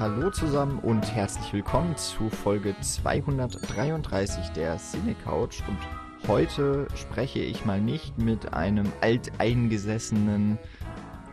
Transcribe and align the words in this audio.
Hallo 0.00 0.30
zusammen 0.30 0.78
und 0.78 1.14
herzlich 1.14 1.52
willkommen 1.52 1.94
zu 1.94 2.30
Folge 2.30 2.74
233 2.80 4.48
der 4.52 4.78
Cine 4.78 5.14
Couch. 5.14 5.60
Und 5.68 5.78
heute 6.26 6.88
spreche 6.94 7.40
ich 7.40 7.66
mal 7.66 7.82
nicht 7.82 8.16
mit 8.16 8.54
einem 8.54 8.90
alteingesessenen 9.02 10.58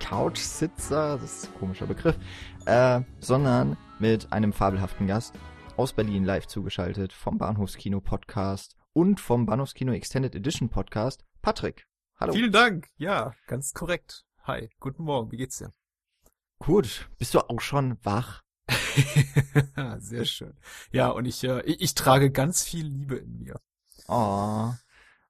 Couchsitzer, 0.01 1.17
das 1.17 1.43
ist 1.43 1.45
ein 1.45 1.59
komischer 1.59 1.85
Begriff, 1.85 2.17
äh, 2.65 2.99
sondern 3.21 3.77
mit 3.99 4.33
einem 4.33 4.51
fabelhaften 4.51 5.07
Gast 5.07 5.33
aus 5.77 5.93
Berlin 5.93 6.25
live 6.25 6.47
zugeschaltet 6.47 7.13
vom 7.13 7.37
Bahnhofskino 7.37 8.01
Podcast 8.01 8.75
und 8.91 9.21
vom 9.21 9.45
Bahnhofskino 9.45 9.93
Extended 9.93 10.35
Edition 10.35 10.67
Podcast, 10.67 11.23
Patrick. 11.41 11.87
Hallo. 12.19 12.33
Vielen 12.33 12.51
Dank. 12.51 12.89
Ja, 12.97 13.33
ganz 13.47 13.71
korrekt. 13.71 14.25
Hi, 14.43 14.69
guten 14.81 15.03
Morgen. 15.03 15.31
Wie 15.31 15.37
geht's 15.37 15.59
dir? 15.59 15.71
Gut. 16.59 17.09
Bist 17.17 17.33
du 17.33 17.39
auch 17.39 17.61
schon 17.61 17.97
wach? 18.03 18.43
Sehr 19.99 20.25
schön. 20.25 20.53
Ja, 20.91 21.09
und 21.09 21.25
ich, 21.25 21.43
äh, 21.43 21.61
ich, 21.61 21.81
ich 21.81 21.95
trage 21.95 22.31
ganz 22.31 22.63
viel 22.63 22.85
Liebe 22.85 23.15
in 23.15 23.39
mir. 23.39 23.59
Oh, 24.07 24.71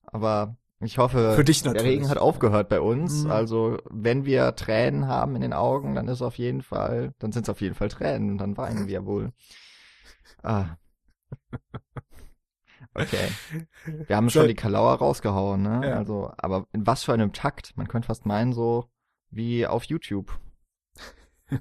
aber 0.04 0.58
ich 0.80 1.00
hoffe, 1.00 1.34
Für 1.36 1.44
dich 1.44 1.64
natürlich. 1.64 1.84
der 1.84 1.92
Regen 1.92 2.10
hat 2.10 2.18
aufgehört 2.18 2.70
bei 2.70 2.80
uns. 2.80 3.24
Mhm. 3.24 3.32
Also 3.32 3.80
wenn 3.90 4.26
wir 4.26 4.56
Tränen 4.56 5.08
haben 5.08 5.36
in 5.36 5.42
den 5.42 5.54
Augen, 5.54 5.96
dann 5.96 6.08
ist 6.08 6.22
auf 6.22 6.38
jeden 6.38 6.62
Fall, 6.62 7.14
dann 7.20 7.32
sind 7.32 7.44
es 7.44 7.50
auf 7.50 7.62
jeden 7.62 7.76
Fall 7.76 7.90
Tränen 7.90 8.32
und 8.32 8.38
dann 8.38 8.58
weinen 8.58 8.88
wir 8.88 9.06
wohl. 9.06 9.32
Ah. 10.44 10.78
Okay. 12.94 13.30
Wir 14.08 14.16
haben 14.16 14.30
schon 14.30 14.48
die 14.48 14.56
Kalauer 14.56 14.96
rausgehauen, 14.96 15.62
ne? 15.62 15.82
Ja. 15.84 15.96
Also, 15.98 16.32
aber 16.38 16.68
in 16.74 16.86
was 16.86 17.04
für 17.04 17.14
einem 17.14 17.34
Takt? 17.34 17.76
Man 17.76 17.88
könnte 17.88 18.08
fast 18.08 18.26
meinen, 18.26 18.54
so 18.54 18.90
wie 19.30 19.66
auf 19.68 19.84
YouTube. 19.84 20.40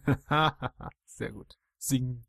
Sehr 1.04 1.32
gut. 1.32 1.58
Singen. 1.86 2.26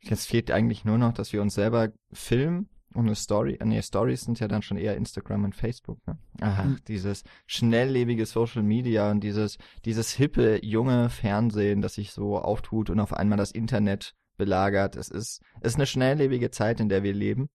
Jetzt 0.00 0.26
fehlt 0.26 0.50
eigentlich 0.50 0.84
nur 0.84 0.98
noch, 0.98 1.12
dass 1.12 1.32
wir 1.32 1.42
uns 1.42 1.54
selber 1.54 1.90
filmen 2.12 2.68
und 2.94 3.06
eine 3.06 3.14
Story, 3.14 3.54
äh, 3.60 3.64
nee, 3.64 3.82
Stories 3.82 4.22
sind 4.22 4.40
ja 4.40 4.48
dann 4.48 4.62
schon 4.62 4.78
eher 4.78 4.96
Instagram 4.96 5.44
und 5.44 5.54
Facebook, 5.54 5.98
ne? 6.06 6.18
Ach, 6.40 6.64
mhm. 6.64 6.78
dieses 6.88 7.22
schnelllebige 7.46 8.24
Social 8.24 8.62
Media 8.62 9.10
und 9.10 9.20
dieses, 9.20 9.58
dieses 9.84 10.12
hippe, 10.12 10.64
junge 10.64 11.10
Fernsehen, 11.10 11.82
das 11.82 11.94
sich 11.94 12.12
so 12.12 12.38
auftut 12.38 12.90
und 12.90 13.00
auf 13.00 13.12
einmal 13.12 13.38
das 13.38 13.50
Internet 13.50 14.14
belagert. 14.36 14.96
Es 14.96 15.10
ist, 15.10 15.42
es 15.60 15.72
ist 15.72 15.76
eine 15.76 15.86
schnelllebige 15.86 16.50
Zeit, 16.50 16.80
in 16.80 16.88
der 16.88 17.02
wir 17.02 17.12
leben. 17.12 17.50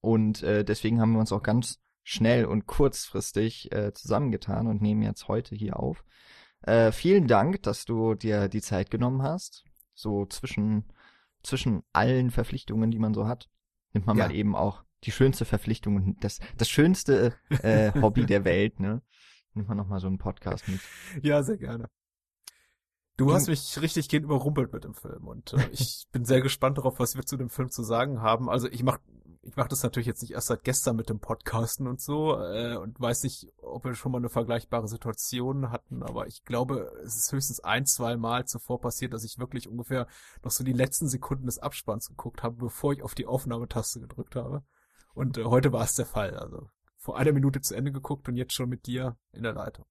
Und 0.00 0.42
äh, 0.42 0.64
deswegen 0.64 1.00
haben 1.00 1.12
wir 1.12 1.20
uns 1.20 1.32
auch 1.32 1.42
ganz 1.42 1.78
schnell 2.02 2.46
und 2.46 2.66
kurzfristig 2.66 3.70
äh, 3.72 3.92
zusammengetan 3.92 4.66
und 4.66 4.80
nehmen 4.80 5.02
jetzt 5.02 5.28
heute 5.28 5.54
hier 5.54 5.78
auf. 5.78 6.04
Äh, 6.62 6.92
vielen 6.92 7.26
Dank, 7.26 7.62
dass 7.62 7.84
du 7.84 8.14
dir 8.14 8.48
die 8.48 8.60
Zeit 8.60 8.90
genommen 8.90 9.22
hast. 9.22 9.64
So 9.94 10.26
zwischen, 10.26 10.84
zwischen 11.42 11.82
allen 11.92 12.30
Verpflichtungen, 12.30 12.90
die 12.90 12.98
man 12.98 13.14
so 13.14 13.26
hat, 13.26 13.48
nimmt 13.92 14.06
man 14.06 14.16
ja. 14.16 14.26
mal 14.26 14.34
eben 14.34 14.54
auch 14.54 14.84
die 15.04 15.12
schönste 15.12 15.44
Verpflichtung 15.44 15.96
und 15.96 16.24
das, 16.24 16.40
das 16.56 16.68
schönste 16.68 17.34
äh, 17.62 17.92
Hobby 18.00 18.26
der 18.26 18.44
Welt, 18.44 18.80
ne? 18.80 19.02
Nimmt 19.54 19.68
man 19.68 19.76
nochmal 19.76 20.00
so 20.00 20.06
einen 20.06 20.18
Podcast 20.18 20.68
mit. 20.68 20.80
Ja, 21.24 21.42
sehr 21.42 21.56
gerne. 21.56 21.88
Du 23.16 23.34
hast 23.34 23.48
mich 23.48 23.78
richtig 23.82 24.08
gehend 24.08 24.24
überrumpelt 24.24 24.72
mit 24.72 24.84
dem 24.84 24.94
Film 24.94 25.26
und 25.28 25.52
äh, 25.52 25.68
ich 25.72 26.06
bin 26.12 26.24
sehr 26.24 26.40
gespannt 26.40 26.78
darauf, 26.78 26.98
was 26.98 27.16
wir 27.16 27.24
zu 27.24 27.36
dem 27.36 27.50
Film 27.50 27.70
zu 27.70 27.82
sagen 27.82 28.22
haben. 28.22 28.48
Also 28.48 28.68
ich 28.68 28.82
mach 28.82 28.98
ich 29.42 29.56
mach 29.56 29.68
das 29.68 29.82
natürlich 29.82 30.06
jetzt 30.06 30.22
nicht 30.22 30.32
erst 30.32 30.48
seit 30.48 30.64
gestern 30.64 30.96
mit 30.96 31.08
dem 31.08 31.18
Podcasten 31.18 31.86
und 31.86 32.00
so 32.00 32.38
äh, 32.38 32.76
und 32.76 33.00
weiß 33.00 33.22
nicht, 33.22 33.48
ob 33.62 33.84
wir 33.84 33.94
schon 33.94 34.12
mal 34.12 34.18
eine 34.18 34.28
vergleichbare 34.28 34.88
Situation 34.88 35.70
hatten, 35.70 36.02
aber 36.02 36.26
ich 36.26 36.44
glaube, 36.44 36.92
es 37.04 37.16
ist 37.16 37.32
höchstens 37.32 37.60
ein, 37.60 37.86
zwei 37.86 38.16
Mal 38.16 38.46
zuvor 38.46 38.80
passiert, 38.80 39.14
dass 39.14 39.24
ich 39.24 39.38
wirklich 39.38 39.68
ungefähr 39.68 40.06
noch 40.42 40.50
so 40.50 40.62
die 40.62 40.72
letzten 40.72 41.08
Sekunden 41.08 41.46
des 41.46 41.58
Abspanns 41.58 42.08
geguckt 42.08 42.42
habe, 42.42 42.56
bevor 42.56 42.92
ich 42.92 43.02
auf 43.02 43.14
die 43.14 43.26
Aufnahmetaste 43.26 44.00
gedrückt 44.00 44.36
habe. 44.36 44.62
Und 45.14 45.38
äh, 45.38 45.44
heute 45.44 45.72
war 45.72 45.84
es 45.84 45.94
der 45.94 46.06
Fall. 46.06 46.36
Also 46.36 46.68
vor 46.96 47.16
einer 47.16 47.32
Minute 47.32 47.62
zu 47.62 47.74
Ende 47.74 47.92
geguckt 47.92 48.28
und 48.28 48.36
jetzt 48.36 48.52
schon 48.52 48.68
mit 48.68 48.86
dir 48.86 49.16
in 49.32 49.42
der 49.42 49.54
Leitung. 49.54 49.86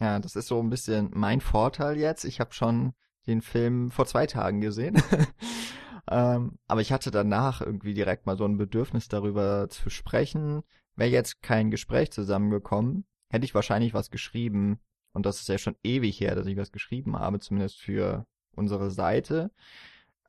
Ja, 0.00 0.18
das 0.18 0.36
ist 0.36 0.48
so 0.48 0.60
ein 0.60 0.70
bisschen 0.70 1.10
mein 1.14 1.40
Vorteil 1.40 1.96
jetzt. 1.96 2.24
Ich 2.24 2.40
habe 2.40 2.52
schon 2.52 2.94
den 3.26 3.42
Film 3.42 3.90
vor 3.90 4.06
zwei 4.06 4.26
Tagen 4.26 4.60
gesehen. 4.60 5.00
ähm, 6.10 6.58
aber 6.66 6.80
ich 6.80 6.92
hatte 6.92 7.10
danach 7.10 7.60
irgendwie 7.60 7.94
direkt 7.94 8.26
mal 8.26 8.36
so 8.36 8.44
ein 8.44 8.56
Bedürfnis 8.56 9.08
darüber 9.08 9.68
zu 9.68 9.90
sprechen. 9.90 10.62
Wäre 10.96 11.10
jetzt 11.10 11.42
kein 11.42 11.70
Gespräch 11.70 12.10
zusammengekommen, 12.10 13.04
hätte 13.30 13.44
ich 13.44 13.54
wahrscheinlich 13.54 13.94
was 13.94 14.10
geschrieben. 14.10 14.80
Und 15.12 15.26
das 15.26 15.40
ist 15.40 15.48
ja 15.48 15.58
schon 15.58 15.76
ewig 15.82 16.20
her, 16.20 16.34
dass 16.34 16.46
ich 16.46 16.56
was 16.56 16.72
geschrieben 16.72 17.18
habe, 17.18 17.40
zumindest 17.40 17.80
für 17.80 18.26
unsere 18.54 18.90
Seite. 18.90 19.50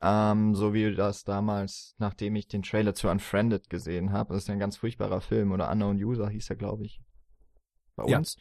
Ähm, 0.02 0.54
so 0.54 0.72
wie 0.72 0.94
das 0.94 1.24
damals, 1.24 1.94
nachdem 1.98 2.34
ich 2.36 2.48
den 2.48 2.62
Trailer 2.62 2.94
zu 2.94 3.08
Unfriended 3.08 3.68
gesehen 3.68 4.12
habe. 4.12 4.32
Das 4.32 4.44
ist 4.44 4.48
ja 4.48 4.54
ein 4.54 4.60
ganz 4.60 4.76
furchtbarer 4.76 5.20
Film. 5.20 5.52
Oder 5.52 5.70
Unknown 5.70 6.02
User 6.02 6.28
hieß 6.28 6.50
er, 6.50 6.56
glaube 6.56 6.84
ich. 6.84 7.02
Bei 7.96 8.06
ja. 8.06 8.18
uns 8.18 8.36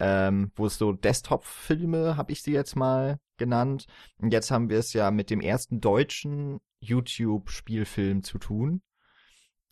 ähm, 0.00 0.52
wo 0.54 0.66
es 0.66 0.78
so 0.78 0.92
Desktop-Filme, 0.92 2.16
habe 2.16 2.32
ich 2.32 2.42
sie 2.42 2.52
jetzt 2.52 2.76
mal 2.76 3.18
genannt. 3.36 3.86
Und 4.18 4.32
jetzt 4.32 4.50
haben 4.50 4.70
wir 4.70 4.78
es 4.78 4.92
ja 4.92 5.10
mit 5.10 5.30
dem 5.30 5.40
ersten 5.40 5.80
deutschen 5.80 6.60
YouTube-Spielfilm 6.80 8.22
zu 8.22 8.38
tun, 8.38 8.82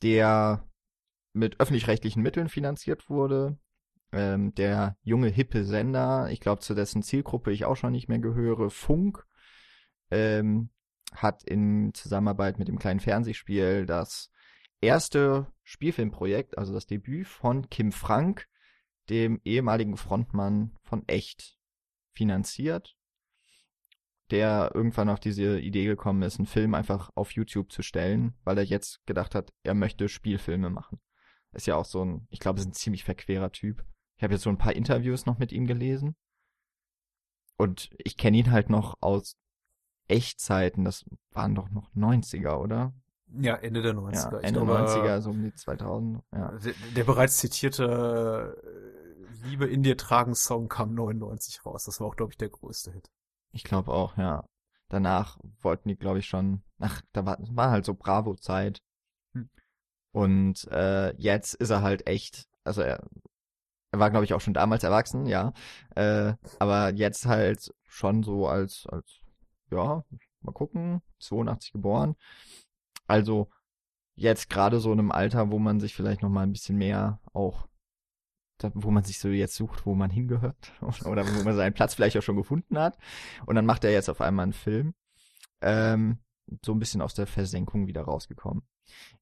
der 0.02 0.68
mit 1.32 1.60
öffentlich-rechtlichen 1.60 2.22
Mitteln 2.22 2.48
finanziert 2.48 3.08
wurde. 3.08 3.58
Ähm, 4.12 4.54
der 4.54 4.96
junge, 5.02 5.28
hippe 5.28 5.64
Sender, 5.64 6.30
ich 6.30 6.40
glaube, 6.40 6.60
zu 6.60 6.74
dessen 6.74 7.02
Zielgruppe 7.02 7.52
ich 7.52 7.64
auch 7.64 7.76
schon 7.76 7.92
nicht 7.92 8.08
mehr 8.08 8.18
gehöre, 8.18 8.70
Funk, 8.70 9.24
ähm, 10.10 10.70
hat 11.12 11.42
in 11.44 11.92
Zusammenarbeit 11.94 12.58
mit 12.58 12.68
dem 12.68 12.78
kleinen 12.78 13.00
Fernsehspiel 13.00 13.86
das 13.86 14.30
erste 14.80 15.52
Spielfilmprojekt, 15.64 16.58
also 16.58 16.72
das 16.72 16.86
Debüt 16.86 17.26
von 17.26 17.68
Kim 17.68 17.92
Frank, 17.92 18.46
dem 19.10 19.40
ehemaligen 19.44 19.96
Frontmann 19.96 20.76
von 20.82 21.06
Echt 21.06 21.56
finanziert, 22.12 22.96
der 24.30 24.72
irgendwann 24.74 25.08
auf 25.08 25.20
diese 25.20 25.58
Idee 25.60 25.84
gekommen 25.84 26.22
ist, 26.22 26.38
einen 26.38 26.46
Film 26.46 26.74
einfach 26.74 27.10
auf 27.14 27.32
YouTube 27.32 27.70
zu 27.70 27.82
stellen, 27.82 28.34
weil 28.44 28.58
er 28.58 28.64
jetzt 28.64 29.04
gedacht 29.06 29.34
hat, 29.34 29.52
er 29.62 29.74
möchte 29.74 30.08
Spielfilme 30.08 30.70
machen. 30.70 31.00
Ist 31.52 31.66
ja 31.66 31.76
auch 31.76 31.84
so 31.84 32.04
ein, 32.04 32.26
ich 32.30 32.40
glaube, 32.40 32.60
ist 32.60 32.66
ein 32.66 32.72
ziemlich 32.72 33.04
verquerer 33.04 33.52
Typ. 33.52 33.84
Ich 34.16 34.22
habe 34.22 34.34
jetzt 34.34 34.42
so 34.42 34.50
ein 34.50 34.58
paar 34.58 34.74
Interviews 34.74 35.26
noch 35.26 35.38
mit 35.38 35.52
ihm 35.52 35.66
gelesen. 35.66 36.16
Und 37.56 37.90
ich 37.98 38.16
kenne 38.16 38.36
ihn 38.36 38.50
halt 38.50 38.68
noch 38.68 38.96
aus 39.00 39.36
Echtzeiten. 40.08 40.84
Das 40.84 41.04
waren 41.30 41.54
doch 41.54 41.70
noch 41.70 41.90
90er, 41.94 42.58
oder? 42.58 42.92
Ja, 43.40 43.54
Ende 43.56 43.82
der 43.82 43.94
90er. 43.94 44.32
Ja, 44.32 44.38
Ende 44.40 44.60
glaube, 44.60 44.78
90er, 44.78 45.20
so 45.20 45.30
um 45.30 45.42
die 45.42 45.54
2000. 45.54 46.22
Ja. 46.32 46.52
Der, 46.52 46.74
der 46.94 47.04
bereits 47.04 47.38
zitierte 47.38 48.62
Liebe 49.44 49.66
in 49.66 49.82
dir 49.82 49.96
tragen 49.96 50.34
Song 50.34 50.68
kam 50.68 50.94
99 50.94 51.64
raus. 51.64 51.84
Das 51.84 52.00
war 52.00 52.08
auch, 52.08 52.16
glaube 52.16 52.32
ich, 52.32 52.38
der 52.38 52.48
größte 52.48 52.92
Hit. 52.92 53.10
Ich 53.56 53.64
glaube 53.64 53.90
auch, 53.90 54.18
ja. 54.18 54.44
Danach 54.88 55.38
wollten 55.62 55.88
die, 55.88 55.96
glaube 55.96 56.18
ich, 56.18 56.26
schon, 56.26 56.62
ach, 56.78 57.00
da 57.12 57.24
war, 57.24 57.38
war 57.40 57.70
halt 57.70 57.86
so 57.86 57.94
Bravo-Zeit. 57.94 58.82
Hm. 59.32 59.48
Und 60.12 60.68
äh, 60.70 61.16
jetzt 61.16 61.54
ist 61.54 61.70
er 61.70 61.80
halt 61.80 62.06
echt, 62.06 62.46
also 62.64 62.82
er, 62.82 63.02
er 63.92 63.98
war, 63.98 64.10
glaube 64.10 64.26
ich, 64.26 64.34
auch 64.34 64.42
schon 64.42 64.52
damals 64.52 64.84
erwachsen, 64.84 65.24
ja. 65.24 65.54
Äh, 65.94 66.34
aber 66.58 66.92
jetzt 66.92 67.24
halt 67.24 67.74
schon 67.88 68.22
so 68.22 68.46
als, 68.46 68.86
als, 68.88 69.20
ja, 69.70 70.04
mal 70.42 70.52
gucken, 70.52 71.00
82 71.20 71.72
geboren. 71.72 72.14
Also 73.06 73.48
jetzt 74.16 74.50
gerade 74.50 74.80
so 74.80 74.92
in 74.92 74.98
einem 74.98 75.12
Alter, 75.12 75.50
wo 75.50 75.58
man 75.58 75.80
sich 75.80 75.94
vielleicht 75.94 76.20
noch 76.20 76.28
mal 76.28 76.42
ein 76.42 76.52
bisschen 76.52 76.76
mehr 76.76 77.20
auch 77.32 77.68
wo 78.74 78.90
man 78.90 79.04
sich 79.04 79.18
so 79.18 79.28
jetzt 79.28 79.54
sucht, 79.54 79.86
wo 79.86 79.94
man 79.94 80.10
hingehört 80.10 80.72
oder 81.04 81.26
wo 81.26 81.44
man 81.44 81.56
seinen 81.56 81.74
Platz 81.74 81.94
vielleicht 81.94 82.16
auch 82.16 82.22
schon 82.22 82.36
gefunden 82.36 82.78
hat. 82.78 82.98
Und 83.46 83.56
dann 83.56 83.66
macht 83.66 83.84
er 83.84 83.92
jetzt 83.92 84.08
auf 84.08 84.20
einmal 84.20 84.44
einen 84.44 84.52
Film. 84.52 84.94
Ähm, 85.60 86.18
so 86.64 86.72
ein 86.72 86.78
bisschen 86.78 87.02
aus 87.02 87.14
der 87.14 87.26
Versenkung 87.26 87.86
wieder 87.86 88.02
rausgekommen. 88.02 88.62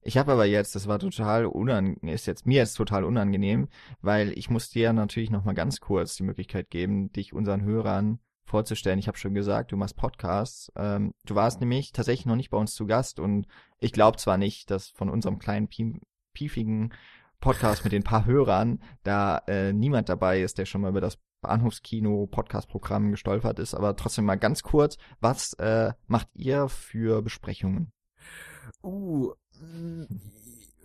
Ich 0.01 0.17
habe 0.17 0.31
aber 0.31 0.45
jetzt, 0.45 0.75
das 0.75 0.87
war 0.87 0.99
total 0.99 1.45
unangenehm, 1.47 2.13
ist 2.13 2.27
jetzt 2.27 2.45
mir 2.45 2.57
jetzt 2.57 2.75
total 2.75 3.03
unangenehm, 3.03 3.67
weil 4.01 4.37
ich 4.37 4.49
muss 4.49 4.69
dir 4.69 4.93
natürlich 4.93 5.31
noch 5.31 5.43
mal 5.43 5.53
ganz 5.53 5.79
kurz 5.79 6.15
die 6.15 6.23
Möglichkeit 6.23 6.69
geben, 6.69 7.11
dich 7.11 7.33
unseren 7.33 7.63
Hörern 7.63 8.19
vorzustellen. 8.45 8.99
Ich 8.99 9.07
habe 9.07 9.17
schon 9.17 9.33
gesagt, 9.33 9.71
du 9.71 9.77
machst 9.77 9.95
Podcasts. 9.95 10.71
Ähm, 10.75 11.13
du 11.25 11.33
warst 11.33 11.59
nämlich 11.59 11.91
tatsächlich 11.91 12.27
noch 12.27 12.35
nicht 12.35 12.51
bei 12.51 12.57
uns 12.57 12.75
zu 12.75 12.85
Gast 12.85 13.19
und 13.19 13.47
ich 13.79 13.91
glaube 13.91 14.17
zwar 14.17 14.37
nicht, 14.37 14.69
dass 14.69 14.89
von 14.89 15.09
unserem 15.09 15.39
kleinen 15.39 15.67
piefigen 16.33 16.93
Podcast 17.39 17.83
mit 17.83 17.93
den 17.93 18.03
paar 18.03 18.25
Hörern 18.25 18.81
da 19.03 19.39
äh, 19.47 19.73
niemand 19.73 20.09
dabei 20.09 20.41
ist, 20.41 20.57
der 20.57 20.65
schon 20.65 20.81
mal 20.81 20.89
über 20.89 21.01
das 21.01 21.17
Bahnhofskino 21.41 22.27
Podcast-Programm 22.27 23.11
gestolpert 23.11 23.59
ist. 23.59 23.75
Aber 23.75 23.95
trotzdem 23.95 24.25
mal 24.25 24.35
ganz 24.35 24.63
kurz, 24.63 24.97
was 25.19 25.53
äh, 25.53 25.93
macht 26.07 26.27
ihr 26.33 26.69
für 26.69 27.21
Besprechungen? 27.21 27.91
Uh, 28.83 29.33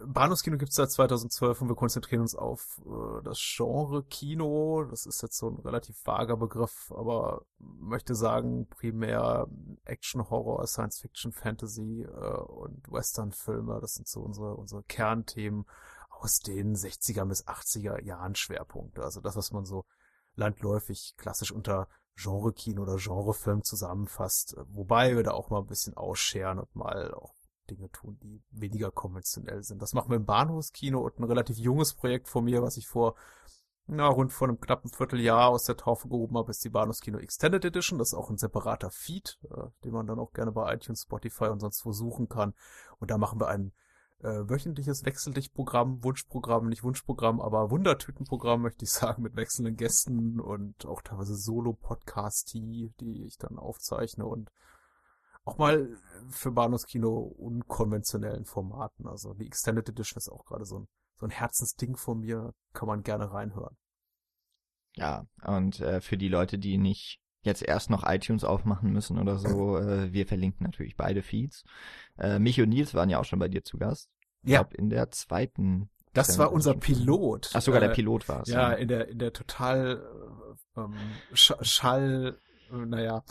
Bahnhofskino 0.05 0.56
gibt's 0.56 0.76
seit 0.76 0.91
2012 0.91 1.62
und 1.62 1.69
wir 1.69 1.76
konzentrieren 1.76 2.23
uns 2.23 2.35
auf 2.35 2.81
äh, 2.87 3.23
das 3.23 3.38
Genre 3.38 4.03
Kino. 4.05 4.85
Das 4.85 5.06
ist 5.06 5.23
jetzt 5.23 5.38
so 5.38 5.49
ein 5.49 5.56
relativ 5.56 5.96
vager 6.05 6.37
Begriff, 6.37 6.93
aber 6.96 7.44
möchte 7.58 8.14
sagen 8.14 8.67
primär 8.69 9.46
Action, 9.85 10.29
Horror, 10.31 10.67
Science 10.67 11.00
Fiction, 11.00 11.32
Fantasy 11.32 12.03
äh, 12.03 12.06
und 12.06 12.91
Western-Filme. 12.91 13.79
Das 13.81 13.94
sind 13.94 14.08
so 14.08 14.20
unsere, 14.20 14.56
unsere 14.56 14.82
Kernthemen 14.85 15.67
aus 16.20 16.40
den 16.40 16.76
60er 16.76 17.25
bis 17.25 17.46
80er 17.46 18.02
Jahren 18.02 18.34
Schwerpunkte. 18.34 19.02
Also 19.02 19.20
das, 19.20 19.37
was 19.37 19.52
man 19.52 19.64
so 19.64 19.84
landläufig 20.34 21.14
klassisch 21.17 21.52
unter 21.52 21.88
Genre-Kino 22.17 22.82
oder 22.82 22.96
Genrefilm 22.96 23.62
zusammenfasst. 23.62 24.56
Wobei 24.69 25.17
wir 25.17 25.22
da 25.22 25.32
auch 25.32 25.50
mal 25.50 25.61
ein 25.61 25.67
bisschen 25.67 25.96
ausscheren 25.96 26.58
und 26.58 26.75
mal 26.76 27.14
auch 27.14 27.34
Dinge 27.70 27.90
tun, 27.90 28.19
die 28.22 28.43
weniger 28.50 28.90
konventionell 28.90 29.62
sind. 29.62 29.81
Das 29.81 29.94
machen 29.94 30.11
wir 30.11 30.17
im 30.17 30.26
Bahnhofskino 30.26 31.00
und 31.00 31.19
ein 31.19 31.25
relativ 31.25 31.56
junges 31.56 31.94
Projekt 31.94 32.28
von 32.28 32.44
mir, 32.44 32.62
was 32.62 32.76
ich 32.76 32.87
vor 32.87 33.14
na, 33.93 34.06
rund 34.06 34.32
vor 34.32 34.46
einem 34.46 34.61
knappen 34.61 34.88
Vierteljahr 34.88 35.49
aus 35.49 35.64
der 35.64 35.76
Taufe 35.76 36.08
gehoben 36.08 36.37
habe, 36.38 36.50
ist 36.52 36.64
die 36.64 36.69
Bahnhofskino 36.69 37.19
Extended 37.19 37.64
Edition. 37.64 37.99
Das 37.99 38.08
ist 38.08 38.14
auch 38.14 38.31
ein 38.31 38.38
separater 38.38 38.90
Feed, 38.90 39.40
äh, 39.50 39.64
den 39.84 39.93
man 39.93 40.06
dann 40.06 40.20
auch 40.20 40.32
gerne 40.32 40.52
bei 40.52 40.72
iTunes, 40.72 41.02
Spotify 41.02 41.46
und 41.46 41.58
sonst 41.58 41.84
wo 41.84 41.93
suchen 41.93 42.28
kann. 42.28 42.55
Und 42.99 43.11
da 43.11 43.19
machen 43.19 43.40
wir 43.40 43.49
ein 43.49 43.72
äh, 44.22 44.49
wöchentliches 44.49 45.05
Wechseldicht-Programm, 45.05 46.05
Wunschprogramm, 46.05 46.69
nicht 46.69 46.82
Wunschprogramm, 46.82 47.40
aber 47.40 47.70
Wundertütenprogramm, 47.70 48.62
möchte 48.62 48.84
ich 48.84 48.93
sagen, 48.93 49.22
mit 49.22 49.37
wechselnden 49.37 49.76
Gästen 49.76 50.40
und 50.40 50.87
auch 50.87 51.02
teilweise 51.02 51.37
Solo-Podcast, 51.37 52.52
die 52.55 52.93
ich 53.26 53.38
dann 53.38 53.58
aufzeichne 53.58 54.26
und 54.26 54.50
auch 55.44 55.58
mal 55.58 55.96
für 56.28 56.52
Bahnhofskino 56.52 57.19
unkonventionellen 57.19 58.44
Formaten. 58.44 59.06
Also 59.06 59.34
die 59.34 59.46
Extended 59.46 59.88
Edition 59.88 60.19
ist 60.19 60.28
auch 60.28 60.44
gerade 60.44 60.64
so 60.64 60.81
ein, 60.81 60.88
so 61.19 61.26
ein 61.26 61.31
Herzensding 61.31 61.96
von 61.96 62.20
mir, 62.20 62.52
kann 62.72 62.88
man 62.88 63.02
gerne 63.02 63.32
reinhören. 63.32 63.76
Ja, 64.96 65.25
und 65.44 65.81
äh, 65.81 66.00
für 66.00 66.17
die 66.17 66.28
Leute, 66.28 66.58
die 66.58 66.76
nicht 66.76 67.19
jetzt 67.43 67.63
erst 67.63 67.91
noch 67.91 68.05
iTunes 68.07 68.45
aufmachen 68.45 68.93
müssen 68.93 69.19
oder 69.19 69.39
so, 69.39 69.79
äh, 69.79 70.13
wir 70.13 70.27
verlinken 70.27 70.65
natürlich 70.65 70.97
beide 70.97 71.23
Feeds. 71.23 71.65
Äh, 72.19 72.39
Mich 72.39 72.61
und 72.61 72.69
Nils 72.69 72.95
waren 72.95 73.11
ja 73.11 73.19
auch 73.19 73.25
schon 73.25 73.39
bei 73.39 73.49
dir 73.49 73.65
zu 73.65 73.79
Gast. 73.79 74.11
Ich 74.43 74.51
ja. 74.51 74.63
Glaub, 74.63 74.75
in 74.75 74.91
der 74.91 75.11
zweiten. 75.11 75.91
Das 76.13 76.39
war 76.39 76.53
unser 76.53 76.75
Pilot. 76.75 77.51
Ach, 77.55 77.63
sogar 77.63 77.81
äh, 77.83 77.87
der 77.87 77.95
Pilot 77.95 78.29
war 78.29 78.43
es. 78.43 78.49
Ja, 78.49 78.73
in 78.73 78.89
der, 78.89 79.09
in 79.09 79.19
der 79.19 79.33
total 79.33 80.03
äh, 80.77 80.81
ähm, 80.81 80.95
Sch 81.35 81.53
Schall, 81.63 82.39
äh, 82.73 82.87
naja, 82.87 83.23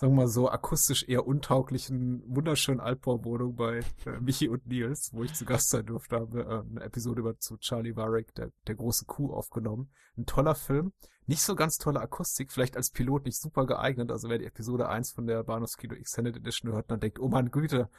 sagen 0.00 0.14
wir 0.14 0.22
mal 0.22 0.28
so, 0.28 0.48
akustisch 0.48 1.06
eher 1.06 1.26
untauglichen, 1.26 2.22
wunderschönen 2.26 2.80
Altbauwohnung 2.80 3.54
bei 3.54 3.80
äh, 4.06 4.18
Michi 4.18 4.48
und 4.48 4.66
Nils, 4.66 5.10
wo 5.12 5.24
ich 5.24 5.34
zu 5.34 5.44
Gast 5.44 5.68
sein 5.68 5.84
durfte, 5.84 6.16
haben 6.16 6.32
wir 6.32 6.46
äh, 6.46 6.60
eine 6.60 6.80
Episode 6.80 7.20
über 7.20 7.38
zu 7.38 7.58
Charlie 7.58 7.94
Warwick, 7.96 8.34
der, 8.34 8.50
der 8.66 8.76
große 8.76 9.04
Kuh, 9.04 9.34
aufgenommen. 9.34 9.90
Ein 10.16 10.24
toller 10.24 10.54
Film. 10.54 10.94
Nicht 11.26 11.42
so 11.42 11.54
ganz 11.54 11.76
tolle 11.76 12.00
Akustik, 12.00 12.50
vielleicht 12.50 12.78
als 12.78 12.88
Pilot 12.90 13.26
nicht 13.26 13.38
super 13.38 13.66
geeignet. 13.66 14.10
Also 14.10 14.30
wer 14.30 14.38
die 14.38 14.46
Episode 14.46 14.88
1 14.88 15.12
von 15.12 15.26
der 15.26 15.44
Bahnhofskino 15.44 15.94
Extended 15.94 16.34
Edition 16.34 16.72
hört, 16.72 16.90
dann 16.90 17.00
denkt, 17.00 17.18
oh 17.18 17.28
mein 17.28 17.50
Güte, 17.50 17.90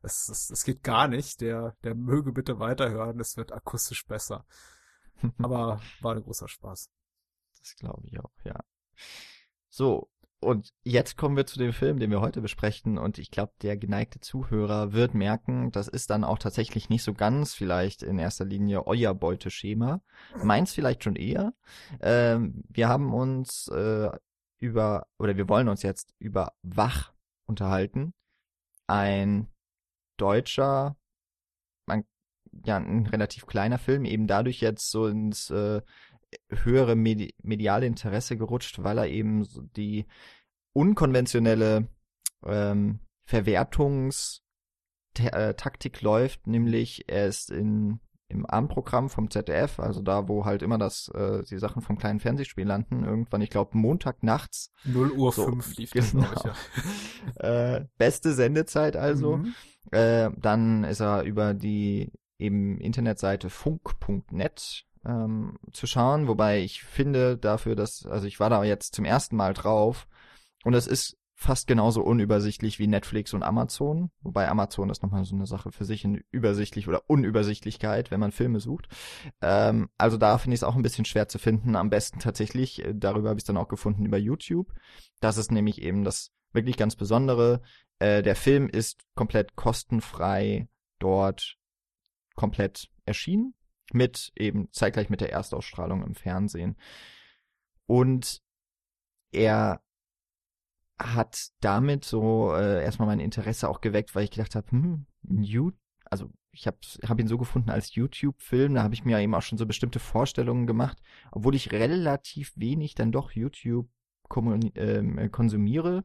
es, 0.00 0.28
es, 0.28 0.50
es 0.50 0.62
geht 0.62 0.84
gar 0.84 1.08
nicht. 1.08 1.40
Der, 1.40 1.76
der 1.82 1.96
möge 1.96 2.30
bitte 2.30 2.60
weiterhören, 2.60 3.18
es 3.18 3.36
wird 3.36 3.50
akustisch 3.50 4.06
besser. 4.06 4.46
Aber 5.38 5.80
war 6.02 6.14
ein 6.14 6.22
großer 6.22 6.46
Spaß. 6.46 6.88
Das 7.58 7.74
glaube 7.74 8.06
ich 8.06 8.20
auch, 8.20 8.30
ja. 8.44 8.60
So, 9.68 10.08
und 10.40 10.72
jetzt 10.84 11.16
kommen 11.16 11.36
wir 11.36 11.46
zu 11.46 11.58
dem 11.58 11.72
Film, 11.72 11.98
den 11.98 12.10
wir 12.10 12.20
heute 12.20 12.40
besprechen. 12.40 12.96
Und 12.96 13.18
ich 13.18 13.30
glaube, 13.30 13.52
der 13.62 13.76
geneigte 13.76 14.20
Zuhörer 14.20 14.92
wird 14.92 15.14
merken, 15.14 15.72
das 15.72 15.88
ist 15.88 16.10
dann 16.10 16.22
auch 16.22 16.38
tatsächlich 16.38 16.88
nicht 16.88 17.02
so 17.02 17.12
ganz 17.12 17.54
vielleicht 17.54 18.02
in 18.02 18.18
erster 18.18 18.44
Linie 18.44 18.86
euer 18.86 19.14
Beuteschema. 19.14 20.00
Meins 20.42 20.72
vielleicht 20.72 21.02
schon 21.02 21.16
eher. 21.16 21.54
Ähm, 22.00 22.62
wir 22.68 22.88
haben 22.88 23.12
uns 23.12 23.68
äh, 23.68 24.10
über, 24.58 25.06
oder 25.18 25.36
wir 25.36 25.48
wollen 25.48 25.68
uns 25.68 25.82
jetzt 25.82 26.14
über 26.18 26.52
Wach 26.62 27.12
unterhalten. 27.46 28.14
Ein 28.86 29.48
deutscher, 30.18 30.96
man, 31.86 32.04
ja, 32.64 32.76
ein 32.76 33.06
relativ 33.06 33.46
kleiner 33.46 33.78
Film, 33.78 34.04
eben 34.04 34.28
dadurch 34.28 34.60
jetzt 34.60 34.90
so 34.90 35.08
ins 35.08 35.50
äh, 35.50 35.82
höhere 36.50 36.96
Medi 36.96 37.34
mediale 37.42 37.86
Interesse 37.86 38.36
gerutscht, 38.36 38.82
weil 38.82 38.98
er 38.98 39.08
eben 39.08 39.44
so 39.44 39.62
die 39.62 40.06
unkonventionelle 40.72 41.88
ähm, 42.44 43.00
Verwertungstaktik 43.26 44.42
äh, 46.00 46.04
läuft, 46.04 46.46
nämlich 46.46 47.08
er 47.08 47.26
ist 47.26 47.50
in 47.50 48.00
im 48.30 48.44
Abendprogramm 48.44 49.08
vom 49.08 49.30
ZDF, 49.30 49.80
also 49.80 50.02
da, 50.02 50.28
wo 50.28 50.44
halt 50.44 50.62
immer 50.62 50.76
das, 50.76 51.08
äh, 51.14 51.42
die 51.44 51.58
Sachen 51.58 51.80
vom 51.80 51.96
kleinen 51.96 52.20
Fernsehspiel 52.20 52.66
landen, 52.66 53.04
irgendwann, 53.04 53.40
ich 53.40 53.48
glaube, 53.48 53.76
Montag 53.78 54.22
nachts. 54.22 54.70
0 54.84 55.12
Uhr 55.12 55.32
so, 55.32 55.46
5 55.46 55.76
lief 55.78 55.92
genau. 55.92 56.26
das, 56.34 56.44
ich, 56.44 57.42
ja. 57.42 57.76
äh, 57.76 57.86
beste 57.96 58.34
Sendezeit 58.34 58.96
also. 58.96 59.38
Mhm. 59.38 59.54
Äh, 59.92 60.30
dann 60.36 60.84
ist 60.84 61.00
er 61.00 61.22
über 61.22 61.54
die 61.54 62.12
eben 62.38 62.78
Internetseite 62.78 63.48
funk.net 63.48 64.84
ähm, 65.04 65.58
zu 65.72 65.86
schauen, 65.86 66.28
wobei 66.28 66.60
ich 66.60 66.82
finde 66.82 67.36
dafür, 67.36 67.76
dass, 67.76 68.06
also 68.06 68.26
ich 68.26 68.40
war 68.40 68.50
da 68.50 68.64
jetzt 68.64 68.94
zum 68.94 69.04
ersten 69.04 69.36
Mal 69.36 69.54
drauf 69.54 70.06
und 70.64 70.74
es 70.74 70.86
ist 70.86 71.18
fast 71.34 71.68
genauso 71.68 72.02
unübersichtlich 72.02 72.80
wie 72.80 72.88
Netflix 72.88 73.32
und 73.32 73.44
Amazon, 73.44 74.10
wobei 74.22 74.48
Amazon 74.48 74.90
ist 74.90 75.04
nochmal 75.04 75.24
so 75.24 75.36
eine 75.36 75.46
Sache 75.46 75.70
für 75.70 75.84
sich 75.84 76.04
in 76.04 76.24
Übersichtlich 76.32 76.88
oder 76.88 77.02
Unübersichtlichkeit, 77.06 78.10
wenn 78.10 78.18
man 78.18 78.32
Filme 78.32 78.58
sucht. 78.58 78.88
Ähm, 79.40 79.88
also 79.98 80.16
da 80.16 80.36
finde 80.38 80.56
ich 80.56 80.60
es 80.60 80.64
auch 80.64 80.74
ein 80.74 80.82
bisschen 80.82 81.04
schwer 81.04 81.28
zu 81.28 81.38
finden. 81.38 81.76
Am 81.76 81.90
besten 81.90 82.18
tatsächlich, 82.18 82.84
äh, 82.84 82.92
darüber 82.92 83.28
habe 83.28 83.38
ich 83.38 83.42
es 83.42 83.46
dann 83.46 83.56
auch 83.56 83.68
gefunden 83.68 84.04
über 84.04 84.18
YouTube. 84.18 84.72
Das 85.20 85.36
ist 85.36 85.52
nämlich 85.52 85.80
eben 85.80 86.02
das 86.02 86.32
wirklich 86.52 86.76
ganz 86.76 86.96
Besondere. 86.96 87.62
Äh, 88.00 88.22
der 88.22 88.34
Film 88.34 88.68
ist 88.68 89.02
komplett 89.14 89.54
kostenfrei 89.54 90.68
dort 90.98 91.56
komplett 92.34 92.88
erschienen 93.04 93.54
mit 93.92 94.32
eben 94.36 94.70
zeitgleich 94.72 95.10
mit 95.10 95.20
der 95.20 95.32
Erstausstrahlung 95.32 96.02
im 96.04 96.14
Fernsehen. 96.14 96.76
Und 97.86 98.42
er 99.32 99.80
hat 100.98 101.50
damit 101.60 102.04
so 102.04 102.52
äh, 102.54 102.82
erstmal 102.82 103.08
mein 103.08 103.20
Interesse 103.20 103.68
auch 103.68 103.80
geweckt, 103.80 104.14
weil 104.14 104.24
ich 104.24 104.30
gedacht 104.30 104.54
habe, 104.54 104.70
hm, 104.70 105.06
you, 105.22 105.72
also 106.04 106.30
ich 106.50 106.66
habe 106.66 106.78
hab 107.06 107.20
ihn 107.20 107.28
so 107.28 107.38
gefunden 107.38 107.70
als 107.70 107.94
YouTube-Film, 107.94 108.74
da 108.74 108.82
habe 108.82 108.94
ich 108.94 109.04
mir 109.04 109.18
eben 109.20 109.34
auch 109.34 109.42
schon 109.42 109.58
so 109.58 109.66
bestimmte 109.66 110.00
Vorstellungen 110.00 110.66
gemacht, 110.66 110.98
obwohl 111.30 111.54
ich 111.54 111.72
relativ 111.72 112.52
wenig 112.56 112.94
dann 112.94 113.12
doch 113.12 113.32
YouTube 113.32 113.88
äh, 114.74 115.28
konsumiere. 115.28 116.04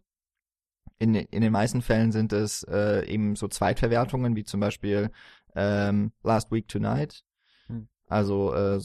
In, 1.00 1.16
in 1.16 1.42
den 1.42 1.52
meisten 1.52 1.82
Fällen 1.82 2.12
sind 2.12 2.34
es 2.34 2.64
äh, 2.64 3.06
eben 3.08 3.36
so 3.36 3.48
Zweitverwertungen, 3.48 4.36
wie 4.36 4.44
zum 4.44 4.60
Beispiel 4.60 5.12
ähm, 5.56 6.12
Last 6.24 6.52
Week 6.52 6.68
Tonight 6.68 7.24
also 8.08 8.54
äh, 8.54 8.80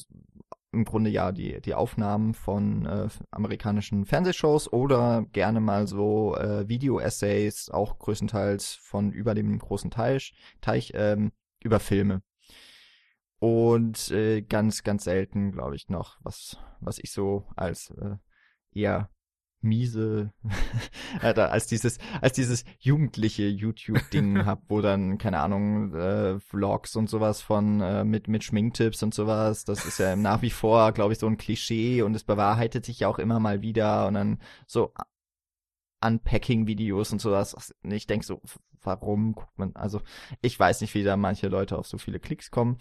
im 0.73 0.85
Grunde 0.85 1.11
ja 1.11 1.33
die, 1.33 1.61
die 1.61 1.75
Aufnahmen 1.75 2.35
von 2.35 2.85
äh, 2.87 3.09
amerikanischen 3.31 4.05
Fernsehshows 4.05 4.73
oder 4.73 5.25
gerne 5.33 5.61
mal 5.61 5.87
so 5.87 6.37
äh, 6.37 6.69
Video-Essays, 6.69 7.71
auch 7.71 7.99
größtenteils 7.99 8.75
von 8.75 9.13
über 9.13 9.35
dem 9.35 9.59
großen 9.59 9.91
Teich, 9.91 10.35
Teich 10.61 10.93
ähm, 10.95 11.33
über 11.63 11.81
Filme. 11.81 12.23
Und 13.41 14.11
äh, 14.11 14.43
ganz, 14.43 14.83
ganz 14.83 15.05
selten, 15.05 15.53
glaube 15.53 15.77
ich, 15.77 15.89
noch, 15.89 16.19
was, 16.23 16.59
was 16.81 16.99
ich 16.99 17.13
so 17.13 17.47
als 17.57 17.91
äh, 17.91 18.17
eher 18.73 19.11
miese, 19.61 20.33
als 21.21 21.67
dieses, 21.67 21.99
als 22.21 22.35
dieses 22.35 22.65
jugendliche 22.79 23.49
YouTube-Ding 23.49 24.45
hab, 24.47 24.63
wo 24.69 24.81
dann, 24.81 25.19
keine 25.19 25.41
Ahnung, 25.41 25.95
äh, 25.95 26.39
Vlogs 26.41 26.97
und 26.97 27.09
sowas 27.09 27.43
von, 27.43 27.81
äh, 27.81 28.05
mit, 28.05 28.29
mit 28.29 28.45
Schminktipps 28.45 29.03
und 29.03 29.15
sowas, 29.15 29.65
das 29.65 29.85
ist 29.85 29.99
ja 29.99 30.17
nach 30.17 30.43
wie 30.43 30.51
vor, 30.51 30.93
glaube 30.93 31.13
ich, 31.13 31.19
so 31.19 31.27
ein 31.27 31.39
Klischee 31.39 32.03
und 32.03 32.15
es 32.15 32.25
bewahrheitet 32.25 32.85
sich 32.85 33.01
ja 33.01 33.09
auch 33.09 33.19
immer 33.19 33.41
mal 33.41 33.63
wieder 33.63 34.07
und 34.07 34.15
dann 34.15 34.39
so 34.67 34.93
Unpacking-Videos 36.01 37.13
und 37.13 37.21
sowas. 37.21 37.75
Ich 37.83 38.07
denke 38.07 38.25
so, 38.25 38.41
warum 38.83 39.33
guckt 39.33 39.59
man, 39.59 39.75
also 39.75 40.01
ich 40.41 40.59
weiß 40.59 40.81
nicht, 40.81 40.95
wie 40.95 41.03
da 41.03 41.17
manche 41.17 41.49
Leute 41.49 41.79
auf 41.79 41.87
so 41.87 41.99
viele 41.99 42.21
Klicks 42.21 42.51
kommen. 42.51 42.79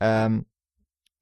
Ähm, 0.00 0.46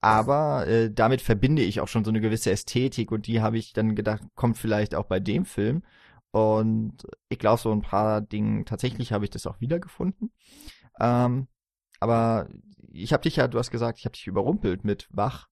aber 0.07 0.69
äh, 0.69 0.89
damit 0.89 1.21
verbinde 1.21 1.63
ich 1.63 1.81
auch 1.81 1.89
schon 1.89 2.05
so 2.05 2.13
eine 2.13 2.21
gewisse 2.21 2.53
Ästhetik 2.53 3.11
und 3.11 3.27
die 3.27 3.41
habe 3.43 3.59
ich 3.59 3.73
dann 3.73 3.97
gedacht, 3.97 4.23
kommt 4.37 4.57
vielleicht 4.57 4.95
auch 4.95 5.07
bei 5.07 5.19
dem 5.19 5.45
Film. 5.45 5.83
Und 6.31 6.99
ich 7.29 7.41
glaube, 7.41 7.61
so 7.61 7.73
ein 7.73 7.83
paar 7.83 8.21
Dinge, 8.21 8.65
tatsächlich 8.65 9.11
habe 9.13 9.25
ich 9.25 9.33
das 9.33 9.49
auch 9.49 9.61
wiedergefunden. 9.61 10.31
Ähm, 11.01 11.49
aber 11.99 12.49
ich 12.93 13.13
habe 13.13 13.25
dich 13.25 13.35
ja, 13.35 13.49
du 13.49 13.59
hast 13.59 13.73
gesagt, 13.73 13.99
ich 13.99 14.05
habe 14.05 14.13
dich 14.13 14.29
überrumpelt 14.29 14.85
mit 14.85 15.09
Wach. 15.11 15.49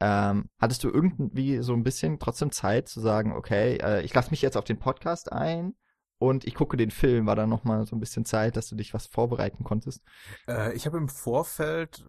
Ähm, 0.00 0.48
hattest 0.58 0.82
du 0.82 0.88
irgendwie 0.88 1.58
so 1.62 1.72
ein 1.72 1.84
bisschen 1.84 2.18
trotzdem 2.18 2.50
Zeit 2.50 2.88
zu 2.88 2.98
sagen, 2.98 3.30
okay, 3.30 3.76
äh, 3.76 4.02
ich 4.02 4.12
lasse 4.12 4.32
mich 4.32 4.42
jetzt 4.42 4.56
auf 4.56 4.64
den 4.64 4.80
Podcast 4.80 5.30
ein 5.30 5.76
und 6.18 6.44
ich 6.44 6.56
gucke 6.56 6.76
den 6.76 6.90
Film. 6.90 7.26
War 7.26 7.36
da 7.36 7.46
noch 7.46 7.62
mal 7.62 7.86
so 7.86 7.94
ein 7.94 8.00
bisschen 8.00 8.24
Zeit, 8.24 8.56
dass 8.56 8.68
du 8.68 8.74
dich 8.74 8.94
was 8.94 9.06
vorbereiten 9.06 9.62
konntest? 9.62 10.02
Äh, 10.48 10.74
ich 10.74 10.86
habe 10.86 10.98
im 10.98 11.08
Vorfeld 11.08 12.04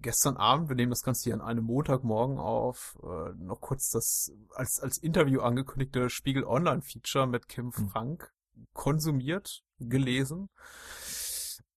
gestern 0.00 0.36
Abend, 0.36 0.68
wir 0.68 0.76
nehmen 0.76 0.90
das 0.90 1.02
Ganze 1.02 1.24
hier 1.24 1.34
an 1.34 1.40
einem 1.40 1.64
Montagmorgen 1.64 2.38
auf, 2.38 2.98
äh, 3.02 3.32
noch 3.36 3.60
kurz 3.60 3.90
das 3.90 4.32
als, 4.54 4.80
als 4.80 4.98
Interview 4.98 5.40
angekündigte 5.40 6.10
Spiegel 6.10 6.44
Online 6.44 6.82
Feature 6.82 7.26
mit 7.26 7.48
Kim 7.48 7.72
hm. 7.74 7.88
Frank 7.88 8.32
konsumiert, 8.72 9.62
gelesen, 9.78 10.48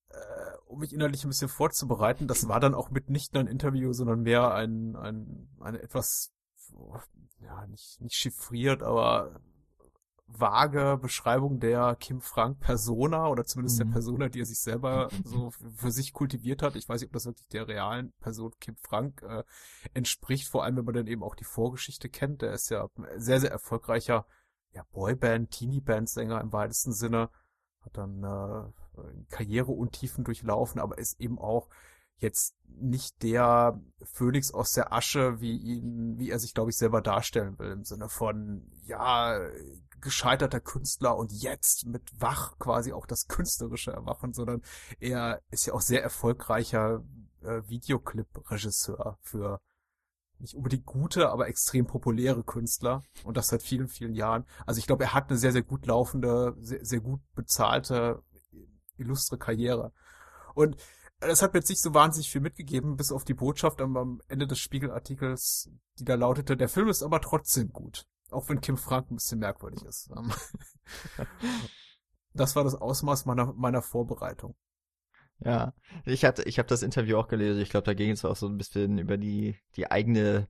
äh, 0.10 0.58
um 0.66 0.80
mich 0.80 0.94
innerlich 0.94 1.24
ein 1.24 1.30
bisschen 1.30 1.50
vorzubereiten. 1.50 2.28
Das 2.28 2.48
war 2.48 2.60
dann 2.60 2.74
auch 2.74 2.90
mitnichten 2.90 3.40
ein 3.40 3.48
Interview, 3.48 3.94
sondern 3.94 4.22
mehr 4.22 4.54
ein, 4.54 4.96
ein, 4.96 5.50
eine 5.60 5.82
etwas, 5.82 6.32
ja, 7.40 7.68
nicht, 7.68 8.02
nicht 8.02 8.16
chiffriert, 8.16 8.84
aber 8.84 9.42
vage 10.40 10.98
Beschreibung 11.02 11.60
der 11.60 11.96
Kim 12.00 12.22
Frank 12.22 12.60
Persona 12.60 13.28
oder 13.28 13.46
zumindest 13.46 13.80
mhm. 13.80 13.86
der 13.86 13.92
Persona, 13.94 14.30
die 14.30 14.40
er 14.40 14.46
sich 14.46 14.60
selber 14.60 15.10
so 15.24 15.52
für 15.52 15.92
sich 15.92 16.14
kultiviert 16.14 16.62
hat. 16.62 16.76
Ich 16.76 16.88
weiß 16.88 17.02
nicht, 17.02 17.10
ob 17.10 17.14
das 17.14 17.26
wirklich 17.26 17.48
der 17.50 17.68
realen 17.68 18.14
Person 18.20 18.54
Kim 18.60 18.76
Frank 18.78 19.22
äh, 19.24 19.44
entspricht, 19.94 20.48
vor 20.48 20.64
allem 20.64 20.78
wenn 20.78 20.86
man 20.86 20.96
dann 20.96 21.08
eben 21.08 21.24
auch 21.24 21.36
die 21.36 21.44
Vorgeschichte 21.44 22.10
kennt. 22.10 22.42
Der 22.42 22.54
ist 22.54 22.70
ja 22.70 22.88
sehr, 23.18 23.40
sehr 23.40 23.52
erfolgreicher 23.52 24.26
ja, 24.74 24.86
Boyband, 24.92 25.52
Teenie-Band-Sänger 25.52 26.40
im 26.42 26.54
weitesten 26.54 26.94
Sinne, 26.94 27.30
hat 27.82 27.98
dann 27.98 28.24
äh, 28.24 29.26
Karriereuntiefen 29.30 30.24
durchlaufen, 30.24 30.80
aber 30.80 30.98
ist 30.98 31.20
eben 31.20 31.40
auch 31.40 31.68
jetzt 32.22 32.56
nicht 32.68 33.22
der 33.22 33.80
Phönix 34.04 34.54
aus 34.54 34.72
der 34.72 34.94
Asche, 34.94 35.42
wie 35.42 35.58
ihn, 35.58 36.18
wie 36.18 36.30
er 36.30 36.40
sich, 36.40 36.54
glaube 36.54 36.70
ich, 36.72 36.78
selber 36.78 37.02
darstellen 37.02 37.60
will, 37.60 37.72
im 37.72 37.84
Sinne 37.84 38.10
von, 38.10 38.72
ja, 38.86 39.40
gescheiterter 40.00 40.60
Künstler 40.60 41.16
und 41.16 41.32
jetzt 41.32 41.86
mit 41.86 42.02
Wach 42.20 42.58
quasi 42.58 42.92
auch 42.92 43.06
das 43.06 43.28
künstlerische 43.28 43.92
Erwachen, 43.92 44.34
sondern 44.34 44.62
er 45.00 45.42
ist 45.52 45.68
ja 45.68 45.74
auch 45.74 45.82
sehr 45.82 46.02
erfolgreicher 46.02 47.04
äh, 47.44 47.62
Videoclip-Regisseur 47.68 49.18
für 49.22 49.62
nicht 50.40 50.56
unbedingt 50.56 50.88
gute, 50.88 51.30
aber 51.30 51.48
extrem 51.48 51.86
populäre 51.86 52.44
Künstler 52.44 53.04
und 53.24 53.38
das 53.38 53.50
seit 53.50 53.62
vielen, 53.62 53.88
vielen 53.88 54.16
Jahren. 54.16 54.46
Also 54.66 54.80
ich 54.80 54.88
glaube, 54.88 55.04
er 55.04 55.14
hat 55.14 55.30
eine 55.30 55.38
sehr, 55.38 55.52
sehr 55.52 55.62
gut 55.62 55.86
laufende, 55.86 56.56
sehr, 56.60 56.84
sehr 56.84 57.00
gut 57.00 57.22
bezahlte, 57.36 58.24
illustre 58.98 59.38
Karriere. 59.38 59.94
Und 60.56 60.78
das 61.28 61.42
hat 61.42 61.54
mir 61.54 61.60
jetzt 61.60 61.70
nicht 61.70 61.82
so 61.82 61.94
wahnsinnig 61.94 62.32
viel 62.32 62.42
mitgegeben, 62.42 62.98
bis 62.98 63.12
auf 63.12 63.24
die 63.24 63.34
Botschaft 63.34 63.82
am, 63.82 64.22
Ende 64.28 64.48
des 64.48 64.60
Spiegelartikels, 64.60 65.70
die 66.00 66.04
da 66.04 66.16
lautete, 66.16 66.58
der 66.58 66.70
Film 66.70 66.88
ist 66.88 67.04
aber 67.04 67.22
trotzdem 67.22 67.72
gut. 67.72 68.06
Auch 68.32 68.50
wenn 68.50 68.62
Kim 68.62 68.78
Frank 68.78 69.12
ein 69.12 69.16
bisschen 69.16 69.40
merkwürdig 69.40 69.84
ist. 69.84 70.10
Ähm, 70.16 70.32
das 72.34 72.56
war 72.56 72.64
das 72.64 72.76
Ausmaß 72.76 73.26
meiner, 73.26 73.54
meiner 73.54 73.82
Vorbereitung. 73.82 74.56
Ja, 75.40 75.74
ich 76.06 76.24
hatte, 76.24 76.44
ich 76.44 76.60
habe 76.60 76.70
das 76.70 76.84
Interview 76.84 77.18
auch 77.18 77.28
gelesen. 77.28 77.62
Ich 77.62 77.70
glaube, 77.70 77.86
da 77.86 77.94
ging 77.94 78.12
es 78.12 78.26
auch 78.26 78.36
so 78.36 78.48
ein 78.48 78.58
bisschen 78.58 79.00
über 79.00 79.18
die 79.18 79.58
die 79.76 79.90
eigene 79.90 80.48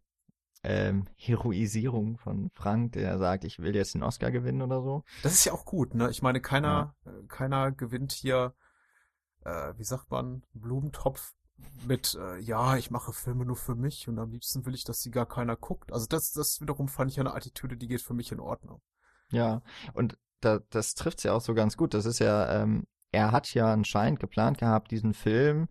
ähm, 0.63 1.07
Heroisierung 1.15 2.17
von 2.17 2.49
Frank, 2.53 2.93
der 2.93 3.17
sagt, 3.17 3.45
ich 3.45 3.59
will 3.59 3.75
jetzt 3.75 3.95
den 3.95 4.03
Oscar 4.03 4.31
gewinnen 4.31 4.61
oder 4.61 4.81
so. 4.81 5.03
Das 5.23 5.33
ist 5.33 5.45
ja 5.45 5.53
auch 5.53 5.65
gut, 5.65 5.95
ne? 5.95 6.09
Ich 6.11 6.21
meine, 6.21 6.39
keiner, 6.39 6.93
ja. 7.05 7.11
Äh, 7.11 7.27
keiner 7.27 7.71
gewinnt 7.71 8.11
hier, 8.11 8.53
äh, 9.45 9.73
wie 9.77 9.83
sagt 9.83 10.11
man, 10.11 10.43
Blumentopf 10.53 11.33
mit, 11.85 12.17
äh, 12.19 12.39
ja, 12.39 12.77
ich 12.77 12.89
mache 12.91 13.13
Filme 13.13 13.45
nur 13.45 13.55
für 13.55 13.75
mich 13.75 14.07
und 14.07 14.17
am 14.17 14.31
liebsten 14.31 14.65
will 14.65 14.73
ich, 14.73 14.83
dass 14.83 15.01
sie 15.01 15.11
gar 15.11 15.27
keiner 15.27 15.55
guckt. 15.55 15.91
Also 15.93 16.07
das, 16.07 16.31
das 16.31 16.59
wiederum 16.59 16.87
fand 16.87 17.11
ich 17.11 17.19
eine 17.19 17.33
Attitüde, 17.33 17.77
die 17.77 17.87
geht 17.87 18.01
für 18.01 18.13
mich 18.13 18.31
in 18.31 18.39
Ordnung. 18.39 18.81
Ja, 19.31 19.61
und 19.93 20.17
da, 20.39 20.59
das 20.69 20.95
trifft's 20.95 21.23
ja 21.23 21.33
auch 21.33 21.41
so 21.41 21.53
ganz 21.53 21.77
gut. 21.77 21.93
Das 21.93 22.05
ist 22.05 22.19
ja, 22.19 22.61
ähm, 22.61 22.87
er 23.11 23.31
hat 23.31 23.53
ja 23.53 23.71
anscheinend 23.71 24.19
geplant 24.19 24.57
gehabt, 24.57 24.91
diesen 24.91 25.13
Film 25.13 25.67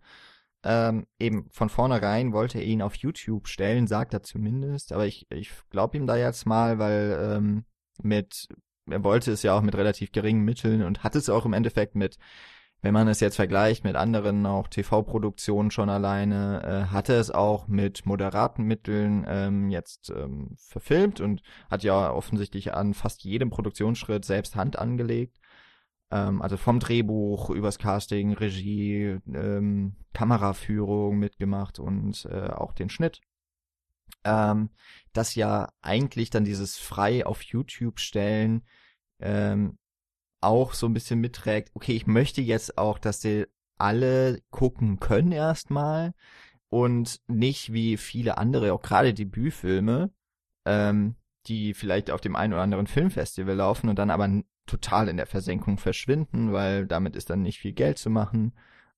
ähm, 0.63 1.07
eben 1.19 1.49
von 1.51 1.69
vornherein 1.69 2.33
wollte 2.33 2.59
er 2.59 2.65
ihn 2.65 2.81
auf 2.81 2.95
YouTube 2.95 3.47
stellen, 3.47 3.87
sagt 3.87 4.13
er 4.13 4.23
zumindest. 4.23 4.91
Aber 4.91 5.05
ich, 5.07 5.25
ich 5.31 5.51
glaube 5.69 5.97
ihm 5.97 6.05
da 6.05 6.15
jetzt 6.15 6.45
mal, 6.45 6.77
weil 6.77 7.17
ähm, 7.19 7.65
mit, 8.01 8.47
er 8.89 9.03
wollte 9.03 9.31
es 9.31 9.43
ja 9.43 9.55
auch 9.55 9.61
mit 9.61 9.75
relativ 9.75 10.11
geringen 10.11 10.43
Mitteln 10.43 10.83
und 10.83 11.03
hat 11.03 11.15
es 11.15 11.29
auch 11.29 11.45
im 11.45 11.53
Endeffekt 11.53 11.95
mit, 11.95 12.17
wenn 12.81 12.93
man 12.93 13.07
es 13.07 13.19
jetzt 13.19 13.35
vergleicht 13.35 13.83
mit 13.83 13.95
anderen 13.95 14.45
auch 14.45 14.67
TV-Produktionen 14.67 15.69
schon 15.69 15.89
alleine, 15.89 16.63
äh, 16.63 16.91
hatte 16.91 17.13
es 17.13 17.29
auch 17.29 17.67
mit 17.67 18.05
moderaten 18.07 18.63
Mitteln 18.63 19.23
ähm, 19.27 19.69
jetzt 19.69 20.09
ähm, 20.09 20.55
verfilmt 20.57 21.21
und 21.21 21.43
hat 21.69 21.83
ja 21.83 22.11
offensichtlich 22.11 22.73
an 22.73 22.95
fast 22.95 23.23
jedem 23.23 23.51
Produktionsschritt 23.51 24.25
selbst 24.25 24.55
Hand 24.55 24.79
angelegt. 24.79 25.39
Ähm, 26.09 26.41
also 26.41 26.57
vom 26.57 26.79
Drehbuch 26.79 27.51
übers 27.51 27.77
Casting, 27.77 28.33
Regie, 28.33 29.19
ähm, 29.31 29.95
Kameraführung 30.13 31.19
mitgemacht 31.19 31.77
und 31.79 32.25
äh, 32.31 32.49
auch 32.49 32.73
den 32.73 32.89
Schnitt. 32.89 33.21
Ähm, 34.23 34.71
das 35.13 35.35
ja 35.35 35.69
eigentlich 35.81 36.31
dann 36.31 36.45
dieses 36.45 36.77
frei 36.77 37.27
auf 37.27 37.43
YouTube 37.43 37.99
stellen 37.99 38.63
ähm, 39.19 39.77
auch 40.41 40.73
so 40.73 40.87
ein 40.87 40.93
bisschen 40.93 41.19
mitträgt, 41.19 41.71
okay, 41.73 41.93
ich 41.93 42.07
möchte 42.07 42.41
jetzt 42.41 42.77
auch, 42.77 42.97
dass 42.99 43.19
die 43.19 43.45
alle 43.77 44.39
gucken 44.51 44.99
können 44.99 45.31
erstmal 45.31 46.13
und 46.69 47.19
nicht 47.27 47.73
wie 47.73 47.97
viele 47.97 48.37
andere, 48.37 48.73
auch 48.73 48.81
gerade 48.81 49.13
Debütfilme, 49.13 50.11
ähm, 50.65 51.15
die 51.47 51.73
vielleicht 51.73 52.11
auf 52.11 52.21
dem 52.21 52.35
einen 52.35 52.53
oder 52.53 52.61
anderen 52.61 52.87
Filmfestival 52.87 53.55
laufen 53.55 53.89
und 53.89 53.97
dann 53.97 54.11
aber 54.11 54.43
total 54.67 55.09
in 55.09 55.17
der 55.17 55.25
Versenkung 55.25 55.77
verschwinden, 55.77 56.53
weil 56.53 56.85
damit 56.85 57.15
ist 57.15 57.29
dann 57.29 57.41
nicht 57.41 57.59
viel 57.59 57.73
Geld 57.73 57.97
zu 57.97 58.09
machen. 58.09 58.53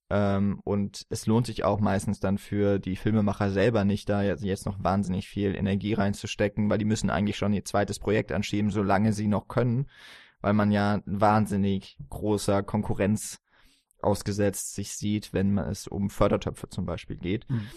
Ähm, 0.09 0.59
und 0.63 1.05
es 1.09 1.25
lohnt 1.25 1.47
sich 1.47 1.63
auch 1.63 1.79
meistens 1.79 2.19
dann 2.19 2.37
für 2.37 2.77
die 2.79 2.97
Filmemacher 2.97 3.49
selber 3.49 3.85
nicht, 3.85 4.09
da 4.09 4.21
jetzt 4.21 4.65
noch 4.65 4.83
wahnsinnig 4.83 5.27
viel 5.27 5.55
Energie 5.55 5.93
reinzustecken, 5.93 6.69
weil 6.69 6.77
die 6.77 6.85
müssen 6.85 7.09
eigentlich 7.09 7.37
schon 7.37 7.53
ihr 7.53 7.65
zweites 7.65 7.99
Projekt 7.99 8.31
anschieben, 8.31 8.69
solange 8.69 9.13
sie 9.13 9.27
noch 9.27 9.47
können, 9.47 9.87
weil 10.43 10.53
man 10.53 10.71
ja 10.71 11.01
wahnsinnig 11.05 11.97
großer 12.09 12.61
Konkurrenz 12.63 13.39
ausgesetzt 14.01 14.75
sich 14.75 14.91
sieht, 14.91 15.31
wenn 15.31 15.53
man 15.53 15.69
es 15.69 15.87
um 15.87 16.09
Fördertöpfe 16.09 16.67
zum 16.67 16.85
Beispiel 16.85 17.15
geht. 17.15 17.49
Mhm. 17.49 17.67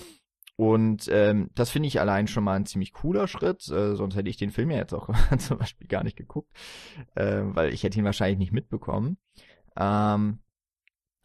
Und 0.56 1.08
ähm, 1.12 1.50
das 1.54 1.70
finde 1.70 1.86
ich 1.86 2.00
allein 2.00 2.26
schon 2.26 2.42
mal 2.42 2.54
ein 2.54 2.66
ziemlich 2.66 2.92
cooler 2.92 3.28
Schritt, 3.28 3.68
äh, 3.68 3.94
sonst 3.94 4.16
hätte 4.16 4.28
ich 4.28 4.36
den 4.36 4.50
Film 4.50 4.70
ja 4.70 4.78
jetzt 4.78 4.94
auch 4.94 5.08
zum 5.38 5.58
Beispiel 5.58 5.86
gar 5.86 6.02
nicht 6.02 6.16
geguckt, 6.16 6.50
äh, 7.14 7.42
weil 7.44 7.72
ich 7.72 7.84
hätte 7.84 7.98
ihn 7.98 8.04
wahrscheinlich 8.04 8.38
nicht 8.38 8.52
mitbekommen. 8.52 9.16
Ähm, 9.76 10.40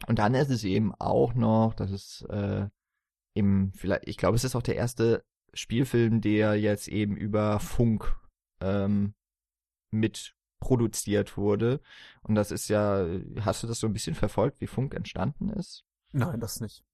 und 0.06 0.18
dann 0.18 0.34
ist 0.34 0.50
es 0.50 0.62
eben 0.62 0.94
auch 0.94 1.34
noch, 1.34 1.74
dass 1.74 1.90
es 1.90 2.22
äh, 2.28 2.68
eben 3.34 3.72
vielleicht, 3.74 4.06
ich 4.06 4.16
glaube, 4.16 4.36
es 4.36 4.44
ist 4.44 4.54
auch 4.54 4.62
der 4.62 4.76
erste 4.76 5.24
Spielfilm, 5.54 6.20
der 6.20 6.54
jetzt 6.54 6.86
eben 6.86 7.16
über 7.16 7.58
Funk 7.58 8.16
ähm, 8.60 9.14
mit 9.90 10.36
produziert 10.62 11.36
wurde. 11.36 11.80
Und 12.22 12.36
das 12.36 12.52
ist 12.52 12.68
ja, 12.68 13.04
hast 13.40 13.64
du 13.64 13.66
das 13.66 13.80
so 13.80 13.88
ein 13.88 13.92
bisschen 13.92 14.14
verfolgt, 14.14 14.60
wie 14.60 14.68
Funk 14.68 14.94
entstanden 14.94 15.50
ist? 15.50 15.84
Nein, 16.12 16.38
das 16.38 16.60
nicht. 16.60 16.84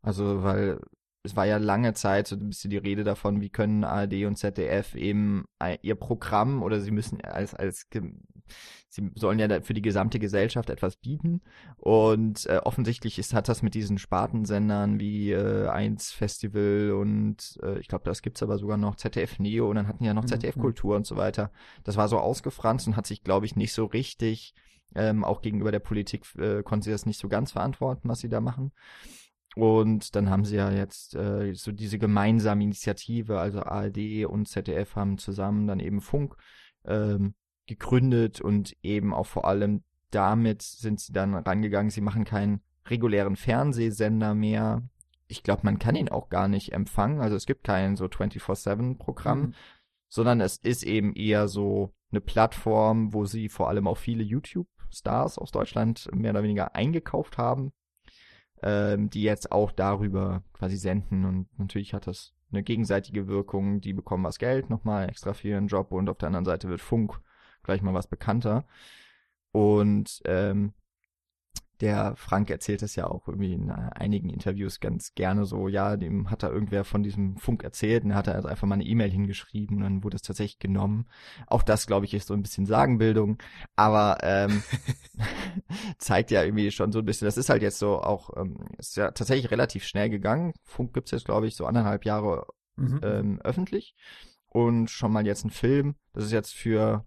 Also, 0.00 0.44
weil 0.44 0.78
es 1.24 1.34
war 1.34 1.44
ja 1.44 1.56
lange 1.56 1.92
Zeit 1.92 2.28
so 2.28 2.36
ein 2.36 2.48
bisschen 2.48 2.70
die 2.70 2.76
Rede 2.76 3.02
davon, 3.02 3.40
wie 3.40 3.50
können 3.50 3.82
ARD 3.82 4.26
und 4.26 4.36
ZDF 4.36 4.94
eben 4.94 5.46
ihr 5.82 5.96
Programm 5.96 6.62
oder 6.62 6.80
sie 6.80 6.92
müssen 6.92 7.20
als, 7.20 7.52
als, 7.52 7.88
sie 8.88 9.10
sollen 9.14 9.38
ja 9.38 9.60
für 9.60 9.74
die 9.74 9.82
gesamte 9.82 10.18
Gesellschaft 10.18 10.70
etwas 10.70 10.96
bieten 10.96 11.42
und 11.76 12.46
äh, 12.46 12.58
offensichtlich 12.58 13.18
ist, 13.18 13.34
hat 13.34 13.48
das 13.48 13.62
mit 13.62 13.74
diesen 13.74 13.98
Spartensendern 13.98 15.00
wie 15.00 15.32
äh, 15.32 15.68
1 15.68 16.12
Festival 16.12 16.92
und 16.92 17.58
äh, 17.62 17.78
ich 17.78 17.88
glaube, 17.88 18.04
das 18.04 18.22
gibt's 18.22 18.42
aber 18.42 18.58
sogar 18.58 18.76
noch 18.76 18.96
ZDF 18.96 19.38
Neo 19.38 19.68
und 19.68 19.76
dann 19.76 19.88
hatten 19.88 20.04
ja 20.04 20.14
noch 20.14 20.22
mhm. 20.22 20.28
ZDF 20.28 20.58
Kultur 20.58 20.96
und 20.96 21.06
so 21.06 21.16
weiter. 21.16 21.50
Das 21.84 21.96
war 21.96 22.08
so 22.08 22.18
ausgefranst 22.18 22.86
und 22.86 22.96
hat 22.96 23.06
sich, 23.06 23.22
glaube 23.22 23.46
ich, 23.46 23.56
nicht 23.56 23.72
so 23.72 23.84
richtig, 23.84 24.54
ähm, 24.94 25.24
auch 25.24 25.42
gegenüber 25.42 25.72
der 25.72 25.80
Politik 25.80 26.24
äh, 26.38 26.62
konnte 26.62 26.84
sie 26.84 26.90
das 26.90 27.06
nicht 27.06 27.18
so 27.18 27.28
ganz 27.28 27.52
verantworten, 27.52 28.08
was 28.08 28.20
sie 28.20 28.28
da 28.28 28.40
machen. 28.40 28.72
Und 29.56 30.14
dann 30.14 30.28
haben 30.28 30.44
sie 30.44 30.56
ja 30.56 30.70
jetzt 30.70 31.14
äh, 31.14 31.54
so 31.54 31.72
diese 31.72 31.98
gemeinsame 31.98 32.62
Initiative, 32.62 33.40
also 33.40 33.60
ARD 33.62 34.26
und 34.26 34.46
ZDF 34.48 34.96
haben 34.96 35.16
zusammen 35.16 35.66
dann 35.66 35.80
eben 35.80 36.02
Funk 36.02 36.36
ähm, 36.84 37.34
gegründet 37.66 38.40
und 38.40 38.76
eben 38.82 39.12
auch 39.14 39.26
vor 39.26 39.46
allem 39.46 39.82
damit 40.10 40.62
sind 40.62 41.00
sie 41.00 41.12
dann 41.12 41.34
rangegangen, 41.34 41.90
sie 41.90 42.00
machen 42.00 42.24
keinen 42.24 42.60
regulären 42.86 43.36
Fernsehsender 43.36 44.34
mehr. 44.34 44.82
Ich 45.26 45.42
glaube, 45.42 45.62
man 45.64 45.78
kann 45.78 45.96
ihn 45.96 46.08
auch 46.08 46.28
gar 46.28 46.48
nicht 46.48 46.72
empfangen, 46.72 47.20
also 47.20 47.34
es 47.36 47.46
gibt 47.46 47.64
kein 47.64 47.96
so 47.96 48.04
24-7-Programm, 48.06 49.40
mhm. 49.40 49.54
sondern 50.08 50.40
es 50.40 50.56
ist 50.58 50.84
eben 50.84 51.12
eher 51.14 51.48
so 51.48 51.92
eine 52.12 52.20
Plattform, 52.20 53.12
wo 53.12 53.24
sie 53.24 53.48
vor 53.48 53.68
allem 53.68 53.88
auch 53.88 53.98
viele 53.98 54.22
YouTube-Stars 54.22 55.38
aus 55.38 55.50
Deutschland 55.50 56.08
mehr 56.14 56.30
oder 56.30 56.44
weniger 56.44 56.76
eingekauft 56.76 57.36
haben 57.36 57.72
ähm, 58.62 59.10
die 59.10 59.22
jetzt 59.22 59.52
auch 59.52 59.72
darüber 59.72 60.42
quasi 60.52 60.76
senden. 60.76 61.24
Und 61.24 61.58
natürlich 61.58 61.94
hat 61.94 62.06
das 62.06 62.34
eine 62.50 62.62
gegenseitige 62.62 63.28
Wirkung. 63.28 63.80
Die 63.80 63.92
bekommen 63.92 64.24
was 64.24 64.38
Geld 64.38 64.70
nochmal 64.70 65.08
extra 65.08 65.32
für 65.34 65.48
ihren 65.48 65.68
Job 65.68 65.92
und 65.92 66.08
auf 66.08 66.18
der 66.18 66.28
anderen 66.28 66.44
Seite 66.44 66.68
wird 66.68 66.80
Funk 66.80 67.20
gleich 67.66 67.82
mal 67.82 67.94
was 67.94 68.06
bekannter. 68.06 68.64
Und 69.52 70.20
ähm, 70.24 70.74
der 71.80 72.16
Frank 72.16 72.50
erzählt 72.50 72.82
es 72.82 72.96
ja 72.96 73.06
auch 73.06 73.28
irgendwie 73.28 73.52
in 73.52 73.70
einigen 73.70 74.30
Interviews 74.30 74.80
ganz 74.80 75.14
gerne 75.14 75.44
so, 75.44 75.68
ja, 75.68 75.96
dem 75.96 76.30
hat 76.30 76.42
da 76.42 76.50
irgendwer 76.50 76.84
von 76.84 77.02
diesem 77.02 77.36
Funk 77.36 77.62
erzählt 77.64 78.04
und 78.04 78.12
er 78.12 78.16
hat 78.16 78.28
also 78.28 78.48
einfach 78.48 78.66
mal 78.66 78.76
eine 78.76 78.84
E-Mail 78.84 79.10
hingeschrieben 79.10 79.78
und 79.78 79.82
dann 79.82 80.04
wurde 80.04 80.16
es 80.16 80.22
tatsächlich 80.22 80.58
genommen. 80.58 81.06
Auch 81.46 81.62
das, 81.62 81.86
glaube 81.86 82.06
ich, 82.06 82.14
ist 82.14 82.28
so 82.28 82.34
ein 82.34 82.42
bisschen 82.42 82.66
Sagenbildung, 82.66 83.38
aber 83.76 84.18
ähm, 84.22 84.62
zeigt 85.98 86.30
ja 86.30 86.42
irgendwie 86.42 86.70
schon 86.70 86.92
so 86.92 87.00
ein 87.00 87.04
bisschen, 87.04 87.26
das 87.26 87.36
ist 87.36 87.50
halt 87.50 87.62
jetzt 87.62 87.78
so 87.78 88.00
auch, 88.00 88.30
ähm, 88.36 88.56
ist 88.78 88.96
ja 88.96 89.10
tatsächlich 89.10 89.50
relativ 89.50 89.84
schnell 89.84 90.08
gegangen. 90.08 90.54
Funk 90.64 90.94
gibt's 90.94 91.10
jetzt, 91.10 91.26
glaube 91.26 91.46
ich, 91.46 91.56
so 91.56 91.66
anderthalb 91.66 92.04
Jahre 92.06 92.46
mhm. 92.76 93.00
ähm, 93.02 93.40
öffentlich 93.42 93.94
und 94.48 94.90
schon 94.90 95.12
mal 95.12 95.26
jetzt 95.26 95.44
ein 95.44 95.50
Film, 95.50 95.96
das 96.14 96.24
ist 96.24 96.32
jetzt 96.32 96.54
für 96.54 97.04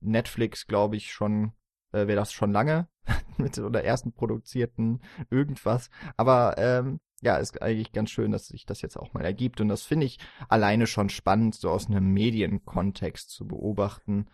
Netflix, 0.00 0.66
glaube 0.66 0.96
ich, 0.96 1.12
schon 1.12 1.52
äh, 1.92 2.06
wäre 2.06 2.16
das 2.16 2.32
schon 2.32 2.52
lange 2.52 2.88
mit 3.36 3.56
der 3.56 3.84
ersten 3.84 4.12
produzierten 4.12 5.00
irgendwas. 5.30 5.90
Aber 6.16 6.56
ähm, 6.58 7.00
ja, 7.22 7.36
ist 7.36 7.60
eigentlich 7.60 7.92
ganz 7.92 8.10
schön, 8.10 8.32
dass 8.32 8.48
sich 8.48 8.64
das 8.64 8.82
jetzt 8.82 8.96
auch 8.96 9.12
mal 9.12 9.24
ergibt. 9.24 9.60
Und 9.60 9.68
das 9.68 9.82
finde 9.82 10.06
ich 10.06 10.18
alleine 10.48 10.86
schon 10.86 11.10
spannend, 11.10 11.54
so 11.54 11.70
aus 11.70 11.88
einem 11.88 12.12
Medienkontext 12.12 13.30
zu 13.30 13.46
beobachten, 13.46 14.26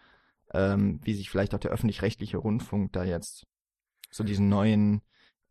ähm, 0.53 1.01
wie 1.03 1.15
sich 1.15 1.29
vielleicht 1.31 1.55
auch 1.55 1.59
der 1.59 1.73
öffentlich-rechtliche 1.73 2.37
Rundfunk 2.37 2.93
da 2.93 3.05
jetzt 3.05 3.47
so 4.11 4.23
diesen 4.23 4.49
neuen 4.49 5.03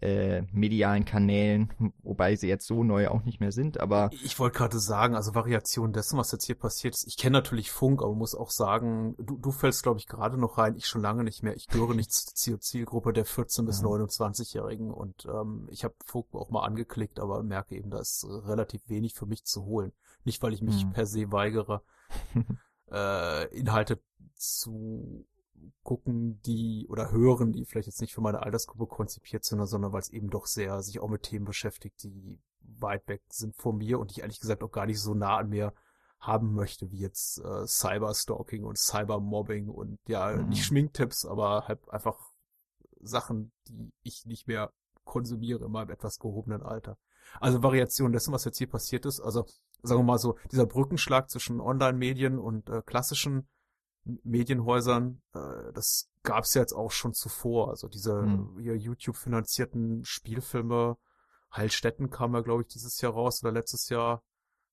äh, 0.01 0.41
medialen 0.51 1.05
Kanälen, 1.05 1.71
wobei 2.03 2.35
sie 2.35 2.47
jetzt 2.47 2.67
so 2.67 2.83
neu 2.83 3.07
auch 3.07 3.23
nicht 3.23 3.39
mehr 3.39 3.51
sind, 3.51 3.79
aber. 3.79 4.09
Ich 4.23 4.37
wollte 4.39 4.57
gerade 4.57 4.79
sagen, 4.79 5.15
also 5.15 5.35
Variation 5.35 5.93
dessen, 5.93 6.17
was 6.17 6.31
jetzt 6.31 6.45
hier 6.45 6.55
passiert 6.55 6.95
ist. 6.95 7.07
Ich 7.07 7.17
kenne 7.17 7.37
natürlich 7.37 7.71
Funk, 7.71 8.01
aber 8.01 8.13
muss 8.13 8.35
auch 8.35 8.51
sagen, 8.51 9.15
du, 9.17 9.37
du 9.37 9.51
fällst, 9.51 9.83
glaube 9.83 9.99
ich, 9.99 10.07
gerade 10.07 10.37
noch 10.37 10.57
rein, 10.57 10.75
ich 10.75 10.87
schon 10.87 11.01
lange 11.01 11.23
nicht 11.23 11.43
mehr. 11.43 11.55
Ich 11.55 11.67
gehöre 11.67 11.95
nicht 11.95 12.11
zur 12.11 12.59
Zielgruppe 12.59 13.13
der 13.13 13.25
14- 13.25 13.65
bis 13.65 13.81
ja. 13.81 13.87
29-Jährigen 13.87 14.91
und 14.91 15.25
ähm, 15.25 15.67
ich 15.71 15.83
habe 15.83 15.95
Funk 16.03 16.27
auch 16.33 16.49
mal 16.49 16.65
angeklickt, 16.65 17.19
aber 17.19 17.41
merke 17.43 17.75
eben, 17.75 17.89
da 17.89 17.99
ist 17.99 18.25
relativ 18.25 18.89
wenig 18.89 19.13
für 19.13 19.25
mich 19.25 19.45
zu 19.45 19.63
holen. 19.65 19.93
Nicht, 20.25 20.41
weil 20.43 20.53
ich 20.53 20.61
mich 20.61 20.81
hm. 20.81 20.91
per 20.91 21.05
se 21.05 21.31
weigere, 21.31 21.83
äh, 22.91 23.47
Inhalte 23.55 24.01
zu 24.35 25.25
gucken, 25.84 26.41
die 26.43 26.88
oder 26.89 27.12
hören, 27.12 27.51
die 27.51 27.65
vielleicht 27.65 27.88
jetzt 27.88 28.01
nicht 28.01 28.13
für 28.13 28.22
meine 28.22 28.43
Altersgruppe 28.43 28.88
konzipiert 28.88 29.43
sind, 29.43 29.65
sondern 29.65 29.91
weil 29.93 30.01
es 30.01 30.10
eben 30.10 30.29
doch 30.29 30.45
sehr 30.45 30.81
sich 30.81 31.00
auch 31.00 31.10
mit 31.10 31.24
Themen 31.24 31.45
beschäftigt, 31.45 32.03
die 32.03 32.39
weit 32.62 33.07
weg 33.07 33.22
sind 33.29 33.55
von 33.55 33.77
mir 33.77 34.00
und 34.00 34.12
ich 34.12 34.22
ehrlich 34.22 34.39
gesagt 34.39 34.63
auch 34.63 34.72
gar 34.72 34.86
nicht 34.86 35.01
so 35.01 35.13
nah 35.13 35.38
an 35.38 35.50
mir 35.50 35.74
haben 36.19 36.53
möchte, 36.53 36.91
wie 36.91 37.00
jetzt 37.00 37.39
äh, 37.39 37.67
Cyberstalking 37.67 38.63
und 38.63 38.77
Cybermobbing 38.77 39.69
und 39.69 40.00
ja, 40.07 40.36
mhm. 40.36 40.50
nicht 40.50 40.65
Schminktipps, 40.65 41.25
aber 41.25 41.67
halt 41.67 41.88
einfach 41.89 42.17
Sachen, 43.00 43.51
die 43.67 43.93
ich 44.03 44.25
nicht 44.25 44.48
mehr 44.48 44.72
konsumiere 45.03 45.65
in 45.65 45.72
meinem 45.72 45.91
etwas 45.91 46.19
gehobenen 46.19 46.63
Alter. 46.63 46.98
Also 47.39 47.62
Variation 47.63 48.12
dessen, 48.12 48.34
was 48.34 48.45
jetzt 48.45 48.57
hier 48.57 48.69
passiert 48.69 49.05
ist, 49.05 49.19
also 49.19 49.45
sagen 49.84 50.00
wir 50.01 50.05
mal 50.05 50.17
so, 50.17 50.38
dieser 50.51 50.65
Brückenschlag 50.65 51.29
zwischen 51.29 51.62
Online-Medien 51.62 52.39
und 52.39 52.69
äh, 52.69 52.81
klassischen 52.84 53.48
Medienhäusern, 54.24 55.21
äh, 55.33 55.74
das 55.74 56.09
gab 56.24 56.43
es 56.43 56.53
ja 56.53 56.62
jetzt 56.62 56.74
auch 56.74 56.91
schon 56.91 57.13
zuvor. 57.13 57.69
Also 57.69 57.88
diese 57.88 58.25
hier 58.59 58.77
YouTube-finanzierten 58.77 60.05
Spielfilme, 60.05 60.97
Heilstätten 61.55 62.09
kam 62.09 62.33
ja, 62.33 62.41
glaube 62.41 62.63
ich, 62.63 62.67
dieses 62.67 63.01
Jahr 63.01 63.13
raus 63.13 63.43
oder 63.43 63.51
letztes 63.51 63.89
Jahr. 63.89 64.24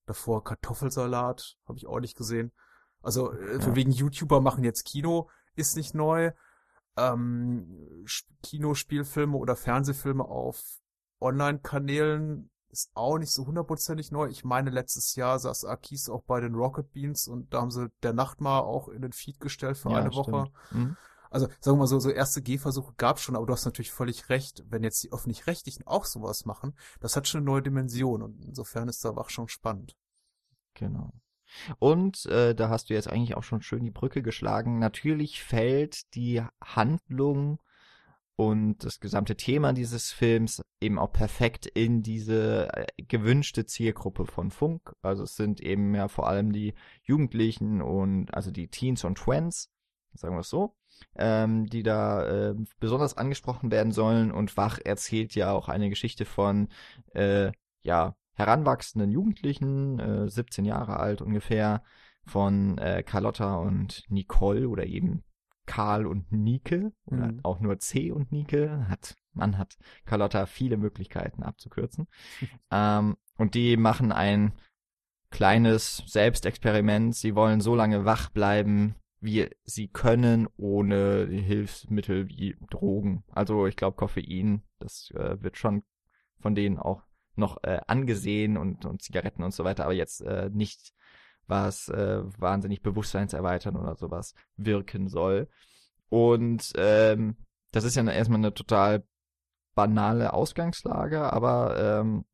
Davor 0.05 0.43
Kartoffelsalat, 0.43 1.57
habe 1.65 1.77
ich 1.77 1.87
auch 1.87 1.99
nicht 1.99 2.17
gesehen. 2.17 2.51
Also 3.01 3.31
äh, 3.31 3.59
ja. 3.59 3.75
wegen 3.75 3.91
YouTuber 3.91 4.41
machen 4.41 4.63
jetzt 4.63 4.85
Kino, 4.85 5.29
ist 5.55 5.77
nicht 5.77 5.93
neu. 5.93 6.31
Ähm, 6.95 8.05
Kinospielfilme 8.43 9.37
oder 9.37 9.55
Fernsehfilme 9.55 10.25
auf 10.25 10.61
Online-Kanälen 11.19 12.49
ist 12.73 12.91
auch 12.95 13.19
nicht 13.19 13.31
so 13.31 13.45
hundertprozentig 13.45 14.11
neu. 14.11 14.27
Ich 14.27 14.43
meine, 14.43 14.71
letztes 14.71 15.15
Jahr 15.15 15.37
saß 15.39 15.65
Akis 15.65 16.09
auch 16.09 16.23
bei 16.23 16.41
den 16.41 16.55
Rocket 16.55 16.91
Beans 16.91 17.27
und 17.27 17.53
da 17.53 17.61
haben 17.61 17.71
sie 17.71 17.89
der 18.01 18.13
Nacht 18.13 18.41
mal 18.41 18.59
auch 18.59 18.89
in 18.89 19.03
den 19.03 19.13
Feed 19.13 19.39
gestellt 19.39 19.77
für 19.77 19.91
ja, 19.91 19.97
eine 19.97 20.13
Woche. 20.13 20.51
Mhm. 20.71 20.97
Also 21.29 21.47
sagen 21.59 21.77
wir 21.77 21.81
mal 21.81 21.87
so, 21.87 21.99
so 21.99 22.09
erste 22.09 22.41
Gehversuche 22.41 22.93
gab 22.97 23.19
schon, 23.19 23.35
aber 23.35 23.45
du 23.45 23.53
hast 23.53 23.65
natürlich 23.65 23.91
völlig 23.91 24.29
recht, 24.29 24.63
wenn 24.69 24.83
jetzt 24.83 25.03
die 25.03 25.11
öffentlich-rechtlichen 25.11 25.87
auch 25.87 26.05
sowas 26.05 26.45
machen, 26.45 26.75
das 26.99 27.15
hat 27.15 27.27
schon 27.27 27.39
eine 27.39 27.45
neue 27.45 27.61
Dimension 27.61 28.21
und 28.21 28.43
insofern 28.43 28.87
ist 28.87 29.05
da 29.05 29.09
auch 29.11 29.29
schon 29.29 29.47
spannend. 29.47 29.95
Genau. 30.73 31.11
Und 31.79 32.25
äh, 32.25 32.55
da 32.55 32.69
hast 32.69 32.89
du 32.89 32.93
jetzt 32.95 33.07
eigentlich 33.07 33.35
auch 33.35 33.43
schon 33.43 33.61
schön 33.61 33.83
die 33.83 33.91
Brücke 33.91 34.23
geschlagen. 34.23 34.79
Natürlich 34.79 35.43
fällt 35.43 36.13
die 36.15 36.43
Handlung 36.63 37.59
und 38.35 38.83
das 38.83 38.99
gesamte 38.99 39.35
Thema 39.35 39.73
dieses 39.73 40.11
Films 40.11 40.63
eben 40.81 40.97
auch 40.97 41.11
perfekt 41.11 41.67
in 41.67 42.01
diese 42.01 42.67
äh, 42.73 42.85
gewünschte 43.03 43.65
Zielgruppe 43.65 44.25
von 44.25 44.49
Funk. 44.49 44.93
Also 45.01 45.23
es 45.23 45.35
sind 45.35 45.61
eben 45.61 45.93
ja 45.93 46.07
vor 46.07 46.27
allem 46.27 46.51
die 46.51 46.73
Jugendlichen 47.03 47.81
und 47.81 48.33
also 48.33 48.51
die 48.51 48.67
Teens 48.69 49.03
und 49.03 49.19
Twins, 49.19 49.69
sagen 50.13 50.35
wir 50.35 50.41
es 50.41 50.49
so, 50.49 50.75
ähm, 51.15 51.67
die 51.67 51.83
da 51.83 52.49
äh, 52.49 52.55
besonders 52.79 53.17
angesprochen 53.17 53.71
werden 53.71 53.91
sollen. 53.91 54.31
Und 54.31 54.57
Wach 54.57 54.79
erzählt 54.83 55.35
ja 55.35 55.51
auch 55.51 55.69
eine 55.69 55.89
Geschichte 55.89 56.25
von 56.25 56.69
äh, 57.13 57.51
ja 57.83 58.15
heranwachsenden 58.33 59.11
Jugendlichen, 59.11 59.99
äh, 59.99 60.27
17 60.27 60.65
Jahre 60.65 60.97
alt 60.97 61.21
ungefähr, 61.21 61.83
von 62.25 62.77
äh, 62.77 63.03
Carlotta 63.03 63.57
und 63.57 64.05
Nicole 64.09 64.67
oder 64.69 64.85
eben 64.85 65.23
Karl 65.65 66.05
und 66.05 66.31
Nike 66.31 66.91
oder 67.05 67.31
mhm. 67.31 67.39
auch 67.43 67.59
nur 67.59 67.79
C 67.79 68.11
und 68.11 68.31
Nike 68.31 68.69
hat 68.89 69.15
man 69.33 69.57
hat 69.57 69.77
Carlotta 70.05 70.45
viele 70.45 70.77
Möglichkeiten 70.77 71.43
abzukürzen. 71.43 72.07
Ähm, 72.71 73.17
und 73.37 73.55
die 73.55 73.77
machen 73.77 74.11
ein 74.11 74.53
kleines 75.29 76.03
Selbstexperiment. 76.07 77.15
Sie 77.15 77.35
wollen 77.35 77.61
so 77.61 77.75
lange 77.75 78.05
wach 78.05 78.29
bleiben 78.29 78.95
wie 79.23 79.49
sie 79.63 79.87
können 79.87 80.49
ohne 80.57 81.25
Hilfsmittel 81.27 82.27
wie 82.27 82.57
Drogen. 82.69 83.23
Also 83.29 83.67
ich 83.67 83.77
glaube 83.77 83.95
Koffein 83.95 84.63
das 84.79 85.11
äh, 85.11 85.41
wird 85.41 85.57
schon 85.57 85.83
von 86.39 86.55
denen 86.55 86.77
auch 86.77 87.03
noch 87.35 87.63
äh, 87.63 87.79
angesehen 87.87 88.57
und 88.57 88.85
und 88.85 89.01
Zigaretten 89.01 89.43
und 89.43 89.53
so 89.53 89.63
weiter 89.63 89.85
aber 89.85 89.93
jetzt 89.93 90.21
äh, 90.21 90.49
nicht 90.51 90.93
was 91.47 91.89
äh, 91.89 92.23
wahnsinnig 92.37 92.81
bewusstseinserweitern 92.81 93.75
oder 93.75 93.95
sowas 93.95 94.33
wirken 94.57 95.07
soll. 95.07 95.47
Und 96.09 96.71
ähm, 96.77 97.37
das 97.71 97.83
ist 97.83 97.95
ja 97.95 98.03
erstmal 98.07 98.39
eine 98.39 98.53
total 98.53 99.03
banale 99.75 100.33
Ausgangslage, 100.33 101.33
aber 101.33 102.01
ähm, 102.01 102.25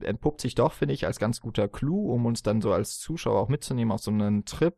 entpuppt 0.00 0.40
sich 0.40 0.54
doch, 0.54 0.72
finde 0.72 0.94
ich, 0.94 1.06
als 1.06 1.18
ganz 1.18 1.40
guter 1.40 1.68
Clou, 1.68 2.12
um 2.12 2.26
uns 2.26 2.42
dann 2.42 2.60
so 2.60 2.72
als 2.72 2.98
Zuschauer 3.00 3.40
auch 3.40 3.48
mitzunehmen 3.48 3.92
auf 3.92 4.00
so 4.00 4.10
einen 4.10 4.44
Trip, 4.44 4.76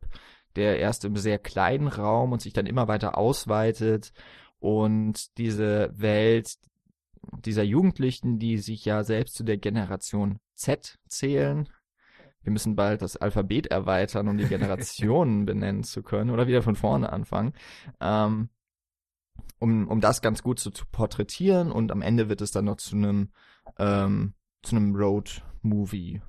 der 0.55 0.79
erst 0.79 1.05
im 1.05 1.15
sehr 1.15 1.37
kleinen 1.37 1.87
Raum 1.87 2.31
und 2.31 2.41
sich 2.41 2.53
dann 2.53 2.65
immer 2.65 2.87
weiter 2.87 3.17
ausweitet 3.17 4.11
und 4.59 5.37
diese 5.37 5.91
Welt 5.93 6.57
dieser 7.45 7.63
Jugendlichen, 7.63 8.39
die 8.39 8.57
sich 8.57 8.85
ja 8.85 9.03
selbst 9.03 9.35
zu 9.35 9.43
der 9.43 9.57
Generation 9.57 10.39
Z 10.55 10.97
zählen, 11.07 11.69
wir 12.47 12.53
müssen 12.53 12.77
bald 12.77 13.01
das 13.01 13.17
Alphabet 13.17 13.67
erweitern, 13.67 14.29
um 14.29 14.37
die 14.37 14.45
Generationen 14.47 15.45
benennen 15.45 15.83
zu 15.83 16.01
können 16.01 16.29
oder 16.29 16.47
wieder 16.47 16.61
von 16.63 16.77
vorne 16.77 17.11
anfangen. 17.11 17.51
Ähm, 17.99 18.47
um, 19.59 19.89
um 19.89 19.99
das 19.99 20.21
ganz 20.21 20.43
gut 20.43 20.57
zu, 20.57 20.71
zu 20.71 20.85
porträtieren 20.89 21.73
und 21.73 21.91
am 21.91 22.01
Ende 22.01 22.29
wird 22.29 22.39
es 22.39 22.51
dann 22.51 22.63
noch 22.63 22.77
zu 22.77 22.95
einem 22.95 23.31
ähm, 23.77 24.33
zu 24.63 24.77
einem 24.77 24.95
Road-Movie. 24.95 26.21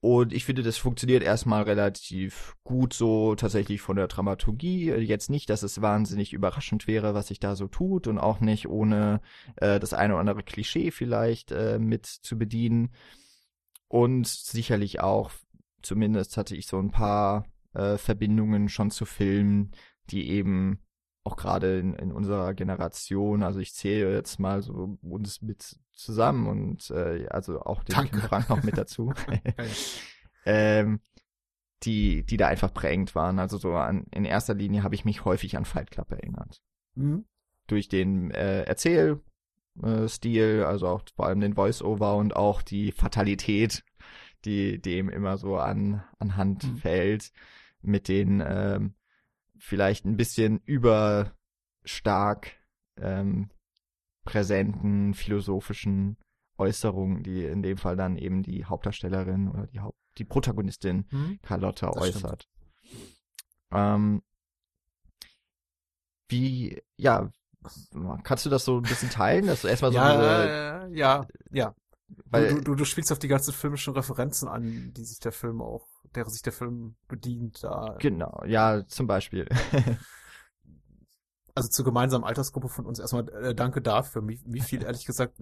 Und 0.00 0.34
ich 0.34 0.44
finde, 0.44 0.62
das 0.62 0.76
funktioniert 0.76 1.22
erstmal 1.22 1.62
relativ 1.62 2.56
gut 2.62 2.92
so 2.92 3.34
tatsächlich 3.34 3.80
von 3.80 3.96
der 3.96 4.08
Dramaturgie. 4.08 4.90
Jetzt 4.92 5.30
nicht, 5.30 5.48
dass 5.48 5.62
es 5.62 5.80
wahnsinnig 5.80 6.34
überraschend 6.34 6.86
wäre, 6.86 7.14
was 7.14 7.28
sich 7.28 7.40
da 7.40 7.56
so 7.56 7.66
tut 7.66 8.06
und 8.06 8.18
auch 8.18 8.40
nicht 8.40 8.68
ohne 8.68 9.22
äh, 9.56 9.80
das 9.80 9.94
eine 9.94 10.14
oder 10.14 10.20
andere 10.20 10.42
Klischee 10.42 10.90
vielleicht 10.90 11.50
äh, 11.50 11.78
mit 11.78 12.04
zu 12.04 12.36
bedienen. 12.36 12.90
Und 13.90 14.28
sicherlich 14.28 15.00
auch, 15.00 15.32
zumindest 15.82 16.36
hatte 16.36 16.54
ich 16.54 16.68
so 16.68 16.78
ein 16.78 16.92
paar 16.92 17.44
äh, 17.74 17.98
Verbindungen 17.98 18.68
schon 18.68 18.92
zu 18.92 19.04
Filmen, 19.04 19.72
die 20.10 20.30
eben 20.30 20.78
auch 21.24 21.36
gerade 21.36 21.80
in, 21.80 21.94
in 21.94 22.12
unserer 22.12 22.54
Generation, 22.54 23.42
also 23.42 23.58
ich 23.58 23.74
zähle 23.74 24.14
jetzt 24.14 24.38
mal 24.38 24.62
so 24.62 24.96
uns 25.02 25.42
mit 25.42 25.76
zusammen 25.92 26.46
und 26.46 26.90
äh, 26.90 27.26
also 27.28 27.60
auch 27.62 27.82
den 27.82 27.96
Danke. 27.96 28.20
Frank 28.20 28.48
noch 28.48 28.62
mit 28.62 28.78
dazu. 28.78 29.12
ähm, 30.46 31.00
die, 31.82 32.24
die 32.24 32.36
da 32.36 32.46
einfach 32.46 32.72
prägend 32.72 33.16
waren. 33.16 33.40
Also 33.40 33.58
so 33.58 33.74
an, 33.74 34.06
in 34.12 34.24
erster 34.24 34.54
Linie 34.54 34.84
habe 34.84 34.94
ich 34.94 35.04
mich 35.04 35.24
häufig 35.24 35.56
an 35.56 35.64
Fight 35.64 35.90
Club 35.90 36.12
erinnert. 36.12 36.62
Mhm. 36.94 37.24
Durch 37.66 37.88
den 37.88 38.30
äh, 38.30 38.62
Erzähl, 38.62 39.20
äh, 39.82 40.08
Stil, 40.08 40.64
also 40.66 40.88
auch 40.88 41.02
vor 41.14 41.26
allem 41.26 41.40
den 41.40 41.54
Voice-Over 41.54 42.16
und 42.16 42.36
auch 42.36 42.62
die 42.62 42.92
Fatalität, 42.92 43.84
die 44.44 44.80
dem 44.80 45.08
immer 45.08 45.36
so 45.38 45.56
an 45.56 46.02
anhand 46.18 46.64
mhm. 46.64 46.76
fällt, 46.78 47.32
mit 47.82 48.08
den 48.08 48.42
ähm, 48.46 48.94
vielleicht 49.58 50.04
ein 50.04 50.16
bisschen 50.16 50.60
überstark 50.64 52.52
ähm, 52.96 53.50
präsenten 54.24 55.14
philosophischen 55.14 56.16
Äußerungen, 56.58 57.22
die 57.22 57.44
in 57.44 57.62
dem 57.62 57.78
Fall 57.78 57.96
dann 57.96 58.16
eben 58.16 58.42
die 58.42 58.64
Hauptdarstellerin 58.64 59.48
oder 59.48 59.66
die 59.66 59.80
Haupt 59.80 60.00
die 60.18 60.24
Protagonistin 60.24 61.06
hm? 61.10 61.38
Carlotta 61.42 61.90
das 61.92 62.02
äußert. 62.02 62.48
Ähm, 63.72 64.22
wie, 66.28 66.82
ja, 66.96 67.30
kannst 68.24 68.46
du 68.46 68.50
das 68.50 68.64
so 68.64 68.78
ein 68.78 68.82
bisschen 68.82 69.10
teilen, 69.10 69.46
dass 69.46 69.62
du 69.62 69.68
erstmal 69.68 69.92
so 69.92 69.98
ja, 69.98 70.86
diese, 70.86 70.96
ja, 70.96 71.26
ja, 71.50 71.74
weil 72.26 72.54
du, 72.54 72.60
du, 72.62 72.74
du 72.74 72.84
spielst 72.84 73.12
auf 73.12 73.18
die 73.18 73.28
ganzen 73.28 73.52
filmischen 73.52 73.94
Referenzen 73.94 74.48
an, 74.48 74.92
die 74.94 75.04
sich 75.04 75.18
der 75.20 75.32
Film 75.32 75.60
auch, 75.60 75.86
der 76.14 76.28
sich 76.28 76.42
der 76.42 76.52
Film 76.52 76.96
bedient. 77.08 77.62
Da. 77.62 77.96
Genau, 77.98 78.42
ja, 78.46 78.86
zum 78.86 79.06
Beispiel. 79.06 79.48
also 81.54 81.68
zur 81.68 81.84
gemeinsamen 81.84 82.24
Altersgruppe 82.24 82.68
von 82.68 82.86
uns 82.86 82.98
erstmal 82.98 83.28
äh, 83.30 83.54
danke 83.54 83.80
dafür. 83.80 84.26
Wie, 84.26 84.40
wie 84.44 84.60
viel, 84.60 84.82
ehrlich 84.82 85.06
gesagt, 85.06 85.40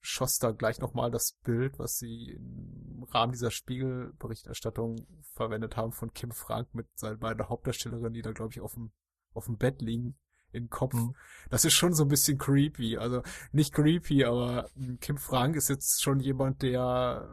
schoss 0.00 0.38
da 0.38 0.50
gleich 0.50 0.80
nochmal 0.80 1.10
das 1.10 1.38
Bild, 1.44 1.78
was 1.78 1.96
sie 1.96 2.32
im 2.32 3.04
Rahmen 3.10 3.32
dieser 3.32 3.50
Spiegelberichterstattung 3.50 5.06
verwendet 5.34 5.76
haben 5.76 5.92
von 5.92 6.12
Kim 6.12 6.32
Frank 6.32 6.74
mit 6.74 6.86
seinen 6.94 7.18
beiden 7.18 7.48
Hauptdarstellerinnen, 7.48 8.12
die 8.12 8.22
da, 8.22 8.32
glaube 8.32 8.52
ich, 8.52 8.60
auf 8.60 8.74
dem, 8.74 8.92
auf 9.32 9.46
dem 9.46 9.56
Bett 9.56 9.80
liegen 9.80 10.16
in 10.52 10.68
Kopf. 10.68 10.94
Mhm. 10.94 11.14
Das 11.50 11.64
ist 11.64 11.74
schon 11.74 11.94
so 11.94 12.04
ein 12.04 12.08
bisschen 12.08 12.38
creepy. 12.38 12.96
Also 12.96 13.22
nicht 13.52 13.74
creepy, 13.74 14.24
aber 14.24 14.68
hm, 14.74 14.98
Kim 15.00 15.16
Frank 15.16 15.56
ist 15.56 15.68
jetzt 15.68 16.02
schon 16.02 16.20
jemand, 16.20 16.62
der 16.62 17.28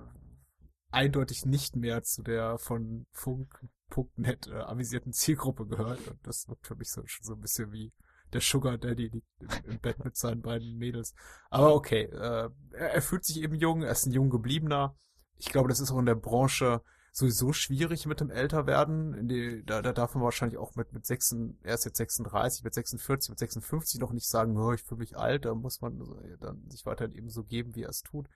eindeutig 0.91 1.45
nicht 1.45 1.75
mehr 1.75 2.03
zu 2.03 2.23
der 2.23 2.57
von 2.57 3.05
Funk.net 3.11 4.47
äh, 4.47 4.55
avisierten 4.55 5.13
Zielgruppe 5.13 5.65
gehört. 5.67 6.07
Und 6.07 6.19
das 6.23 6.47
wirkt 6.47 6.67
für 6.67 6.75
mich 6.75 6.89
so, 6.89 7.01
schon 7.05 7.25
so 7.25 7.33
ein 7.33 7.41
bisschen 7.41 7.71
wie 7.71 7.91
der 8.33 8.41
Sugar 8.41 8.77
Daddy 8.77 9.07
liegt 9.07 9.27
im, 9.39 9.71
im 9.71 9.79
Bett 9.79 10.03
mit 10.03 10.15
seinen 10.15 10.41
beiden 10.41 10.77
Mädels. 10.77 11.13
Aber 11.49 11.73
okay, 11.73 12.03
äh, 12.03 12.49
er, 12.71 12.93
er 12.93 13.01
fühlt 13.01 13.25
sich 13.25 13.41
eben 13.41 13.55
jung, 13.55 13.83
er 13.83 13.91
ist 13.91 14.05
ein 14.05 14.13
jung 14.13 14.29
gebliebener. 14.29 14.95
Ich 15.37 15.49
glaube, 15.49 15.69
das 15.69 15.79
ist 15.79 15.91
auch 15.91 15.99
in 15.99 16.05
der 16.05 16.15
Branche 16.15 16.81
sowieso 17.11 17.53
schwierig 17.53 18.05
mit 18.05 18.19
dem 18.19 18.29
Älterwerden. 18.29 19.27
Die, 19.27 19.63
da, 19.65 19.81
da 19.81 19.93
darf 19.93 20.15
man 20.15 20.23
wahrscheinlich 20.23 20.57
auch 20.57 20.75
mit, 20.75 20.93
mit 20.93 21.05
6, 21.05 21.35
er 21.63 21.75
ist 21.75 21.85
jetzt 21.85 21.97
36, 21.97 22.63
mit 22.63 22.73
46, 22.73 23.29
mit 23.29 23.39
56 23.39 23.99
noch 23.99 24.11
nicht 24.11 24.27
sagen, 24.27 24.57
oh, 24.57 24.73
ich 24.73 24.83
fühle 24.83 24.99
mich 24.99 25.17
alt, 25.17 25.45
da 25.45 25.53
muss 25.53 25.81
man 25.81 25.99
dann 26.39 26.69
sich 26.69 26.85
weiterhin 26.85 27.15
eben 27.15 27.29
so 27.29 27.43
geben, 27.43 27.75
wie 27.75 27.83
er 27.83 27.89
es 27.89 28.01
tut. 28.01 28.27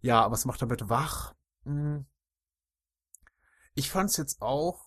Ja, 0.00 0.22
aber 0.22 0.32
was 0.32 0.44
macht 0.44 0.62
damit 0.62 0.88
wach? 0.88 1.34
Hm. 1.64 2.06
Ich 3.74 3.90
fand 3.90 4.10
es 4.10 4.16
jetzt 4.16 4.40
auch. 4.40 4.84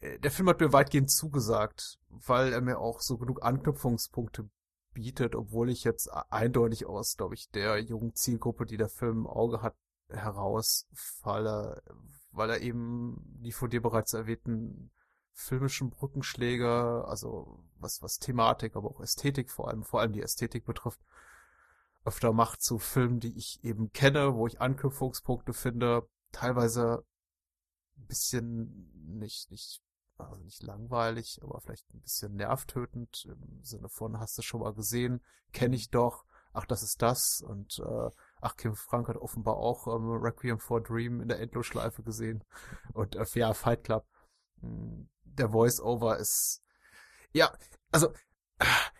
Äh, 0.00 0.18
der 0.20 0.30
Film 0.30 0.48
hat 0.48 0.60
mir 0.60 0.72
weitgehend 0.72 1.10
zugesagt, 1.10 1.98
weil 2.08 2.52
er 2.52 2.60
mir 2.60 2.78
auch 2.78 3.00
so 3.00 3.18
genug 3.18 3.42
Anknüpfungspunkte 3.42 4.48
bietet, 4.96 5.34
obwohl 5.34 5.68
ich 5.68 5.84
jetzt 5.84 6.08
eindeutig 6.08 6.86
aus, 6.86 7.18
glaube 7.18 7.34
ich, 7.34 7.50
der 7.50 7.78
jungen 7.78 8.14
Zielgruppe, 8.14 8.64
die 8.64 8.78
der 8.78 8.88
Film 8.88 9.18
im 9.18 9.26
Auge 9.26 9.60
hat, 9.60 9.76
herausfalle, 10.08 11.82
weil 12.30 12.50
er 12.50 12.62
eben 12.62 13.20
die 13.42 13.52
von 13.52 13.68
dir 13.68 13.82
bereits 13.82 14.14
erwähnten 14.14 14.90
filmischen 15.34 15.90
Brückenschläge, 15.90 17.04
also 17.06 17.62
was, 17.78 18.00
was 18.02 18.18
Thematik, 18.18 18.74
aber 18.74 18.88
auch 18.88 19.00
Ästhetik 19.00 19.50
vor 19.50 19.68
allem, 19.68 19.84
vor 19.84 20.00
allem 20.00 20.14
die 20.14 20.22
Ästhetik 20.22 20.64
betrifft, 20.64 21.00
öfter 22.06 22.32
macht 22.32 22.62
zu 22.62 22.78
Filmen, 22.78 23.20
die 23.20 23.36
ich 23.36 23.62
eben 23.62 23.92
kenne, 23.92 24.34
wo 24.34 24.46
ich 24.46 24.62
Anknüpfungspunkte 24.62 25.52
finde, 25.52 26.08
teilweise 26.32 27.04
ein 27.98 28.06
bisschen 28.06 29.18
nicht, 29.18 29.50
nicht 29.50 29.82
also 30.18 30.42
nicht 30.42 30.62
langweilig, 30.62 31.40
aber 31.42 31.60
vielleicht 31.60 31.92
ein 31.94 32.00
bisschen 32.00 32.34
nervtötend 32.36 33.26
im 33.26 33.62
Sinne 33.62 33.88
von, 33.88 34.18
hast 34.18 34.38
du 34.38 34.42
schon 34.42 34.60
mal 34.60 34.74
gesehen, 34.74 35.22
kenne 35.52 35.76
ich 35.76 35.90
doch, 35.90 36.24
ach, 36.52 36.66
das 36.66 36.82
ist 36.82 37.02
das 37.02 37.42
und 37.42 37.78
äh, 37.78 38.10
ach, 38.40 38.56
Kim 38.56 38.74
Frank 38.74 39.08
hat 39.08 39.16
offenbar 39.16 39.56
auch 39.56 39.86
ähm, 39.86 40.10
Requiem 40.10 40.58
for 40.58 40.82
Dream 40.82 41.20
in 41.20 41.28
der 41.28 41.40
Endlosschleife 41.40 42.02
gesehen 42.02 42.44
und 42.92 43.16
äh, 43.16 43.26
ja, 43.34 43.52
Fight 43.54 43.84
Club. 43.84 44.06
Hm, 44.60 45.08
der 45.24 45.50
Voice-Over 45.50 46.16
ist, 46.16 46.62
ja, 47.32 47.52
also 47.92 48.12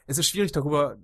es 0.07 0.19
ist 0.19 0.29
schwierig 0.29 0.53
darüber, 0.53 0.99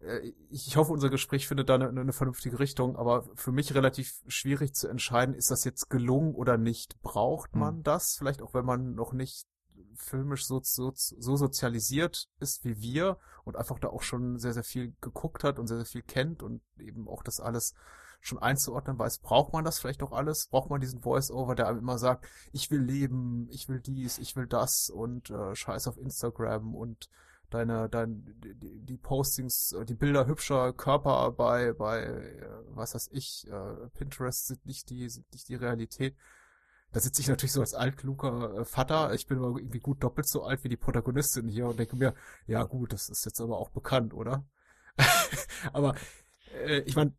äh, 0.00 0.32
ich 0.50 0.76
hoffe, 0.76 0.92
unser 0.92 1.08
Gespräch 1.08 1.46
findet 1.46 1.68
da 1.68 1.76
eine, 1.76 1.88
eine, 1.88 2.12
vernünftige 2.12 2.58
Richtung, 2.58 2.96
aber 2.96 3.24
für 3.36 3.52
mich 3.52 3.74
relativ 3.74 4.22
schwierig 4.26 4.74
zu 4.74 4.88
entscheiden, 4.88 5.34
ist 5.34 5.50
das 5.50 5.64
jetzt 5.64 5.88
gelungen 5.88 6.34
oder 6.34 6.58
nicht? 6.58 7.00
Braucht 7.02 7.54
man 7.54 7.76
hm. 7.76 7.82
das? 7.84 8.16
Vielleicht 8.18 8.42
auch, 8.42 8.54
wenn 8.54 8.64
man 8.64 8.94
noch 8.94 9.12
nicht 9.12 9.46
filmisch 9.94 10.46
so, 10.46 10.60
so, 10.62 10.92
so 10.94 11.36
sozialisiert 11.36 12.28
ist 12.40 12.64
wie 12.64 12.80
wir 12.80 13.18
und 13.44 13.56
einfach 13.56 13.78
da 13.78 13.88
auch 13.88 14.02
schon 14.02 14.38
sehr, 14.38 14.52
sehr 14.52 14.64
viel 14.64 14.94
geguckt 15.00 15.44
hat 15.44 15.58
und 15.58 15.66
sehr, 15.66 15.78
sehr 15.78 15.86
viel 15.86 16.02
kennt 16.02 16.42
und 16.42 16.62
eben 16.78 17.08
auch 17.08 17.22
das 17.22 17.40
alles 17.40 17.74
schon 18.20 18.38
einzuordnen 18.38 18.98
weiß, 18.98 19.18
braucht 19.18 19.52
man 19.52 19.64
das 19.64 19.80
vielleicht 19.80 20.02
auch 20.02 20.12
alles? 20.12 20.46
Braucht 20.46 20.70
man 20.70 20.80
diesen 20.80 21.00
Voice-Over, 21.00 21.56
der 21.56 21.68
einem 21.68 21.80
immer 21.80 21.98
sagt, 21.98 22.26
ich 22.52 22.70
will 22.70 22.80
leben, 22.80 23.48
ich 23.50 23.68
will 23.68 23.80
dies, 23.80 24.18
ich 24.18 24.36
will 24.36 24.46
das 24.46 24.90
und 24.90 25.30
äh, 25.30 25.54
scheiß 25.56 25.88
auf 25.88 25.98
Instagram 25.98 26.74
und 26.74 27.10
deine, 27.50 27.88
dein, 27.88 28.24
die, 28.40 28.80
die 28.80 28.96
Postings, 28.96 29.76
die 29.88 29.94
Bilder 29.94 30.26
hübscher 30.26 30.72
Körper 30.72 31.32
bei, 31.32 31.72
bei, 31.72 32.02
äh, 32.04 32.46
was 32.68 32.94
weiß 32.94 33.10
ich, 33.12 33.46
äh, 33.50 33.88
Pinterest 33.94 34.46
sind 34.46 34.64
nicht 34.66 34.88
die, 34.90 35.08
sind 35.08 35.30
nicht 35.32 35.48
die 35.48 35.56
Realität 35.56 36.16
da 36.92 37.00
sitze 37.00 37.22
ich 37.22 37.28
natürlich 37.28 37.52
so 37.52 37.60
als 37.60 37.74
altkluger 37.74 38.60
äh, 38.60 38.64
Vater. 38.64 39.14
Ich 39.14 39.26
bin 39.26 39.38
aber 39.38 39.58
irgendwie 39.58 39.80
gut 39.80 40.02
doppelt 40.02 40.28
so 40.28 40.42
alt 40.42 40.62
wie 40.64 40.68
die 40.68 40.76
Protagonistin 40.76 41.48
hier 41.48 41.66
und 41.66 41.78
denke 41.78 41.96
mir, 41.96 42.14
ja 42.46 42.62
gut, 42.64 42.92
das 42.92 43.08
ist 43.08 43.24
jetzt 43.24 43.40
aber 43.40 43.58
auch 43.58 43.70
bekannt, 43.70 44.12
oder? 44.12 44.44
aber 45.72 45.94
äh, 46.66 46.80
ich 46.80 46.96
meine, 46.96 47.14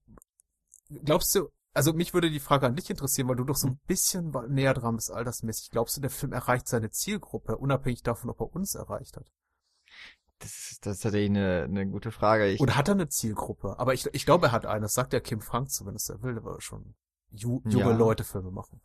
glaubst 1.03 1.33
du, 1.35 1.49
also 1.73 1.91
mich 1.93 2.13
würde 2.13 2.29
die 2.29 2.39
Frage 2.39 2.67
an 2.67 2.75
dich 2.75 2.89
interessieren, 2.89 3.27
weil 3.27 3.35
du 3.35 3.45
doch 3.45 3.55
so 3.55 3.67
ein 3.67 3.79
bisschen 3.87 4.31
näher 4.49 4.75
dran 4.75 4.95
bist 4.95 5.11
altersmäßig. 5.11 5.71
Glaubst 5.71 5.97
du, 5.97 6.01
der 6.01 6.11
Film 6.11 6.33
erreicht 6.33 6.67
seine 6.67 6.91
Zielgruppe, 6.91 7.57
unabhängig 7.57 8.03
davon, 8.03 8.29
ob 8.29 8.41
er 8.41 8.53
uns 8.53 8.75
erreicht 8.75 9.17
hat? 9.17 9.31
Das 10.37 10.51
ist, 10.51 10.85
das 10.85 10.97
ist 10.97 11.03
tatsächlich 11.03 11.31
eine, 11.31 11.63
eine 11.63 11.87
gute 11.87 12.11
Frage. 12.11 12.47
Ich 12.49 12.59
Oder 12.59 12.75
hat 12.75 12.89
er 12.89 12.93
eine 12.93 13.07
Zielgruppe? 13.07 13.79
Aber 13.79 13.93
ich, 13.93 14.07
ich 14.13 14.25
glaube, 14.25 14.47
er 14.47 14.51
hat 14.51 14.65
eine. 14.65 14.81
Das 14.81 14.93
sagt 14.93 15.13
der 15.13 15.21
Kim 15.21 15.41
Frank 15.41 15.71
zumindest. 15.71 16.09
Er 16.09 16.21
will 16.21 16.37
aber 16.37 16.61
schon 16.61 16.95
ju 17.31 17.61
junge 17.65 17.91
ja. 17.91 17.95
Leute 17.95 18.23
Filme 18.23 18.51
machen. 18.51 18.81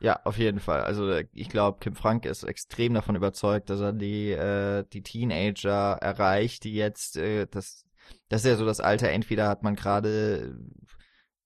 Ja, 0.00 0.20
auf 0.24 0.38
jeden 0.38 0.60
Fall. 0.60 0.82
Also 0.82 1.12
ich 1.32 1.48
glaube, 1.48 1.78
Kim 1.80 1.94
Frank 1.96 2.24
ist 2.24 2.44
extrem 2.44 2.94
davon 2.94 3.16
überzeugt, 3.16 3.68
dass 3.68 3.80
er 3.80 3.92
die 3.92 4.30
äh, 4.30 4.84
die 4.92 5.02
Teenager 5.02 5.94
erreicht, 6.00 6.64
die 6.64 6.74
jetzt 6.74 7.16
äh, 7.16 7.46
das 7.50 7.84
das 8.28 8.44
ist 8.44 8.50
ja 8.50 8.56
so 8.56 8.64
das 8.64 8.80
Alter. 8.80 9.10
Entweder 9.10 9.48
hat 9.48 9.62
man 9.64 9.74
gerade 9.74 10.56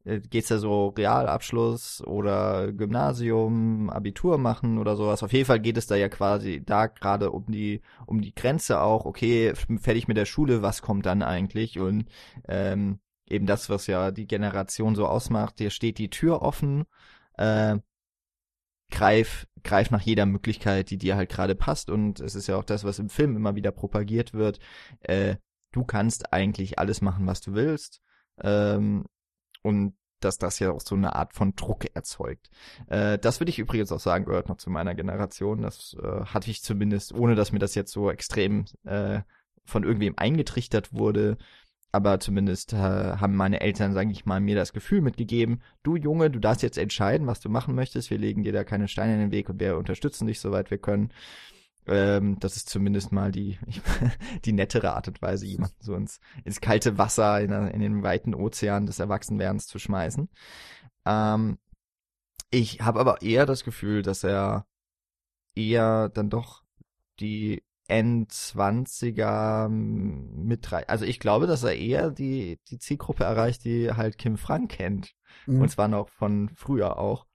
äh, 0.05 0.21
geht's 0.21 0.49
ja 0.51 0.59
so 0.59 0.89
Realabschluss 0.89 2.03
oder 2.07 2.73
Gymnasium, 2.73 3.89
Abitur 3.91 4.39
machen 4.39 4.79
oder 4.79 4.97
sowas. 4.97 5.23
Auf 5.23 5.33
jeden 5.33 5.47
Fall 5.47 5.61
geht 5.61 5.77
es 5.79 5.87
da 5.87 5.97
ja 5.97 6.09
quasi 6.09 6.63
da 6.65 6.89
gerade 6.89 7.31
um 7.31 7.47
die 7.51 7.81
um 8.07 8.21
die 8.21 8.35
Grenze 8.35 8.81
auch. 8.83 9.07
Okay, 9.07 9.55
fertig 9.81 10.09
mit 10.09 10.17
der 10.19 10.27
Schule, 10.27 10.63
was 10.63 10.83
kommt 10.83 11.07
dann 11.07 11.23
eigentlich? 11.23 11.79
Und 11.79 12.07
ähm, 12.49 13.01
eben 13.27 13.47
das, 13.47 13.71
was 13.71 13.87
ja 13.87 14.11
die 14.11 14.27
Generation 14.27 14.95
so 14.95 15.07
ausmacht. 15.07 15.55
Hier 15.59 15.71
steht 15.71 15.99
die 15.99 16.11
Tür 16.11 16.43
offen. 16.43 16.85
Äh, 17.39 17.79
greif, 18.93 19.47
greif 19.65 19.91
nach 19.91 20.03
jeder 20.03 20.27
Möglichkeit, 20.27 20.91
die 20.91 20.99
dir 20.99 21.17
halt 21.17 21.31
gerade 21.31 21.57
passt. 21.57 21.91
Und 21.91 22.21
es 22.21 22.37
ist 22.37 22.47
ja 22.47 22.57
auch 22.57 22.65
das, 22.65 22.85
was 22.85 23.01
im 23.01 23.09
Film 23.09 23.35
immer 23.35 23.57
wieder 23.57 23.73
propagiert 23.73 24.33
wird. 24.35 24.61
Äh, 25.01 25.37
du 25.73 25.85
kannst 25.85 26.33
eigentlich 26.33 26.79
alles 26.79 27.01
machen, 27.01 27.27
was 27.27 27.41
du 27.41 27.55
willst. 27.55 28.01
Ähm, 28.41 29.07
und 29.63 29.95
dass 30.21 30.39
das 30.39 30.61
ja 30.61 30.71
auch 30.71 30.81
so 30.81 30.95
eine 30.95 31.17
Art 31.17 31.35
von 31.35 31.55
Druck 31.57 31.87
erzeugt. 31.95 32.49
Äh, 32.87 33.19
das 33.19 33.41
würde 33.41 33.51
ich 33.51 33.59
übrigens 33.59 33.91
auch 33.91 34.01
sagen, 34.01 34.25
gehört 34.25 34.49
noch 34.49 34.59
zu 34.59 34.71
meiner 34.71 34.95
Generation. 34.95 35.63
Das 35.63 35.97
äh, 36.01 36.25
hatte 36.27 36.51
ich 36.51 36.63
zumindest, 36.63 37.13
ohne 37.13 37.35
dass 37.35 37.51
mir 37.51 37.59
das 37.59 37.75
jetzt 37.75 37.93
so 37.93 38.11
extrem 38.11 38.67
äh, 38.85 39.23
von 39.65 39.85
irgendwem 39.85 40.15
eingetrichtert 40.17 40.93
wurde, 40.93 41.39
aber 41.93 42.19
zumindest 42.21 42.73
äh, 42.73 42.77
haben 42.77 43.37
meine 43.37 43.61
Eltern, 43.61 43.93
sage 43.93 44.11
ich 44.11 44.25
mal, 44.25 44.41
mir 44.41 44.57
das 44.57 44.73
Gefühl 44.73 45.03
mitgegeben, 45.03 45.61
du 45.83 45.97
Junge, 45.97 46.31
du 46.31 46.41
darfst 46.41 46.63
jetzt 46.63 46.79
entscheiden, 46.79 47.27
was 47.27 47.41
du 47.41 47.51
machen 47.51 47.75
möchtest, 47.75 48.11
wir 48.11 48.19
legen 48.19 48.43
dir 48.43 48.53
da 48.53 48.65
keine 48.65 48.89
Steine 48.89 49.15
in 49.15 49.21
den 49.21 49.31
Weg 49.31 49.51
und 49.51 49.61
wir 49.61 49.77
unterstützen 49.77 50.27
dich, 50.27 50.41
soweit 50.41 50.71
wir 50.71 50.79
können. 50.79 51.13
Ähm, 51.87 52.39
das 52.41 52.57
ist 52.57 52.71
zumindest 52.71 53.13
mal 53.13 53.31
die, 53.31 53.59
die 54.47 54.53
nettere 54.53 54.95
Art 54.95 55.09
und 55.09 55.21
Weise, 55.21 55.47
jemanden 55.47 55.77
so 55.81 55.95
ins, 55.95 56.21
ins 56.45 56.61
kalte 56.63 56.97
Wasser, 56.97 57.41
in, 57.43 57.53
in 57.53 57.81
den 57.81 58.03
weiten 58.03 58.35
Ozean 58.35 58.87
des 58.87 58.99
Erwachsenwerdens 58.99 59.67
zu 59.67 59.79
schmeißen. 59.79 60.31
Ähm, 61.05 61.59
ich 62.51 62.81
habe 62.81 63.01
aber 63.01 63.21
eher 63.23 63.47
das 63.47 63.65
Gefühl, 63.65 64.03
dass 64.03 64.25
er 64.25 64.67
eher 65.55 66.09
dann 66.09 66.31
doch 66.31 66.63
die 67.21 67.63
N20er 67.89 69.69
mit 69.69 70.71
drei. 70.71 70.89
Also 70.89 71.05
ich 71.05 71.21
glaube, 71.21 71.47
dass 71.47 71.63
er 71.63 71.77
eher 71.77 72.11
die, 72.11 72.61
die 72.69 72.79
Zielgruppe 72.79 73.25
erreicht, 73.25 73.65
die 73.65 73.91
halt 73.93 74.19
Kim 74.19 74.37
Frank 74.37 74.71
kennt. 74.73 75.13
Mhm. 75.47 75.63
Und 75.63 75.69
zwar 75.71 75.89
noch 75.89 76.09
von 76.09 76.51
früher 76.55 76.99
auch. 76.99 77.27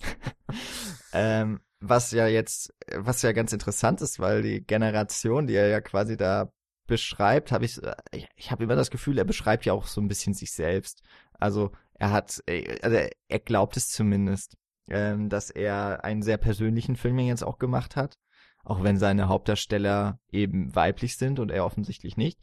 ähm, 1.12 1.60
was 1.80 2.10
ja 2.10 2.26
jetzt, 2.26 2.74
was 2.94 3.22
ja 3.22 3.32
ganz 3.32 3.52
interessant 3.52 4.02
ist, 4.02 4.20
weil 4.20 4.42
die 4.42 4.62
Generation, 4.64 5.46
die 5.46 5.54
er 5.54 5.68
ja 5.68 5.80
quasi 5.80 6.16
da 6.16 6.52
beschreibt, 6.86 7.52
habe 7.52 7.64
ich, 7.64 7.80
ich, 8.10 8.28
ich 8.36 8.50
habe 8.50 8.64
immer 8.64 8.76
das 8.76 8.90
Gefühl, 8.90 9.16
er 9.16 9.24
beschreibt 9.24 9.64
ja 9.64 9.72
auch 9.72 9.86
so 9.86 10.00
ein 10.00 10.08
bisschen 10.08 10.34
sich 10.34 10.52
selbst. 10.52 11.02
Also 11.38 11.72
er 11.94 12.10
hat, 12.12 12.42
also 12.82 12.96
er 13.28 13.38
glaubt 13.38 13.76
es 13.76 13.90
zumindest, 13.90 14.56
ähm, 14.88 15.28
dass 15.28 15.50
er 15.50 16.04
einen 16.04 16.22
sehr 16.22 16.36
persönlichen 16.36 16.96
Film 16.96 17.18
jetzt 17.20 17.44
auch 17.44 17.58
gemacht 17.58 17.96
hat, 17.96 18.16
auch 18.64 18.82
wenn 18.82 18.98
seine 18.98 19.28
Hauptdarsteller 19.28 20.18
eben 20.30 20.74
weiblich 20.74 21.16
sind 21.16 21.38
und 21.38 21.50
er 21.50 21.64
offensichtlich 21.64 22.16
nicht. 22.16 22.38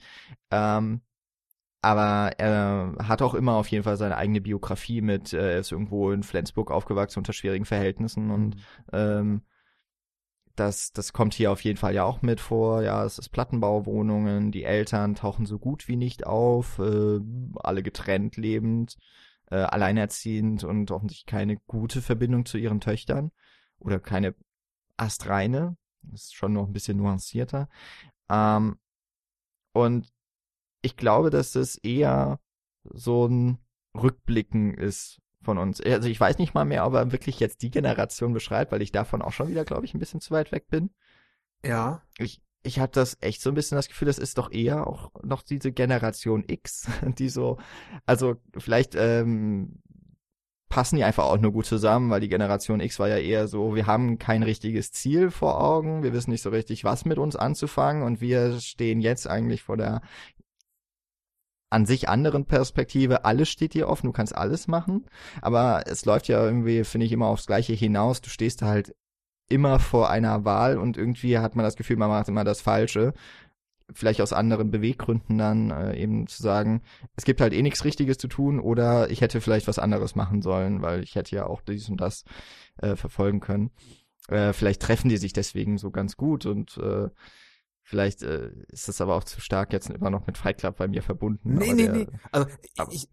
Ähm, 0.51 1.01
aber 1.81 2.37
er 2.39 2.95
hat 3.07 3.21
auch 3.21 3.33
immer 3.33 3.53
auf 3.53 3.67
jeden 3.67 3.83
Fall 3.83 3.97
seine 3.97 4.17
eigene 4.17 4.41
Biografie 4.41 5.01
mit, 5.01 5.33
äh, 5.33 5.53
er 5.53 5.59
ist 5.59 5.71
irgendwo 5.71 6.11
in 6.11 6.23
Flensburg 6.23 6.71
aufgewachsen 6.71 7.19
unter 7.19 7.33
schwierigen 7.33 7.65
Verhältnissen 7.65 8.31
und 8.31 8.55
mhm. 8.55 8.61
ähm, 8.93 9.41
das, 10.57 10.91
das 10.91 11.13
kommt 11.13 11.35
hier 11.35 11.51
auf 11.51 11.63
jeden 11.63 11.77
Fall 11.77 11.93
ja 11.93 12.03
auch 12.03 12.23
mit 12.23 12.39
vor. 12.39 12.81
Ja, 12.81 13.05
es 13.05 13.19
ist 13.19 13.29
Plattenbauwohnungen, 13.29 14.51
die 14.51 14.63
Eltern 14.63 15.13
tauchen 15.13 15.45
so 15.45 15.59
gut 15.59 15.87
wie 15.87 15.95
nicht 15.95 16.25
auf, 16.25 16.79
äh, 16.79 17.19
alle 17.57 17.83
getrennt 17.83 18.37
lebend, 18.37 18.97
äh, 19.51 19.57
alleinerziehend 19.57 20.63
und 20.63 20.89
offensichtlich 20.91 21.27
keine 21.27 21.57
gute 21.67 22.01
Verbindung 22.01 22.45
zu 22.45 22.57
ihren 22.57 22.81
Töchtern 22.81 23.31
oder 23.79 23.99
keine 23.99 24.33
astreine. 24.97 25.77
Das 26.11 26.23
ist 26.25 26.35
schon 26.35 26.53
noch 26.53 26.67
ein 26.67 26.73
bisschen 26.73 26.97
nuancierter. 26.97 27.69
Ähm, 28.29 28.77
und 29.73 30.11
ich 30.81 30.95
glaube, 30.95 31.29
dass 31.29 31.51
das 31.51 31.75
eher 31.77 32.39
so 32.83 33.27
ein 33.27 33.57
Rückblicken 33.95 34.73
ist 34.73 35.21
von 35.41 35.57
uns. 35.57 35.81
Also 35.81 36.09
ich 36.09 36.19
weiß 36.19 36.37
nicht 36.39 36.53
mal 36.53 36.65
mehr, 36.65 36.85
ob 36.85 36.93
er 36.93 37.11
wirklich 37.11 37.39
jetzt 37.39 37.61
die 37.61 37.71
Generation 37.71 38.33
beschreibt, 38.33 38.71
weil 38.71 38.81
ich 38.81 38.91
davon 38.91 39.21
auch 39.21 39.33
schon 39.33 39.49
wieder, 39.49 39.65
glaube 39.65 39.85
ich, 39.85 39.93
ein 39.93 39.99
bisschen 39.99 40.21
zu 40.21 40.31
weit 40.31 40.51
weg 40.51 40.67
bin. 40.67 40.89
Ja. 41.63 42.01
Ich, 42.17 42.41
ich 42.63 42.79
habe 42.79 42.91
das 42.91 43.17
echt 43.21 43.41
so 43.41 43.49
ein 43.49 43.55
bisschen 43.55 43.75
das 43.75 43.87
Gefühl, 43.87 44.07
das 44.07 44.19
ist 44.19 44.37
doch 44.37 44.51
eher 44.51 44.87
auch 44.87 45.11
noch 45.23 45.41
diese 45.41 45.71
Generation 45.71 46.43
X, 46.47 46.87
die 47.17 47.29
so, 47.29 47.57
also 48.05 48.35
vielleicht 48.57 48.95
ähm, 48.95 49.81
passen 50.69 50.97
die 50.97 51.03
einfach 51.03 51.25
auch 51.25 51.39
nur 51.39 51.53
gut 51.53 51.65
zusammen, 51.65 52.09
weil 52.09 52.19
die 52.19 52.29
Generation 52.29 52.79
X 52.79 52.99
war 52.99 53.07
ja 53.07 53.17
eher 53.17 53.47
so, 53.47 53.75
wir 53.75 53.87
haben 53.87 54.19
kein 54.19 54.43
richtiges 54.43 54.91
Ziel 54.91 55.31
vor 55.31 55.63
Augen, 55.63 56.03
wir 56.03 56.13
wissen 56.13 56.31
nicht 56.31 56.41
so 56.41 56.49
richtig, 56.49 56.83
was 56.83 57.05
mit 57.05 57.17
uns 57.17 57.35
anzufangen 57.35 58.03
und 58.03 58.21
wir 58.21 58.59
stehen 58.59 58.99
jetzt 58.99 59.27
eigentlich 59.27 59.63
vor 59.63 59.77
der 59.77 60.01
an 61.69 61.85
sich 61.85 62.07
anderen 62.07 62.45
Perspektive, 62.45 63.25
alles 63.25 63.49
steht 63.49 63.73
dir 63.73 63.89
offen, 63.89 64.07
du 64.07 64.13
kannst 64.13 64.35
alles 64.35 64.67
machen, 64.67 65.05
aber 65.41 65.83
es 65.85 66.05
läuft 66.05 66.27
ja 66.29 66.43
irgendwie, 66.43 66.83
finde 66.83 67.05
ich, 67.05 67.11
immer 67.11 67.27
aufs 67.27 67.45
Gleiche 67.45 67.73
hinaus. 67.73 68.21
Du 68.21 68.29
stehst 68.29 68.61
halt 68.61 68.95
immer 69.49 69.79
vor 69.79 70.09
einer 70.09 70.45
Wahl 70.45 70.77
und 70.77 70.97
irgendwie 70.97 71.39
hat 71.39 71.55
man 71.55 71.63
das 71.63 71.75
Gefühl, 71.75 71.97
man 71.97 72.09
macht 72.09 72.27
immer 72.29 72.43
das 72.43 72.61
Falsche. 72.61 73.13
Vielleicht 73.93 74.21
aus 74.21 74.33
anderen 74.33 74.69
Beweggründen 74.69 75.37
dann 75.37 75.71
äh, 75.71 75.97
eben 75.97 76.27
zu 76.27 76.41
sagen, 76.41 76.81
es 77.15 77.23
gibt 77.23 77.39
halt 77.39 77.53
eh 77.53 77.61
nichts 77.61 77.85
Richtiges 77.85 78.17
zu 78.17 78.27
tun 78.27 78.59
oder 78.59 79.09
ich 79.09 79.21
hätte 79.21 79.39
vielleicht 79.39 79.67
was 79.67 79.79
anderes 79.79 80.15
machen 80.15 80.41
sollen, 80.41 80.81
weil 80.81 81.03
ich 81.03 81.15
hätte 81.15 81.35
ja 81.35 81.45
auch 81.45 81.61
dies 81.61 81.89
und 81.89 82.01
das 82.01 82.25
äh, 82.77 82.95
verfolgen 82.95 83.39
können. 83.39 83.71
Äh, 84.27 84.51
vielleicht 84.51 84.81
treffen 84.81 85.09
die 85.09 85.17
sich 85.17 85.31
deswegen 85.31 85.77
so 85.77 85.91
ganz 85.91 86.17
gut 86.17 86.45
und 86.45 86.77
äh, 86.77 87.09
Vielleicht 87.89 88.21
äh, 88.21 88.51
ist 88.67 88.89
das 88.89 88.99
aber 88.99 89.15
auch 89.15 89.23
zu 89.23 89.39
stark 89.39 89.71
jetzt 89.71 89.89
immer 89.89 90.09
noch 90.09 90.27
mit 90.27 90.37
Fight 90.37 90.57
Club 90.57 90.75
bei 90.75 90.89
mir 90.89 91.01
verbunden. 91.01 91.53
Nee, 91.53 91.71
nee, 91.71 91.83
der, 91.83 91.93
nee. 91.93 92.07
Also 92.33 92.49
ich, 92.91 93.07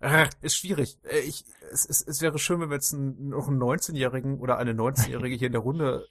äh, 0.00 0.26
ist 0.40 0.56
schwierig. 0.56 0.98
Äh, 1.02 1.18
ich, 1.18 1.44
es, 1.70 1.84
es, 1.84 2.06
es 2.06 2.22
wäre 2.22 2.38
schön, 2.38 2.58
wenn 2.60 2.70
wir 2.70 2.76
jetzt 2.76 2.94
einen, 2.94 3.28
noch 3.28 3.48
einen 3.48 3.60
19-Jährigen 3.60 4.38
oder 4.38 4.56
eine 4.56 4.72
19-Jährige 4.72 5.36
hier 5.36 5.48
in 5.48 5.52
der 5.52 5.60
Runde 5.60 6.06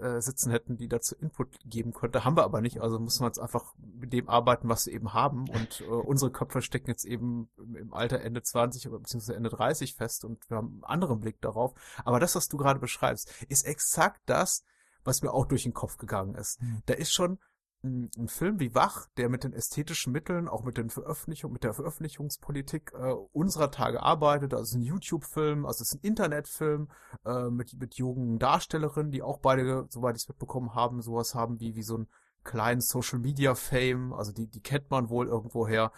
äh, 0.00 0.20
sitzen 0.20 0.50
hätten, 0.50 0.76
die 0.76 0.88
dazu 0.88 1.14
Input 1.16 1.58
geben 1.64 1.92
könnte. 1.92 2.24
Haben 2.24 2.36
wir 2.36 2.44
aber 2.44 2.60
nicht. 2.60 2.80
Also 2.80 2.98
müssen 2.98 3.22
wir 3.22 3.26
jetzt 3.26 3.38
einfach 3.38 3.74
mit 3.76 4.12
dem 4.12 4.28
arbeiten, 4.28 4.68
was 4.68 4.86
wir 4.86 4.94
eben 4.94 5.12
haben. 5.12 5.48
Und 5.48 5.80
äh, 5.82 5.84
unsere 5.84 6.30
Köpfe 6.30 6.62
stecken 6.62 6.90
jetzt 6.90 7.04
eben 7.04 7.50
im 7.58 7.92
Alter 7.92 8.20
Ende 8.20 8.42
20 8.42 8.88
oder 8.88 8.98
beziehungsweise 8.98 9.36
Ende 9.36 9.50
30 9.50 9.94
fest 9.94 10.24
und 10.24 10.48
wir 10.50 10.56
haben 10.56 10.80
einen 10.82 10.84
anderen 10.84 11.20
Blick 11.20 11.40
darauf. 11.40 11.74
Aber 12.04 12.20
das, 12.20 12.34
was 12.34 12.48
du 12.48 12.56
gerade 12.56 12.80
beschreibst, 12.80 13.32
ist 13.48 13.66
exakt 13.66 14.20
das, 14.26 14.64
was 15.04 15.22
mir 15.22 15.32
auch 15.32 15.46
durch 15.46 15.62
den 15.62 15.74
Kopf 15.74 15.96
gegangen 15.96 16.34
ist. 16.34 16.60
Mhm. 16.60 16.82
Da 16.86 16.94
ist 16.94 17.12
schon 17.12 17.38
ein, 17.82 18.10
ein, 18.16 18.28
Film 18.28 18.60
wie 18.60 18.74
Wach, 18.74 19.06
der 19.16 19.28
mit 19.28 19.44
den 19.44 19.52
ästhetischen 19.52 20.12
Mitteln, 20.12 20.48
auch 20.48 20.64
mit 20.64 20.76
den 20.76 20.90
Veröffentlichungen, 20.90 21.54
mit 21.54 21.64
der 21.64 21.74
Veröffentlichungspolitik 21.74 22.92
äh, 22.94 23.12
unserer 23.32 23.70
Tage 23.70 24.02
arbeitet. 24.02 24.54
Also 24.54 24.78
ein 24.78 24.82
YouTube-Film, 24.82 25.66
also 25.66 25.82
es 25.82 25.92
ist 25.92 25.94
ein 25.94 26.06
Internetfilm 26.06 26.88
äh, 27.24 27.48
mit, 27.50 27.74
mit 27.78 27.94
jungen 27.96 28.38
Darstellerinnen, 28.38 29.12
die 29.12 29.22
auch 29.22 29.38
beide, 29.38 29.86
soweit 29.88 30.16
ich 30.16 30.22
es 30.22 30.28
mitbekommen 30.28 30.74
haben, 30.74 31.02
sowas 31.02 31.34
haben 31.34 31.60
wie, 31.60 31.74
wie 31.74 31.82
so 31.82 31.98
ein 31.98 32.08
kleinen 32.44 32.80
Social 32.80 33.18
Media 33.18 33.54
Fame, 33.54 34.12
also 34.12 34.32
die, 34.32 34.46
die 34.46 34.62
kennt 34.62 34.90
man 34.90 35.10
wohl 35.10 35.28
irgendwoher 35.28 35.92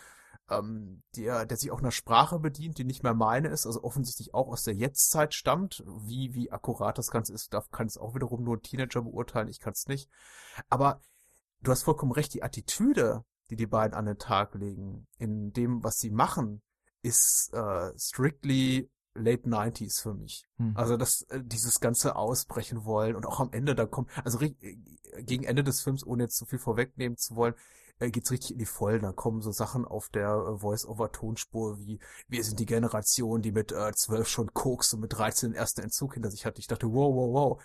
ähm, 0.50 1.02
der, 1.16 1.46
der 1.46 1.56
sich 1.56 1.70
auch 1.70 1.78
einer 1.78 1.90
Sprache 1.90 2.38
bedient, 2.38 2.78
die 2.78 2.84
nicht 2.84 3.02
mehr 3.02 3.14
meine 3.14 3.48
ist, 3.48 3.66
also 3.66 3.82
offensichtlich 3.82 4.34
auch 4.34 4.48
aus 4.48 4.64
der 4.64 4.74
Jetztzeit 4.74 5.34
stammt. 5.34 5.82
Wie, 5.86 6.34
wie 6.34 6.50
akkurat 6.50 6.98
das 6.98 7.10
Ganze 7.10 7.32
ist, 7.32 7.54
da 7.54 7.62
kann 7.70 7.86
es 7.86 7.98
auch 7.98 8.14
wiederum 8.14 8.42
nur 8.42 8.56
ein 8.56 8.62
Teenager 8.62 9.02
beurteilen, 9.02 9.48
ich 9.48 9.60
kann 9.60 9.72
es 9.72 9.86
nicht. 9.86 10.10
Aber 10.68 11.00
du 11.62 11.70
hast 11.70 11.83
vollkommen 11.83 12.12
recht, 12.12 12.35
die 12.35 12.42
Attitüde, 12.42 13.25
die 13.51 13.57
die 13.57 13.66
beiden 13.66 13.94
an 13.94 14.07
den 14.07 14.18
Tag 14.18 14.55
legen, 14.55 15.07
in 15.18 15.53
dem, 15.53 15.83
was 15.83 15.98
sie 15.98 16.11
machen, 16.11 16.62
ist 17.03 17.53
äh, 17.53 17.92
strictly 17.98 18.90
Late 19.14 19.46
90s 19.46 20.01
für 20.01 20.14
mich. 20.14 20.46
Hm. 20.57 20.72
Also 20.75 20.96
das, 20.96 21.22
äh, 21.29 21.40
dieses 21.42 21.81
ganze 21.81 22.16
Ausbrechen 22.16 22.85
wollen 22.85 23.14
und 23.14 23.27
auch 23.27 23.40
am 23.40 23.53
Ende 23.53 23.75
da 23.75 23.85
kommt, 23.85 24.09
also 24.25 24.40
äh, 24.40 24.55
gegen 25.18 25.44
Ende 25.44 25.64
des 25.64 25.83
Films, 25.83 26.07
ohne 26.07 26.25
jetzt 26.25 26.37
zu 26.37 26.46
viel 26.46 26.59
vorwegnehmen 26.59 27.18
zu 27.18 27.37
wollen, 27.37 27.55
äh, 27.98 28.11
geht's 28.11 28.31
richtig 28.31 28.53
in 28.53 28.59
die 28.59 28.66
Vollen. 28.66 29.03
Da 29.03 29.12
kommen 29.12 29.42
so 29.42 29.53
Sachen 29.53 29.85
auf 29.85 30.09
der 30.09 30.31
äh, 30.31 30.59
Voice-over-Tonspur 30.59 31.79
wie 31.81 32.01
wir 32.29 32.44
sind 32.44 32.59
die 32.59 32.66
Generation, 32.66 33.42
die 33.42 33.53
mit 33.53 33.72
äh, 33.72 33.92
12 33.92 34.29
schon 34.29 34.55
Koks 34.55 34.94
und 34.94 35.01
mit 35.01 35.12
13 35.12 35.51
den 35.51 35.57
ersten 35.57 35.83
Entzug 35.83 36.14
hinter 36.14 36.31
sich 36.31 36.46
hat. 36.46 36.59
Ich 36.59 36.66
dachte, 36.66 36.87
wow, 36.87 37.14
wow, 37.14 37.33
wow. 37.33 37.62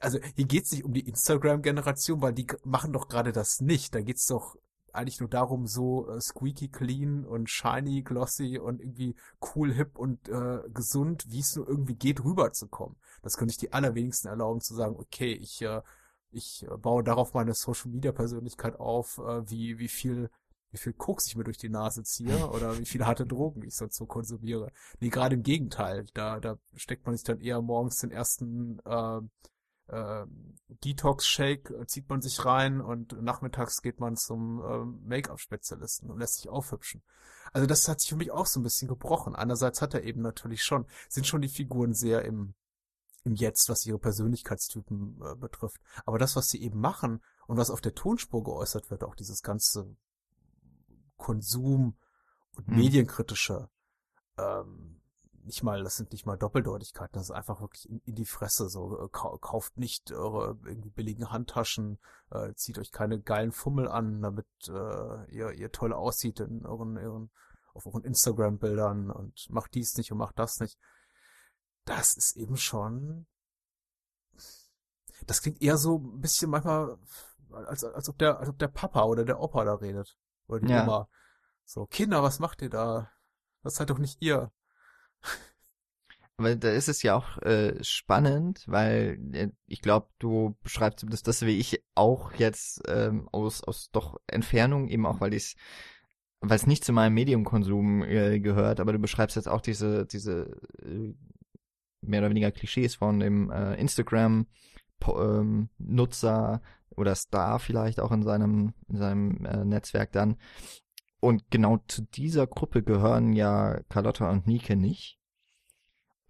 Also 0.00 0.18
hier 0.36 0.44
geht's 0.44 0.70
nicht 0.72 0.84
um 0.84 0.92
die 0.92 1.08
Instagram-Generation, 1.08 2.22
weil 2.22 2.32
die 2.32 2.46
machen 2.64 2.92
doch 2.92 3.08
gerade 3.08 3.32
das 3.32 3.60
nicht. 3.60 3.94
Da 3.94 4.00
geht's 4.00 4.26
doch 4.26 4.56
eigentlich 4.92 5.20
nur 5.20 5.28
darum, 5.28 5.66
so 5.66 6.08
äh, 6.08 6.20
squeaky 6.20 6.68
clean 6.68 7.24
und 7.24 7.50
shiny, 7.50 8.02
glossy 8.02 8.58
und 8.58 8.80
irgendwie 8.80 9.16
cool, 9.54 9.72
hip 9.72 9.98
und 9.98 10.28
äh, 10.28 10.60
gesund, 10.72 11.24
wie 11.28 11.40
es 11.40 11.56
nur 11.56 11.68
irgendwie 11.68 11.94
geht, 11.94 12.24
rüberzukommen. 12.24 12.96
Das 13.22 13.36
könnte 13.36 13.52
ich 13.52 13.58
die 13.58 13.72
allerwenigsten 13.72 14.28
erlauben 14.28 14.60
zu 14.60 14.74
sagen, 14.74 14.96
okay, 14.96 15.32
ich 15.32 15.62
äh, 15.62 15.82
ich 16.30 16.64
äh, 16.64 16.76
baue 16.76 17.02
darauf 17.02 17.34
meine 17.34 17.54
Social 17.54 17.90
Media 17.90 18.12
Persönlichkeit 18.12 18.78
auf, 18.78 19.18
äh, 19.18 19.50
wie, 19.50 19.78
wie 19.78 19.88
viel, 19.88 20.30
wie 20.70 20.78
viel 20.78 20.92
Koks 20.92 21.26
ich 21.26 21.36
mir 21.36 21.44
durch 21.44 21.58
die 21.58 21.68
Nase 21.68 22.02
ziehe 22.04 22.48
oder 22.50 22.78
wie 22.78 22.84
viele 22.84 23.06
harte 23.06 23.26
Drogen 23.26 23.62
ich 23.62 23.74
sonst 23.74 23.96
so 23.96 24.06
konsumiere. 24.06 24.70
Nee, 25.00 25.08
gerade 25.08 25.34
im 25.34 25.42
Gegenteil. 25.42 26.06
Da, 26.14 26.40
da 26.40 26.58
steckt 26.74 27.06
man 27.06 27.16
sich 27.16 27.24
dann 27.24 27.40
eher 27.40 27.62
morgens 27.62 27.96
den 28.00 28.10
ersten, 28.10 28.78
äh, 28.84 29.20
äh, 29.88 30.26
Detox-Shake 30.84 31.72
zieht 31.86 32.08
man 32.08 32.20
sich 32.20 32.44
rein 32.44 32.80
und 32.80 33.20
nachmittags 33.22 33.80
geht 33.80 34.00
man 34.00 34.16
zum 34.16 34.62
äh, 34.62 34.84
Make-up-Spezialisten 35.08 36.10
und 36.10 36.18
lässt 36.18 36.36
sich 36.36 36.48
aufhübschen. 36.48 37.02
Also 37.52 37.66
das 37.66 37.88
hat 37.88 38.00
sich 38.00 38.10
für 38.10 38.16
mich 38.16 38.30
auch 38.30 38.46
so 38.46 38.60
ein 38.60 38.62
bisschen 38.62 38.88
gebrochen. 38.88 39.34
Einerseits 39.34 39.80
hat 39.80 39.94
er 39.94 40.04
eben 40.04 40.20
natürlich 40.20 40.62
schon, 40.62 40.86
sind 41.08 41.26
schon 41.26 41.40
die 41.40 41.48
Figuren 41.48 41.94
sehr 41.94 42.24
im, 42.26 42.52
im 43.24 43.34
Jetzt, 43.34 43.70
was 43.70 43.86
ihre 43.86 43.98
Persönlichkeitstypen 43.98 45.22
äh, 45.22 45.34
betrifft. 45.34 45.80
Aber 46.04 46.18
das, 46.18 46.36
was 46.36 46.48
sie 46.48 46.62
eben 46.62 46.78
machen 46.78 47.22
und 47.46 47.56
was 47.56 47.70
auf 47.70 47.80
der 47.80 47.94
Tonspur 47.94 48.44
geäußert 48.44 48.90
wird, 48.90 49.02
auch 49.04 49.14
dieses 49.14 49.42
ganze 49.42 49.96
Konsum 51.18 51.98
und 52.56 52.66
hm. 52.66 52.76
medienkritische, 52.76 53.68
ähm, 54.38 55.02
nicht 55.44 55.62
mal, 55.62 55.82
das 55.82 55.96
sind 55.96 56.12
nicht 56.12 56.24
mal 56.26 56.36
Doppeldeutigkeiten, 56.36 57.12
das 57.12 57.24
ist 57.24 57.30
einfach 57.30 57.60
wirklich 57.60 57.88
in, 57.88 58.00
in 58.06 58.14
die 58.14 58.24
Fresse, 58.24 58.70
so, 58.70 59.04
äh, 59.04 59.08
kauft 59.10 59.76
nicht 59.76 60.10
eure 60.12 60.58
irgendwie 60.64 60.90
billigen 60.90 61.30
Handtaschen, 61.30 61.98
äh, 62.30 62.54
zieht 62.54 62.78
euch 62.78 62.92
keine 62.92 63.20
geilen 63.20 63.52
Fummel 63.52 63.88
an, 63.88 64.22
damit 64.22 64.46
äh, 64.68 65.30
ihr, 65.34 65.52
ihr 65.52 65.70
toll 65.70 65.92
aussieht 65.92 66.40
in 66.40 66.64
euren, 66.64 66.96
euren 66.96 67.30
auf 67.74 67.86
euren 67.86 68.02
Instagram-Bildern 68.04 69.10
und 69.10 69.50
macht 69.50 69.74
dies 69.74 69.96
nicht 69.96 70.10
und 70.10 70.18
macht 70.18 70.38
das 70.38 70.58
nicht 70.58 70.78
das 71.88 72.14
ist 72.14 72.36
eben 72.36 72.56
schon. 72.56 73.26
Das 75.26 75.42
klingt 75.42 75.62
eher 75.62 75.78
so 75.78 75.98
ein 75.98 76.20
bisschen 76.20 76.50
manchmal, 76.50 76.98
als, 77.50 77.82
als 77.82 78.08
ob 78.08 78.18
der, 78.18 78.38
als 78.38 78.48
ob 78.48 78.58
der 78.58 78.68
Papa 78.68 79.04
oder 79.04 79.24
der 79.24 79.40
Opa 79.40 79.64
da 79.64 79.74
redet. 79.74 80.16
Oder 80.48 80.60
die 80.60 80.72
ja. 80.72 80.84
Oma. 80.84 81.08
So, 81.64 81.86
Kinder, 81.86 82.22
was 82.22 82.40
macht 82.40 82.62
ihr 82.62 82.70
da? 82.70 83.10
Das 83.62 83.76
seid 83.76 83.90
doch 83.90 83.98
nicht 83.98 84.22
ihr. 84.22 84.50
Aber 86.38 86.54
da 86.54 86.70
ist 86.70 86.88
es 86.88 87.02
ja 87.02 87.16
auch 87.16 87.38
äh, 87.42 87.82
spannend, 87.82 88.62
weil 88.66 89.18
äh, 89.32 89.48
ich 89.66 89.82
glaube, 89.82 90.08
du 90.20 90.56
beschreibst 90.62 91.04
das, 91.08 91.24
das 91.24 91.42
wie 91.42 91.58
ich 91.58 91.82
auch 91.96 92.32
jetzt 92.34 92.82
ähm, 92.86 93.28
aus 93.32 93.64
aus 93.64 93.90
doch 93.90 94.20
Entfernung 94.28 94.88
eben 94.88 95.04
auch, 95.04 95.20
weil 95.20 95.34
ich 95.34 95.56
weil 96.40 96.56
es 96.56 96.66
nicht 96.68 96.84
zu 96.84 96.92
meinem 96.92 97.14
Mediumkonsum 97.14 98.04
äh, 98.04 98.38
gehört, 98.38 98.78
aber 98.78 98.92
du 98.92 99.00
beschreibst 99.00 99.34
jetzt 99.34 99.48
auch 99.48 99.60
diese 99.60 100.06
diese 100.06 100.60
äh, 100.80 101.14
mehr 102.02 102.20
oder 102.20 102.30
weniger 102.30 102.52
Klischees 102.52 102.94
von 102.94 103.18
dem 103.18 103.50
äh, 103.50 103.74
Instagram 103.74 104.46
ähm, 105.06 105.68
Nutzer 105.78 106.60
oder 106.90 107.14
Star 107.14 107.58
vielleicht 107.58 108.00
auch 108.00 108.12
in 108.12 108.22
seinem 108.22 108.74
in 108.88 108.96
seinem 108.96 109.44
äh, 109.44 109.64
Netzwerk 109.64 110.12
dann. 110.12 110.36
Und 111.20 111.50
genau 111.50 111.78
zu 111.88 112.02
dieser 112.02 112.46
Gruppe 112.46 112.82
gehören 112.82 113.32
ja 113.32 113.80
Carlotta 113.88 114.30
und 114.30 114.46
Nike 114.46 114.76
nicht. 114.76 115.18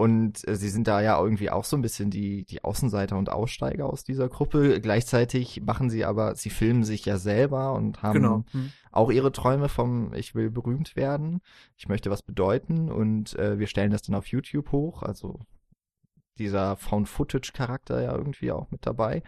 Und 0.01 0.47
äh, 0.47 0.55
sie 0.55 0.69
sind 0.69 0.87
da 0.87 1.01
ja 1.01 1.21
irgendwie 1.21 1.51
auch 1.51 1.65
so 1.65 1.77
ein 1.77 1.83
bisschen 1.83 2.09
die, 2.09 2.45
die 2.45 2.63
Außenseiter 2.63 3.19
und 3.19 3.31
Aussteiger 3.31 3.87
aus 3.87 4.05
dieser 4.05 4.29
Gruppe. 4.29 4.81
Gleichzeitig 4.81 5.61
machen 5.63 5.91
sie 5.91 6.05
aber, 6.05 6.37
sie 6.37 6.51
filmen 6.51 6.85
sich 6.85 7.05
ja 7.05 7.19
selber 7.19 7.73
und 7.73 8.01
haben 8.01 8.15
genau. 8.15 8.45
hm. 8.53 8.71
auch 8.93 9.11
ihre 9.11 9.33
Träume 9.33 9.69
vom 9.69 10.15
Ich 10.15 10.37
will 10.37 10.51
berühmt 10.51 10.95
werden, 10.95 11.41
ich 11.77 11.89
möchte 11.89 12.11
was 12.11 12.23
bedeuten 12.23 12.93
und 12.93 13.37
äh, 13.41 13.59
wir 13.59 13.67
stellen 13.67 13.91
das 13.91 14.03
dann 14.03 14.15
auf 14.15 14.29
YouTube 14.29 14.71
hoch. 14.71 15.03
Also 15.03 15.41
dieser 16.39 16.77
Found-Footage-Charakter 16.77 18.03
ja 18.03 18.15
irgendwie 18.17 18.53
auch 18.53 18.71
mit 18.71 18.87
dabei. 18.87 19.23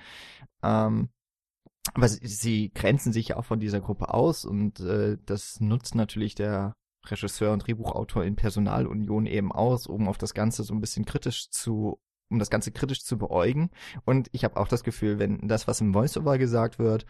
Ähm, 0.63 1.11
aber 1.95 2.09
sie, 2.09 2.27
sie 2.27 2.71
grenzen 2.73 3.13
sich 3.13 3.29
ja 3.29 3.37
auch 3.37 3.45
von 3.45 3.61
dieser 3.61 3.81
Gruppe 3.81 4.13
aus 4.13 4.45
und 4.45 4.81
äh, 4.81 5.17
das 5.25 5.61
nutzt 5.61 5.95
natürlich 5.95 6.35
der 6.35 6.75
Regisseur 7.07 7.53
und 7.53 7.67
Drehbuchautor 7.67 8.25
in 8.25 8.37
Personalunion 8.37 9.27
eben 9.27 9.53
aus, 9.53 9.87
um 9.87 10.09
auf 10.09 10.19
das 10.19 10.35
Ganze 10.35 10.63
so 10.63 10.75
ein 10.75 10.81
bisschen 10.81 11.05
kritisch 11.07 11.51
zu, 11.51 12.01
um 12.29 12.39
das 12.39 12.51
Ganze 12.51 12.73
kritisch 12.73 13.03
zu 13.05 13.17
beäugen. 13.19 13.71
Und 14.05 14.29
ich 14.33 14.45
habe 14.45 14.59
auch 14.59 14.69
das 14.69 14.85
Gefühl, 14.85 15.19
wenn 15.19 15.49
das, 15.49 15.67
was 15.67 15.81
im 15.81 15.95
Voiceover 15.95 16.39
gesagt 16.39 16.79
wird, 16.79 17.07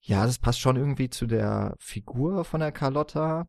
ja, 0.00 0.26
das 0.26 0.38
passt 0.38 0.60
schon 0.60 0.76
irgendwie 0.76 1.08
zu 1.08 1.26
der 1.26 1.76
Figur 1.78 2.44
von 2.44 2.60
der 2.60 2.72
Carlotta, 2.72 3.48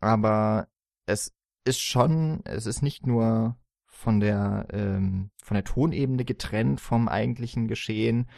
aber 0.00 0.66
es 1.06 1.32
ist 1.64 1.80
schon, 1.80 2.40
es 2.44 2.66
ist 2.66 2.82
nicht 2.82 3.06
nur 3.06 3.56
von 3.98 4.20
der 4.20 4.68
ähm, 4.70 5.30
von 5.42 5.56
der 5.56 5.64
Tonebene 5.64 6.24
getrennt 6.24 6.80
vom 6.80 7.08
eigentlichen 7.08 7.66
Geschehen, 7.66 8.30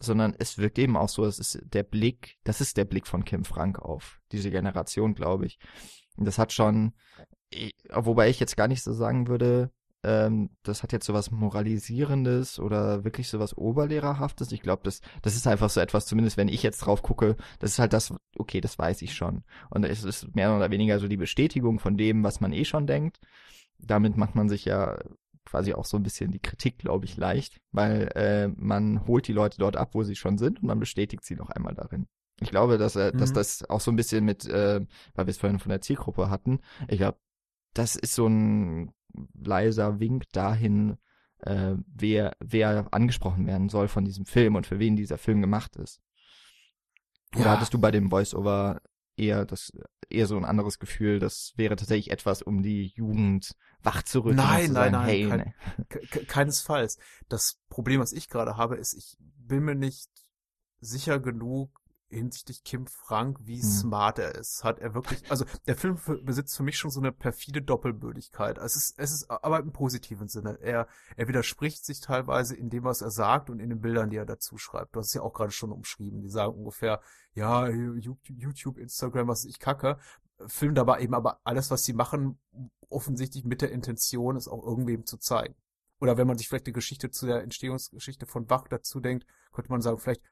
sondern 0.00 0.34
es 0.36 0.58
wirkt 0.58 0.80
eben 0.80 0.96
auch 0.96 1.08
so, 1.08 1.24
es 1.24 1.38
ist 1.38 1.60
der 1.62 1.84
Blick, 1.84 2.38
das 2.42 2.60
ist 2.60 2.76
der 2.76 2.86
Blick 2.86 3.06
von 3.06 3.24
Kim 3.24 3.44
Frank 3.44 3.78
auf 3.78 4.18
diese 4.32 4.50
Generation, 4.50 5.14
glaube 5.14 5.46
ich. 5.46 5.60
Und 6.16 6.24
das 6.24 6.38
hat 6.38 6.52
schon, 6.52 6.92
wobei 7.88 8.28
ich 8.28 8.40
jetzt 8.40 8.56
gar 8.56 8.66
nicht 8.66 8.82
so 8.82 8.92
sagen 8.92 9.28
würde, 9.28 9.70
ähm, 10.02 10.50
das 10.64 10.82
hat 10.82 10.92
jetzt 10.92 11.06
so 11.06 11.14
was 11.14 11.30
Moralisierendes 11.30 12.58
oder 12.58 13.04
wirklich 13.04 13.28
so 13.28 13.38
was 13.38 13.56
Oberlehrerhaftes. 13.56 14.50
Ich 14.50 14.60
glaube, 14.60 14.82
das, 14.82 15.02
das 15.22 15.36
ist 15.36 15.46
einfach 15.46 15.70
so 15.70 15.78
etwas, 15.80 16.06
zumindest 16.06 16.36
wenn 16.36 16.48
ich 16.48 16.64
jetzt 16.64 16.78
drauf 16.78 17.02
gucke, 17.02 17.36
das 17.60 17.70
ist 17.70 17.78
halt 17.78 17.92
das, 17.92 18.12
okay, 18.36 18.60
das 18.60 18.76
weiß 18.76 19.02
ich 19.02 19.14
schon. 19.14 19.44
Und 19.70 19.84
es 19.84 20.02
ist 20.02 20.34
mehr 20.34 20.54
oder 20.56 20.72
weniger 20.72 20.98
so 20.98 21.06
die 21.06 21.16
Bestätigung 21.16 21.78
von 21.78 21.96
dem, 21.96 22.24
was 22.24 22.40
man 22.40 22.52
eh 22.52 22.64
schon 22.64 22.88
denkt. 22.88 23.20
Damit 23.78 24.16
macht 24.16 24.34
man 24.34 24.48
sich 24.48 24.64
ja 24.64 24.98
quasi 25.44 25.72
auch 25.72 25.84
so 25.84 25.96
ein 25.96 26.02
bisschen 26.02 26.32
die 26.32 26.40
Kritik, 26.40 26.78
glaube 26.78 27.04
ich, 27.04 27.16
leicht, 27.16 27.60
weil 27.70 28.08
äh, 28.14 28.48
man 28.48 29.06
holt 29.06 29.28
die 29.28 29.32
Leute 29.32 29.58
dort 29.58 29.76
ab, 29.76 29.90
wo 29.94 30.02
sie 30.02 30.16
schon 30.16 30.38
sind 30.38 30.60
und 30.60 30.66
man 30.66 30.80
bestätigt 30.80 31.24
sie 31.24 31.36
noch 31.36 31.50
einmal 31.50 31.74
darin. 31.74 32.06
Ich 32.40 32.50
glaube, 32.50 32.76
dass, 32.76 32.96
äh, 32.96 33.12
mhm. 33.14 33.18
dass 33.18 33.32
das 33.32 33.64
auch 33.70 33.80
so 33.80 33.90
ein 33.90 33.96
bisschen 33.96 34.24
mit, 34.24 34.44
äh, 34.46 34.84
weil 35.14 35.26
wir 35.26 35.30
es 35.30 35.38
vorhin 35.38 35.58
von 35.58 35.70
der 35.70 35.80
Zielgruppe 35.80 36.28
hatten, 36.28 36.60
ich 36.88 36.98
glaube, 36.98 37.18
das 37.72 37.96
ist 37.96 38.14
so 38.14 38.26
ein 38.26 38.92
leiser 39.34 40.00
Wink 40.00 40.24
dahin, 40.32 40.98
äh, 41.40 41.74
wer, 41.86 42.36
wer 42.40 42.88
angesprochen 42.92 43.46
werden 43.46 43.68
soll 43.68 43.88
von 43.88 44.04
diesem 44.04 44.26
Film 44.26 44.56
und 44.56 44.66
für 44.66 44.78
wen 44.78 44.96
dieser 44.96 45.18
Film 45.18 45.40
gemacht 45.40 45.76
ist. 45.76 46.00
Oder 47.34 47.46
ja. 47.46 47.50
hattest 47.52 47.74
du 47.74 47.78
bei 47.78 47.90
dem 47.90 48.10
Voice-Over 48.10 48.80
eher 49.16 49.44
das 49.44 49.72
eher 50.08 50.26
so 50.26 50.36
ein 50.36 50.44
anderes 50.44 50.78
Gefühl. 50.78 51.18
Das 51.18 51.52
wäre 51.56 51.76
tatsächlich 51.76 52.10
etwas, 52.10 52.42
um 52.42 52.62
die 52.62 52.92
Jugend 52.94 53.56
wach 53.82 54.02
zu 54.02 54.20
rütteln. 54.20 54.36
Nein, 54.36 54.72
nein, 54.72 54.92
nein, 54.92 55.04
hey, 55.04 55.28
kein, 55.28 55.54
nee. 55.78 56.24
keinesfalls. 56.26 56.98
Das 57.28 57.58
Problem, 57.68 58.00
was 58.00 58.12
ich 58.12 58.28
gerade 58.28 58.56
habe, 58.56 58.76
ist, 58.76 58.94
ich 58.94 59.16
bin 59.18 59.64
mir 59.64 59.74
nicht 59.74 60.10
sicher 60.80 61.18
genug, 61.18 61.80
hinsichtlich 62.08 62.62
Kim 62.62 62.86
Frank, 62.86 63.38
wie 63.42 63.60
hm. 63.60 63.68
smart 63.68 64.18
er 64.18 64.34
ist. 64.34 64.64
Hat 64.64 64.78
er 64.78 64.94
wirklich, 64.94 65.30
also 65.30 65.44
der 65.66 65.76
Film 65.76 65.98
besitzt 66.22 66.56
für 66.56 66.62
mich 66.62 66.78
schon 66.78 66.90
so 66.90 67.00
eine 67.00 67.12
perfide 67.12 67.62
Doppelbödigkeit. 67.62 68.58
Es 68.58 68.76
ist, 68.76 68.98
es 68.98 69.12
ist 69.12 69.30
aber 69.30 69.58
im 69.60 69.72
positiven 69.72 70.28
Sinne. 70.28 70.58
Er, 70.60 70.86
er 71.16 71.28
widerspricht 71.28 71.84
sich 71.84 72.00
teilweise 72.00 72.54
in 72.54 72.70
dem, 72.70 72.84
was 72.84 73.02
er 73.02 73.10
sagt 73.10 73.50
und 73.50 73.60
in 73.60 73.70
den 73.70 73.80
Bildern, 73.80 74.10
die 74.10 74.16
er 74.16 74.26
dazu 74.26 74.56
schreibt. 74.58 74.94
Du 74.94 75.00
hast 75.00 75.08
es 75.08 75.14
ja 75.14 75.22
auch 75.22 75.32
gerade 75.32 75.50
schon 75.52 75.72
umschrieben. 75.72 76.22
Die 76.22 76.28
sagen 76.28 76.54
ungefähr, 76.54 77.00
ja, 77.34 77.68
YouTube, 77.68 78.78
Instagram, 78.78 79.28
was 79.28 79.44
ich 79.44 79.58
kacke. 79.58 79.98
Filmen 80.46 80.74
dabei 80.74 81.00
eben 81.00 81.14
aber 81.14 81.40
alles, 81.44 81.70
was 81.70 81.84
sie 81.84 81.94
machen, 81.94 82.38
offensichtlich 82.88 83.44
mit 83.44 83.62
der 83.62 83.72
Intention, 83.72 84.36
es 84.36 84.48
auch 84.48 84.64
irgendwem 84.64 85.06
zu 85.06 85.16
zeigen. 85.18 85.54
Oder 85.98 86.18
wenn 86.18 86.26
man 86.26 86.36
sich 86.36 86.48
vielleicht 86.48 86.66
die 86.66 86.72
Geschichte 86.72 87.10
zu 87.10 87.26
der 87.26 87.42
Entstehungsgeschichte 87.42 88.26
von 88.26 88.46
Bach 88.46 88.68
dazu 88.68 89.00
denkt, 89.00 89.26
könnte 89.52 89.70
man 89.70 89.80
sagen, 89.80 89.98
vielleicht 89.98 90.22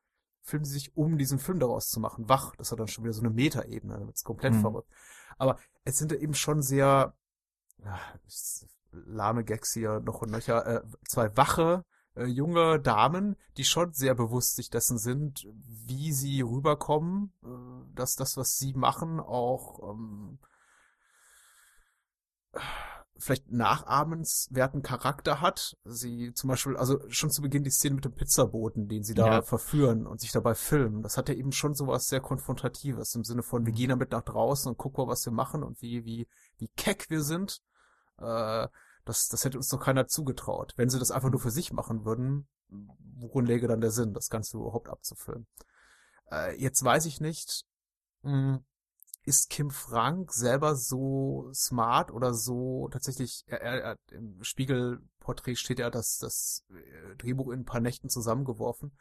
filmen 0.44 0.64
sie 0.64 0.74
sich, 0.74 0.96
um 0.96 1.18
diesen 1.18 1.38
Film 1.38 1.59
daraus 1.59 1.88
zu 1.88 1.98
machen. 1.98 2.28
Wach, 2.28 2.54
das 2.57 2.70
hat 2.70 2.78
dann 2.78 2.87
schon 2.87 3.04
wieder 3.04 3.14
so 3.14 3.22
eine 3.22 3.30
Metaebene, 3.30 3.94
dann 3.94 4.07
wird's 4.07 4.24
komplett 4.24 4.52
mhm. 4.54 4.61
verrückt. 4.61 4.88
Aber 5.38 5.59
es 5.85 5.98
sind 5.98 6.12
eben 6.12 6.35
schon 6.35 6.62
sehr 6.62 7.14
ja, 7.83 7.98
lahme 8.92 9.42
Gags 9.42 9.72
hier 9.72 10.00
noch 10.00 10.22
und 10.22 10.30
nöcher, 10.30 10.66
äh, 10.66 10.83
zwei 11.09 11.37
wache 11.37 11.85
äh, 12.14 12.24
junge 12.24 12.78
Damen, 12.78 13.37
die 13.57 13.64
schon 13.64 13.92
sehr 13.92 14.14
bewusst 14.14 14.57
sich 14.57 14.70
dessen 14.70 14.98
sind, 14.98 15.46
wie 15.54 16.12
sie 16.12 16.42
rüberkommen, 16.42 17.33
äh, 17.42 17.94
dass 17.94 18.14
das, 18.14 18.37
was 18.37 18.57
sie 18.57 18.74
machen, 18.74 19.20
auch 19.20 19.90
ähm, 19.90 20.38
vielleicht 23.16 23.50
nachahmenswerten 23.50 24.83
Charakter 24.83 25.40
hat. 25.40 25.77
Sie 25.85 26.33
zum 26.35 26.48
Beispiel, 26.48 26.77
also 26.77 26.98
schon 27.09 27.31
zu 27.31 27.42
Beginn 27.42 27.62
die 27.62 27.70
Szene 27.70 27.96
mit 27.96 28.05
dem 28.05 28.14
Pizzaboten, 28.14 28.88
den 28.88 29.05
sie 29.05 29.14
da 29.14 29.27
ja. 29.27 29.42
verführen 29.42 30.07
und 30.07 30.20
sich 30.20 30.33
dabei 30.33 30.55
filmen. 30.55 31.03
Das 31.03 31.16
hat 31.16 31.29
ja 31.29 31.35
eben 31.35 31.53
schon 31.53 31.74
sowas 31.74 32.09
sehr 32.09 32.20
Konfrontatives 32.20 33.14
im 33.14 33.24
Sinne 33.24 33.42
von, 33.42 33.66
wir 33.66 33.72
mhm. 33.72 33.77
gehen 33.77 33.88
damit 33.90 34.11
nach 34.11 34.22
draußen 34.22 34.68
und 34.70 34.79
gucken 34.79 35.05
mal, 35.05 35.11
was 35.11 35.24
wir 35.24 35.33
machen 35.33 35.62
und 35.62 35.81
wie, 35.81 36.05
wie, 36.05 36.29
wie 36.59 36.68
keck 36.77 37.09
wir 37.09 37.22
sind. 37.22 37.62
Äh, 38.18 38.68
das, 39.05 39.29
das 39.29 39.44
hätte 39.44 39.59
uns 39.59 39.68
doch 39.68 39.81
keiner 39.81 40.07
zugetraut. 40.07 40.72
Wenn 40.77 40.88
sie 40.88 40.98
das 40.98 41.11
einfach 41.11 41.31
nur 41.31 41.40
für 41.40 41.50
sich 41.50 41.72
machen 41.72 42.05
würden, 42.05 42.48
worin 42.68 43.46
läge 43.46 43.68
dann 43.68 43.81
der 43.81 43.90
Sinn, 43.90 44.14
das 44.14 44.29
Ganze 44.29 44.57
überhaupt 44.57 44.88
abzufilmen? 44.88 45.46
Äh, 46.31 46.61
jetzt 46.61 46.83
weiß 46.83 47.07
ich 47.07 47.20
nicht, 47.20 47.64
mh, 48.22 48.33
hm, 48.33 48.64
ist 49.24 49.48
Kim 49.48 49.70
Frank 49.70 50.32
selber 50.32 50.76
so 50.76 51.50
smart 51.54 52.10
oder 52.10 52.34
so 52.34 52.88
tatsächlich, 52.92 53.44
er, 53.46 53.62
er, 53.62 53.80
er 53.82 53.98
im 54.12 54.42
Spiegelporträt 54.42 55.56
steht 55.56 55.78
ja, 55.78 55.90
dass 55.90 56.18
das 56.18 56.64
äh, 56.70 57.16
Drehbuch 57.16 57.50
in 57.50 57.60
ein 57.60 57.64
paar 57.64 57.80
Nächten 57.80 58.10
zusammengeworfen. 58.10 58.92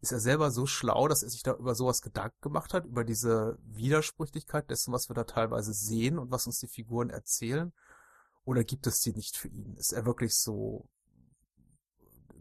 Ist 0.00 0.12
er 0.12 0.20
selber 0.20 0.50
so 0.50 0.66
schlau, 0.66 1.08
dass 1.08 1.22
er 1.22 1.30
sich 1.30 1.42
da 1.42 1.54
über 1.54 1.74
sowas 1.74 2.02
Gedanken 2.02 2.40
gemacht 2.40 2.74
hat, 2.74 2.86
über 2.86 3.04
diese 3.04 3.58
Widersprüchlichkeit 3.62 4.70
dessen, 4.70 4.92
was 4.92 5.08
wir 5.08 5.14
da 5.14 5.24
teilweise 5.24 5.72
sehen 5.72 6.18
und 6.18 6.30
was 6.30 6.46
uns 6.46 6.58
die 6.60 6.68
Figuren 6.68 7.10
erzählen? 7.10 7.72
Oder 8.44 8.64
gibt 8.64 8.86
es 8.86 9.00
die 9.00 9.12
nicht 9.12 9.36
für 9.36 9.48
ihn? 9.48 9.76
Ist 9.76 9.92
er 9.92 10.06
wirklich 10.06 10.36
so 10.36 10.88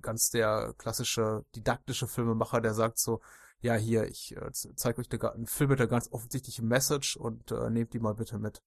ganz 0.01 0.29
der 0.29 0.73
klassische 0.77 1.45
didaktische 1.55 2.07
Filmemacher, 2.07 2.62
der 2.62 2.73
sagt 2.73 2.99
so, 2.99 3.21
ja, 3.60 3.75
hier, 3.75 4.05
ich 4.07 4.36
äh, 4.36 4.51
zeige 4.51 5.01
euch 5.01 5.12
einen 5.12 5.47
Film 5.47 5.71
mit 5.71 5.79
der 5.79 5.88
ganz 5.88 6.12
offensichtlichen 6.12 6.67
Message 6.67 7.17
und 7.17 7.51
äh, 7.51 7.69
nehmt 7.69 7.93
die 7.93 7.99
mal 7.99 8.13
bitte 8.13 8.38
mit. 8.38 8.62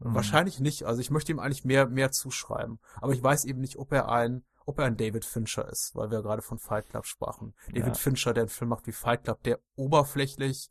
Mhm. 0.00 0.14
Wahrscheinlich 0.14 0.60
nicht. 0.60 0.84
Also 0.84 1.00
ich 1.00 1.10
möchte 1.10 1.32
ihm 1.32 1.38
eigentlich 1.38 1.64
mehr, 1.64 1.86
mehr 1.86 2.10
zuschreiben. 2.10 2.80
Aber 3.00 3.12
ich 3.12 3.22
weiß 3.22 3.44
eben 3.44 3.60
nicht, 3.60 3.76
ob 3.76 3.92
er 3.92 4.08
ein, 4.08 4.44
ob 4.66 4.78
er 4.78 4.86
ein 4.86 4.96
David 4.96 5.24
Fincher 5.24 5.68
ist, 5.68 5.94
weil 5.94 6.10
wir 6.10 6.22
gerade 6.22 6.42
von 6.42 6.58
Fight 6.58 6.88
Club 6.88 7.06
sprachen. 7.06 7.54
Ja. 7.68 7.80
David 7.80 7.96
Fincher, 7.96 8.34
der 8.34 8.42
einen 8.42 8.50
Film 8.50 8.70
macht 8.70 8.86
wie 8.86 8.92
Fight 8.92 9.24
Club, 9.24 9.42
der 9.44 9.60
oberflächlich 9.76 10.70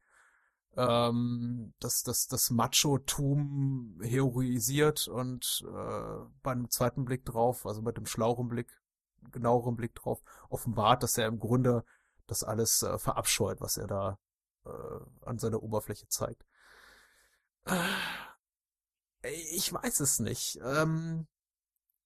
ähm, 0.78 1.74
das, 1.80 2.04
das, 2.04 2.28
das 2.28 2.50
Macho-Tum 2.50 4.00
heroisiert 4.02 5.08
und 5.08 5.64
äh, 5.68 6.26
bei 6.44 6.52
einem 6.52 6.70
zweiten 6.70 7.06
Blick 7.06 7.26
drauf, 7.26 7.66
also 7.66 7.82
mit 7.82 7.98
dem 7.98 8.06
schlaueren 8.06 8.48
Blick, 8.48 8.81
genaueren 9.32 9.76
Blick 9.76 9.96
drauf, 9.96 10.22
offenbart, 10.50 11.04
dass 11.04 11.18
er 11.18 11.28
im 11.28 11.40
Grunde 11.40 11.84
das 12.28 12.44
alles 12.44 12.84
äh, 12.84 12.98
verabscheut, 12.98 13.62
was 13.62 13.78
er 13.78 13.88
da 13.88 14.20
äh, 14.66 14.70
an 15.26 15.38
seiner 15.38 15.62
Oberfläche 15.62 16.08
zeigt. 16.08 16.46
Äh, 17.66 19.32
ich 19.52 19.72
weiß 19.72 20.00
es 20.00 20.20
nicht. 20.20 20.60
Ähm, 20.64 21.28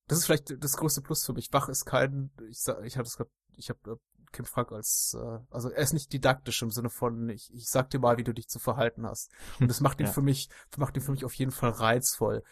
das 0.07 0.19
ist 0.19 0.25
vielleicht 0.25 0.63
das 0.63 0.77
größte 0.77 1.01
Plus 1.01 1.25
für 1.25 1.33
mich. 1.33 1.51
Wach 1.51 1.69
ist 1.69 1.85
kein, 1.85 2.31
ich 2.49 2.59
sag, 2.59 2.83
ich 2.83 2.97
hatte 2.97 3.07
es 3.07 3.17
gerade, 3.17 3.31
ich 3.55 3.69
habe 3.69 3.91
äh, 3.91 3.95
Kim 4.31 4.45
Frank 4.45 4.71
als, 4.71 5.15
äh, 5.19 5.39
also 5.49 5.69
er 5.69 5.81
ist 5.81 5.93
nicht 5.93 6.11
didaktisch 6.11 6.61
im 6.61 6.71
Sinne 6.71 6.89
von, 6.89 7.29
ich, 7.29 7.53
ich 7.53 7.69
sag 7.69 7.89
dir 7.89 7.99
mal, 7.99 8.17
wie 8.17 8.23
du 8.23 8.33
dich 8.33 8.47
zu 8.47 8.59
verhalten 8.59 9.05
hast. 9.05 9.31
Und 9.59 9.69
das 9.69 9.81
macht 9.81 9.99
ihn 9.99 10.05
ja. 10.07 10.11
für 10.11 10.21
mich, 10.21 10.49
macht 10.77 10.95
ihn 10.95 11.01
für 11.01 11.11
mich 11.11 11.25
auf 11.25 11.33
jeden 11.33 11.51
Fall 11.51 11.71
reizvoll. 11.71 12.43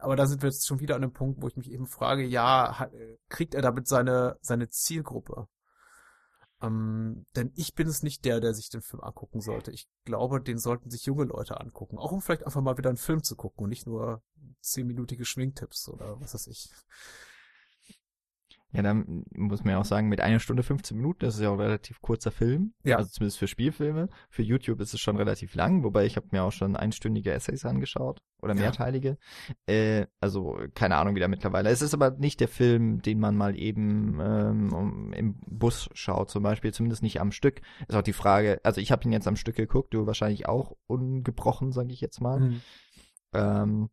Aber 0.00 0.16
da 0.16 0.26
sind 0.26 0.42
wir 0.42 0.48
jetzt 0.48 0.66
schon 0.66 0.80
wieder 0.80 0.96
an 0.96 1.02
einem 1.02 1.12
Punkt, 1.12 1.42
wo 1.42 1.48
ich 1.48 1.56
mich 1.56 1.70
eben 1.70 1.86
frage, 1.86 2.24
ja, 2.24 2.88
kriegt 3.28 3.54
er 3.54 3.62
damit 3.62 3.86
seine, 3.86 4.36
seine 4.40 4.68
Zielgruppe? 4.68 5.46
Ähm, 6.62 7.24
denn 7.36 7.52
ich 7.54 7.74
bin 7.74 7.88
es 7.88 8.02
nicht 8.02 8.24
der, 8.24 8.40
der 8.40 8.52
sich 8.52 8.68
den 8.68 8.82
Film 8.82 9.02
angucken 9.02 9.40
sollte. 9.40 9.70
Ich 9.70 9.88
glaube, 10.04 10.40
den 10.42 10.58
sollten 10.58 10.90
sich 10.90 11.06
junge 11.06 11.24
Leute 11.24 11.58
angucken. 11.58 11.98
Auch 11.98 12.12
um 12.12 12.20
vielleicht 12.20 12.44
einfach 12.44 12.60
mal 12.60 12.76
wieder 12.76 12.90
einen 12.90 12.98
Film 12.98 13.22
zu 13.22 13.34
gucken 13.34 13.64
und 13.64 13.70
nicht 13.70 13.86
nur 13.86 14.22
zehnminütige 14.60 15.24
Schwingtipps 15.24 15.88
oder 15.88 16.20
was 16.20 16.34
weiß 16.34 16.48
ich. 16.48 16.70
Ja, 18.72 18.82
dann 18.82 19.24
muss 19.34 19.64
man 19.64 19.72
ja 19.72 19.80
auch 19.80 19.84
sagen, 19.84 20.08
mit 20.08 20.20
einer 20.20 20.38
Stunde 20.38 20.62
15 20.62 20.96
Minuten, 20.96 21.20
das 21.24 21.34
ist 21.34 21.40
ja 21.40 21.48
auch 21.48 21.54
ein 21.54 21.60
relativ 21.60 22.00
kurzer 22.00 22.30
Film. 22.30 22.72
Ja. 22.84 22.98
Also 22.98 23.10
zumindest 23.10 23.38
für 23.38 23.48
Spielfilme. 23.48 24.08
Für 24.28 24.42
YouTube 24.42 24.80
ist 24.80 24.94
es 24.94 25.00
schon 25.00 25.16
relativ 25.16 25.56
lang, 25.56 25.82
wobei 25.82 26.06
ich 26.06 26.16
habe 26.16 26.28
mir 26.30 26.44
auch 26.44 26.52
schon 26.52 26.76
einstündige 26.76 27.32
Essays 27.32 27.64
angeschaut 27.64 28.22
oder 28.40 28.54
Ja. 28.54 28.60
mehrteilige. 28.60 29.18
Äh, 29.66 30.06
also 30.20 30.58
keine 30.74 30.96
Ahnung 30.96 31.16
wieder 31.16 31.26
mittlerweile. 31.26 31.68
Es 31.70 31.82
ist 31.82 31.94
aber 31.94 32.12
nicht 32.12 32.38
der 32.38 32.46
Film, 32.48 33.02
den 33.02 33.18
man 33.18 33.36
mal 33.36 33.58
eben 33.58 34.20
ähm, 34.20 34.72
um, 34.72 35.12
im 35.14 35.34
Bus 35.46 35.88
schaut 35.94 36.30
zum 36.30 36.44
Beispiel, 36.44 36.72
zumindest 36.72 37.02
nicht 37.02 37.20
am 37.20 37.32
Stück. 37.32 37.60
Ist 37.88 37.96
auch 37.96 38.02
die 38.02 38.12
Frage, 38.12 38.60
also 38.62 38.80
ich 38.80 38.92
habe 38.92 39.02
ihn 39.04 39.12
jetzt 39.12 39.26
am 39.26 39.36
Stück 39.36 39.56
geguckt, 39.56 39.94
du 39.94 40.06
wahrscheinlich 40.06 40.46
auch 40.46 40.76
ungebrochen, 40.86 41.72
sage 41.72 41.92
ich 41.92 42.00
jetzt 42.00 42.20
mal. 42.20 42.38
Mhm. 42.38 42.60
Ähm, 43.34 43.90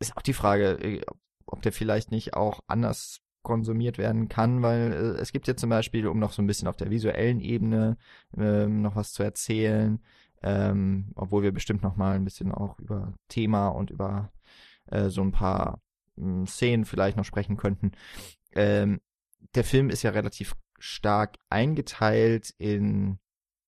ist 0.00 0.16
auch 0.16 0.22
die 0.22 0.32
Frage, 0.32 0.78
äh, 0.82 1.02
ob 1.46 1.62
der 1.62 1.72
vielleicht 1.72 2.10
nicht 2.10 2.34
auch 2.34 2.60
anders 2.66 3.20
konsumiert 3.46 3.96
werden 3.98 4.28
kann, 4.28 4.60
weil 4.62 4.92
äh, 4.92 5.20
es 5.22 5.32
gibt 5.32 5.46
ja 5.46 5.56
zum 5.56 5.70
Beispiel, 5.70 6.08
um 6.08 6.18
noch 6.18 6.32
so 6.32 6.42
ein 6.42 6.48
bisschen 6.48 6.66
auf 6.68 6.76
der 6.76 6.90
visuellen 6.90 7.40
Ebene 7.40 7.96
ähm, 8.36 8.82
noch 8.82 8.96
was 8.96 9.12
zu 9.12 9.22
erzählen, 9.22 10.00
ähm, 10.42 11.12
obwohl 11.14 11.44
wir 11.44 11.52
bestimmt 11.52 11.82
noch 11.82 11.96
mal 11.96 12.16
ein 12.16 12.24
bisschen 12.24 12.50
auch 12.52 12.78
über 12.80 13.14
Thema 13.28 13.68
und 13.68 13.90
über 13.90 14.32
äh, 14.86 15.08
so 15.10 15.22
ein 15.22 15.32
paar 15.32 15.80
mh, 16.16 16.46
Szenen 16.46 16.84
vielleicht 16.84 17.16
noch 17.16 17.24
sprechen 17.24 17.56
könnten. 17.56 17.92
Ähm, 18.54 19.00
der 19.54 19.64
Film 19.64 19.90
ist 19.90 20.02
ja 20.02 20.10
relativ 20.10 20.54
stark 20.78 21.36
eingeteilt 21.50 22.54
in, 22.58 23.18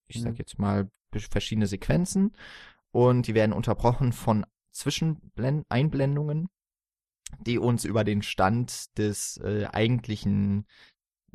ich 0.08 0.20
sag 0.22 0.34
Mhm. 0.34 0.38
jetzt 0.38 0.58
mal, 0.58 0.90
verschiedene 1.30 1.66
Sequenzen 1.66 2.36
und 2.92 3.26
die 3.26 3.34
werden 3.34 3.52
unterbrochen 3.52 4.12
von 4.12 4.46
Zwischeneinblendungen, 4.72 6.48
die 7.40 7.58
uns 7.58 7.84
über 7.84 8.04
den 8.04 8.22
Stand 8.22 8.96
des 8.98 9.38
äh, 9.38 9.66
eigentlichen 9.72 10.66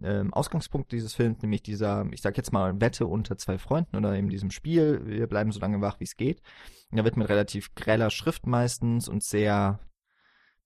ähm, 0.02 0.34
Ausgangspunkt 0.34 0.92
dieses 0.92 1.14
Films, 1.14 1.42
nämlich 1.42 1.62
dieser, 1.62 2.06
ich 2.12 2.22
sag 2.22 2.38
jetzt 2.38 2.52
mal, 2.52 2.80
Wette 2.82 3.06
unter 3.06 3.38
zwei 3.38 3.58
Freunden 3.58 3.96
oder 3.96 4.16
eben 4.16 4.30
diesem 4.30 4.52
Spiel, 4.52 5.02
wir 5.06 5.28
bleiben 5.28 5.52
so 5.52 5.60
lange 5.60 5.82
wach, 5.82 6.00
wie 6.00 6.06
es 6.06 6.18
geht. 6.18 6.42
Und 6.90 6.98
da 6.98 7.04
wird 7.04 7.18
mit 7.18 7.30
relativ 7.30 7.76
greller 7.76 8.10
Schrift 8.10 8.48
meistens 8.48 9.08
und 9.08 9.24
sehr 9.24 9.80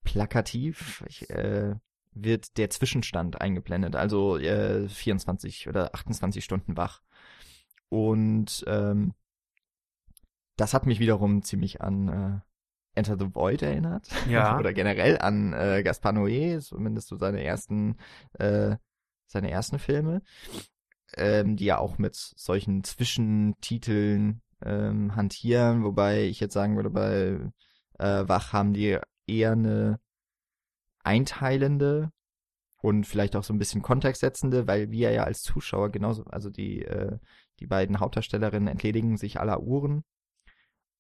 plakativ 0.04 1.04
ich, 1.08 1.30
äh, 1.30 1.76
wird 2.12 2.58
der 2.58 2.70
Zwischenstand 2.70 3.42
eingeblendet, 3.42 3.96
also 3.96 4.38
äh, 4.38 4.88
24 4.88 5.68
oder 5.68 5.94
28 5.94 6.44
Stunden 6.44 6.78
wach. 6.78 7.02
Und 7.90 8.64
ähm, 8.68 9.14
das 10.56 10.74
hat 10.74 10.86
mich 10.86 11.00
wiederum 11.00 11.44
ziemlich 11.44 11.82
an 11.82 12.08
äh, 12.08 12.40
Enter 12.98 13.18
the 13.18 13.34
Void 13.34 13.62
erinnert. 13.62 14.08
Ja. 14.30 14.58
Oder 14.60 14.74
generell 14.74 15.18
an 15.18 15.54
äh, 15.54 15.84
Gaspar 15.84 16.12
Noé, 16.12 16.60
zumindest 16.60 17.08
so 17.08 17.16
seine 17.16 17.44
ersten, 17.44 17.98
äh, 18.34 18.76
seine 19.28 19.52
ersten 19.52 19.80
Filme, 19.80 20.22
ähm, 21.16 21.56
die 21.56 21.66
ja 21.66 21.78
auch 21.78 21.98
mit 21.98 22.16
solchen 22.16 22.84
Zwischentiteln 22.84 24.42
ähm, 24.64 25.16
hantieren, 25.16 25.84
wobei 25.84 26.24
ich 26.24 26.40
jetzt 26.40 26.54
sagen 26.54 26.76
würde, 26.76 26.90
bei 26.90 27.40
äh, 28.00 28.28
Wach 28.28 28.54
haben 28.54 28.74
die 28.74 28.98
eher 29.28 29.52
eine 29.52 30.00
einteilende 31.04 32.12
und 32.82 33.06
vielleicht 33.06 33.36
auch 33.36 33.44
so 33.44 33.54
ein 33.54 33.60
bisschen 33.60 33.82
kontextsetzende, 33.82 34.68
weil 34.68 34.92
wir 34.92 35.12
ja 35.12 35.24
als 35.24 35.42
Zuschauer 35.42 35.90
genauso, 35.92 36.24
also 36.26 36.50
die, 36.50 36.84
äh, 36.84 37.18
die 37.60 37.68
beiden 37.68 38.00
Hauptdarstellerinnen 38.00 38.68
entledigen 38.68 39.18
sich 39.18 39.40
aller 39.40 39.62
Uhren 39.62 40.04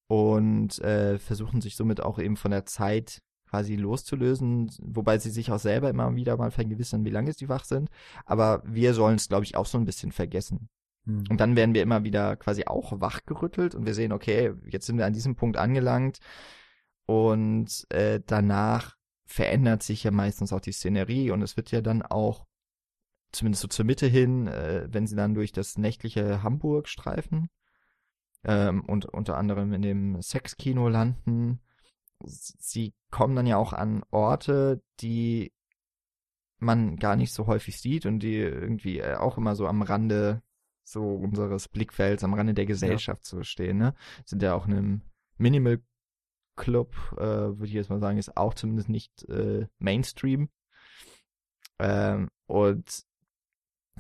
und 0.07 0.79
äh, 0.79 1.19
versuchen 1.19 1.61
sich 1.61 1.75
somit 1.75 2.01
auch 2.01 2.19
eben 2.19 2.37
von 2.37 2.51
der 2.51 2.65
Zeit 2.65 3.21
quasi 3.49 3.75
loszulösen, 3.75 4.69
wobei 4.81 5.19
sie 5.19 5.29
sich 5.29 5.51
auch 5.51 5.59
selber 5.59 5.89
immer 5.89 6.15
wieder 6.15 6.37
mal 6.37 6.51
vergewissern, 6.51 7.05
wie 7.05 7.09
lange 7.09 7.33
sie 7.33 7.49
wach 7.49 7.63
sind. 7.63 7.89
Aber 8.25 8.61
wir 8.65 8.93
sollen 8.93 9.15
es, 9.15 9.29
glaube 9.29 9.45
ich, 9.45 9.55
auch 9.55 9.65
so 9.65 9.77
ein 9.77 9.85
bisschen 9.85 10.11
vergessen. 10.11 10.69
Mhm. 11.05 11.23
Und 11.29 11.39
dann 11.39 11.55
werden 11.55 11.73
wir 11.73 11.81
immer 11.81 12.03
wieder 12.03 12.35
quasi 12.35 12.65
auch 12.65 12.99
wachgerüttelt 12.99 13.73
und 13.75 13.85
wir 13.85 13.93
sehen, 13.93 14.11
okay, 14.11 14.53
jetzt 14.65 14.85
sind 14.85 14.97
wir 14.97 15.05
an 15.05 15.13
diesem 15.13 15.35
Punkt 15.35 15.57
angelangt 15.57 16.19
und 17.05 17.85
äh, 17.89 18.19
danach 18.25 18.95
verändert 19.25 19.83
sich 19.83 20.03
ja 20.03 20.11
meistens 20.11 20.53
auch 20.53 20.61
die 20.61 20.71
Szenerie 20.71 21.31
und 21.31 21.41
es 21.41 21.57
wird 21.57 21.71
ja 21.71 21.81
dann 21.81 22.01
auch 22.01 22.45
zumindest 23.31 23.61
so 23.61 23.67
zur 23.67 23.85
Mitte 23.85 24.07
hin, 24.07 24.47
äh, 24.47 24.87
wenn 24.89 25.07
sie 25.07 25.15
dann 25.15 25.33
durch 25.33 25.51
das 25.51 25.77
nächtliche 25.77 26.43
Hamburg 26.43 26.87
streifen 26.87 27.49
ähm, 28.47 28.83
und 28.85 29.05
unter 29.05 29.37
anderem 29.37 29.73
in 29.73 29.81
dem 29.81 30.21
Sexkino 30.21 30.89
landen, 30.89 31.61
sie 32.23 32.95
kommen 33.11 33.35
dann 33.35 33.45
ja 33.45 33.57
auch 33.57 33.73
an 33.73 34.03
Orte, 34.09 34.81
die 35.01 35.53
man 36.59 36.95
gar 36.95 37.15
nicht 37.15 37.33
so 37.33 37.45
häufig 37.45 37.79
sieht 37.79 38.05
und 38.07 38.19
die 38.19 38.37
irgendwie 38.37 38.99
äh, 38.99 39.15
auch 39.15 39.37
immer 39.37 39.55
so 39.55 39.67
am 39.67 39.83
Rande 39.83 40.41
so 40.83 41.15
unseres 41.15 41.67
Blickfelds, 41.67 42.23
am 42.23 42.33
Rande 42.33 42.53
der 42.53 42.65
Gesellschaft 42.65 43.25
so 43.25 43.43
stehen, 43.43 43.77
ne? 43.77 43.93
Sind 44.25 44.41
ja 44.41 44.55
auch 44.55 44.65
in 44.65 44.73
einem 44.73 45.01
Minimal 45.37 45.81
Club, 46.55 46.95
äh, 47.17 47.19
würde 47.19 47.67
ich 47.67 47.73
jetzt 47.73 47.89
mal 47.89 47.99
sagen, 47.99 48.17
ist 48.17 48.35
auch 48.35 48.53
zumindest 48.53 48.89
nicht 48.89 49.23
äh, 49.29 49.67
Mainstream. 49.79 50.49
Ähm, 51.79 52.29
und 52.47 53.05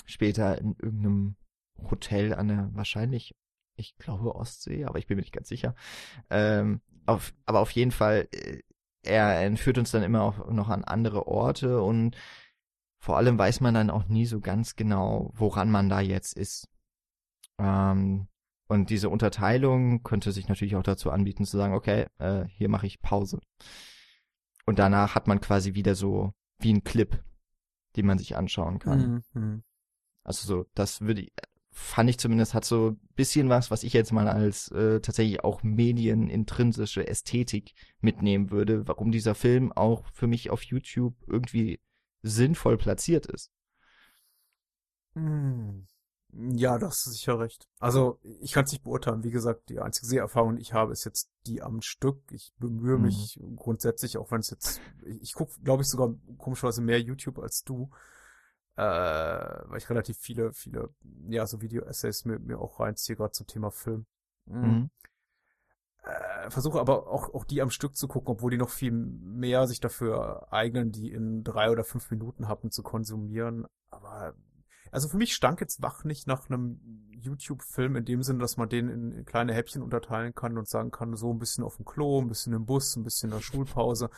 später 0.05 0.57
in 0.57 0.75
irgendeinem 0.81 1.35
Hotel 1.91 2.33
an 2.33 2.47
der 2.47 2.69
wahrscheinlich, 2.73 3.35
ich 3.77 3.97
glaube 3.97 4.35
Ostsee, 4.35 4.85
aber 4.85 4.99
ich 4.99 5.07
bin 5.07 5.15
mir 5.15 5.21
nicht 5.21 5.33
ganz 5.33 5.47
sicher. 5.47 5.75
Ähm, 6.29 6.81
auf, 7.05 7.33
aber 7.45 7.59
auf 7.61 7.71
jeden 7.71 7.91
Fall, 7.91 8.27
äh, 8.31 8.61
er 9.03 9.41
entführt 9.41 9.77
uns 9.77 9.91
dann 9.91 10.03
immer 10.03 10.21
auch 10.23 10.49
noch 10.49 10.69
an 10.69 10.83
andere 10.83 11.27
Orte 11.27 11.81
und 11.81 12.17
vor 12.99 13.17
allem 13.17 13.37
weiß 13.37 13.61
man 13.61 13.73
dann 13.73 13.89
auch 13.89 14.07
nie 14.07 14.25
so 14.25 14.41
ganz 14.41 14.75
genau, 14.75 15.31
woran 15.33 15.71
man 15.71 15.87
da 15.87 16.01
jetzt 16.01 16.35
ist. 16.35 16.67
Ähm, 17.57 18.27
und 18.67 18.89
diese 18.89 19.09
Unterteilung 19.09 20.03
könnte 20.03 20.31
sich 20.31 20.49
natürlich 20.49 20.75
auch 20.75 20.83
dazu 20.83 21.09
anbieten 21.09 21.45
zu 21.45 21.55
sagen, 21.55 21.73
okay, 21.73 22.07
äh, 22.17 22.45
hier 22.47 22.67
mache 22.67 22.87
ich 22.87 23.01
Pause. 23.01 23.39
Und 24.65 24.79
danach 24.79 25.15
hat 25.15 25.27
man 25.27 25.39
quasi 25.39 25.73
wieder 25.73 25.95
so 25.95 26.33
wie 26.59 26.73
ein 26.73 26.83
Clip, 26.83 27.23
den 27.95 28.05
man 28.05 28.17
sich 28.17 28.35
anschauen 28.35 28.79
kann. 28.79 29.23
Mhm. 29.33 29.41
Mhm. 29.41 29.63
Also 30.23 30.45
so, 30.45 30.65
das 30.75 31.01
würde 31.01 31.21
ich, 31.21 31.31
fand 31.77 32.09
ich 32.09 32.17
zumindest, 32.17 32.53
hat 32.53 32.65
so 32.65 32.91
ein 32.91 32.99
bisschen 33.15 33.49
was, 33.49 33.69
was 33.71 33.83
ich 33.83 33.93
jetzt 33.93 34.11
mal 34.11 34.27
als 34.27 34.71
äh, 34.71 34.99
tatsächlich 34.99 35.43
auch 35.43 35.63
medienintrinsische 35.63 37.07
Ästhetik 37.07 37.73
mitnehmen 38.01 38.51
würde, 38.51 38.87
warum 38.87 39.11
dieser 39.11 39.35
Film 39.35 39.71
auch 39.71 40.05
für 40.13 40.27
mich 40.27 40.49
auf 40.49 40.63
YouTube 40.63 41.15
irgendwie 41.27 41.79
sinnvoll 42.23 42.77
platziert 42.77 43.27
ist. 43.27 43.51
Mhm. 45.15 45.87
Ja, 46.33 46.77
das 46.77 47.07
ist 47.07 47.13
sicher 47.13 47.39
recht. 47.39 47.67
Also, 47.79 48.19
ich 48.41 48.51
kann 48.51 48.65
es 48.65 48.71
nicht 48.71 48.83
beurteilen. 48.83 49.23
Wie 49.23 49.31
gesagt, 49.31 49.69
die 49.69 49.79
einzige 49.79 50.05
Seherfahrung, 50.07 50.55
die 50.57 50.61
ich 50.61 50.73
habe, 50.73 50.91
ist 50.91 51.05
jetzt 51.05 51.31
die 51.47 51.61
am 51.61 51.81
Stück. 51.81 52.21
Ich 52.31 52.53
bemühe 52.59 52.97
Mhm. 52.97 52.99
mich 52.99 53.39
grundsätzlich, 53.55 54.17
auch 54.17 54.29
wenn 54.31 54.41
es 54.41 54.49
jetzt, 54.51 54.83
ich, 55.05 55.21
ich 55.21 55.33
gucke, 55.33 55.53
glaube 55.63 55.83
ich, 55.83 55.89
sogar 55.89 56.13
komischerweise 56.37 56.81
mehr 56.81 57.01
YouTube 57.01 57.39
als 57.39 57.63
du, 57.63 57.89
äh, 58.77 58.81
weil 58.81 59.77
ich 59.77 59.89
relativ 59.89 60.17
viele, 60.17 60.53
viele, 60.53 60.89
ja, 61.27 61.45
so 61.45 61.61
Video-Essays 61.61 62.25
mir, 62.25 62.39
mir 62.39 62.59
auch 62.59 62.79
reinziehe, 62.79 63.15
gerade 63.15 63.31
zum 63.31 63.47
Thema 63.47 63.71
Film. 63.71 64.05
Mhm. 64.45 64.89
Äh, 66.03 66.49
versuche 66.51 66.79
aber 66.79 67.07
auch, 67.07 67.33
auch 67.33 67.43
die 67.43 67.61
am 67.61 67.71
Stück 67.71 67.97
zu 67.97 68.07
gucken, 68.07 68.29
obwohl 68.29 68.51
die 68.51 68.57
noch 68.57 68.69
viel 68.69 68.91
mehr 68.91 69.67
sich 69.67 69.79
dafür 69.79 70.53
eignen, 70.53 70.91
die 70.91 71.11
in 71.11 71.43
drei 71.43 71.71
oder 71.71 71.83
fünf 71.83 72.09
Minuten 72.11 72.47
Happen 72.47 72.71
zu 72.71 72.83
konsumieren. 72.83 73.65
Aber 73.89 74.35
also 74.91 75.09
für 75.09 75.17
mich 75.17 75.33
stank 75.33 75.59
jetzt 75.59 75.81
wach 75.81 76.03
nicht 76.03 76.27
nach 76.27 76.49
einem 76.49 76.79
YouTube-Film 77.11 77.95
in 77.95 78.05
dem 78.05 78.23
Sinne, 78.23 78.39
dass 78.39 78.57
man 78.57 78.69
den 78.69 78.89
in, 78.89 79.11
in 79.11 79.25
kleine 79.25 79.53
Häppchen 79.53 79.81
unterteilen 79.81 80.33
kann 80.33 80.57
und 80.57 80.67
sagen 80.67 80.91
kann, 80.91 81.15
so 81.15 81.31
ein 81.31 81.39
bisschen 81.39 81.63
auf 81.63 81.77
dem 81.77 81.85
Klo, 81.85 82.21
ein 82.21 82.27
bisschen 82.27 82.53
im 82.53 82.65
Bus, 82.65 82.95
ein 82.95 83.03
bisschen 83.03 83.29
in 83.29 83.35
der 83.35 83.43
Schulpause. 83.43 84.09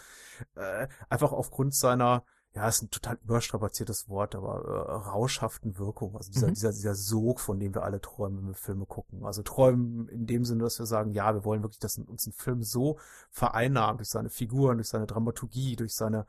Äh, 0.56 0.88
einfach 1.10 1.32
aufgrund 1.32 1.74
seiner, 1.74 2.24
ja, 2.56 2.68
ist 2.68 2.82
ein 2.82 2.90
total 2.90 3.20
überstrapaziertes 3.24 4.10
Wort, 4.10 4.36
aber 4.36 4.66
äh, 4.66 4.92
rauschhaften 5.10 5.78
Wirkung. 5.78 6.16
Also 6.18 6.32
dieser, 6.32 6.48
Mhm. 6.48 6.54
dieser, 6.54 6.72
dieser 6.72 6.96
Sog, 6.96 7.40
von 7.40 7.60
dem 7.60 7.76
wir 7.76 7.84
alle 7.84 8.02
träumen, 8.02 8.40
wenn 8.40 8.48
wir 8.48 8.54
Filme 8.56 8.86
gucken. 8.86 9.24
Also 9.24 9.44
träumen 9.44 10.08
in 10.10 10.26
dem 10.26 10.46
Sinne, 10.46 10.64
dass 10.64 10.80
wir 10.80 10.88
sagen, 10.88 11.12
ja, 11.12 11.34
wir 11.34 11.46
wollen 11.46 11.62
wirklich, 11.62 11.80
dass 11.80 12.00
uns 12.00 12.26
ein 12.26 12.34
Film 12.34 12.64
so 12.64 12.98
vereinnahmt 13.30 14.00
durch 14.00 14.10
seine 14.10 14.30
Figuren, 14.30 14.78
durch 14.78 14.90
seine 14.90 15.06
Dramaturgie, 15.06 15.76
durch 15.76 15.94
seine 15.94 16.26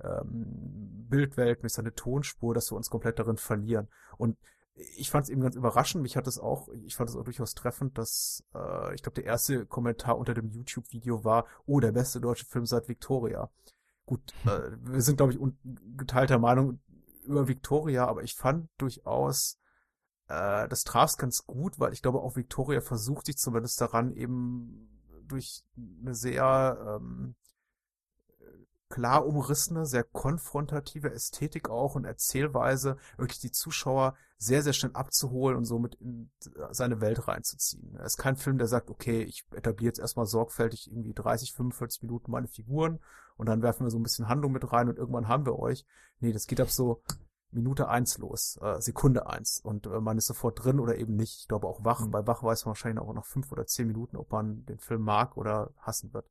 ähm, 0.00 1.06
Bildwelt, 1.08 1.62
durch 1.62 1.72
seine 1.72 1.94
Tonspur, 1.94 2.54
dass 2.54 2.70
wir 2.70 2.76
uns 2.76 2.88
komplett 2.90 3.18
darin 3.18 3.36
verlieren. 3.36 3.88
Und 4.16 4.38
ich 4.74 5.10
fand 5.10 5.24
es 5.24 5.30
eben 5.30 5.40
ganz 5.40 5.56
überraschend. 5.56 6.02
Mich 6.02 6.16
hat 6.16 6.26
es 6.26 6.38
auch, 6.38 6.68
ich 6.84 6.96
fand 6.96 7.10
es 7.10 7.16
auch 7.16 7.24
durchaus 7.24 7.54
treffend, 7.54 7.98
dass 7.98 8.44
äh, 8.54 8.94
ich 8.94 9.02
glaube, 9.02 9.14
der 9.16 9.24
erste 9.24 9.66
Kommentar 9.66 10.18
unter 10.18 10.34
dem 10.34 10.50
YouTube-Video 10.50 11.24
war, 11.24 11.46
oh, 11.66 11.80
der 11.80 11.92
beste 11.92 12.20
deutsche 12.20 12.46
Film 12.46 12.66
seit 12.66 12.88
Victoria. 12.88 13.50
Gut, 14.06 14.34
äh, 14.44 14.70
wir 14.80 15.00
sind, 15.00 15.16
glaube 15.16 15.32
ich, 15.32 15.38
geteilter 15.96 16.38
Meinung 16.38 16.80
über 17.24 17.48
Victoria, 17.48 18.06
aber 18.06 18.22
ich 18.22 18.34
fand 18.34 18.68
durchaus, 18.78 19.58
äh, 20.28 20.68
das 20.68 20.84
traf 20.84 21.16
ganz 21.16 21.46
gut, 21.46 21.78
weil 21.78 21.92
ich 21.92 22.02
glaube, 22.02 22.20
auch 22.20 22.36
Victoria 22.36 22.80
versucht 22.80 23.26
sich 23.26 23.38
zumindest 23.38 23.80
daran, 23.80 24.12
eben 24.12 24.90
durch 25.26 25.64
eine 26.02 26.14
sehr 26.14 27.00
ähm, 27.00 27.34
klar 28.88 29.26
umrissene, 29.26 29.86
sehr 29.86 30.04
konfrontative 30.04 31.12
Ästhetik 31.12 31.68
auch 31.68 31.94
und 31.94 32.04
Erzählweise, 32.04 32.96
wirklich 33.16 33.40
die 33.40 33.50
Zuschauer 33.50 34.14
sehr, 34.36 34.62
sehr 34.62 34.72
schnell 34.72 34.92
abzuholen 34.94 35.56
und 35.56 35.64
somit 35.64 35.94
in 35.96 36.30
seine 36.70 37.00
Welt 37.00 37.26
reinzuziehen. 37.26 37.94
Er 37.96 38.04
ist 38.04 38.18
kein 38.18 38.36
Film, 38.36 38.58
der 38.58 38.68
sagt, 38.68 38.90
okay, 38.90 39.22
ich 39.22 39.44
etabliere 39.52 39.88
jetzt 39.88 40.00
erstmal 40.00 40.26
sorgfältig 40.26 40.90
irgendwie 40.90 41.14
30, 41.14 41.54
45 41.54 42.02
Minuten 42.02 42.30
meine 42.30 42.48
Figuren 42.48 43.00
und 43.36 43.48
dann 43.48 43.62
werfen 43.62 43.86
wir 43.86 43.90
so 43.90 43.98
ein 43.98 44.02
bisschen 44.02 44.28
Handlung 44.28 44.52
mit 44.52 44.72
rein 44.72 44.88
und 44.88 44.98
irgendwann 44.98 45.28
haben 45.28 45.46
wir 45.46 45.58
euch. 45.58 45.86
Nee, 46.20 46.32
das 46.32 46.46
geht 46.46 46.60
ab 46.60 46.70
so 46.70 47.02
Minute 47.50 47.88
eins 47.88 48.18
los, 48.18 48.58
äh, 48.60 48.80
Sekunde 48.80 49.26
eins 49.28 49.60
und 49.60 49.86
äh, 49.86 50.00
man 50.00 50.18
ist 50.18 50.26
sofort 50.26 50.62
drin 50.62 50.80
oder 50.80 50.96
eben 50.96 51.14
nicht. 51.16 51.38
Ich 51.40 51.48
glaube 51.48 51.66
auch 51.66 51.84
wach. 51.84 52.00
Mhm. 52.00 52.10
Bei 52.10 52.26
wach 52.26 52.42
weiß 52.42 52.64
man 52.64 52.70
wahrscheinlich 52.70 53.02
auch 53.02 53.14
nach 53.14 53.26
fünf 53.26 53.50
oder 53.52 53.66
zehn 53.66 53.86
Minuten, 53.86 54.16
ob 54.16 54.30
man 54.32 54.64
den 54.66 54.78
Film 54.78 55.02
mag 55.02 55.36
oder 55.36 55.72
hassen 55.78 56.12
wird. 56.12 56.28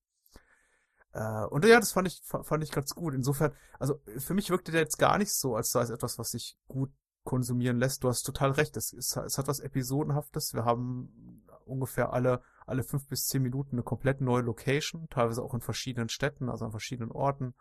Äh, 1.14 1.46
und 1.46 1.66
ja, 1.66 1.80
das 1.80 1.92
fand 1.92 2.08
ich, 2.08 2.22
fand 2.24 2.64
ich 2.64 2.72
ganz 2.72 2.94
gut. 2.96 3.14
Insofern, 3.14 3.54
also 3.80 4.02
für 4.18 4.34
mich 4.34 4.50
wirkte 4.50 4.72
der 4.72 4.82
jetzt 4.82 4.98
gar 4.98 5.18
nicht 5.18 5.34
so, 5.34 5.56
als 5.56 5.72
sei 5.72 5.82
es 5.82 5.90
etwas, 5.90 6.20
was 6.20 6.32
sich 6.32 6.58
gut 6.68 6.92
konsumieren 7.24 7.78
lässt. 7.78 8.04
Du 8.04 8.10
hast 8.10 8.24
total 8.24 8.52
recht. 8.52 8.76
Es, 8.78 8.92
ist, 8.92 9.16
es 9.16 9.38
hat 9.38 9.48
was 9.48 9.60
Episodenhaftes. 9.60 10.54
Wir 10.54 10.66
haben 10.66 11.44
ungefähr 11.66 12.12
alle, 12.12 12.42
alle 12.66 12.84
fünf 12.84 13.08
bis 13.08 13.26
zehn 13.26 13.42
Minuten 13.42 13.76
eine 13.76 13.84
komplett 13.84 14.22
neue 14.22 14.42
Location, 14.42 15.08
teilweise 15.10 15.42
auch 15.42 15.54
in 15.54 15.62
verschiedenen 15.62 16.10
Städten, 16.10 16.50
also 16.50 16.66
an 16.66 16.72
verschiedenen 16.72 17.12
Orten. 17.12 17.54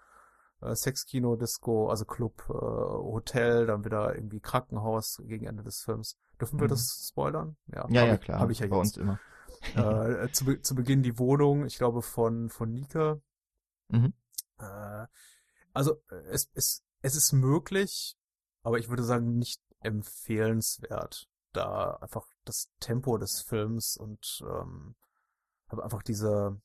Äh, 0.60 0.74
Sexkino, 0.74 1.36
Disco, 1.36 1.88
also 1.88 2.04
Club, 2.04 2.44
äh, 2.48 2.52
Hotel, 2.52 3.66
dann 3.66 3.84
wieder 3.84 4.14
irgendwie 4.14 4.40
Krankenhaus 4.40 5.22
gegen 5.24 5.46
Ende 5.46 5.62
des 5.62 5.82
Films. 5.82 6.16
Dürfen 6.40 6.58
wir 6.58 6.66
mhm. 6.66 6.70
das 6.70 7.06
spoilern? 7.08 7.56
Ja, 7.66 7.86
ja, 7.90 8.06
ja 8.06 8.16
klar. 8.16 8.40
Habe 8.40 8.52
ich 8.52 8.60
ja 8.60 8.66
bei 8.66 8.76
jetzt. 8.76 8.98
uns 8.98 9.18
immer. 9.76 10.22
äh, 10.22 10.30
zu, 10.32 10.60
zu 10.60 10.74
Beginn 10.74 11.02
die 11.02 11.18
Wohnung, 11.18 11.66
ich 11.66 11.76
glaube 11.76 12.02
von 12.02 12.48
von 12.48 12.72
Nika, 12.72 13.20
Mhm. 13.92 14.12
Äh, 14.58 15.06
also 15.72 16.02
es, 16.30 16.50
es, 16.54 16.82
es 17.02 17.14
ist 17.14 17.32
möglich, 17.32 18.16
aber 18.62 18.78
ich 18.78 18.88
würde 18.88 19.04
sagen 19.04 19.38
nicht 19.38 19.60
empfehlenswert, 19.80 21.28
da 21.52 21.96
einfach 21.96 22.26
das 22.44 22.70
Tempo 22.80 23.18
des 23.18 23.42
Films 23.42 23.96
und 23.96 24.42
ähm, 24.42 24.96
habe 25.68 25.84
einfach 25.84 26.02
diese, 26.02 26.60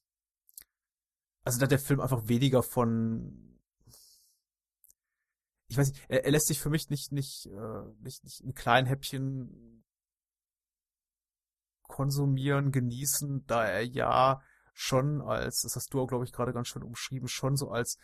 also 1.43 1.59
da 1.59 1.67
der 1.67 1.79
Film 1.79 1.99
einfach 1.99 2.27
weniger 2.27 2.63
von 2.63 3.43
ich 5.69 5.77
weiß 5.77 5.89
nicht, 5.89 6.05
er, 6.07 6.25
er 6.25 6.31
lässt 6.31 6.47
sich 6.47 6.61
für 6.61 6.69
mich 6.69 6.89
nicht, 6.89 7.11
nicht, 7.11 7.47
äh, 7.47 7.83
nicht, 7.99 8.23
nicht 8.23 8.39
in 8.41 8.53
kleinen 8.53 8.87
Häppchen 8.87 9.83
konsumieren, 11.83 12.71
genießen, 12.71 13.45
da 13.47 13.65
er 13.65 13.85
ja 13.85 14.41
schon 14.79 15.21
als, 15.21 15.63
das 15.63 15.75
hast 15.75 15.91
du 15.91 16.01
auch, 16.01 16.07
glaube 16.07 16.23
ich, 16.23 16.31
gerade 16.31 16.53
ganz 16.53 16.67
schön 16.67 16.83
umschrieben, 16.83 17.27
schon 17.27 17.57
so 17.57 17.71
als 17.71 17.97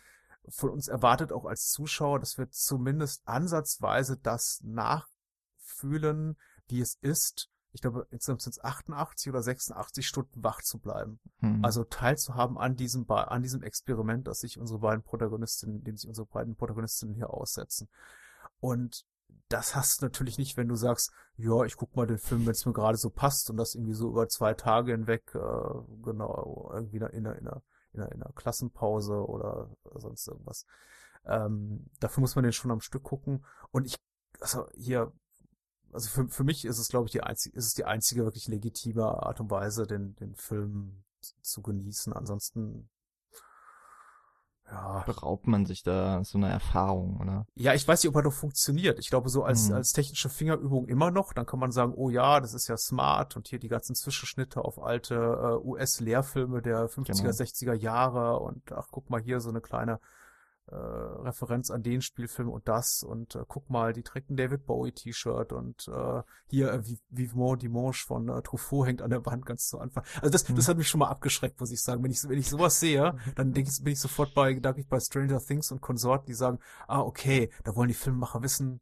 von 0.48 0.70
uns 0.70 0.88
erwartet 0.88 1.32
auch 1.32 1.44
als 1.44 1.70
Zuschauer, 1.70 2.18
dass 2.18 2.36
wir 2.36 2.50
zumindest 2.50 3.26
ansatzweise 3.26 4.16
das 4.16 4.60
nachfühlen, 4.64 6.36
wie 6.66 6.80
es 6.80 6.96
ist, 7.00 7.48
ich 7.72 7.80
glaube, 7.80 8.06
insgesamt 8.10 8.42
sind 8.42 8.52
es 8.52 8.62
88 8.62 9.30
oder 9.30 9.42
86 9.42 10.06
Stunden 10.06 10.44
wach 10.44 10.62
zu 10.62 10.78
bleiben. 10.78 11.20
Hm. 11.40 11.64
Also 11.64 11.84
teilzuhaben 11.84 12.58
an 12.58 12.76
diesem, 12.76 13.08
an 13.10 13.42
diesem 13.42 13.62
Experiment, 13.62 14.26
das 14.26 14.40
sich 14.40 14.58
unsere 14.58 14.80
beiden 14.80 15.02
Protagonistinnen, 15.02 15.82
dem 15.82 15.96
sich 15.96 16.08
unsere 16.08 16.26
beiden 16.26 16.56
Protagonistinnen 16.56 17.14
hier 17.14 17.30
aussetzen. 17.30 17.88
Und 18.60 19.06
das 19.48 19.74
hast 19.76 20.00
du 20.00 20.06
natürlich 20.06 20.38
nicht, 20.38 20.56
wenn 20.56 20.68
du 20.68 20.74
sagst, 20.74 21.12
ja, 21.36 21.64
ich 21.64 21.76
guck 21.76 21.94
mal 21.96 22.06
den 22.06 22.18
Film, 22.18 22.46
wenn 22.46 22.52
es 22.52 22.66
mir 22.66 22.72
gerade 22.72 22.96
so 22.96 23.10
passt 23.10 23.50
und 23.50 23.56
das 23.56 23.74
irgendwie 23.74 23.94
so 23.94 24.08
über 24.08 24.28
zwei 24.28 24.54
Tage 24.54 24.92
hinweg, 24.92 25.32
äh, 25.34 26.02
genau, 26.02 26.70
irgendwie 26.72 26.96
in 26.96 27.04
einer, 27.04 27.14
in 27.14 27.26
einer, 27.26 27.62
in 27.92 28.00
einer, 28.00 28.12
in 28.12 28.22
einer 28.22 28.32
Klassenpause 28.32 29.26
oder 29.26 29.70
sonst 29.94 30.26
irgendwas. 30.26 30.66
Ähm, 31.26 31.86
dafür 32.00 32.20
muss 32.20 32.34
man 32.36 32.42
den 32.42 32.52
schon 32.52 32.70
am 32.70 32.80
Stück 32.80 33.02
gucken. 33.02 33.44
Und 33.70 33.86
ich, 33.86 33.96
also 34.40 34.66
hier, 34.74 35.12
also 35.92 36.08
für, 36.08 36.28
für 36.28 36.44
mich 36.44 36.64
ist 36.64 36.78
es, 36.78 36.88
glaube 36.88 37.06
ich, 37.06 37.12
die 37.12 37.22
einzige, 37.22 37.56
ist 37.56 37.66
es 37.66 37.74
die 37.74 37.84
einzige 37.84 38.24
wirklich 38.24 38.48
legitime 38.48 39.04
Art 39.04 39.40
und 39.40 39.50
Weise, 39.50 39.86
den, 39.86 40.16
den 40.16 40.34
Film 40.34 41.04
zu 41.40 41.62
genießen. 41.62 42.12
Ansonsten 42.12 42.88
ja. 44.70 45.02
beraubt 45.06 45.46
man 45.46 45.66
sich 45.66 45.82
da 45.82 46.24
so 46.24 46.38
eine 46.38 46.48
Erfahrung, 46.48 47.20
oder? 47.20 47.46
Ja, 47.54 47.74
ich 47.74 47.86
weiß 47.86 48.02
nicht, 48.02 48.08
ob 48.08 48.16
er 48.16 48.22
noch 48.22 48.32
funktioniert. 48.32 48.98
Ich 48.98 49.10
glaube, 49.10 49.28
so 49.28 49.44
als, 49.44 49.68
mhm. 49.68 49.76
als 49.76 49.92
technische 49.92 50.28
Fingerübung 50.28 50.86
immer 50.86 51.10
noch. 51.10 51.32
Dann 51.32 51.46
kann 51.46 51.58
man 51.58 51.72
sagen, 51.72 51.92
oh 51.94 52.10
ja, 52.10 52.40
das 52.40 52.54
ist 52.54 52.68
ja 52.68 52.76
smart 52.76 53.36
und 53.36 53.48
hier 53.48 53.58
die 53.58 53.68
ganzen 53.68 53.94
Zwischenschnitte 53.94 54.64
auf 54.64 54.82
alte 54.82 55.14
äh, 55.14 55.66
US-Lehrfilme 55.66 56.62
der 56.62 56.88
50er, 56.88 57.22
genau. 57.22 57.30
60er 57.30 57.74
Jahre 57.74 58.38
und 58.40 58.72
ach, 58.72 58.88
guck 58.90 59.10
mal 59.10 59.20
hier 59.20 59.40
so 59.40 59.50
eine 59.50 59.60
kleine 59.60 60.00
äh, 60.66 60.74
Referenz 60.74 61.70
an 61.70 61.82
den 61.82 62.00
Spielfilm 62.00 62.48
und 62.48 62.68
das 62.68 63.02
und 63.02 63.34
äh, 63.34 63.44
guck 63.46 63.68
mal, 63.68 63.92
die 63.92 64.02
trägt 64.02 64.28
David 64.30 64.66
Bowie 64.66 64.92
T-Shirt 64.92 65.52
und 65.52 65.88
äh, 65.88 66.22
hier 66.46 66.72
äh, 66.72 66.82
Vivement 67.10 67.60
Dimanche 67.60 68.06
von 68.06 68.28
äh, 68.28 68.40
Truffaut 68.42 68.86
hängt 68.86 69.02
an 69.02 69.10
der 69.10 69.24
Wand 69.26 69.44
ganz 69.44 69.68
zu 69.68 69.78
Anfang. 69.78 70.04
Also 70.20 70.30
das, 70.30 70.48
mhm. 70.48 70.56
das 70.56 70.68
hat 70.68 70.78
mich 70.78 70.88
schon 70.88 71.00
mal 71.00 71.08
abgeschreckt, 71.08 71.60
muss 71.60 71.70
ich 71.70 71.82
sagen. 71.82 72.02
Wenn 72.02 72.10
ich, 72.10 72.26
wenn 72.26 72.38
ich 72.38 72.48
sowas 72.48 72.80
sehe, 72.80 73.14
dann 73.36 73.52
denke 73.52 73.70
ich, 73.70 73.82
bin 73.82 73.92
ich 73.92 74.00
sofort 74.00 74.34
bei, 74.34 74.54
gedanklich 74.54 74.88
bei 74.88 75.00
Stranger 75.00 75.40
Things 75.40 75.70
und 75.70 75.82
Konsorten, 75.82 76.26
die 76.26 76.34
sagen, 76.34 76.58
ah, 76.88 77.00
okay, 77.00 77.50
da 77.64 77.76
wollen 77.76 77.88
die 77.88 77.94
Filmemacher 77.94 78.42
wissen, 78.42 78.80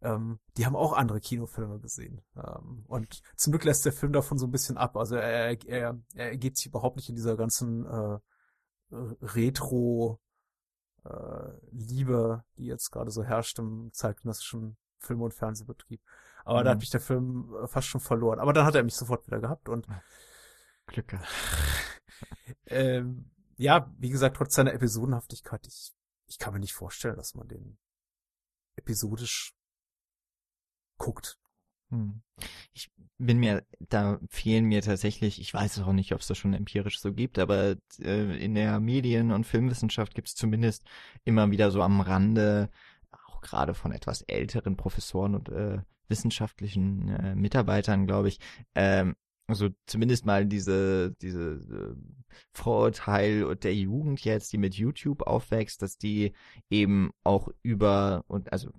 ähm, 0.00 0.38
die 0.56 0.64
haben 0.64 0.76
auch 0.76 0.94
andere 0.94 1.20
Kinofilme 1.20 1.80
gesehen. 1.80 2.22
Ähm, 2.36 2.84
und 2.86 3.20
zum 3.36 3.52
Glück 3.52 3.64
lässt 3.64 3.84
der 3.84 3.92
Film 3.92 4.12
davon 4.12 4.38
so 4.38 4.46
ein 4.46 4.52
bisschen 4.52 4.78
ab. 4.78 4.96
Also 4.96 5.16
er, 5.16 5.62
er, 5.66 5.98
er 6.14 6.36
geht 6.38 6.56
sich 6.56 6.66
überhaupt 6.66 6.96
nicht 6.96 7.08
in 7.08 7.16
dieser 7.16 7.36
ganzen 7.36 7.84
äh, 7.84 8.18
Retro 8.90 10.20
äh, 11.08 11.52
Liebe, 11.70 12.44
die 12.56 12.66
jetzt 12.66 12.90
gerade 12.90 13.10
so 13.10 13.22
herrscht 13.22 13.58
im 13.58 13.90
zeitgenössischen 13.92 14.76
Film- 14.98 15.22
und 15.22 15.34
Fernsehbetrieb. 15.34 16.02
Aber 16.44 16.60
mhm. 16.60 16.64
da 16.64 16.70
hat 16.72 16.80
mich 16.80 16.90
der 16.90 17.00
Film 17.00 17.54
äh, 17.62 17.66
fast 17.66 17.88
schon 17.88 18.00
verloren. 18.00 18.40
Aber 18.40 18.52
dann 18.52 18.64
hat 18.64 18.74
er 18.74 18.82
mich 18.82 18.96
sofort 18.96 19.26
wieder 19.26 19.40
gehabt 19.40 19.68
und 19.68 19.86
Glück 20.86 21.08
gehabt. 21.08 21.28
ähm, 22.66 23.30
ja, 23.56 23.92
wie 23.98 24.10
gesagt, 24.10 24.36
trotz 24.36 24.54
seiner 24.54 24.72
Episodenhaftigkeit, 24.72 25.66
ich, 25.66 25.94
ich 26.26 26.38
kann 26.38 26.52
mir 26.52 26.60
nicht 26.60 26.74
vorstellen, 26.74 27.16
dass 27.16 27.34
man 27.34 27.48
den 27.48 27.78
episodisch 28.76 29.54
guckt. 30.96 31.38
Hm. 31.90 32.20
Ich 32.72 32.90
bin 33.18 33.38
mir, 33.38 33.64
da 33.80 34.20
fehlen 34.28 34.66
mir 34.66 34.82
tatsächlich, 34.82 35.40
ich 35.40 35.52
weiß 35.52 35.80
auch 35.80 35.92
nicht, 35.92 36.12
ob 36.12 36.20
es 36.20 36.28
das 36.28 36.38
schon 36.38 36.54
empirisch 36.54 37.00
so 37.00 37.12
gibt, 37.12 37.38
aber 37.38 37.76
äh, 38.00 38.44
in 38.44 38.54
der 38.54 38.78
Medien- 38.80 39.32
und 39.32 39.44
Filmwissenschaft 39.44 40.14
gibt 40.14 40.28
es 40.28 40.34
zumindest 40.34 40.84
immer 41.24 41.50
wieder 41.50 41.70
so 41.70 41.82
am 41.82 42.00
Rande, 42.00 42.70
auch 43.10 43.40
gerade 43.40 43.74
von 43.74 43.92
etwas 43.92 44.22
älteren 44.22 44.76
Professoren 44.76 45.34
und 45.34 45.48
äh, 45.48 45.78
wissenschaftlichen 46.08 47.08
äh, 47.08 47.34
Mitarbeitern, 47.34 48.06
glaube 48.06 48.28
ich, 48.28 48.38
ähm, 48.74 49.16
also 49.48 49.70
zumindest 49.86 50.26
mal 50.26 50.46
diese 50.46 51.12
diese 51.22 51.54
äh, 51.54 51.96
Vorurteil 52.52 53.56
der 53.56 53.74
Jugend 53.74 54.22
jetzt, 54.24 54.52
die 54.52 54.58
mit 54.58 54.74
YouTube 54.74 55.22
aufwächst, 55.22 55.80
dass 55.82 55.96
die 55.96 56.32
eben 56.70 57.10
auch 57.24 57.48
über 57.62 58.24
und 58.28 58.52
also 58.52 58.70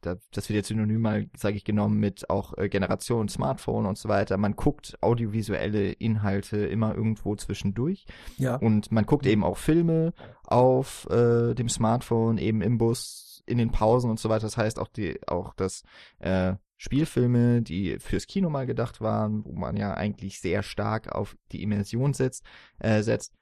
das 0.00 0.48
wird 0.48 0.56
jetzt 0.56 0.68
synonym 0.68 1.00
mal, 1.00 1.30
sage 1.36 1.56
ich, 1.56 1.64
genommen 1.64 1.98
mit 1.98 2.28
auch 2.30 2.56
äh, 2.56 2.68
Generation 2.68 3.28
Smartphone 3.28 3.86
und 3.86 3.98
so 3.98 4.08
weiter. 4.08 4.36
Man 4.36 4.56
guckt 4.56 4.98
audiovisuelle 5.00 5.92
Inhalte 5.92 6.58
immer 6.58 6.94
irgendwo 6.94 7.36
zwischendurch. 7.36 8.06
Ja. 8.36 8.56
Und 8.56 8.92
man 8.92 9.06
guckt 9.06 9.26
eben 9.26 9.44
auch 9.44 9.58
Filme 9.58 10.12
auf 10.44 11.08
äh, 11.10 11.54
dem 11.54 11.68
Smartphone, 11.68 12.38
eben 12.38 12.62
im 12.62 12.78
Bus, 12.78 13.42
in 13.46 13.58
den 13.58 13.70
Pausen 13.70 14.10
und 14.10 14.20
so 14.20 14.28
weiter. 14.28 14.46
Das 14.46 14.56
heißt 14.56 14.78
auch 14.78 14.88
die, 14.88 15.18
auch 15.26 15.54
das 15.54 15.82
äh, 16.18 16.54
Spielfilme, 16.76 17.62
die 17.62 17.98
fürs 17.98 18.26
Kino 18.26 18.48
mal 18.48 18.66
gedacht 18.66 19.00
waren, 19.00 19.44
wo 19.44 19.52
man 19.52 19.76
ja 19.76 19.94
eigentlich 19.94 20.40
sehr 20.40 20.62
stark 20.62 21.12
auf 21.12 21.36
die 21.52 21.62
Immersion 21.62 22.14
setzt, 22.14 22.44
äh, 22.78 23.02
setzt 23.02 23.34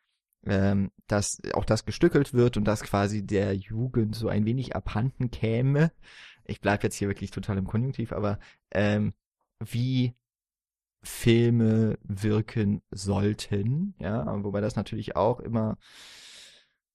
ähm, 0.47 0.91
dass 1.07 1.41
auch 1.55 1.65
das 1.65 1.85
gestückelt 1.85 2.35
wird 2.35 2.57
und 2.57 2.65
dass 2.65 2.83
quasi 2.83 3.25
der 3.25 3.55
Jugend 3.55 4.15
so 4.15 4.29
ein 4.29 4.45
wenig 4.45 4.77
abhanden 4.77 5.31
käme, 5.31 5.93
ich 6.49 6.61
bleibe 6.61 6.83
jetzt 6.83 6.97
hier 6.97 7.09
wirklich 7.09 7.31
total 7.31 7.59
im 7.59 7.67
Konjunktiv, 7.67 8.13
aber 8.13 8.39
ähm, 8.73 9.13
wie 9.61 10.15
Filme 11.03 11.99
wirken 12.03 12.83
sollten, 12.91 13.95
ja, 14.01 14.43
wobei 14.43 14.61
das 14.61 14.75
natürlich 14.75 15.15
auch 15.15 15.39
immer, 15.41 15.79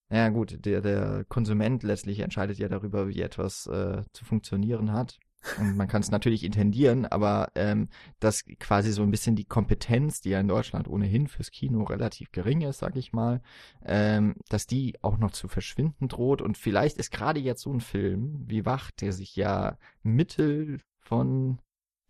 ja 0.10 0.30
gut, 0.30 0.66
der, 0.66 0.82
der 0.82 1.26
Konsument 1.30 1.84
letztlich 1.84 2.20
entscheidet 2.20 2.58
ja 2.58 2.68
darüber, 2.68 3.08
wie 3.08 3.22
etwas 3.22 3.68
äh, 3.68 4.04
zu 4.12 4.26
funktionieren 4.26 4.92
hat. 4.92 5.20
Und 5.60 5.76
man 5.76 5.88
kann 5.88 6.02
es 6.02 6.12
natürlich 6.12 6.44
intendieren, 6.44 7.06
aber 7.06 7.52
ähm, 7.56 7.90
dass 8.20 8.46
quasi 8.60 8.92
so 8.92 9.04
ein 9.04 9.12
bisschen 9.12 9.36
die 9.36 9.46
Kompetenz, 9.46 10.22
die 10.22 10.30
ja 10.30 10.40
in 10.40 10.48
Deutschland 10.48 10.88
ohnehin 10.88 11.28
fürs 11.28 11.52
Kino 11.52 11.84
relativ 11.84 12.32
gering 12.32 12.62
ist, 12.62 12.80
sag 12.80 12.96
ich 12.96 13.14
mal, 13.14 13.42
ähm, 13.86 14.36
dass 14.50 14.68
die 14.68 14.96
auch 15.02 15.18
noch 15.18 15.32
zu 15.32 15.48
verschwinden 15.48 16.08
droht. 16.08 16.42
Und 16.42 16.58
vielleicht 16.58 16.98
ist 16.98 17.12
gerade 17.12 17.40
jetzt 17.40 17.62
so 17.62 17.74
ein 17.74 17.82
Film 17.82 18.44
wie 18.46 18.66
Wach, 18.66 18.92
der 18.92 19.14
sich 19.14 19.36
ja 19.36 19.78
Mittel 20.02 20.80
von 21.02 21.60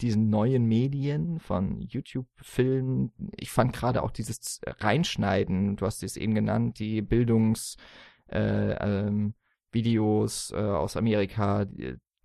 diesen 0.02 0.30
neuen 0.30 0.66
Medien, 0.66 1.40
von 1.40 1.80
YouTube-Filmen, 1.80 3.14
ich 3.38 3.52
fand 3.52 3.74
gerade 3.74 4.04
auch 4.04 4.12
dieses 4.12 4.60
Reinschneiden, 4.66 5.78
du 5.78 5.86
hast 5.86 6.04
es 6.04 6.18
eben 6.18 6.36
genannt, 6.36 6.80
die 6.80 7.02
Bildungs- 7.02 7.78
äh, 8.34 8.74
ähm, 8.74 9.34
Videos 9.72 10.52
äh, 10.52 10.58
aus 10.58 10.98
Amerika, 10.98 11.66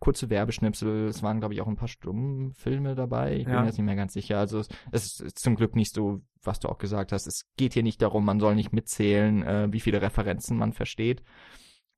kurze 0.00 0.30
Werbeschnipsel, 0.30 1.08
es 1.08 1.22
waren, 1.22 1.40
glaube 1.40 1.54
ich, 1.54 1.60
auch 1.60 1.66
ein 1.66 1.76
paar 1.76 1.88
Stummfilme 1.88 2.94
dabei. 2.94 3.36
Ich 3.36 3.44
bin 3.44 3.54
Ja. 3.54 3.60
mir 3.60 3.66
jetzt 3.66 3.78
nicht 3.78 3.86
mehr 3.86 3.96
ganz 3.96 4.12
sicher. 4.12 4.38
Also 4.38 4.60
es, 4.60 4.68
es 4.92 5.20
ist 5.20 5.38
zum 5.38 5.56
Glück 5.56 5.74
nicht 5.76 5.92
so, 5.94 6.20
was 6.42 6.60
du 6.60 6.68
auch 6.68 6.78
gesagt 6.78 7.12
hast. 7.12 7.26
Es 7.26 7.46
geht 7.56 7.74
hier 7.74 7.82
nicht 7.82 8.00
darum, 8.00 8.24
man 8.24 8.40
soll 8.40 8.54
nicht 8.54 8.72
mitzählen, 8.72 9.42
äh, 9.42 9.68
wie 9.72 9.80
viele 9.80 10.00
Referenzen 10.00 10.56
man 10.56 10.72
versteht, 10.72 11.22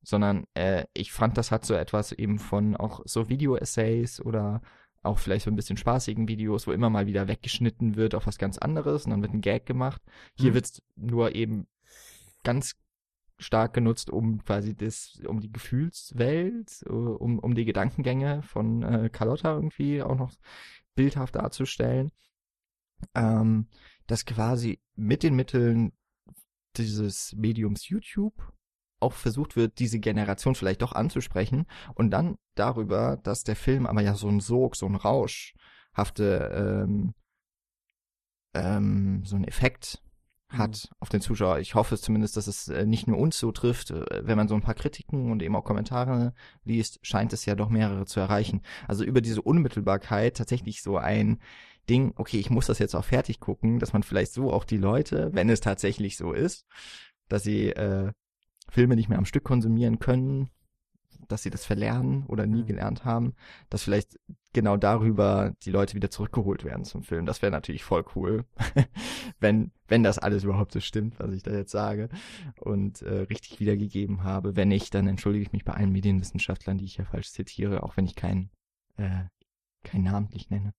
sondern 0.03 0.45
äh, 0.55 0.85
ich 0.95 1.13
fand, 1.13 1.37
das 1.37 1.51
hat 1.51 1.65
so 1.65 1.75
etwas 1.75 2.13
eben 2.13 2.39
von 2.39 2.75
auch 2.77 3.01
so 3.05 3.29
Video-Essays 3.29 4.21
oder 4.21 4.63
auch 5.03 5.19
vielleicht 5.19 5.45
so 5.45 5.51
ein 5.51 5.57
bisschen 5.57 5.77
spaßigen 5.79 6.29
Videos, 6.29 6.67
wo 6.67 6.73
immer 6.73 6.91
mal 6.91 7.07
wieder 7.07 7.29
weggeschnitten 7.29 7.97
wird 7.97 8.15
auf 8.15 8.27
was 8.27 8.39
ganz 8.39 8.59
anderes 8.59 9.05
und 9.05 9.11
dann 9.13 9.23
wird 9.23 9.33
ein 9.33 9.41
Gag 9.41 9.65
gemacht. 9.67 10.03
Hier 10.35 10.51
Mhm. 10.51 10.55
wird's 10.55 10.83
nur 10.97 11.35
eben 11.35 11.67
ganz 12.45 12.77
stark 13.41 13.75
genutzt, 13.75 14.11
um 14.11 14.45
quasi 14.45 14.75
das, 14.75 15.21
um 15.27 15.41
die 15.41 15.51
Gefühlswelt, 15.51 16.83
äh, 16.87 16.91
um, 16.91 17.39
um 17.39 17.55
die 17.55 17.65
Gedankengänge 17.65 18.43
von 18.43 18.83
äh, 18.83 19.11
Carlotta 19.11 19.55
irgendwie 19.55 20.03
auch 20.03 20.17
noch 20.17 20.33
bildhaft 20.95 21.35
darzustellen. 21.35 22.13
Ähm, 23.15 23.67
dass 24.07 24.27
quasi 24.27 24.81
mit 24.95 25.23
den 25.23 25.35
Mitteln 25.35 25.93
dieses 26.77 27.35
Mediums 27.35 27.89
YouTube 27.89 28.35
auch 29.01 29.15
versucht 29.15 29.57
wird, 29.57 29.79
diese 29.79 29.99
Generation 29.99 30.55
vielleicht 30.55 30.83
doch 30.83 30.93
anzusprechen 30.93 31.67
und 31.95 32.11
dann 32.11 32.37
darüber, 32.55 33.17
dass 33.23 33.45
der 33.45 33.57
Film 33.57 33.87
aber 33.87 34.03
ja 34.03 34.15
so 34.15 34.29
ein 34.29 34.41
Sog, 34.41 34.77
so 34.77 34.87
ein 34.87 34.95
rauschhafte, 34.95 36.85
ähm, 36.87 37.15
ähm, 38.55 39.25
so 39.25 39.37
ein 39.37 39.45
Effekt 39.45 40.03
hat 40.51 40.91
auf 40.99 41.09
den 41.09 41.21
Zuschauer. 41.21 41.61
Ich 41.61 41.75
hoffe 41.75 41.97
zumindest, 41.99 42.37
dass 42.37 42.47
es 42.47 42.69
äh, 42.69 42.85
nicht 42.85 43.07
nur 43.07 43.19
uns 43.19 43.39
so 43.39 43.53
trifft. 43.53 43.91
Äh, 43.91 44.27
Wenn 44.27 44.37
man 44.37 44.49
so 44.49 44.55
ein 44.55 44.63
paar 44.63 44.75
Kritiken 44.75 45.31
und 45.31 45.43
eben 45.43 45.57
auch 45.57 45.65
Kommentare 45.65 46.35
liest, 46.65 46.99
scheint 47.03 47.33
es 47.33 47.47
ja 47.47 47.55
doch 47.55 47.69
mehrere 47.69 48.07
zu 48.07 48.21
erreichen. 48.21 48.63
Also 48.89 49.05
über 49.05 49.21
diese 49.21 49.43
Unmittelbarkeit 49.43 50.37
tatsächlich 50.37 50.83
so 50.83 50.97
ein 50.97 51.39
Ding, 51.89 52.13
okay, 52.17 52.39
ich 52.39 52.51
muss 52.51 52.67
das 52.67 52.79
jetzt 52.79 52.95
auch 52.95 53.05
fertig 53.05 53.41
gucken, 53.41 53.79
dass 53.79 53.93
man 53.93 54.03
vielleicht 54.03 54.33
so 54.33 54.53
auch 54.53 54.65
die 54.65 54.77
Leute, 54.77 55.31
wenn 55.33 55.49
es 55.49 55.61
tatsächlich 55.61 56.17
so 56.17 56.33
ist, 56.33 56.67
dass 57.29 57.43
sie 57.43 57.71
äh, 57.71 58.13
Filme 58.69 58.97
nicht 58.97 59.09
mehr 59.09 59.19
am 59.19 59.25
Stück 59.25 59.45
konsumieren 59.45 59.99
können, 59.99 60.51
dass 61.31 61.43
sie 61.43 61.51
das 61.51 61.65
verlernen 61.65 62.25
oder 62.29 62.47
nie 62.47 62.63
Mhm. 62.63 62.67
gelernt 62.67 63.05
haben, 63.05 63.35
dass 63.71 63.83
vielleicht 63.85 64.19
genau 64.53 64.77
darüber 64.77 65.53
die 65.63 65.71
Leute 65.71 65.95
wieder 65.95 66.11
zurückgeholt 66.11 66.65
werden 66.65 66.85
zum 66.85 67.03
Film. 67.05 67.27
Das 67.27 67.43
wäre 67.43 67.53
natürlich 67.53 67.85
voll 67.85 68.05
cool, 68.17 68.45
wenn 69.41 69.73
wenn 69.89 70.03
das 70.05 70.19
alles 70.19 70.45
überhaupt 70.45 70.73
so 70.73 70.81
stimmt, 70.81 71.19
was 71.19 71.33
ich 71.33 71.43
da 71.43 71.53
jetzt 71.53 71.73
sage 71.73 72.09
und 72.61 73.03
äh, 73.03 73.23
richtig 73.23 73.61
wiedergegeben 73.61 74.23
habe. 74.25 74.55
Wenn 74.57 74.69
nicht, 74.69 74.95
dann 74.95 75.07
entschuldige 75.09 75.43
ich 75.45 75.53
mich 75.53 75.65
bei 75.65 75.75
allen 75.75 75.93
Medienwissenschaftlern, 75.93 76.79
die 76.79 76.85
ich 76.85 76.97
hier 76.97 77.07
falsch 77.07 77.31
zitiere, 77.33 77.83
auch 77.83 77.97
wenn 77.97 78.07
ich 78.07 78.15
keinen 78.17 78.51
äh, 78.97 79.25
keinen 79.85 80.05
namentlich 80.05 80.51
nenne. 80.51 80.75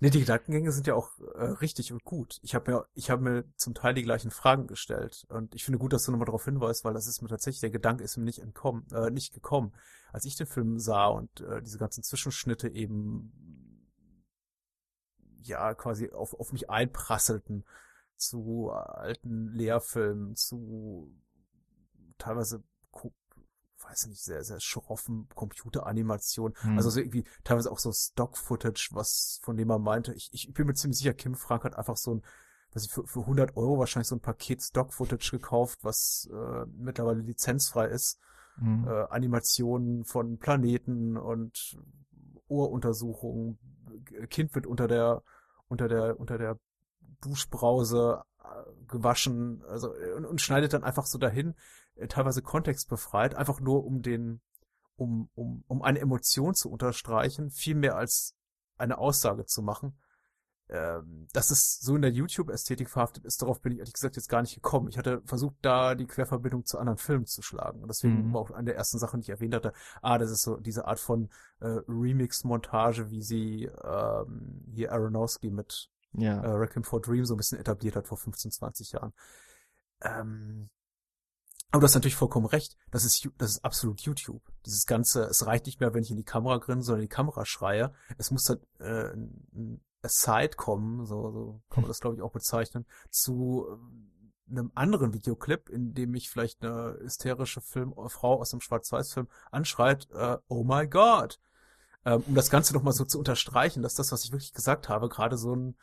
Ne, 0.00 0.08
die 0.08 0.20
Gedankengänge 0.20 0.72
sind 0.72 0.86
ja 0.86 0.94
auch 0.94 1.18
äh, 1.34 1.44
richtig 1.44 1.92
und 1.92 2.02
gut. 2.04 2.38
Ich 2.42 2.54
habe 2.54 2.70
mir, 2.72 2.86
ich 2.94 3.10
habe 3.10 3.22
mir 3.22 3.44
zum 3.56 3.74
Teil 3.74 3.92
die 3.92 4.02
gleichen 4.02 4.30
Fragen 4.30 4.66
gestellt 4.66 5.26
und 5.28 5.54
ich 5.54 5.64
finde 5.64 5.78
gut, 5.78 5.92
dass 5.92 6.04
du 6.04 6.10
nochmal 6.12 6.26
darauf 6.26 6.44
hinweist, 6.44 6.84
weil 6.84 6.94
das 6.94 7.06
ist 7.06 7.20
mir 7.20 7.28
tatsächlich 7.28 7.60
der 7.60 7.70
Gedanke 7.70 8.02
ist 8.02 8.16
mir 8.16 8.24
nicht 8.24 8.38
entkommen, 8.38 8.86
äh, 8.92 9.10
nicht 9.10 9.34
gekommen, 9.34 9.72
als 10.12 10.24
ich 10.24 10.36
den 10.36 10.46
Film 10.46 10.78
sah 10.78 11.06
und 11.08 11.40
äh, 11.42 11.60
diese 11.60 11.78
ganzen 11.78 12.02
Zwischenschnitte 12.02 12.68
eben 12.68 13.32
ja 15.42 15.74
quasi 15.74 16.10
auf 16.10 16.34
auf 16.38 16.52
mich 16.52 16.70
einprasselten 16.70 17.64
zu 18.16 18.70
alten 18.70 19.52
Lehrfilmen, 19.52 20.36
zu 20.36 21.14
teilweise 22.18 22.62
weiß 23.90 24.06
nicht, 24.06 24.22
sehr, 24.22 24.44
sehr 24.44 24.60
schroffen 24.60 25.28
Computeranimationen. 25.34 26.56
Hm. 26.60 26.76
Also 26.76 26.90
so 26.90 27.00
irgendwie 27.00 27.24
teilweise 27.44 27.70
auch 27.70 27.78
so 27.78 27.92
Stock-Footage, 27.92 28.90
was, 28.92 29.40
von 29.42 29.56
dem 29.56 29.68
man 29.68 29.82
meinte, 29.82 30.14
ich, 30.14 30.30
ich 30.32 30.52
bin 30.52 30.66
mir 30.66 30.74
ziemlich 30.74 30.98
sicher, 30.98 31.14
Kim 31.14 31.34
Frank 31.34 31.64
hat 31.64 31.76
einfach 31.76 31.96
so 31.96 32.14
ein, 32.14 32.22
weiß 32.72 32.84
ich, 32.84 32.92
für, 32.92 33.06
für 33.06 33.20
100 33.20 33.56
Euro 33.56 33.78
wahrscheinlich 33.78 34.08
so 34.08 34.16
ein 34.16 34.20
Paket 34.20 34.62
Stock-Footage 34.62 35.30
gekauft, 35.32 35.80
was 35.82 36.28
äh, 36.32 36.66
mittlerweile 36.76 37.20
lizenzfrei 37.20 37.86
ist. 37.86 38.18
Hm. 38.56 38.86
Äh, 38.86 39.04
Animationen 39.10 40.04
von 40.04 40.38
Planeten 40.38 41.16
und 41.16 41.78
Ohruntersuchungen. 42.48 43.58
Kind 44.28 44.54
wird 44.54 44.66
unter 44.66 44.88
der, 44.88 45.22
unter 45.68 45.88
der, 45.88 46.18
unter 46.18 46.38
der 46.38 46.58
Duschbrause 47.20 48.22
äh, 48.42 48.86
gewaschen, 48.88 49.62
also 49.68 49.92
und, 50.16 50.24
und 50.24 50.40
schneidet 50.40 50.72
dann 50.72 50.84
einfach 50.84 51.06
so 51.06 51.18
dahin, 51.18 51.54
teilweise 52.08 52.42
kontextbefreit, 52.42 53.34
einfach 53.34 53.60
nur 53.60 53.84
um 53.84 54.02
den, 54.02 54.40
um, 54.96 55.30
um, 55.34 55.64
um 55.68 55.82
eine 55.82 56.00
Emotion 56.00 56.54
zu 56.54 56.70
unterstreichen, 56.70 57.50
viel 57.50 57.74
mehr 57.74 57.96
als 57.96 58.34
eine 58.76 58.98
Aussage 58.98 59.46
zu 59.46 59.62
machen. 59.62 59.98
Ähm, 60.72 61.26
dass 61.32 61.50
es 61.50 61.80
so 61.80 61.96
in 61.96 62.02
der 62.02 62.12
YouTube-Ästhetik 62.12 62.88
verhaftet 62.88 63.24
ist, 63.24 63.42
darauf 63.42 63.60
bin 63.60 63.72
ich 63.72 63.78
ehrlich 63.80 63.92
gesagt 63.92 64.14
jetzt 64.14 64.28
gar 64.28 64.40
nicht 64.40 64.54
gekommen. 64.54 64.86
Ich 64.88 64.98
hatte 64.98 65.20
versucht, 65.24 65.56
da 65.62 65.96
die 65.96 66.06
Querverbindung 66.06 66.64
zu 66.64 66.78
anderen 66.78 66.96
Filmen 66.96 67.26
zu 67.26 67.42
schlagen. 67.42 67.82
Und 67.82 67.88
deswegen 67.88 68.28
Mhm. 68.28 68.32
war 68.32 68.40
auch 68.42 68.52
eine 68.52 68.66
der 68.66 68.76
ersten 68.76 69.00
Sachen, 69.00 69.20
die 69.20 69.24
ich 69.24 69.30
erwähnt 69.30 69.52
hatte, 69.52 69.72
ah, 70.00 70.16
das 70.16 70.30
ist 70.30 70.42
so 70.42 70.58
diese 70.58 70.86
Art 70.86 71.00
von 71.00 71.28
äh, 71.58 71.80
Remix-Montage, 71.88 73.10
wie 73.10 73.20
sie 73.20 73.64
ähm, 73.82 74.62
hier 74.72 74.92
Aronofsky 74.92 75.50
mit 75.50 75.90
ja. 76.12 76.40
äh, 76.40 76.50
Requiem 76.52 76.84
for 76.84 77.00
Dream 77.00 77.24
so 77.24 77.34
ein 77.34 77.38
bisschen 77.38 77.58
etabliert 77.58 77.96
hat 77.96 78.06
vor 78.06 78.18
15, 78.18 78.52
20 78.52 78.92
Jahren. 78.92 79.12
Ähm, 80.02 80.70
aber 81.70 81.80
du 81.80 81.84
hast 81.84 81.94
natürlich 81.94 82.16
vollkommen 82.16 82.46
recht. 82.46 82.76
Das 82.90 83.04
ist, 83.04 83.28
das 83.38 83.50
ist 83.50 83.64
absolut 83.64 84.00
YouTube. 84.00 84.42
Dieses 84.66 84.86
Ganze, 84.86 85.24
es 85.24 85.46
reicht 85.46 85.66
nicht 85.66 85.80
mehr, 85.80 85.94
wenn 85.94 86.02
ich 86.02 86.10
in 86.10 86.16
die 86.16 86.24
Kamera 86.24 86.58
grinse, 86.58 86.86
sondern 86.86 87.02
in 87.02 87.08
die 87.08 87.14
Kamera 87.14 87.46
schreie. 87.46 87.92
Es 88.18 88.30
muss 88.30 88.44
dann 88.44 88.58
äh, 88.80 89.14
ein 89.14 89.80
Aside 90.02 90.56
kommen, 90.56 91.06
so, 91.06 91.30
so 91.30 91.62
kann 91.70 91.82
man 91.82 91.88
das 91.88 92.00
glaube 92.00 92.16
ich 92.16 92.22
auch 92.22 92.32
bezeichnen, 92.32 92.86
zu 93.10 93.66
ähm, 93.70 94.10
einem 94.50 94.72
anderen 94.74 95.12
Videoclip, 95.12 95.68
in 95.68 95.94
dem 95.94 96.10
mich 96.10 96.28
vielleicht 96.28 96.64
eine 96.64 96.98
hysterische 97.00 97.60
Film 97.60 97.94
Frau 98.08 98.40
aus 98.40 98.52
einem 98.52 98.60
Schwarz-Weiß-Film 98.60 99.28
anschreit, 99.52 100.08
äh, 100.12 100.38
oh 100.48 100.64
my 100.64 100.88
God. 100.88 101.38
Ähm, 102.04 102.24
um 102.26 102.34
das 102.34 102.50
Ganze 102.50 102.74
nochmal 102.74 102.94
so 102.94 103.04
zu 103.04 103.18
unterstreichen, 103.18 103.82
dass 103.82 103.94
das, 103.94 104.10
was 104.10 104.24
ich 104.24 104.32
wirklich 104.32 104.54
gesagt 104.54 104.88
habe, 104.88 105.08
gerade 105.08 105.36
so 105.36 105.54
ein, 105.54 105.76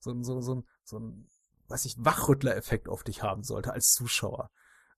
so 0.00 0.10
ein, 0.10 0.24
so 0.24 0.36
ein, 0.36 0.42
so 0.42 0.54
ein, 0.56 0.66
so 0.84 0.98
ein, 0.98 1.28
weiß 1.68 1.84
ich, 1.84 1.96
Wachrüttler-Effekt 1.98 2.88
auf 2.88 3.04
dich 3.04 3.22
haben 3.22 3.44
sollte 3.44 3.72
als 3.72 3.92
Zuschauer. 3.92 4.50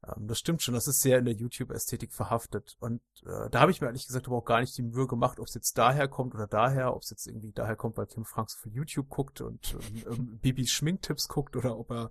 Ähm, 0.07 0.27
das 0.27 0.39
stimmt 0.39 0.63
schon, 0.63 0.75
das 0.75 0.89
ist 0.89 1.03
sehr 1.03 1.19
in 1.19 1.25
der 1.25 1.35
YouTube-Ästhetik 1.35 2.13
verhaftet. 2.13 2.77
Und 2.81 3.01
äh, 3.25 3.51
da 3.51 3.61
habe 3.61 3.71
ich 3.71 3.81
mir 3.81 3.89
ehrlich 3.89 4.07
gesagt 4.07 4.27
aber 4.27 4.37
auch 4.37 4.45
gar 4.45 4.61
nicht 4.61 4.77
die 4.77 4.83
Mühe 4.83 5.07
gemacht, 5.07 5.39
ob 5.39 5.47
es 5.47 5.55
jetzt 5.55 5.77
daher 5.79 6.09
kommt 6.09 6.35
oder 6.35 6.47
daher, 6.47 6.95
ob 6.95 7.03
es 7.03 7.11
jetzt 7.11 7.27
irgendwie 7.27 7.53
daher 7.53 7.77
kommt, 7.77 7.97
weil 7.97 8.07
Kim 8.07 8.25
Franks 8.25 8.55
für 8.55 8.71
YouTube 8.71 9.09
guckt 9.09 9.41
und 9.41 9.75
ähm, 9.75 10.03
ähm, 10.11 10.39
Bibis 10.43 10.71
Schminktipps 10.71 11.29
guckt 11.29 11.57
oder 11.57 11.79
ob 11.79 11.91
er 11.91 12.11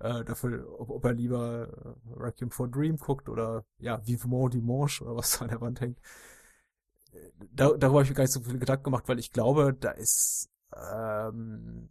äh, 0.00 0.24
dafür, 0.24 0.66
ob, 0.80 0.90
ob 0.90 1.04
er 1.04 1.12
lieber 1.12 1.68
äh, 1.68 2.18
Requiem 2.18 2.50
for 2.50 2.68
Dream 2.68 2.96
guckt 2.96 3.28
oder 3.28 3.64
ja, 3.78 4.04
Vivement 4.06 4.52
Dimanche 4.52 5.04
oder 5.04 5.16
was 5.16 5.38
da 5.38 5.44
an 5.44 5.50
der 5.50 5.60
Wand 5.60 5.80
hängt. 5.80 5.98
Da, 7.50 7.70
darüber 7.70 7.98
habe 7.98 8.02
ich 8.02 8.10
mir 8.10 8.16
gar 8.16 8.24
nicht 8.24 8.32
so 8.32 8.40
viele 8.40 8.58
Gedanken 8.58 8.84
gemacht, 8.84 9.08
weil 9.08 9.18
ich 9.18 9.32
glaube, 9.32 9.74
da 9.74 9.90
ist 9.90 10.50
ähm, 10.74 11.90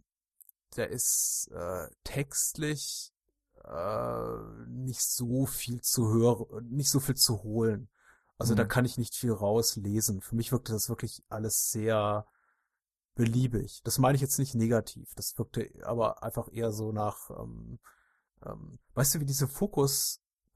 da 0.76 0.84
ist 0.84 1.50
äh, 1.52 1.88
textlich 2.04 3.12
äh, 3.66 4.68
nicht 4.68 5.02
so 5.02 5.46
viel 5.46 5.80
zu 5.82 6.08
hören, 6.12 6.68
nicht 6.70 6.90
so 6.90 7.00
viel 7.00 7.16
zu 7.16 7.42
holen. 7.42 7.88
Also 8.38 8.54
da 8.54 8.64
Mhm. 8.64 8.68
kann 8.68 8.84
ich 8.84 8.98
nicht 8.98 9.14
viel 9.14 9.32
rauslesen. 9.32 10.20
Für 10.20 10.36
mich 10.36 10.52
wirkte 10.52 10.72
das 10.72 10.88
wirklich 10.88 11.22
alles 11.28 11.70
sehr 11.70 12.26
beliebig. 13.14 13.80
Das 13.84 13.98
meine 13.98 14.16
ich 14.16 14.22
jetzt 14.22 14.38
nicht 14.38 14.54
negativ. 14.54 15.14
Das 15.14 15.38
wirkte 15.38 15.70
aber 15.84 16.22
einfach 16.22 16.48
eher 16.52 16.72
so 16.72 16.92
nach, 16.92 17.30
ähm, 17.30 17.78
ähm, 18.44 18.78
weißt 18.94 19.14
du, 19.14 19.20
wie 19.20 19.26
diese 19.26 19.48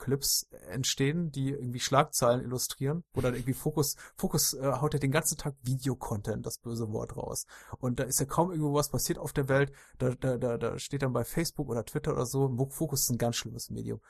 Fokus-Clips 0.01 0.49
entstehen, 0.71 1.31
die 1.31 1.51
irgendwie 1.51 1.81
Schlagzeilen 1.81 2.43
illustrieren, 2.43 3.05
wo 3.13 3.21
dann 3.21 3.35
irgendwie 3.35 3.55
Fokus, 3.55 3.97
Fokus 4.17 4.55
äh, 4.55 4.73
haut 4.81 4.95
ja 4.95 5.01
den 5.01 5.11
ganzen 5.11 5.37
Tag 5.37 5.55
Videocontent, 5.63 6.45
das 6.47 6.59
böse 6.59 6.91
Wort 6.93 7.17
raus. 7.17 7.47
Und 7.79 8.01
da 8.01 8.05
ist 8.05 8.21
ja 8.21 8.27
kaum 8.27 8.51
irgendwo 8.51 8.75
was 8.75 8.91
passiert 8.91 9.19
auf 9.19 9.33
der 9.33 9.49
Welt. 9.49 9.73
Da, 9.99 10.11
da, 10.11 10.39
da, 10.39 10.57
da 10.57 10.79
steht 10.79 11.03
dann 11.03 11.13
bei 11.13 11.25
Facebook 11.25 11.69
oder 11.69 11.85
Twitter 11.85 12.13
oder 12.13 12.27
so, 12.27 12.49
Fokus 12.71 13.03
ist 13.03 13.11
ein 13.11 13.19
ganz 13.19 13.37
schlimmes 13.37 13.71
Medium. 13.71 14.01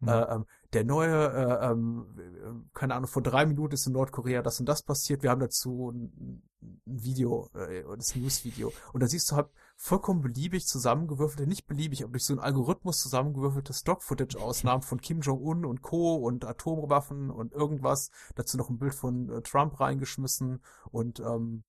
Mhm. 0.00 0.08
Äh, 0.08 0.22
ähm, 0.22 0.46
der 0.72 0.84
neue, 0.84 1.32
äh, 1.32 1.70
ähm, 1.70 2.06
äh, 2.18 2.78
keine 2.78 2.94
Ahnung, 2.94 3.08
vor 3.08 3.22
drei 3.22 3.46
Minuten 3.46 3.74
ist 3.74 3.86
in 3.86 3.92
Nordkorea 3.94 4.42
das 4.42 4.60
und 4.60 4.66
das 4.66 4.82
passiert. 4.82 5.22
Wir 5.22 5.30
haben 5.30 5.40
dazu 5.40 5.90
ein, 5.90 6.42
ein 6.60 7.02
Video, 7.02 7.48
äh, 7.54 7.82
das 7.96 8.14
News-Video. 8.14 8.72
Und 8.92 9.02
da 9.02 9.06
siehst 9.06 9.30
du 9.30 9.36
halt 9.36 9.48
vollkommen 9.76 10.22
beliebig 10.22 10.66
zusammengewürfelte, 10.66 11.46
nicht 11.46 11.66
beliebig, 11.66 12.02
aber 12.02 12.12
durch 12.12 12.24
so 12.24 12.32
einen 12.32 12.40
Algorithmus 12.40 13.00
zusammengewürfelte 13.00 13.72
Stock-Footage-Ausnahmen 13.72 14.82
von 14.82 15.00
Kim 15.00 15.20
Jong-un 15.20 15.64
und 15.64 15.82
Co. 15.82 16.16
und 16.16 16.44
Atomwaffen 16.44 17.30
und 17.30 17.52
irgendwas. 17.52 18.10
Dazu 18.34 18.56
noch 18.56 18.70
ein 18.70 18.78
Bild 18.78 18.94
von 18.94 19.30
äh, 19.30 19.42
Trump 19.42 19.78
reingeschmissen 19.78 20.62
und 20.90 21.20
ähm, 21.20 21.64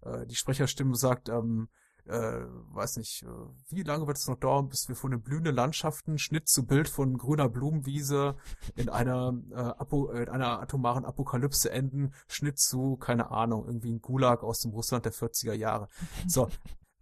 äh, 0.00 0.26
die 0.26 0.34
Sprecherstimme 0.34 0.96
sagt, 0.96 1.28
ähm, 1.28 1.68
äh, 2.06 2.44
weiß 2.72 2.98
nicht, 2.98 3.22
äh, 3.22 3.26
wie 3.70 3.82
lange 3.82 4.06
wird 4.06 4.18
es 4.18 4.28
noch 4.28 4.36
dauern, 4.36 4.68
bis 4.68 4.88
wir 4.88 4.96
von 4.96 5.10
den 5.10 5.22
blühenden 5.22 5.54
Landschaften 5.54 6.18
Schnitt 6.18 6.48
zu 6.48 6.66
Bild 6.66 6.88
von 6.88 7.16
grüner 7.16 7.48
Blumenwiese 7.48 8.36
in 8.76 8.88
einer, 8.90 9.34
äh, 9.50 9.54
Apo, 9.54 10.10
in 10.10 10.28
einer 10.28 10.60
atomaren 10.60 11.04
Apokalypse 11.04 11.70
enden, 11.70 12.12
Schnitt 12.28 12.58
zu, 12.58 12.96
keine 12.96 13.30
Ahnung, 13.30 13.66
irgendwie 13.66 13.92
ein 13.92 14.02
Gulag 14.02 14.42
aus 14.42 14.60
dem 14.60 14.72
Russland 14.72 15.04
der 15.04 15.12
40er 15.12 15.54
Jahre. 15.54 15.88
So. 16.26 16.48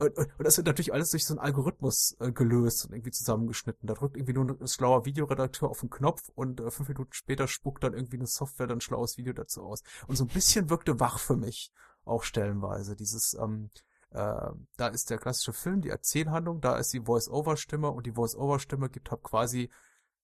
Und, 0.02 0.18
und, 0.18 0.38
und 0.38 0.44
das 0.44 0.56
wird 0.56 0.66
natürlich 0.66 0.92
alles 0.92 1.10
durch 1.10 1.24
so 1.24 1.34
einen 1.34 1.38
Algorithmus 1.38 2.16
äh, 2.18 2.32
gelöst 2.32 2.84
und 2.84 2.92
irgendwie 2.92 3.12
zusammengeschnitten. 3.12 3.86
Da 3.86 3.94
drückt 3.94 4.16
irgendwie 4.16 4.32
nur 4.32 4.50
ein 4.50 4.66
schlauer 4.66 5.04
Videoredakteur 5.04 5.70
auf 5.70 5.80
den 5.80 5.90
Knopf 5.90 6.28
und 6.34 6.60
äh, 6.60 6.70
fünf 6.72 6.88
Minuten 6.88 7.12
später 7.12 7.46
spuckt 7.46 7.84
dann 7.84 7.94
irgendwie 7.94 8.16
eine 8.16 8.26
Software 8.26 8.66
dann 8.66 8.78
ein 8.78 8.80
schlaues 8.80 9.16
Video 9.16 9.32
dazu 9.32 9.62
aus. 9.62 9.82
Und 10.08 10.16
so 10.16 10.24
ein 10.24 10.28
bisschen 10.28 10.70
wirkte 10.70 10.98
wach 10.98 11.20
für 11.20 11.36
mich 11.36 11.70
auch 12.04 12.24
stellenweise. 12.24 12.96
Dieses, 12.96 13.34
ähm, 13.34 13.70
äh, 14.10 14.50
da 14.76 14.88
ist 14.88 15.10
der 15.10 15.18
klassische 15.18 15.52
Film, 15.52 15.82
die 15.82 15.90
Erzählhandlung, 15.90 16.60
da 16.60 16.78
ist 16.78 16.92
die 16.92 17.02
Voice-Over-Stimme 17.02 17.88
und 17.88 18.04
die 18.04 18.12
Voice-Over-Stimme 18.12 18.90
gibt 18.90 19.12
halt 19.12 19.22
quasi, 19.22 19.70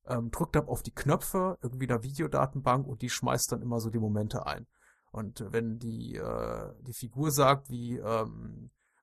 ähm, 0.06 0.32
drückt 0.32 0.56
ab 0.56 0.68
auf 0.68 0.82
die 0.82 0.94
Knöpfe, 0.94 1.56
irgendwie 1.62 1.88
eine 1.88 2.02
Videodatenbank 2.02 2.84
und 2.86 3.02
die 3.02 3.10
schmeißt 3.10 3.52
dann 3.52 3.62
immer 3.62 3.78
so 3.78 3.90
die 3.90 4.00
Momente 4.00 4.44
ein. 4.44 4.66
Und 5.10 5.44
wenn 5.52 5.78
die, 5.78 6.16
äh, 6.16 6.74
die 6.82 6.92
Figur 6.92 7.30
sagt, 7.30 7.70
wie, 7.70 7.96
ähm, 7.96 8.57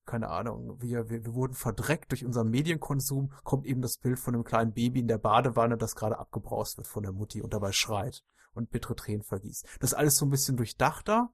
keine 0.05 0.29
Ahnung, 0.29 0.81
wir, 0.81 1.09
wir, 1.09 1.25
wir 1.25 1.33
wurden 1.33 1.53
verdreckt 1.53 2.11
durch 2.11 2.25
unseren 2.25 2.49
Medienkonsum, 2.49 3.31
kommt 3.43 3.65
eben 3.65 3.81
das 3.81 3.97
Bild 3.97 4.19
von 4.19 4.35
einem 4.35 4.43
kleinen 4.43 4.73
Baby 4.73 4.99
in 4.99 5.07
der 5.07 5.17
Badewanne, 5.17 5.77
das 5.77 5.95
gerade 5.95 6.19
abgebraust 6.19 6.77
wird 6.77 6.87
von 6.87 7.03
der 7.03 7.11
Mutti 7.11 7.41
und 7.41 7.53
dabei 7.53 7.71
schreit 7.71 8.23
und 8.53 8.69
bittere 8.69 8.95
Tränen 8.95 9.23
vergießt. 9.23 9.65
Das 9.79 9.91
ist 9.91 9.97
alles 9.97 10.15
so 10.15 10.25
ein 10.25 10.29
bisschen 10.29 10.57
durchdachter, 10.57 11.31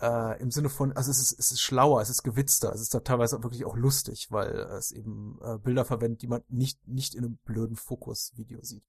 äh, 0.00 0.40
im 0.40 0.50
Sinne 0.50 0.68
von, 0.68 0.92
also 0.92 1.10
es 1.10 1.20
ist, 1.20 1.38
es 1.38 1.52
ist 1.52 1.60
schlauer, 1.60 2.00
es 2.00 2.10
ist 2.10 2.22
gewitzter, 2.22 2.72
es 2.72 2.80
ist 2.80 2.94
da 2.94 3.00
teilweise 3.00 3.42
wirklich 3.42 3.64
auch 3.64 3.76
lustig, 3.76 4.28
weil 4.30 4.50
es 4.50 4.92
eben 4.92 5.38
äh, 5.42 5.58
Bilder 5.58 5.84
verwendet, 5.84 6.22
die 6.22 6.26
man 6.26 6.42
nicht, 6.48 6.86
nicht 6.88 7.14
in 7.14 7.24
einem 7.24 7.36
blöden 7.44 7.76
Fokus-Video 7.76 8.60
sieht. 8.62 8.84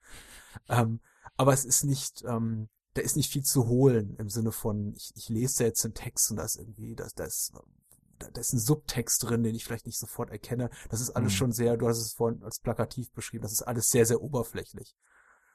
Ähm, 0.70 1.02
aber 1.38 1.54
es 1.54 1.66
ist 1.66 1.84
nicht, 1.84 2.24
ähm, 2.26 2.70
da 2.94 3.02
ist 3.02 3.16
nicht 3.16 3.32
viel 3.32 3.44
zu 3.44 3.68
holen 3.68 4.16
im 4.18 4.30
Sinne 4.30 4.52
von, 4.52 4.94
ich, 4.96 5.12
ich 5.16 5.30
lese 5.30 5.64
jetzt 5.64 5.84
den 5.84 5.94
Text 5.94 6.32
und 6.32 6.38
da 6.38 6.44
ist 6.44 6.58
irgendwie, 6.58 6.96
da, 6.96 7.08
da 7.16 7.26
ist 7.26 7.54
da, 8.30 8.40
ist 8.40 8.54
ein 8.54 8.60
Subtext 8.60 9.24
drin, 9.24 9.44
den 9.44 9.56
ich 9.56 9.66
vielleicht 9.66 9.86
nicht 9.86 10.00
sofort 10.00 10.30
erkenne. 10.30 10.70
Das 10.90 11.02
ist 11.02 11.12
alles 11.12 11.34
mhm. 11.34 11.38
schon 11.38 11.52
sehr, 11.52 11.78
du 11.78 11.88
hast 11.88 12.00
es 12.00 12.14
vorhin 12.14 12.44
als 12.44 12.60
plakativ 12.60 13.12
beschrieben, 13.12 13.44
das 13.44 13.54
ist 13.54 13.64
alles 13.64 13.90
sehr, 13.90 14.06
sehr 14.06 14.22
oberflächlich. 14.22 14.96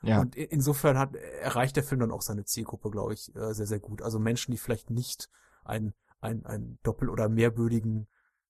Ja. 0.03 0.21
Und 0.21 0.37
insofern 0.37 0.99
hat, 0.99 1.15
erreicht 1.15 1.77
der 1.77 1.83
Film 1.83 2.01
dann 2.01 2.13
auch 2.13 2.23
seine 2.23 2.45
Zielgruppe, 2.45 2.91
glaube 2.91 3.15
ich, 3.15 3.35
äh, 3.35 3.55
sehr, 3.55 3.67
sehr 3.67 3.81
gut. 3.81 4.03
Also 4.03 4.19
Menschen, 4.19 4.53
die 4.53 4.59
vielleicht 4.59 4.91
nicht 4.91 5.29
ein, 5.65 5.95
ein, 6.21 6.45
ein 6.45 6.79
doppel- 6.83 7.09
oder 7.09 7.29
mehrbödigen 7.29 8.07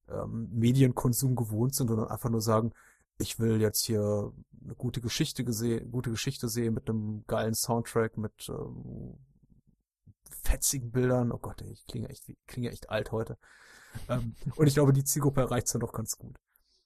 ähm, 0.09 0.49
Medienkonsum 0.53 1.37
gewohnt 1.37 1.75
sind, 1.75 1.89
sondern 1.89 2.09
einfach 2.09 2.31
nur 2.31 2.43
sagen, 2.43 2.73
ich 3.19 3.39
will 3.39 3.61
jetzt 3.61 3.85
hier 3.85 4.33
eine 4.63 4.75
gute 4.75 5.01
Geschichte 5.01 5.45
gesehen, 5.45 5.91
gute 5.91 6.11
Geschichte 6.11 6.49
sehen 6.49 6.75
mit 6.75 6.89
einem 6.89 7.25
geilen 7.27 7.55
Soundtrack, 7.55 8.19
mit 8.19 8.49
ähm, 8.49 9.19
fetzigen 10.43 10.91
Bildern. 10.91 11.33
Oh 11.33 11.39
Gott, 11.39 11.63
ey, 11.63 11.73
ich 11.73 11.87
klinge 11.87 12.09
echt, 12.09 12.31
klinge 12.47 12.71
echt 12.71 12.91
alt 12.91 13.13
heute. 13.13 13.39
ähm, 14.09 14.35
und 14.57 14.67
ich 14.67 14.75
glaube, 14.75 14.93
die 14.93 15.05
Zielgruppe 15.05 15.43
erreicht 15.43 15.67
es 15.67 15.73
dann 15.73 15.81
doch 15.81 15.93
ganz 15.93 16.17
gut. 16.19 16.37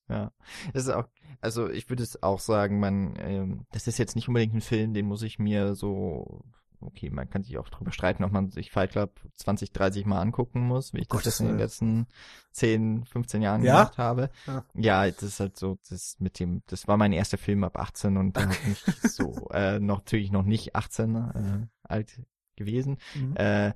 Ja, 0.08 0.32
das 0.72 0.84
ist 0.84 0.90
auch, 0.90 1.08
also 1.40 1.68
ich 1.70 1.88
würde 1.88 2.02
es 2.02 2.22
auch 2.22 2.40
sagen, 2.40 2.80
man, 2.80 3.14
ähm, 3.18 3.66
das 3.70 3.86
ist 3.86 3.98
jetzt 3.98 4.16
nicht 4.16 4.26
unbedingt 4.26 4.54
ein 4.54 4.60
Film, 4.60 4.92
den 4.92 5.06
muss 5.06 5.22
ich 5.22 5.38
mir 5.38 5.76
so 5.76 6.42
okay, 6.80 7.10
man 7.10 7.28
kann 7.28 7.42
sich 7.42 7.58
auch 7.58 7.68
drüber 7.68 7.92
streiten, 7.92 8.24
ob 8.24 8.32
man 8.32 8.50
sich 8.50 8.70
Fight 8.70 8.92
Club 8.92 9.20
20, 9.36 9.72
30 9.72 10.06
Mal 10.06 10.20
angucken 10.20 10.60
muss, 10.60 10.94
wie 10.94 11.00
ich 11.00 11.08
Gott, 11.08 11.26
das 11.26 11.40
in 11.40 11.48
den 11.48 11.58
letzten 11.58 12.06
10, 12.52 13.04
15 13.04 13.42
Jahren 13.42 13.62
ja? 13.62 13.84
gemacht 13.84 13.98
habe. 13.98 14.30
Ja. 14.46 14.64
ja, 14.74 15.10
das 15.10 15.22
ist 15.22 15.40
halt 15.40 15.56
so, 15.56 15.78
das 15.88 16.16
mit 16.18 16.38
dem, 16.40 16.62
das 16.66 16.88
war 16.88 16.96
mein 16.96 17.12
erster 17.12 17.38
Film 17.38 17.64
ab 17.64 17.78
18 17.78 18.16
und 18.16 18.36
da 18.36 18.44
okay. 18.44 18.72
ich 18.72 18.84
so, 19.10 19.48
äh, 19.50 19.78
noch, 19.78 19.98
natürlich 19.98 20.32
noch 20.32 20.44
nicht 20.44 20.74
18 20.74 21.14
äh, 21.14 21.66
alt 21.82 22.20
gewesen. 22.56 22.98
Mhm. 23.14 23.36
Äh, 23.36 23.72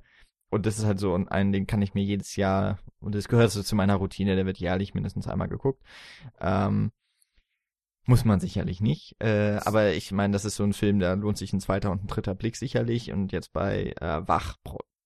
und 0.55 0.65
das 0.65 0.79
ist 0.79 0.85
halt 0.85 0.99
so 0.99 1.13
und 1.13 1.27
einen, 1.31 1.51
den 1.51 1.67
kann 1.67 1.81
ich 1.81 1.93
mir 1.93 2.03
jedes 2.03 2.35
Jahr, 2.37 2.79
und 3.01 3.13
das 3.13 3.27
gehört 3.27 3.51
so 3.51 3.61
zu 3.61 3.75
meiner 3.75 3.95
Routine, 3.95 4.35
der 4.35 4.45
wird 4.45 4.57
jährlich 4.57 4.93
mindestens 4.93 5.27
einmal 5.27 5.49
geguckt. 5.49 5.83
Ähm, 6.39 6.91
muss 8.05 8.23
man 8.23 8.39
sicherlich 8.39 8.81
nicht. 8.81 9.15
Äh, 9.19 9.57
aber 9.65 9.93
ich 9.93 10.11
meine, 10.11 10.31
das 10.33 10.45
ist 10.45 10.55
so 10.55 10.63
ein 10.63 10.73
Film, 10.73 10.99
da 10.99 11.13
lohnt 11.13 11.37
sich 11.37 11.51
ein 11.53 11.59
zweiter 11.59 11.91
und 11.91 12.03
ein 12.03 12.07
dritter 12.07 12.35
Blick 12.35 12.55
sicherlich. 12.55 13.11
Und 13.11 13.31
jetzt 13.31 13.51
bei 13.51 13.93
äh, 13.99 14.27
Wach 14.27 14.57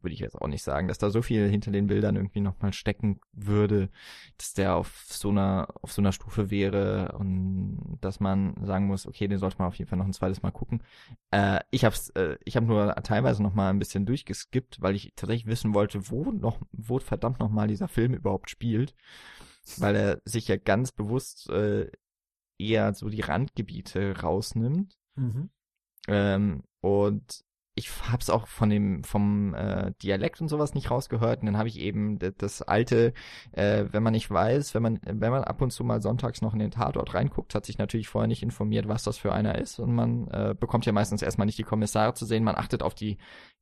würde 0.02 0.14
ich 0.14 0.20
jetzt 0.20 0.39
auch 0.39 0.47
nicht 0.47 0.64
sagen, 0.64 0.88
dass 0.88 0.97
da 0.97 1.10
so 1.10 1.22
viel 1.22 1.47
hinter 1.50 1.72
den 1.72 1.88
Bildern 1.88 2.16
irgendwie 2.16 2.41
nochmal 2.41 2.74
stecken 2.74 3.20
würde, 3.34 3.89
dass 4.38 4.54
der 4.54 4.76
auf 4.76 5.06
so 5.08 5.30
einer, 5.30 5.68
auf 5.82 5.91
so 5.91 6.02
einer 6.02 6.12
Stufe 6.12 6.50
wäre 6.50 7.16
und 7.18 7.97
dass 8.02 8.20
man 8.20 8.56
sagen 8.66 8.88
muss, 8.88 9.08
okay, 9.08 9.28
den 9.28 9.39
sollte 9.39 9.58
man 9.60 9.68
auf 9.68 9.76
jeden 9.76 9.89
Fall 9.89 10.00
noch 10.00 10.06
ein 10.06 10.14
zweites 10.14 10.41
Mal 10.41 10.52
gucken. 10.52 10.84
Äh, 11.32 11.60
ich 11.72 11.86
hab's, 11.86 12.10
äh, 12.12 12.38
ich 12.45 12.56
habe 12.56 12.66
nur 12.66 12.95
teilweise 12.95 13.43
nochmal 13.43 13.72
ein 13.72 13.80
bisschen 13.80 14.06
durchgeskippt, 14.06 14.82
weil 14.82 14.95
ich 14.95 15.14
tatsächlich 15.16 15.47
wissen 15.47 15.74
wollte, 15.74 16.10
wo 16.10 16.32
noch, 16.32 16.60
wo 16.72 17.00
verdammt 17.00 17.39
nochmal 17.39 17.68
dieser 17.68 17.88
Film 17.88 18.14
überhaupt 18.14 18.50
spielt. 18.50 18.93
Weil 19.78 19.95
er 19.95 20.22
sich 20.26 20.47
ja 20.47 20.58
ganz 20.58 20.91
bewusst 20.91 21.50
äh, 21.50 21.91
eher 22.58 22.93
so 22.93 23.10
die 23.10 23.22
Randgebiete 23.22 24.22
rausnimmt. 24.22 24.97
Mhm. 25.16 25.50
Ähm, 26.08 26.64
und 26.82 27.43
ich 27.80 27.90
hab's 28.12 28.30
auch 28.30 28.48
von 28.48 28.70
dem 28.70 29.04
vom 29.04 29.54
äh, 29.56 29.92
Dialekt 30.04 30.42
und 30.42 30.50
sowas 30.50 30.74
nicht 30.74 30.92
rausgehört. 30.92 31.42
Und 31.42 31.48
dann 31.48 31.58
habe 31.58 31.70
ich 31.70 31.80
eben 31.80 32.20
das, 32.20 32.34
das 32.38 32.62
alte 32.62 33.14
äh, 33.54 33.86
wenn 33.92 34.04
man 34.04 34.14
nicht 34.14 34.30
weiß 34.30 34.76
wenn 34.76 34.84
man 34.84 35.00
wenn 35.04 35.32
man 35.32 35.44
ab 35.44 35.62
und 35.62 35.72
zu 35.72 35.84
mal 35.84 36.02
sonntags 36.02 36.42
noch 36.42 36.54
in 36.54 36.60
den 36.60 36.72
Tatort 36.72 37.14
reinguckt 37.14 37.56
hat 37.56 37.66
sich 37.66 37.78
natürlich 37.78 38.08
vorher 38.08 38.28
nicht 38.28 38.44
informiert 38.44 38.88
was 38.88 39.04
das 39.04 39.18
für 39.18 39.34
einer 39.34 39.58
ist. 39.58 39.80
Und 39.80 39.94
man 39.94 40.28
äh, 40.30 40.56
bekommt 40.60 40.86
ja 40.86 40.92
meistens 40.92 41.22
erstmal 41.22 41.46
nicht 41.46 41.58
die 41.58 41.64
Kommissare 41.64 42.14
zu 42.14 42.26
sehen. 42.26 42.44
Man 42.44 42.56
achtet 42.56 42.84
auf 42.84 42.94
die 42.94 43.18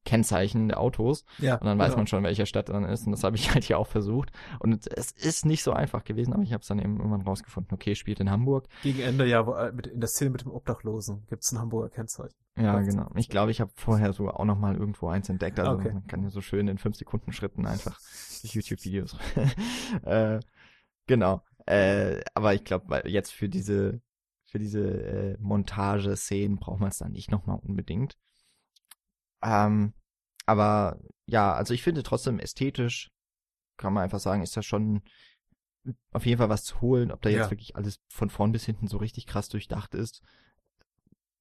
Kennzeichen 0.08 0.70
der 0.70 0.80
Autos. 0.80 1.26
Ja, 1.38 1.56
und 1.56 1.66
dann 1.66 1.78
weiß 1.78 1.90
genau. 1.90 1.98
man 1.98 2.08
schon, 2.08 2.24
welche 2.24 2.46
Stadt 2.46 2.70
dann 2.70 2.86
ist. 2.86 3.06
Und 3.06 3.12
das 3.12 3.26
habe 3.26 3.36
ich 3.36 3.52
halt 3.54 3.66
hier 3.66 3.78
auch 3.78 3.88
versucht. 3.88 4.32
Und 4.60 4.88
es 4.88 5.12
ist 5.12 5.46
nicht 5.46 5.64
so 5.64 5.74
einfach 5.74 6.06
gewesen, 6.06 6.34
aber 6.34 6.44
ich 6.44 6.54
habe 6.54 6.62
es 6.62 6.68
dann 6.68 6.80
eben 6.80 6.98
irgendwann 6.98 7.22
rausgefunden. 7.22 7.74
Okay, 7.74 7.94
spielt 7.94 8.22
in 8.22 8.32
Hamburg. 8.32 8.68
Gegen 8.84 9.02
Ende, 9.02 9.28
ja, 9.28 9.46
wo, 9.46 9.54
äh, 9.54 9.74
mit, 9.74 9.88
in 9.88 10.00
der 10.00 10.08
Szene 10.08 10.32
mit 10.32 10.42
dem 10.42 10.52
Obdachlosen 10.52 11.26
gibt 11.28 11.44
es 11.44 11.52
ein 11.52 11.60
Hamburger 11.60 11.90
Kennzeichen. 11.90 12.36
Ja, 12.58 12.80
genau. 12.80 13.12
Ich 13.16 13.30
glaube, 13.30 13.52
ich 13.52 13.62
habe 13.62 13.72
vorher 13.76 14.14
so 14.14 14.30
auch 14.30 14.46
noch 14.46 14.58
mal 14.58 14.76
irgendwo 14.76 15.10
eins 15.10 15.30
entdeckt. 15.30 15.60
Also 15.60 15.74
okay. 15.74 15.92
man 15.94 16.08
kann 16.08 16.24
ja 16.24 16.30
so 16.30 16.42
schön 16.42 16.70
in 16.70 16.78
fünf 16.78 16.96
Sekunden 16.96 17.34
Schritten 17.34 17.68
einfach 17.68 18.00
YouTube-Videos. 18.42 19.18
äh, 20.04 20.40
genau. 21.06 21.44
Äh, 21.66 22.22
aber 22.34 22.54
ich 22.54 22.64
glaube, 22.64 23.04
jetzt 23.06 23.32
für 23.34 23.50
diese 23.50 24.02
für 24.46 24.60
diese 24.60 24.80
äh, 24.80 25.38
Montage-Szenen 25.40 26.58
braucht 26.58 26.80
man 26.80 26.90
es 26.90 26.98
dann 26.98 27.12
nicht 27.12 27.30
nochmal 27.30 27.60
unbedingt. 27.62 28.18
Ähm, 29.48 29.94
aber 30.46 31.00
ja, 31.26 31.54
also 31.54 31.74
ich 31.74 31.82
finde 31.82 32.04
trotzdem 32.04 32.40
ästhetisch, 32.40 33.12
kann 33.78 33.94
man 33.94 34.04
einfach 34.04 34.20
sagen, 34.20 34.42
ist 34.42 34.58
da 34.58 34.62
schon 34.62 35.02
auf 36.12 36.26
jeden 36.26 36.38
Fall 36.38 36.50
was 36.50 36.66
zu 36.66 36.82
holen, 36.82 37.12
ob 37.12 37.22
da 37.22 37.30
jetzt 37.30 37.46
ja. 37.46 37.52
wirklich 37.52 37.76
alles 37.78 38.00
von 38.10 38.30
vorn 38.30 38.52
bis 38.52 38.66
hinten 38.66 38.88
so 38.88 38.98
richtig 38.98 39.26
krass 39.26 39.48
durchdacht 39.48 39.94
ist. 39.96 40.22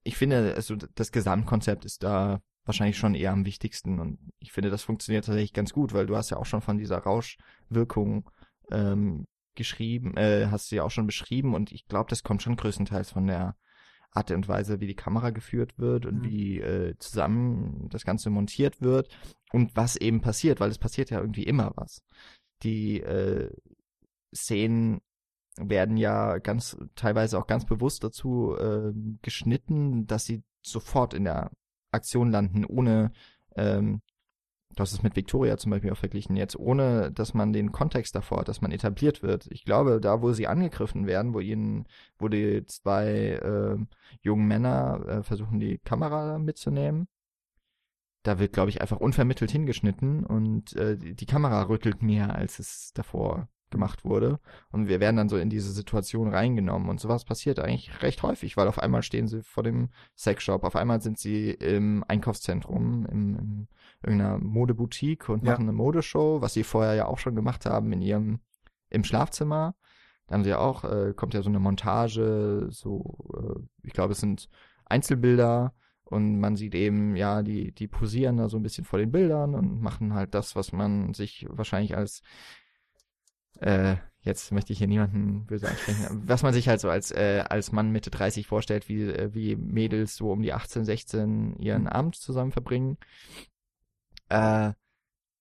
Ich 0.04 0.16
finde, 0.16 0.54
also 0.54 0.76
das 0.76 1.11
Gesamtkonzept 1.11 1.84
ist 1.84 2.04
da 2.04 2.40
wahrscheinlich 2.64 2.96
schon 2.96 3.16
eher 3.16 3.32
am 3.32 3.44
wichtigsten 3.44 3.98
und 3.98 4.18
ich 4.38 4.52
finde, 4.52 4.70
das 4.70 4.82
funktioniert 4.82 5.24
tatsächlich 5.24 5.52
ganz 5.52 5.72
gut, 5.72 5.92
weil 5.92 6.07
du 6.07 6.16
hast 6.16 6.30
ja 6.30 6.36
auch 6.36 6.46
schon 6.46 6.62
von 6.62 6.78
dieser 6.78 6.98
Rauschwirkung 6.98 8.30
ähm, 8.70 9.26
geschrieben, 9.57 10.16
äh, 10.16 10.46
hast 10.50 10.70
du 10.70 10.76
ja 10.76 10.84
auch 10.84 10.90
schon 10.90 11.07
beschrieben 11.07 11.54
und 11.54 11.72
ich 11.72 11.86
glaube, 11.86 12.11
das 12.11 12.22
kommt 12.22 12.42
schon 12.42 12.57
größtenteils 12.57 13.11
von 13.11 13.26
der 13.26 13.57
Art 14.17 14.31
und 14.31 14.49
Weise, 14.49 14.81
wie 14.81 14.87
die 14.87 14.95
Kamera 14.95 15.31
geführt 15.31 15.79
wird 15.79 16.07
und 16.07 16.21
mhm. 16.21 16.25
wie 16.25 16.61
äh, 16.61 16.95
zusammen 16.99 17.89
das 17.91 18.05
Ganze 18.05 18.31
montiert 18.31 18.81
wird 18.81 19.09
und 19.53 19.77
was 19.77 19.97
eben 19.97 20.21
passiert, 20.21 20.61
weil 20.61 20.71
es 20.71 20.79
passiert 20.79 21.11
ja 21.11 21.21
irgendwie 21.21 21.45
immer 21.45 21.73
was. 21.77 22.03
Die 22.62 23.01
äh, 23.01 23.51
Szenen 24.35 25.01
werden 25.59 25.97
ja 25.97 26.39
ganz 26.39 26.77
teilweise 26.95 27.39
auch 27.39 27.47
ganz 27.47 27.64
bewusst 27.64 28.05
dazu 28.05 28.57
äh, 28.59 28.93
geschnitten, 29.23 30.07
dass 30.07 30.25
sie 30.25 30.43
sofort 30.62 31.14
in 31.14 31.25
der 31.25 31.51
Aktion 31.93 32.31
landen, 32.31 32.64
ohne 32.64 33.12
ähm, 33.55 34.01
Du 34.77 34.83
hast 34.83 34.93
es 34.93 35.03
mit 35.03 35.16
Victoria 35.16 35.57
zum 35.57 35.70
Beispiel 35.70 35.91
auch 35.91 35.97
verglichen, 35.97 36.37
jetzt 36.37 36.55
ohne, 36.55 37.11
dass 37.11 37.33
man 37.33 37.55
den 37.55 37.72
Kontext 37.72 38.14
davor 38.14 38.41
hat, 38.41 38.49
dass 38.49 38.61
man 38.61 38.72
etabliert 38.72 39.22
wird. 39.22 39.47
Ich 39.51 39.64
glaube, 39.64 40.01
da, 40.03 40.20
wo 40.20 40.35
sie 40.35 40.47
angegriffen 40.47 41.07
werden, 41.07 41.33
wo 41.33 41.41
ihnen, 41.41 41.87
wo 42.18 42.29
die 42.29 42.62
zwei 42.66 43.07
äh, 43.43 43.79
jungen 44.20 44.47
Männer 44.47 45.01
äh, 45.09 45.22
versuchen, 45.22 45.61
die 45.61 45.79
Kamera 45.79 46.39
mitzunehmen, 46.39 47.09
da 48.22 48.39
wird, 48.39 48.53
glaube 48.53 48.68
ich, 48.68 48.83
einfach 48.83 48.99
unvermittelt 49.01 49.51
hingeschnitten 49.51 50.27
und 50.27 50.77
äh, 50.77 50.97
die 50.99 51.27
Kamera 51.27 51.62
rüttelt 51.62 52.03
mehr, 52.03 52.35
als 52.35 52.59
es 52.59 52.93
davor 52.93 53.49
gemacht 53.70 54.05
wurde. 54.05 54.41
Und 54.70 54.89
wir 54.89 55.01
werden 55.01 55.16
dann 55.16 55.29
so 55.29 55.39
in 55.39 55.51
diese 55.51 55.72
Situation 55.72 56.29
reingenommen. 56.29 56.89
Und 56.89 57.01
sowas 57.01 57.24
passiert 57.24 57.59
eigentlich 57.59 58.03
recht 58.03 58.22
häufig, 58.22 58.57
weil 58.57 58.68
auf 58.68 58.79
einmal 58.79 59.03
stehen 59.03 59.27
sie 59.27 59.43
vor 59.43 59.62
dem 59.62 59.89
Sexshop, 60.16 60.64
auf 60.64 60.77
einmal 60.77 61.01
sind 61.01 61.18
sie 61.18 61.51
im 61.51 62.05
Einkaufszentrum, 62.07 63.07
im, 63.07 63.39
in 63.39 63.68
irgendeiner 64.07 64.38
Modeboutique 64.38 65.28
und 65.28 65.44
ja. 65.44 65.52
machen 65.52 65.64
eine 65.64 65.72
Modeshow, 65.72 66.40
was 66.40 66.54
sie 66.54 66.64
vorher 66.64 66.94
ja 66.94 67.07
auch 67.07 67.18
schon 67.18 67.34
gemacht 67.34 67.66
haben 67.66 67.92
in 67.92 68.00
ihrem 68.00 68.40
im 68.88 69.04
Schlafzimmer. 69.04 69.74
Da 70.26 70.34
haben 70.34 70.44
sie 70.44 70.50
ja 70.50 70.59
auch, 70.59 70.84
äh, 70.84 71.12
kommt 71.14 71.34
ja 71.34 71.42
so 71.42 71.48
eine 71.48 71.61
Montage, 71.61 72.66
so, 72.70 73.28
äh, 73.34 73.86
ich 73.86 73.92
glaube, 73.92 74.12
es 74.12 74.20
sind 74.20 74.48
Einzelbilder 74.84 75.74
und 76.04 76.38
man 76.40 76.57
sieht 76.57 76.74
eben, 76.74 77.16
ja, 77.16 77.42
die, 77.42 77.72
die 77.72 77.88
posieren 77.88 78.36
da 78.36 78.48
so 78.48 78.57
ein 78.57 78.62
bisschen 78.62 78.84
vor 78.84 78.98
den 78.98 79.12
Bildern 79.12 79.54
und 79.54 79.80
machen 79.80 80.14
halt 80.14 80.34
das, 80.34 80.57
was 80.57 80.72
man 80.72 81.14
sich 81.14 81.46
wahrscheinlich 81.48 81.96
als, 81.96 82.22
äh, 83.61 83.96
jetzt 84.20 84.52
möchte 84.52 84.72
ich 84.72 84.78
hier 84.78 84.88
niemanden 84.88 85.46
böse 85.46 85.68
ansprechen, 85.68 86.22
was 86.26 86.42
man 86.42 86.52
sich 86.52 86.68
halt 86.68 86.80
so 86.80 86.90
als, 86.90 87.12
äh, 87.12 87.44
als 87.48 87.72
Mann 87.72 87.92
Mitte 87.92 88.11
30 88.11 88.46
vorstellt, 88.46 88.88
wie, 88.88 89.02
äh, 89.02 89.32
wie 89.32 89.57
Mädels 89.57 90.16
so 90.16 90.32
um 90.32 90.42
die 90.42 90.52
18, 90.52 90.84
16 90.84 91.57
ihren 91.59 91.82
mhm. 91.82 91.88
Abend 91.88 92.16
zusammen 92.16 92.52
verbringen. 92.52 92.98
Äh, 94.29 94.72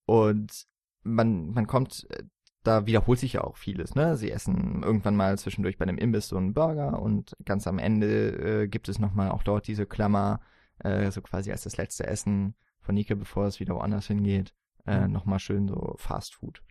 und 0.06 0.68
man, 1.04 1.52
man 1.52 1.68
kommt 1.68 2.08
äh, 2.10 2.24
da 2.66 2.86
wiederholt 2.86 3.20
sich 3.20 3.34
ja 3.34 3.44
auch 3.44 3.58
vieles, 3.58 3.96
ne? 3.96 4.18
Sie 4.18 4.32
essen 4.32 4.82
irgendwann 4.84 5.16
mal 5.16 5.38
zwischendurch 5.38 5.78
bei 5.78 5.84
einem 5.84 5.98
Imbiss 5.98 6.28
so 6.28 6.38
einen 6.38 6.54
Burger 6.54 7.00
und 7.00 7.36
ganz 7.46 7.68
am 7.68 7.80
Ende 7.80 8.64
äh, 8.64 8.68
gibt 8.68 8.90
es 8.90 9.00
nochmal 9.00 9.30
auch 9.30 9.44
dort 9.44 9.68
diese 9.68 9.86
Klammer, 9.86 10.42
äh, 10.80 11.12
so 11.12 11.22
quasi 11.22 11.52
als 11.52 11.64
das 11.64 11.78
letzte 11.78 12.08
Essen 12.08 12.56
von 12.82 12.96
Nike, 12.96 13.16
bevor 13.16 13.46
es 13.46 13.60
wieder 13.60 13.76
woanders 13.76 14.08
hingeht, 14.08 14.54
äh, 14.86 15.02
mhm. 15.02 15.14
nochmal 15.14 15.40
schön 15.40 15.68
so 15.68 15.96
Fast 15.98 16.36
Food. 16.36 16.64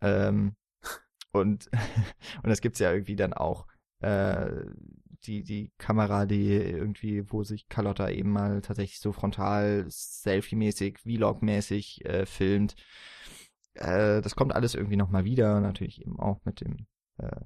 Ähm, 0.00 0.56
und 1.30 1.70
und 2.42 2.48
das 2.48 2.60
gibt's 2.60 2.78
ja 2.78 2.90
irgendwie 2.90 3.16
dann 3.16 3.34
auch 3.34 3.66
äh, 4.00 4.50
die 5.26 5.42
die 5.42 5.72
Kamera, 5.78 6.26
die 6.26 6.52
irgendwie, 6.52 7.30
wo 7.30 7.44
sich 7.44 7.68
Carlotta 7.68 8.10
eben 8.10 8.30
mal 8.30 8.60
tatsächlich 8.60 9.00
so 9.00 9.12
frontal, 9.12 9.86
selfie-mäßig, 9.88 10.98
Vlog-mäßig 10.98 12.04
äh, 12.04 12.26
filmt 12.26 12.74
äh, 13.74 14.20
das 14.20 14.36
kommt 14.36 14.54
alles 14.54 14.74
irgendwie 14.74 14.96
nochmal 14.96 15.24
wieder, 15.24 15.60
natürlich 15.60 16.00
eben 16.02 16.18
auch 16.18 16.40
mit 16.44 16.60
dem, 16.60 16.86
äh, 17.18 17.40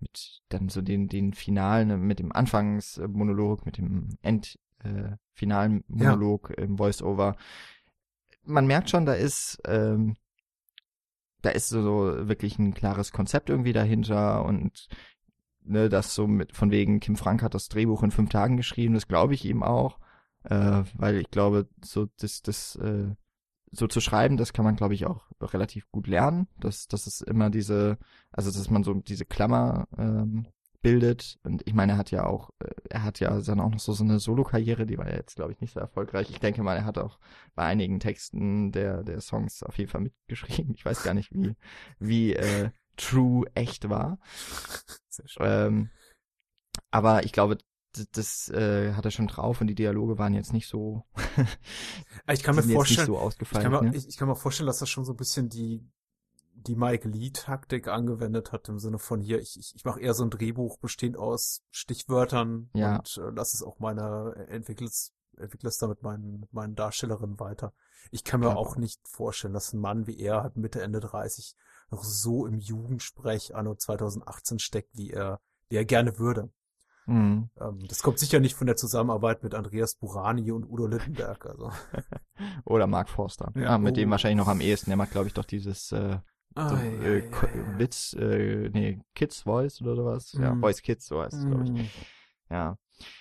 mit 0.00 0.42
dann 0.48 0.68
so 0.68 0.82
den, 0.82 1.08
den 1.08 1.32
finalen, 1.32 2.00
mit 2.00 2.18
dem 2.18 2.32
Anfangsmonolog, 2.32 3.66
mit 3.66 3.78
dem 3.78 4.16
End, 4.22 4.58
äh, 4.82 5.16
finalen 5.32 5.84
Monolog 5.88 6.50
ja. 6.50 6.64
im 6.64 6.78
Voice-Over. 6.78 7.36
Man 8.44 8.66
merkt 8.66 8.90
schon, 8.90 9.06
da 9.06 9.14
ist, 9.14 9.58
ähm, 9.66 10.16
da 11.42 11.50
ist 11.50 11.68
so, 11.68 11.82
so 11.82 12.28
wirklich 12.28 12.58
ein 12.58 12.74
klares 12.74 13.12
Konzept 13.12 13.50
irgendwie 13.50 13.72
dahinter 13.72 14.44
und 14.44 14.88
ne, 15.66 15.88
das 15.88 16.14
so 16.14 16.26
mit 16.26 16.54
von 16.56 16.70
wegen 16.70 17.00
Kim 17.00 17.16
Frank 17.16 17.42
hat 17.42 17.54
das 17.54 17.68
Drehbuch 17.68 18.02
in 18.02 18.10
fünf 18.10 18.30
Tagen 18.30 18.56
geschrieben, 18.56 18.94
das 18.94 19.08
glaube 19.08 19.34
ich 19.34 19.44
ihm 19.44 19.62
auch, 19.62 19.98
äh, 20.44 20.82
weil 20.94 21.16
ich 21.16 21.30
glaube, 21.30 21.68
so 21.84 22.06
das 22.18 22.42
das 22.42 22.76
äh, 22.76 23.14
so 23.72 23.86
zu 23.86 24.00
schreiben, 24.00 24.36
das 24.36 24.52
kann 24.52 24.64
man, 24.64 24.76
glaube 24.76 24.94
ich, 24.94 25.06
auch 25.06 25.24
relativ 25.40 25.90
gut 25.90 26.06
lernen. 26.06 26.48
Dass, 26.58 26.86
dass 26.88 27.06
es 27.06 27.20
immer 27.20 27.50
diese, 27.50 27.98
also 28.30 28.50
dass 28.50 28.70
man 28.70 28.84
so 28.84 28.94
diese 28.94 29.24
Klammer 29.24 29.88
ähm, 29.98 30.46
bildet. 30.82 31.38
Und 31.42 31.66
ich 31.66 31.74
meine, 31.74 31.92
er 31.92 31.98
hat 31.98 32.10
ja 32.10 32.26
auch, 32.26 32.50
äh, 32.60 32.70
er 32.90 33.02
hat 33.02 33.20
ja 33.20 33.40
dann 33.40 33.60
auch 33.60 33.70
noch 33.70 33.80
so, 33.80 33.92
so 33.92 34.04
eine 34.04 34.18
Solo-Karriere, 34.18 34.86
die 34.86 34.98
war 34.98 35.08
ja 35.08 35.16
jetzt, 35.16 35.36
glaube 35.36 35.52
ich, 35.52 35.60
nicht 35.60 35.72
so 35.74 35.80
erfolgreich. 35.80 36.30
Ich 36.30 36.40
denke 36.40 36.62
mal, 36.62 36.76
er 36.76 36.84
hat 36.84 36.98
auch 36.98 37.18
bei 37.54 37.64
einigen 37.64 38.00
Texten 38.00 38.72
der, 38.72 39.02
der 39.02 39.20
Songs 39.20 39.62
auf 39.62 39.76
jeden 39.78 39.90
Fall 39.90 40.02
mitgeschrieben. 40.02 40.74
Ich 40.74 40.84
weiß 40.84 41.02
gar 41.02 41.14
nicht, 41.14 41.32
wie, 41.32 41.56
wie 41.98 42.34
äh, 42.34 42.70
true 42.96 43.46
echt 43.54 43.88
war. 43.88 44.18
Sehr 45.08 45.28
schön. 45.28 45.46
Ähm, 45.46 45.90
aber 46.90 47.24
ich 47.24 47.32
glaube, 47.32 47.58
das 48.12 48.48
äh, 48.50 48.92
hat 48.92 49.04
er 49.04 49.10
schon 49.10 49.26
drauf 49.26 49.60
und 49.60 49.68
die 49.68 49.74
Dialoge 49.74 50.18
waren 50.18 50.34
jetzt 50.34 50.52
nicht 50.52 50.68
so. 50.68 51.04
ich 52.30 52.42
kann 52.42 52.56
mir 52.56 52.62
vorstellen, 52.62 53.06
so 53.06 53.18
ausgefallen, 53.18 53.66
ich, 53.66 53.72
kann 53.72 53.84
mir, 53.84 53.90
ne? 53.90 53.96
ich, 53.96 54.08
ich, 54.08 54.16
kann 54.16 54.28
mir 54.28 54.36
vorstellen, 54.36 54.66
dass 54.66 54.80
er 54.80 54.86
schon 54.86 55.04
so 55.04 55.12
ein 55.12 55.16
bisschen 55.16 55.48
die 55.48 55.88
die 56.54 56.74
Mike 56.74 57.08
Lee 57.08 57.30
Taktik 57.30 57.86
angewendet 57.86 58.50
hat 58.50 58.68
im 58.68 58.78
Sinne 58.78 58.98
von 58.98 59.20
hier, 59.20 59.38
ich, 59.38 59.56
ich, 59.58 59.74
ich 59.76 59.84
mache 59.84 60.00
eher 60.00 60.14
so 60.14 60.24
ein 60.24 60.30
Drehbuch 60.30 60.78
bestehend 60.78 61.16
aus 61.16 61.62
Stichwörtern 61.70 62.70
ja. 62.74 62.96
und 62.96 63.18
äh, 63.18 63.30
lass 63.34 63.54
es 63.54 63.62
auch 63.62 63.78
meine 63.78 64.46
entwickelt 64.48 64.92
entwickelt 65.36 65.70
es 65.70 65.78
damit 65.78 66.02
meinen 66.02 66.40
mit 66.40 66.52
meinen 66.52 66.74
Darstellerinnen 66.74 67.38
weiter. 67.38 67.72
Ich 68.10 68.24
kann 68.24 68.40
mir 68.40 68.46
Klar. 68.46 68.56
auch 68.56 68.76
nicht 68.76 69.06
vorstellen, 69.06 69.54
dass 69.54 69.72
ein 69.72 69.80
Mann 69.80 70.06
wie 70.06 70.18
er 70.18 70.42
halt 70.42 70.56
Mitte 70.56 70.80
Ende 70.80 71.00
30 71.00 71.56
noch 71.90 72.04
so 72.04 72.46
im 72.46 72.58
Jugendsprech 72.58 73.54
anno 73.54 73.74
2018 73.74 74.58
steckt, 74.58 74.96
wie 74.96 75.10
er, 75.10 75.40
wie 75.68 75.76
er 75.76 75.84
gerne 75.84 76.18
würde. 76.18 76.50
Mhm. 77.06 77.50
Ähm, 77.60 77.78
das 77.88 78.02
kommt 78.02 78.18
sicher 78.18 78.40
nicht 78.40 78.56
von 78.56 78.66
der 78.66 78.76
Zusammenarbeit 78.76 79.42
mit 79.42 79.54
Andreas 79.54 79.94
Burani 79.94 80.50
und 80.50 80.64
Udo 80.64 80.86
Lindenberg. 80.86 81.46
Also. 81.46 81.70
Oder 82.64 82.86
Mark 82.86 83.08
Forster. 83.08 83.52
Ja, 83.54 83.70
ah, 83.70 83.78
mit 83.78 83.92
oh. 83.92 83.96
dem 83.96 84.10
wahrscheinlich 84.10 84.38
noch 84.38 84.48
am 84.50 84.60
ehesten. 84.60 84.90
Der 84.90 84.96
macht, 84.96 85.12
glaube 85.12 85.28
ich, 85.28 85.34
doch 85.34 85.44
dieses 85.44 85.92
äh, 85.92 86.18
ah, 86.56 86.68
so, 86.68 86.76
ja, 86.76 86.82
äh, 86.82 87.30
ja, 87.30 87.78
Witz, 87.78 88.12
äh, 88.14 88.68
nee, 88.70 89.00
Kids 89.14 89.42
Voice 89.42 89.80
oder 89.80 89.94
sowas. 89.94 90.34
Mhm. 90.34 90.42
Ja, 90.42 90.56
Voice 90.56 90.82
Kids, 90.82 91.06
so 91.06 91.22
heißt 91.22 91.34
es, 91.34 91.46
glaube 91.46 91.64
ich. 91.64 91.70
Mhm. 91.70 91.88
Ja. 92.50 92.76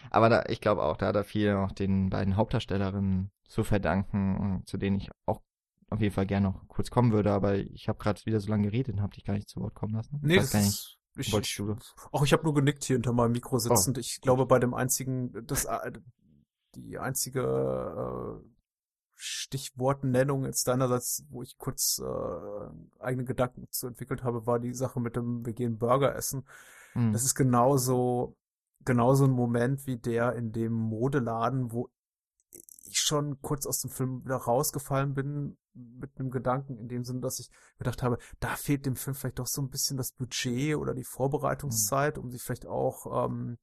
Aber 0.10 0.30
da, 0.30 0.44
ich 0.48 0.62
glaube 0.62 0.84
auch, 0.84 0.98
da 0.98 1.08
hat 1.08 1.16
er 1.16 1.24
viel 1.24 1.54
noch 1.54 1.72
den 1.72 2.10
beiden 2.10 2.38
Hauptdarstellerinnen 2.38 3.32
zu 3.48 3.64
verdanken, 3.64 4.64
zu 4.66 4.78
denen 4.78 4.98
ich 4.98 5.12
auch 5.26 5.42
auf 5.96 6.02
jeden 6.02 6.14
Fall 6.14 6.26
gerne 6.26 6.48
noch 6.48 6.68
kurz 6.68 6.90
kommen 6.90 7.12
würde, 7.12 7.32
aber 7.32 7.56
ich 7.56 7.88
habe 7.88 8.00
gerade 8.00 8.24
wieder 8.26 8.40
so 8.40 8.50
lange 8.50 8.70
geredet 8.70 8.96
und 8.96 9.02
habe 9.02 9.14
dich 9.14 9.26
gar 9.26 9.34
nicht 9.34 9.50
zu 9.50 9.62
Wort 9.62 9.74
kommen 9.74 9.94
lassen. 9.94 10.20
Nee, 10.22 10.38
das 10.38 10.54
ist, 10.54 10.98
ich, 11.18 11.32
Wolltest 11.32 11.58
du? 11.60 11.76
Ach, 12.12 12.24
ich 12.24 12.34
habe 12.34 12.44
nur 12.44 12.54
genickt 12.54 12.84
hier 12.84 12.96
hinter 12.96 13.14
meinem 13.14 13.32
Mikro 13.32 13.58
sitzend. 13.58 13.98
Oh. 13.98 14.02
Ich 14.02 14.20
glaube, 14.22 14.46
bei 14.46 14.60
dem 14.60 14.74
einzigen, 14.74 15.32
das, 15.46 15.66
äh, 15.66 15.92
die 16.76 16.98
einzige 16.98 17.42
äh, 17.42 18.50
Stichwortnennung 19.16 20.46
jetzt 20.46 20.68
deinerseits, 20.68 21.26
wo 21.30 21.42
ich 21.42 21.58
kurz 21.58 22.02
äh, 22.04 23.00
eigene 23.00 23.24
Gedanken 23.24 23.66
zu 23.72 23.88
entwickelt 23.88 24.24
habe, 24.24 24.46
war 24.46 24.60
die 24.60 24.74
Sache 24.74 25.00
mit 25.00 25.16
dem 25.16 25.46
wir 25.46 25.54
gehen 25.54 25.78
Burger 25.78 26.16
essen. 26.16 26.46
Hm. 26.94 27.14
Das 27.14 27.24
ist 27.24 27.36
genauso 27.36 28.36
genauso 28.86 29.26
ein 29.26 29.32
Moment 29.32 29.88
wie 29.88 29.98
der 29.98 30.36
in 30.36 30.52
dem 30.52 30.74
Modeladen, 30.74 31.72
wo 31.72 31.90
schon 33.06 33.42
kurz 33.42 33.66
aus 33.66 33.80
dem 33.80 33.90
Film 33.90 34.24
wieder 34.26 34.38
rausgefallen 34.38 35.14
bin 35.14 35.58
mit 35.74 36.18
einem 36.18 36.32
Gedanken 36.32 36.78
in 36.78 36.88
dem 36.88 37.04
Sinne, 37.04 37.22
dass 37.22 37.40
ich 37.40 37.50
gedacht 37.78 38.02
habe, 38.02 38.18
da 38.40 38.56
fehlt 38.56 38.86
dem 38.86 38.96
Film 38.96 39.16
vielleicht 39.16 39.40
doch 39.40 39.48
so 39.48 39.62
ein 39.62 39.70
bisschen 39.70 39.98
das 39.98 40.12
Budget 40.12 40.76
oder 40.78 40.94
die 40.94 41.04
Vorbereitungszeit, 41.04 42.18
um 42.18 42.32
sich 42.32 42.42
vielleicht 42.42 42.66
auch, 42.66 43.26
ähm, 43.26 43.58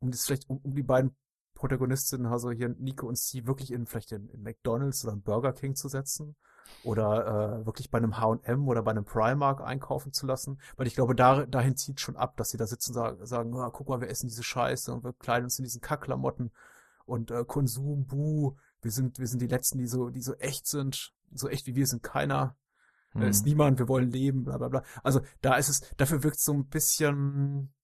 um 0.00 0.10
das 0.10 0.24
vielleicht, 0.24 0.48
um, 0.50 0.58
um 0.58 0.74
die 0.74 0.82
beiden 0.82 1.16
Protagonistinnen, 1.54 2.26
also 2.26 2.50
hier 2.50 2.68
Nico 2.68 3.06
und 3.06 3.18
sie, 3.18 3.46
wirklich 3.46 3.72
in 3.72 3.86
vielleicht 3.86 4.12
in, 4.12 4.28
in 4.28 4.42
McDonalds 4.42 5.04
oder 5.04 5.14
in 5.14 5.22
Burger 5.22 5.52
King 5.52 5.74
zu 5.74 5.88
setzen 5.88 6.36
oder 6.82 7.60
äh, 7.60 7.66
wirklich 7.66 7.90
bei 7.90 7.98
einem 7.98 8.18
H&M 8.18 8.68
oder 8.68 8.82
bei 8.82 8.90
einem 8.90 9.04
Primark 9.04 9.60
einkaufen 9.60 10.12
zu 10.12 10.26
lassen, 10.26 10.60
weil 10.76 10.86
ich 10.86 10.94
glaube, 10.94 11.14
da, 11.14 11.46
dahin 11.46 11.76
zieht 11.76 12.00
schon 12.00 12.16
ab, 12.16 12.36
dass 12.36 12.50
sie 12.50 12.58
da 12.58 12.66
sitzen 12.66 12.90
und 12.90 12.94
sagen, 12.94 13.26
sagen 13.26 13.54
oh, 13.54 13.70
guck 13.70 13.88
mal, 13.88 14.00
wir 14.00 14.10
essen 14.10 14.28
diese 14.28 14.42
Scheiße 14.42 14.92
und 14.92 15.04
wir 15.04 15.12
kleiden 15.14 15.44
uns 15.44 15.58
in 15.58 15.64
diesen 15.64 15.80
Kackklamotten 15.80 16.50
und 17.06 17.30
äh, 17.30 17.44
Konsum, 17.44 18.06
buh, 18.06 18.56
wir 18.86 18.92
sind, 18.92 19.18
wir 19.18 19.26
sind 19.26 19.42
die 19.42 19.48
Letzten, 19.48 19.78
die 19.78 19.88
so, 19.88 20.10
die 20.10 20.22
so 20.22 20.34
echt 20.34 20.68
sind, 20.68 21.12
so 21.32 21.48
echt 21.48 21.66
wie 21.66 21.74
wir 21.74 21.88
sind 21.88 22.04
keiner. 22.04 22.56
Da 23.14 23.20
mhm. 23.20 23.28
ist 23.28 23.44
niemand, 23.44 23.80
wir 23.80 23.88
wollen 23.88 24.08
leben, 24.08 24.44
bla 24.44 24.58
bla 24.58 24.68
bla. 24.68 24.84
Also 25.02 25.20
da 25.40 25.56
ist 25.56 25.68
es, 25.68 25.80
dafür 25.96 26.22
wirkt 26.22 26.36
es 26.36 26.44
so 26.44 26.52
ein 26.52 26.68
bisschen 26.68 27.74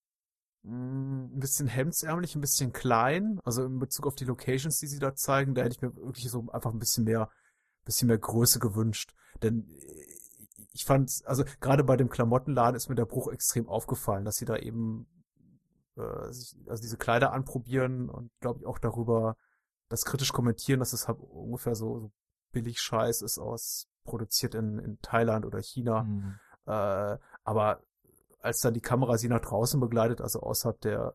mm, 0.63 1.35
ein 1.35 1.41
bisschen 1.41 1.67
hemdsärmlich, 1.67 2.37
ein 2.37 2.41
bisschen 2.41 2.73
klein. 2.73 3.41
Also 3.43 3.65
in 3.65 3.81
Bezug 3.81 4.07
auf 4.07 4.15
die 4.15 4.27
Locations, 4.27 4.79
die 4.79 4.87
sie 4.87 5.01
da 5.01 5.17
zeigen, 5.17 5.57
da 5.57 5.63
hätte 5.63 5.75
ich 5.75 5.83
mir 5.83 5.97
wirklich 5.97 6.31
so 6.31 6.49
einfach 6.53 6.73
ein 6.73 6.79
bisschen 6.79 7.03
mehr, 7.03 7.29
bisschen 7.85 8.07
mehr 8.07 8.19
Größe 8.19 8.61
gewünscht. 8.61 9.13
Denn 9.43 9.67
ich 10.73 10.85
fand, 10.85 11.11
also 11.25 11.43
gerade 11.61 11.83
bei 11.83 11.97
dem 11.97 12.11
Klamottenladen 12.11 12.77
ist 12.77 12.89
mir 12.89 12.95
der 12.95 13.07
Bruch 13.07 13.27
extrem 13.33 13.69
aufgefallen, 13.69 14.25
dass 14.25 14.37
sie 14.37 14.45
da 14.45 14.57
eben 14.57 15.09
äh, 15.97 16.33
sich, 16.33 16.57
also 16.69 16.81
diese 16.81 16.97
Kleider 16.97 17.33
anprobieren 17.33 18.09
und 18.09 18.31
glaube 18.39 18.61
ich 18.61 18.67
auch 18.67 18.79
darüber 18.79 19.37
das 19.93 20.05
kritisch 20.05 20.32
kommentieren, 20.32 20.80
dass 20.80 20.93
es 20.93 21.07
halt 21.07 21.18
ungefähr 21.20 21.74
so, 21.74 22.01
so 22.01 22.12
billig 22.51 22.80
Scheiß 22.80 23.22
ist 23.22 23.38
aus 23.38 23.88
produziert 24.05 24.55
in, 24.55 24.78
in 24.78 24.99
Thailand 25.01 25.45
oder 25.45 25.61
China. 25.61 26.05
Mhm. 26.05 26.38
Äh, 26.66 27.18
aber 27.45 27.82
als 28.40 28.61
dann 28.61 28.74
die 28.74 28.80
Kamera 28.80 29.18
sie 29.18 29.28
nach 29.28 29.40
draußen 29.40 29.78
begleitet, 29.78 30.20
also 30.20 30.40
außerhalb 30.40 30.80
der 30.80 31.14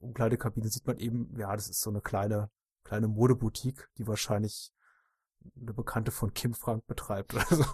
Umkleidekabine, 0.00 0.68
sieht 0.68 0.86
man 0.86 0.98
eben, 0.98 1.38
ja, 1.38 1.54
das 1.54 1.68
ist 1.68 1.82
so 1.82 1.90
eine 1.90 2.00
kleine, 2.00 2.50
kleine 2.84 3.06
Modeboutique, 3.06 3.88
die 3.98 4.06
wahrscheinlich 4.06 4.72
eine 5.60 5.74
Bekannte 5.74 6.10
von 6.10 6.32
Kim 6.32 6.54
Frank 6.54 6.86
betreibt. 6.86 7.34
Also 7.50 7.64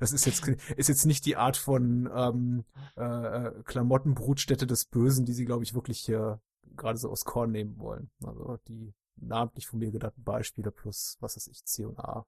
das 0.00 0.12
ist 0.12 0.26
jetzt 0.26 0.46
ist 0.48 0.88
jetzt 0.88 1.06
nicht 1.06 1.24
die 1.24 1.36
Art 1.36 1.56
von 1.56 2.10
ähm, 2.12 2.64
äh, 2.96 3.02
äh, 3.46 3.62
Klamottenbrutstätte 3.62 4.66
des 4.66 4.84
Bösen, 4.86 5.24
die 5.24 5.32
sie, 5.32 5.44
glaube 5.44 5.62
ich, 5.62 5.74
wirklich 5.74 6.00
hier 6.00 6.40
gerade 6.76 6.98
so 6.98 7.08
aus 7.08 7.24
Korn 7.24 7.52
nehmen 7.52 7.78
wollen. 7.78 8.10
Also 8.22 8.58
die 8.66 8.92
namentlich 9.16 9.66
von 9.66 9.78
mir 9.78 9.90
genannten 9.90 10.22
Beispiele 10.24 10.70
plus 10.70 11.16
was 11.20 11.36
weiß 11.36 11.48
ich 11.48 11.64
C 11.64 11.84
und 11.84 11.98
A. 11.98 12.26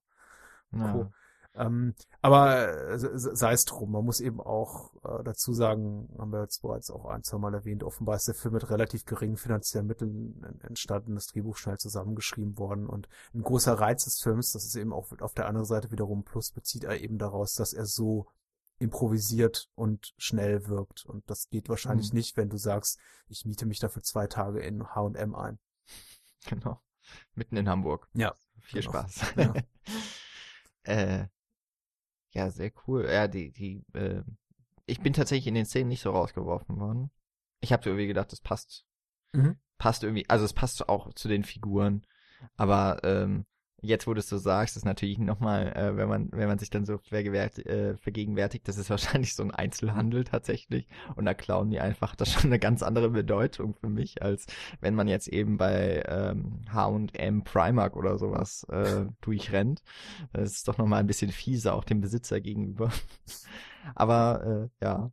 Ja. 0.72 1.10
Ähm, 1.56 1.94
aber 2.20 2.90
äh, 2.90 2.98
sei 2.98 3.52
es 3.52 3.64
drum, 3.64 3.92
man 3.92 4.04
muss 4.04 4.18
eben 4.20 4.40
auch 4.40 4.92
äh, 5.04 5.22
dazu 5.22 5.52
sagen, 5.52 6.08
haben 6.18 6.32
wir 6.32 6.40
jetzt 6.42 6.62
bereits 6.62 6.90
auch 6.90 7.04
ein, 7.06 7.22
zwei 7.22 7.38
Mal 7.38 7.54
erwähnt, 7.54 7.84
offenbar 7.84 8.16
ist 8.16 8.26
der 8.26 8.34
Film 8.34 8.54
mit 8.54 8.68
relativ 8.70 9.04
geringen 9.04 9.36
finanziellen 9.36 9.86
Mitteln 9.86 10.42
entstanden, 10.62 11.14
das 11.14 11.28
Drehbuch 11.28 11.56
schnell 11.56 11.78
zusammengeschrieben 11.78 12.58
worden 12.58 12.88
und 12.88 13.08
ein 13.34 13.42
großer 13.42 13.74
Reiz 13.74 14.04
des 14.04 14.20
Films, 14.20 14.50
das 14.50 14.64
ist 14.64 14.74
eben 14.74 14.92
auch 14.92 15.12
auf 15.20 15.34
der 15.34 15.46
anderen 15.46 15.66
Seite 15.66 15.92
wiederum 15.92 16.24
Plus, 16.24 16.50
bezieht 16.50 16.82
er 16.82 17.00
eben 17.00 17.18
daraus, 17.18 17.54
dass 17.54 17.72
er 17.72 17.86
so 17.86 18.26
improvisiert 18.80 19.68
und 19.76 20.12
schnell 20.18 20.66
wirkt. 20.66 21.06
Und 21.06 21.22
das 21.30 21.48
geht 21.50 21.68
wahrscheinlich 21.68 22.10
Mhm. 22.10 22.18
nicht, 22.18 22.36
wenn 22.36 22.48
du 22.48 22.56
sagst, 22.56 22.98
ich 23.28 23.44
miete 23.44 23.66
mich 23.66 23.78
dafür 23.78 24.02
zwei 24.02 24.26
Tage 24.26 24.60
in 24.60 24.84
H&M 24.84 25.36
ein. 25.36 25.60
Genau. 26.48 26.80
Mitten 27.34 27.56
in 27.56 27.68
Hamburg. 27.68 28.08
Ja, 28.14 28.34
Viel 28.60 28.80
genau. 28.80 28.92
Spaß. 28.92 29.34
Ja. 29.36 29.54
äh, 30.84 31.26
ja, 32.32 32.50
sehr 32.50 32.72
cool. 32.86 33.06
Ja, 33.10 33.28
die, 33.28 33.52
die, 33.52 33.84
äh, 33.94 34.22
ich 34.86 35.00
bin 35.00 35.12
tatsächlich 35.12 35.46
in 35.46 35.54
den 35.54 35.66
Szenen 35.66 35.88
nicht 35.88 36.02
so 36.02 36.10
rausgeworfen 36.10 36.78
worden. 36.80 37.10
Ich 37.60 37.72
habe 37.72 37.88
irgendwie 37.88 38.06
gedacht, 38.06 38.32
das 38.32 38.40
passt, 38.40 38.84
Mhm. 39.32 39.56
passt 39.78 40.02
irgendwie, 40.02 40.28
also 40.28 40.44
es 40.44 40.52
passt 40.52 40.88
auch 40.88 41.12
zu 41.14 41.28
den 41.28 41.44
Figuren. 41.44 42.06
Aber 42.56 43.00
ähm, 43.04 43.46
jetzt, 43.84 44.06
wo 44.06 44.14
du 44.14 44.20
es 44.20 44.28
so 44.28 44.38
sagst, 44.38 44.76
ist 44.76 44.84
natürlich 44.84 45.18
nochmal, 45.18 45.72
äh, 45.76 45.96
wenn 45.96 46.08
man, 46.08 46.28
wenn 46.32 46.48
man 46.48 46.58
sich 46.58 46.70
dann 46.70 46.84
so 46.84 46.94
äh, 47.10 47.96
vergegenwärtigt, 47.96 48.66
das 48.68 48.78
ist 48.78 48.90
wahrscheinlich 48.90 49.34
so 49.34 49.42
ein 49.42 49.50
Einzelhandel 49.50 50.24
tatsächlich. 50.24 50.88
Und 51.16 51.26
da 51.26 51.34
klauen 51.34 51.70
die 51.70 51.80
einfach 51.80 52.16
das 52.16 52.32
schon 52.32 52.46
eine 52.46 52.58
ganz 52.58 52.82
andere 52.82 53.10
Bedeutung 53.10 53.74
für 53.74 53.88
mich, 53.88 54.22
als 54.22 54.46
wenn 54.80 54.94
man 54.94 55.08
jetzt 55.08 55.28
eben 55.28 55.56
bei 55.56 56.02
ähm, 56.08 56.62
H&M 56.72 57.44
Primark 57.44 57.96
oder 57.96 58.18
sowas 58.18 58.64
äh, 58.70 59.06
durchrennt. 59.20 59.82
Das 60.32 60.52
ist 60.52 60.68
doch 60.68 60.78
nochmal 60.78 61.00
ein 61.00 61.06
bisschen 61.06 61.30
fieser 61.30 61.74
auch 61.74 61.84
dem 61.84 62.00
Besitzer 62.00 62.40
gegenüber. 62.40 62.90
Aber 63.94 64.70
äh, 64.80 64.84
ja. 64.84 65.10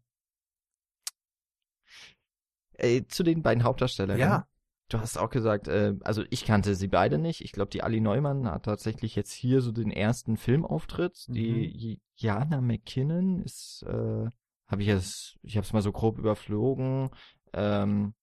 Äh, 2.74 3.04
zu 3.08 3.24
den 3.24 3.42
beiden 3.42 3.64
Hauptdarstellern. 3.64 4.18
Ja. 4.18 4.48
Du 4.92 5.00
hast 5.00 5.18
auch 5.18 5.30
gesagt, 5.30 5.70
äh, 5.70 5.96
also 6.02 6.26
ich 6.32 6.44
kannte 6.44 6.76
sie 6.76 6.90
beide 6.90 7.18
nicht. 7.18 7.40
Ich 7.46 7.54
glaube, 7.54 7.70
die 7.70 7.82
Ali 7.82 8.02
Neumann 8.02 8.46
hat 8.52 8.64
tatsächlich 8.64 9.16
jetzt 9.16 9.32
hier 9.32 9.62
so 9.62 9.72
den 9.72 9.90
ersten 9.90 10.36
Filmauftritt. 10.36 11.28
Mhm. 11.30 11.34
Die 11.34 12.02
Jana 12.18 12.60
McKinnon 12.60 13.40
ist, 13.40 13.86
äh, 13.88 14.30
habe 14.68 14.82
ich 14.82 14.88
jetzt, 14.88 15.40
ich 15.44 15.56
habe 15.56 15.66
es 15.66 15.72
mal 15.72 15.82
so 15.82 15.94
grob 15.94 16.18
überflogen. 16.18 17.10
Ähm, 17.54 18.16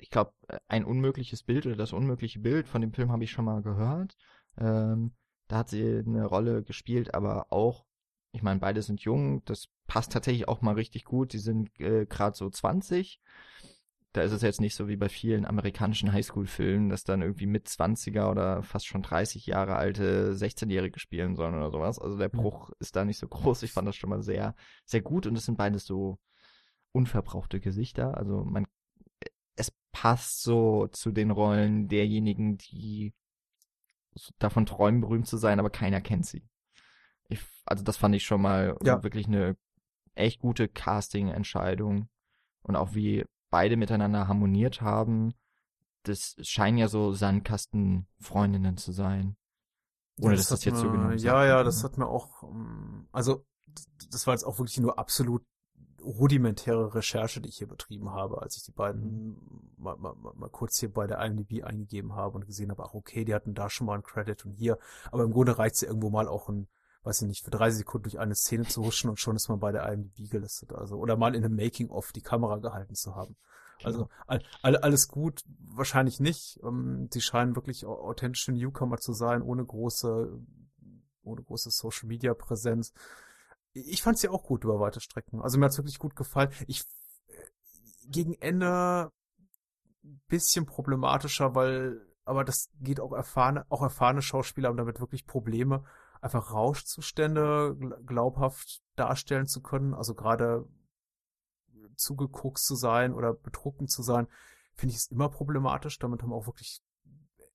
ich 0.00 0.08
glaube, 0.08 0.32
ein 0.68 0.86
unmögliches 0.86 1.42
Bild 1.42 1.66
oder 1.66 1.76
das 1.76 1.92
unmögliche 1.92 2.38
Bild 2.38 2.66
von 2.66 2.80
dem 2.80 2.94
Film 2.94 3.12
habe 3.12 3.24
ich 3.24 3.30
schon 3.30 3.44
mal 3.44 3.60
gehört. 3.60 4.16
Ähm, 4.56 5.12
da 5.48 5.58
hat 5.58 5.68
sie 5.68 5.98
eine 5.98 6.24
Rolle 6.24 6.62
gespielt, 6.62 7.12
aber 7.14 7.52
auch, 7.52 7.84
ich 8.32 8.42
meine, 8.42 8.60
beide 8.60 8.80
sind 8.80 9.02
jung. 9.02 9.44
Das 9.44 9.68
passt 9.86 10.12
tatsächlich 10.12 10.48
auch 10.48 10.62
mal 10.62 10.74
richtig 10.74 11.04
gut. 11.04 11.34
Die 11.34 11.38
sind 11.38 11.78
äh, 11.78 12.06
gerade 12.06 12.34
so 12.34 12.48
20 12.48 13.20
da 14.12 14.22
ist 14.22 14.32
es 14.32 14.42
jetzt 14.42 14.60
nicht 14.60 14.74
so 14.74 14.88
wie 14.88 14.96
bei 14.96 15.08
vielen 15.08 15.46
amerikanischen 15.46 16.12
Highschool-Filmen, 16.12 16.90
dass 16.90 17.04
dann 17.04 17.22
irgendwie 17.22 17.46
mit 17.46 17.68
20er 17.68 18.30
oder 18.30 18.62
fast 18.62 18.86
schon 18.86 19.02
30 19.02 19.46
Jahre 19.46 19.76
alte 19.76 20.34
16-Jährige 20.34 20.98
spielen 21.00 21.34
sollen 21.34 21.54
oder 21.54 21.70
sowas. 21.70 21.98
Also 21.98 22.18
der 22.18 22.28
Bruch 22.28 22.70
ist 22.78 22.94
da 22.94 23.04
nicht 23.04 23.18
so 23.18 23.26
groß. 23.28 23.62
Ich 23.62 23.72
fand 23.72 23.88
das 23.88 23.96
schon 23.96 24.10
mal 24.10 24.22
sehr, 24.22 24.54
sehr 24.84 25.00
gut 25.00 25.26
und 25.26 25.36
es 25.36 25.46
sind 25.46 25.56
beides 25.56 25.86
so 25.86 26.18
unverbrauchte 26.92 27.58
Gesichter. 27.58 28.16
Also 28.16 28.44
man, 28.44 28.66
es 29.56 29.72
passt 29.92 30.42
so 30.42 30.88
zu 30.88 31.10
den 31.10 31.30
Rollen 31.30 31.88
derjenigen, 31.88 32.58
die 32.58 33.14
davon 34.38 34.66
träumen, 34.66 35.00
berühmt 35.00 35.26
zu 35.26 35.38
sein, 35.38 35.58
aber 35.58 35.70
keiner 35.70 36.02
kennt 36.02 36.26
sie. 36.26 36.42
Ich, 37.28 37.40
also 37.64 37.82
das 37.82 37.96
fand 37.96 38.14
ich 38.14 38.24
schon 38.24 38.42
mal 38.42 38.76
Ja. 38.84 39.02
wirklich 39.02 39.26
eine 39.26 39.56
echt 40.14 40.40
gute 40.40 40.68
Casting-Entscheidung. 40.68 42.10
Und 42.62 42.76
auch 42.76 42.94
wie 42.94 43.24
beide 43.52 43.76
miteinander 43.76 44.26
harmoniert 44.26 44.80
haben. 44.80 45.34
Das 46.02 46.34
scheinen 46.40 46.78
ja 46.78 46.88
so 46.88 47.12
Sandkastenfreundinnen 47.12 48.76
zu 48.76 48.90
sein. 48.90 49.36
Ohne 50.20 50.36
dass 50.36 50.48
das 50.48 50.64
jetzt 50.64 50.80
so 50.80 50.90
genau 50.90 51.10
Ja, 51.10 51.44
ja, 51.44 51.62
das 51.62 51.84
hat 51.84 51.98
mir 51.98 52.08
auch, 52.08 52.42
ähm, 52.42 53.08
also 53.12 53.44
das 54.10 54.26
war 54.26 54.34
jetzt 54.34 54.44
auch 54.44 54.58
wirklich 54.58 54.78
nur 54.78 54.98
absolut 54.98 55.44
rudimentäre 56.02 56.94
Recherche, 56.94 57.40
die 57.40 57.48
ich 57.48 57.58
hier 57.58 57.68
betrieben 57.68 58.10
habe, 58.10 58.42
als 58.42 58.56
ich 58.56 58.64
die 58.64 58.72
beiden 58.72 59.36
mal, 59.76 59.96
mal, 59.96 60.14
mal 60.14 60.32
mal 60.34 60.50
kurz 60.50 60.78
hier 60.80 60.92
bei 60.92 61.06
der 61.06 61.20
IMDb 61.24 61.62
eingegeben 61.62 62.14
habe 62.14 62.36
und 62.36 62.46
gesehen 62.46 62.70
habe, 62.70 62.84
ach 62.84 62.94
okay, 62.94 63.24
die 63.24 63.34
hatten 63.34 63.54
da 63.54 63.70
schon 63.70 63.86
mal 63.86 63.94
einen 63.94 64.02
Credit 64.02 64.44
und 64.44 64.52
hier, 64.52 64.78
aber 65.12 65.22
im 65.22 65.32
Grunde 65.32 65.58
reicht 65.58 65.76
es 65.76 65.80
ja 65.82 65.88
irgendwo 65.88 66.10
mal 66.10 66.26
auch 66.26 66.48
ein, 66.48 66.66
weiß 67.04 67.22
ich 67.22 67.28
nicht, 67.28 67.44
für 67.44 67.50
30 67.50 67.78
Sekunden 67.78 68.04
durch 68.04 68.18
eine 68.18 68.34
Szene 68.34 68.64
zu 68.64 68.84
huschen 68.84 69.10
und 69.10 69.18
schon 69.18 69.36
ist 69.36 69.48
man 69.48 69.58
bei 69.58 69.72
der 69.72 69.90
IMDb 69.92 70.30
gelistet, 70.30 70.72
also 70.72 70.96
oder 70.96 71.16
mal 71.16 71.34
in 71.34 71.44
einem 71.44 71.56
Making-of 71.56 72.12
die 72.12 72.22
Kamera 72.22 72.58
gehalten 72.58 72.94
zu 72.94 73.14
haben. 73.16 73.36
Also 73.84 74.08
all, 74.28 74.42
all, 74.62 74.76
alles 74.76 75.08
gut, 75.08 75.42
wahrscheinlich 75.58 76.20
nicht. 76.20 76.60
Ähm, 76.62 77.08
die 77.12 77.20
scheinen 77.20 77.56
wirklich 77.56 77.84
au- 77.84 78.00
authentische 78.00 78.52
Newcomer 78.52 78.98
zu 78.98 79.12
sein, 79.12 79.42
ohne 79.42 79.64
große, 79.64 80.38
ohne 81.24 81.42
große 81.42 81.70
Social 81.70 82.06
Media 82.06 82.32
Präsenz. 82.34 82.92
Ich 83.72 84.02
fand 84.02 84.18
sie 84.18 84.28
auch 84.28 84.44
gut 84.44 84.62
über 84.62 84.78
weite 84.78 85.00
Strecken. 85.00 85.40
Also 85.42 85.58
mir 85.58 85.64
hat's 85.64 85.78
wirklich 85.78 85.98
gut 85.98 86.14
gefallen. 86.14 86.50
Ich 86.68 86.84
äh, 87.26 87.32
gegen 88.06 88.34
Ende 88.34 89.10
bisschen 90.28 90.66
problematischer, 90.66 91.54
weil 91.54 92.06
aber 92.24 92.44
das 92.44 92.68
geht 92.80 93.00
auch 93.00 93.12
erfahrene, 93.12 93.66
auch 93.68 93.82
erfahrene 93.82 94.22
Schauspieler 94.22 94.68
haben 94.68 94.76
damit 94.76 95.00
wirklich 95.00 95.26
Probleme, 95.26 95.84
einfach 96.22 96.52
Rauschzustände 96.52 97.76
gl- 97.78 98.02
glaubhaft 98.06 98.82
darstellen 98.96 99.46
zu 99.46 99.60
können. 99.60 99.92
Also 99.92 100.14
gerade 100.14 100.64
zugeguckt 101.96 102.58
zu 102.58 102.74
sein 102.74 103.12
oder 103.12 103.34
betrunken 103.34 103.88
zu 103.88 104.02
sein, 104.02 104.26
finde 104.74 104.92
ich 104.94 104.98
es 104.98 105.10
immer 105.10 105.28
problematisch. 105.28 105.98
Damit 105.98 106.22
haben 106.22 106.32
auch 106.32 106.46
wirklich 106.46 106.82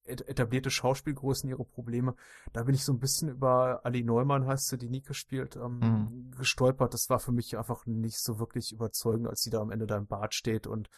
et- 0.04 0.28
etablierte 0.28 0.70
Schauspielgrößen 0.70 1.50
ihre 1.50 1.66
Probleme. 1.66 2.16
Da 2.54 2.64
bin 2.64 2.76
ich 2.76 2.86
so 2.86 2.94
ein 2.94 3.00
bisschen 3.00 3.30
über 3.30 3.82
Ali 3.86 4.04
Neumann, 4.04 4.46
heißt 4.46 4.68
sie, 4.68 4.78
die 4.78 4.90
Nike 4.90 5.14
spielt, 5.14 5.56
ähm, 5.56 5.80
Mhm. 5.80 6.32
gestolpert. 6.38 6.94
Das 6.94 7.10
war 7.10 7.20
für 7.20 7.32
mich 7.32 7.58
einfach 7.58 7.86
nicht 7.86 8.20
so 8.20 8.38
wirklich 8.40 8.72
überzeugend, 8.74 9.28
als 9.28 9.42
sie 9.42 9.50
da 9.50 9.60
am 9.60 9.72
Ende 9.72 9.88
da 9.88 9.98
im 9.98 10.08
Bad 10.08 10.34
steht 10.34 10.68
und 10.68 10.90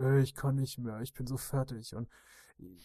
äh, 0.00 0.20
ich 0.20 0.34
kann 0.34 0.56
nicht 0.56 0.78
mehr, 0.78 1.00
ich 1.00 1.12
bin 1.12 1.26
so 1.26 1.36
fertig 1.36 1.94
und 1.94 2.08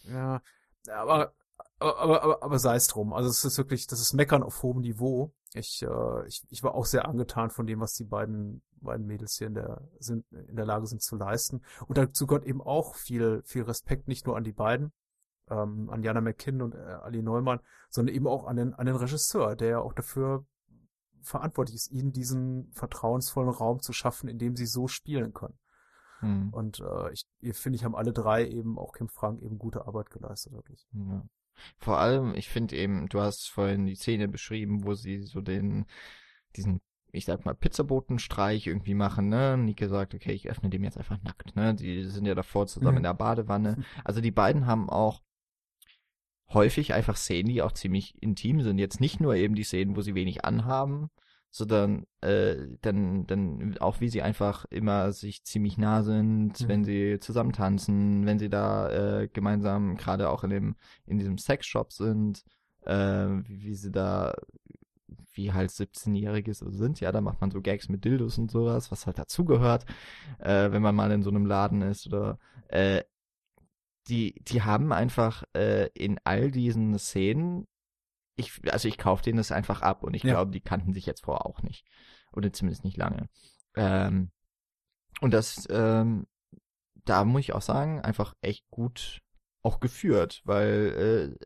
ja, 0.04 0.42
aber 0.90 1.34
aber, 1.80 2.00
aber, 2.00 2.24
aber, 2.24 2.44
aber 2.44 2.60
sei 2.60 2.76
es 2.76 2.88
drum. 2.88 3.14
Also 3.14 3.30
es 3.30 3.44
ist 3.44 3.58
wirklich, 3.58 3.88
das 3.88 4.00
ist 4.00 4.14
Meckern 4.14 4.44
auf 4.44 4.64
hohem 4.64 4.82
Niveau. 4.82 5.34
Ich, 5.54 5.84
äh, 5.84 6.28
ich, 6.28 6.46
ich 6.50 6.64
war 6.64 6.76
auch 6.76 6.86
sehr 6.86 7.08
angetan 7.08 7.50
von 7.50 7.66
dem, 7.66 7.80
was 7.80 7.94
die 7.94 8.06
beiden, 8.06 8.62
beiden 8.82 9.06
Mädels 9.06 9.38
hier 9.38 9.48
in 9.48 9.54
der, 9.56 9.82
sind, 10.00 10.26
in 10.32 10.56
der 10.56 10.66
Lage 10.66 10.88
sind 10.88 11.02
zu 11.02 11.16
leisten. 11.16 11.62
Und 11.88 11.98
dazu 11.98 12.28
gehört 12.28 12.46
eben 12.46 12.62
auch 12.62 12.96
viel, 12.96 13.42
viel 13.44 13.64
Respekt, 13.64 14.08
nicht 14.08 14.26
nur 14.26 14.38
an 14.38 14.44
die 14.44 14.54
beiden, 14.54 14.94
ähm, 15.50 15.90
an 15.90 16.04
Jana 16.04 16.22
McKinn 16.22 16.62
und 16.62 16.76
äh, 16.76 16.78
Ali 16.78 17.22
Neumann, 17.22 17.60
sondern 17.90 18.16
eben 18.16 18.28
auch 18.28 18.46
an 18.46 18.56
den, 18.56 18.74
an 18.74 18.86
den 18.86 18.96
Regisseur, 18.96 19.56
der 19.56 19.70
ja 19.70 19.80
auch 19.80 19.94
dafür 19.94 20.46
verantwortlich 21.22 21.76
ist, 21.76 21.92
ihnen 21.92 22.12
diesen 22.12 22.72
vertrauensvollen 22.72 23.52
Raum 23.52 23.82
zu 23.82 23.94
schaffen, 23.94 24.30
in 24.30 24.40
dem 24.40 24.56
sie 24.56 24.66
so 24.66 24.88
spielen 24.88 25.34
können. 25.34 25.58
Hm. 26.20 26.50
Und 26.52 26.80
äh, 26.80 27.12
ich 27.12 27.26
ich 27.40 27.58
finde, 27.58 27.76
ich 27.76 27.84
haben 27.84 27.96
alle 27.96 28.14
drei 28.14 28.48
eben, 28.48 28.78
auch 28.78 28.94
Kim 28.94 29.10
Frank, 29.10 29.42
eben 29.42 29.58
gute 29.58 29.86
Arbeit 29.88 30.10
geleistet, 30.10 30.54
wirklich. 30.54 30.88
Ja. 30.94 31.24
Vor 31.78 32.00
allem, 32.00 32.34
ich 32.36 32.50
finde 32.50 32.76
eben, 32.76 33.08
du 33.08 33.22
hast 33.22 33.50
vorhin 33.50 33.86
die 33.86 33.96
Szene 33.96 34.28
beschrieben, 34.28 34.84
wo 34.84 34.94
sie 34.94 35.22
so 35.24 35.42
den, 35.42 35.86
diesen, 36.56 36.82
ich 37.12 37.26
sag 37.26 37.46
mal, 37.46 37.54
Pizzabotenstreich 37.56 38.68
irgendwie 38.68 38.94
machen, 38.94 39.30
ne? 39.30 39.58
Nike 39.58 39.88
sagt, 39.88 40.14
okay, 40.16 40.32
ich 40.32 40.50
öffne 40.50 40.70
dem 40.70 40.84
jetzt 40.84 40.98
einfach 40.98 41.22
nackt, 41.24 41.56
ne? 41.56 41.76
Die 41.76 42.06
sind 42.06 42.26
ja 42.26 42.36
davor 42.36 42.68
zusammen 42.68 42.94
Mhm. 42.94 42.98
in 42.98 43.04
der 43.04 43.14
Badewanne. 43.14 43.84
Also 44.04 44.22
die 44.22 44.32
beiden 44.32 44.66
haben 44.66 44.90
auch 44.90 45.22
häufig 46.50 46.94
einfach 46.94 47.16
Szenen, 47.16 47.50
die 47.50 47.62
auch 47.62 47.72
ziemlich 47.72 48.22
intim 48.22 48.62
sind. 48.62 48.78
Jetzt 48.78 49.00
nicht 49.00 49.20
nur 49.20 49.36
eben 49.36 49.56
die 49.56 49.64
Szenen, 49.64 49.96
wo 49.96 50.02
sie 50.02 50.16
wenig 50.16 50.44
anhaben, 50.44 51.10
sondern 51.52 52.06
äh, 52.22 52.56
dann, 52.82 53.28
dann 53.28 53.78
auch 53.80 54.00
wie 54.00 54.10
sie 54.10 54.22
einfach 54.22 54.66
immer 54.70 55.12
sich 55.12 55.44
ziemlich 55.44 55.78
nah 55.78 56.02
sind, 56.04 56.62
Mhm. 56.62 56.68
wenn 56.68 56.84
sie 56.86 57.20
zusammen 57.20 57.52
tanzen, 57.54 58.26
wenn 58.26 58.40
sie 58.40 58.50
da 58.50 58.90
äh, 59.22 59.28
gemeinsam 59.28 59.98
gerade 59.98 60.30
auch 60.30 60.44
in 60.44 60.50
dem 60.50 60.76
in 61.06 61.18
diesem 61.18 61.38
Sexshop 61.38 61.92
sind, 61.92 62.44
äh, 62.86 62.94
wie, 62.96 63.64
wie 63.64 63.76
sie 63.76 63.92
da 63.92 64.34
wie 65.34 65.54
halt 65.54 65.72
17-Jährige 65.72 66.54
so 66.54 66.70
sind, 66.72 67.00
ja, 67.00 67.12
da 67.12 67.22
macht 67.22 67.40
man 67.42 67.52
so 67.52 67.62
Gags 67.62 67.88
mit 67.90 68.04
Dildos 68.04 68.38
und 68.38 68.52
sowas, 68.52 68.92
was 68.92 69.06
halt 69.06 69.18
dazugehört, 69.18 69.86
äh, 70.40 70.72
wenn 70.72 70.82
man 70.82 70.96
mal 70.96 71.12
in 71.12 71.24
so 71.24 71.30
einem 71.30 71.46
Laden 71.46 71.82
ist 71.82 72.06
oder 72.08 72.38
äh, 72.68 73.04
die, 74.08 74.36
die 74.48 74.62
haben 74.64 74.92
einfach 74.92 75.44
äh, 75.56 75.88
in 75.94 76.20
all 76.24 76.52
diesen 76.52 76.98
Szenen, 76.98 77.68
ich, 78.42 78.74
also 78.74 78.88
ich 78.88 78.98
kaufe 78.98 79.24
denen 79.24 79.38
das 79.38 79.52
einfach 79.52 79.82
ab 79.82 80.04
und 80.04 80.14
ich 80.16 80.24
Ja. 80.24 80.34
glaube, 80.34 80.52
die 80.52 80.62
kannten 80.62 80.94
sich 80.94 81.06
jetzt 81.06 81.24
vorher 81.24 81.46
auch 81.46 81.62
nicht. 81.62 81.86
Oder 82.34 82.52
zumindest 82.54 82.84
nicht 82.84 82.98
lange. 82.98 83.30
Ähm, 83.76 84.32
und 85.22 85.32
das, 85.34 85.68
ähm, 85.70 86.28
da 87.06 87.26
muss 87.26 87.42
ich 87.42 87.54
auch 87.54 87.62
sagen, 87.62 88.02
einfach 88.02 88.34
echt 88.42 88.70
gut 88.70 89.22
auch 89.64 89.80
geführt, 89.80 90.42
weil 90.46 91.38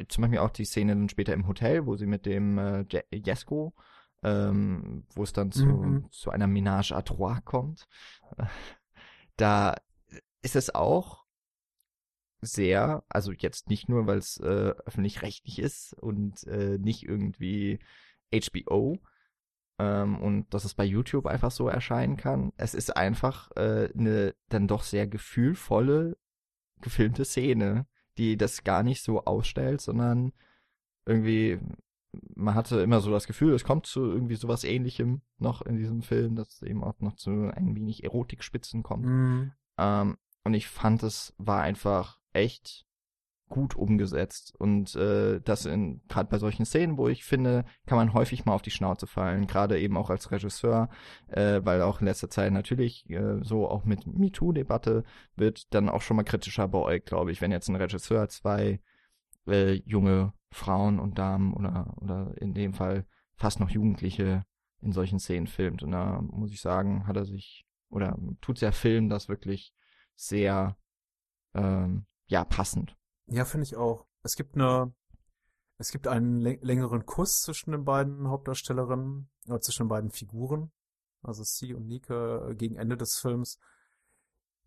äh, 0.00 0.06
zum 0.08 0.22
Beispiel 0.22 0.38
auch 0.38 0.50
die 0.50 0.64
Szene 0.64 0.94
dann 0.94 1.08
später 1.08 1.34
im 1.34 1.46
Hotel, 1.46 1.86
wo 1.86 1.96
sie 1.96 2.06
mit 2.06 2.24
dem 2.26 2.58
äh, 2.58 2.84
Je- 2.90 3.04
Jesko, 3.12 3.74
ähm, 4.22 5.06
wo 5.14 5.22
es 5.22 5.32
dann 5.32 5.52
zu, 5.52 5.66
Mhm. 5.66 6.10
zu 6.10 6.30
einer 6.30 6.46
Ménage 6.46 6.92
à 6.94 7.02
trois 7.02 7.40
kommt, 7.44 7.86
da 9.36 9.74
ist 10.42 10.56
es 10.56 10.74
auch 10.74 11.17
sehr, 12.40 13.04
also 13.08 13.32
jetzt 13.32 13.68
nicht 13.68 13.88
nur, 13.88 14.06
weil 14.06 14.18
es 14.18 14.38
äh, 14.38 14.74
öffentlich-rechtlich 14.86 15.58
ist 15.58 15.94
und 15.94 16.44
äh, 16.44 16.78
nicht 16.78 17.04
irgendwie 17.04 17.78
HBO, 18.32 18.98
ähm, 19.78 20.20
und 20.20 20.52
dass 20.52 20.64
es 20.64 20.74
bei 20.74 20.84
YouTube 20.84 21.26
einfach 21.26 21.50
so 21.50 21.68
erscheinen 21.68 22.16
kann. 22.16 22.52
Es 22.56 22.74
ist 22.74 22.96
einfach 22.96 23.50
äh, 23.56 23.90
eine 23.96 24.34
dann 24.48 24.66
doch 24.66 24.82
sehr 24.82 25.06
gefühlvolle 25.06 26.16
gefilmte 26.80 27.24
Szene, 27.24 27.86
die 28.18 28.36
das 28.36 28.64
gar 28.64 28.82
nicht 28.82 29.02
so 29.02 29.24
ausstellt, 29.24 29.80
sondern 29.80 30.32
irgendwie 31.06 31.58
man 32.34 32.54
hatte 32.54 32.80
immer 32.80 33.00
so 33.00 33.10
das 33.10 33.26
Gefühl, 33.26 33.52
es 33.52 33.64
kommt 33.64 33.86
zu 33.86 34.00
irgendwie 34.00 34.34
sowas 34.34 34.64
ähnlichem 34.64 35.20
noch 35.38 35.62
in 35.62 35.76
diesem 35.76 36.02
Film, 36.02 36.36
dass 36.36 36.54
es 36.54 36.62
eben 36.62 36.82
auch 36.82 36.98
noch 37.00 37.16
zu 37.16 37.52
ein 37.54 37.74
wenig 37.76 38.02
Erotikspitzen 38.02 38.82
kommt. 38.82 39.04
Mhm. 39.04 39.52
Ähm, 39.76 40.16
und 40.44 40.54
ich 40.54 40.68
fand, 40.68 41.02
es 41.02 41.34
war 41.36 41.62
einfach 41.62 42.18
echt 42.38 42.86
gut 43.48 43.74
umgesetzt. 43.74 44.54
Und 44.58 44.94
äh, 44.96 45.40
das 45.40 45.66
in 45.66 46.02
gerade 46.08 46.28
bei 46.28 46.38
solchen 46.38 46.66
Szenen, 46.66 46.98
wo 46.98 47.08
ich 47.08 47.24
finde, 47.24 47.64
kann 47.86 47.96
man 47.96 48.12
häufig 48.12 48.44
mal 48.44 48.54
auf 48.54 48.62
die 48.62 48.70
Schnauze 48.70 49.06
fallen, 49.06 49.46
gerade 49.46 49.80
eben 49.80 49.96
auch 49.96 50.10
als 50.10 50.30
Regisseur, 50.30 50.88
äh, 51.28 51.60
weil 51.64 51.82
auch 51.82 52.00
in 52.00 52.06
letzter 52.06 52.30
Zeit 52.30 52.52
natürlich 52.52 53.08
äh, 53.10 53.42
so 53.42 53.68
auch 53.68 53.84
mit 53.84 54.06
MeToo-Debatte 54.06 55.04
wird 55.36 55.72
dann 55.74 55.88
auch 55.88 56.02
schon 56.02 56.16
mal 56.16 56.24
kritischer 56.24 56.68
beäugt, 56.68 57.06
glaube 57.06 57.32
ich, 57.32 57.40
wenn 57.40 57.52
jetzt 57.52 57.68
ein 57.68 57.76
Regisseur 57.76 58.28
zwei 58.28 58.80
äh, 59.46 59.74
junge 59.86 60.32
Frauen 60.50 60.98
und 60.98 61.18
Damen 61.18 61.54
oder 61.54 61.94
oder 62.00 62.34
in 62.40 62.54
dem 62.54 62.74
Fall 62.74 63.06
fast 63.36 63.60
noch 63.60 63.70
Jugendliche 63.70 64.44
in 64.80 64.92
solchen 64.92 65.18
Szenen 65.18 65.46
filmt. 65.46 65.82
Und 65.82 65.92
da 65.92 66.20
muss 66.22 66.52
ich 66.52 66.60
sagen, 66.60 67.06
hat 67.06 67.16
er 67.16 67.24
sich 67.24 67.64
oder 67.90 68.18
tut 68.40 68.60
der 68.60 68.72
Film 68.72 69.08
das 69.08 69.28
wirklich 69.28 69.72
sehr 70.14 70.76
ähm, 71.54 72.06
ja 72.28 72.44
passend. 72.44 72.96
Ja, 73.26 73.44
finde 73.44 73.64
ich 73.64 73.76
auch. 73.76 74.06
Es 74.22 74.36
gibt 74.36 74.54
eine, 74.54 74.94
es 75.78 75.90
gibt 75.90 76.06
einen 76.06 76.40
längeren 76.40 77.04
Kuss 77.04 77.42
zwischen 77.42 77.72
den 77.72 77.84
beiden 77.84 78.28
Hauptdarstellerinnen, 78.28 79.30
oder 79.46 79.60
zwischen 79.60 79.84
den 79.84 79.88
beiden 79.88 80.10
Figuren, 80.10 80.70
also 81.22 81.42
Sie 81.42 81.74
und 81.74 81.86
Nike 81.86 82.10
äh, 82.10 82.54
gegen 82.54 82.76
Ende 82.76 82.96
des 82.96 83.18
Films. 83.18 83.58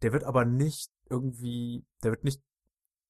Der 0.01 0.13
wird 0.13 0.23
aber 0.23 0.45
nicht 0.45 0.91
irgendwie, 1.09 1.85
der 2.03 2.11
wird 2.11 2.23
nicht 2.23 2.41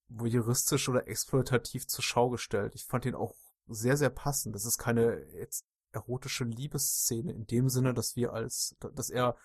voyeuristisch 0.10 0.89
oder 0.89 1.08
exploitativ 1.08 1.88
zur 1.88 2.04
Schau 2.04 2.30
gestellt. 2.30 2.76
Ich 2.76 2.86
fand 2.86 3.06
ihn 3.06 3.16
auch 3.16 3.36
sehr, 3.68 3.95
sehr 3.95 4.10
passend. 4.10 4.56
Das 4.56 4.66
ist 4.66 4.78
keine 4.78 5.24
jetzt 5.34 5.66
erotische 5.93 6.43
Liebesszene 6.43 7.32
in 7.32 7.45
dem 7.45 7.70
Sinne, 7.70 7.93
dass 7.93 8.16
wir 8.16 8.34
als, 8.34 8.76
dass 8.93 9.10
er 9.10 9.38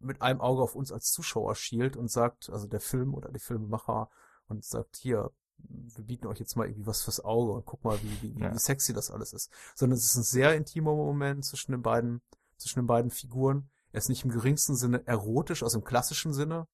mit 0.00 0.22
einem 0.22 0.40
Auge 0.40 0.62
auf 0.62 0.74
uns 0.74 0.92
als 0.92 1.12
Zuschauer 1.12 1.54
schielt 1.54 1.96
und 1.96 2.10
sagt, 2.10 2.50
also 2.50 2.66
der 2.66 2.80
Film 2.80 3.14
oder 3.14 3.30
die 3.30 3.38
Filmemacher 3.38 4.10
und 4.48 4.64
sagt, 4.64 4.96
hier, 4.96 5.30
wir 5.58 6.04
bieten 6.04 6.26
euch 6.26 6.38
jetzt 6.38 6.56
mal 6.56 6.66
irgendwie 6.66 6.86
was 6.86 7.02
fürs 7.02 7.20
Auge 7.20 7.52
und 7.52 7.66
guck 7.66 7.84
mal, 7.84 8.00
wie, 8.02 8.22
wie, 8.22 8.40
ja. 8.40 8.52
wie 8.52 8.58
sexy 8.58 8.92
das 8.92 9.10
alles 9.10 9.32
ist. 9.32 9.50
Sondern 9.74 9.98
es 9.98 10.06
ist 10.06 10.16
ein 10.16 10.22
sehr 10.22 10.54
intimer 10.54 10.94
Moment 10.94 11.44
zwischen 11.44 11.72
den 11.72 11.82
beiden, 11.82 12.22
zwischen 12.56 12.80
den 12.80 12.86
beiden 12.86 13.10
Figuren. 13.10 13.70
Er 13.92 13.98
ist 13.98 14.08
nicht 14.08 14.24
im 14.24 14.30
geringsten 14.30 14.76
Sinne 14.76 15.06
erotisch, 15.06 15.62
also 15.62 15.78
im 15.78 15.84
klassischen 15.84 16.32
Sinne. 16.32 16.66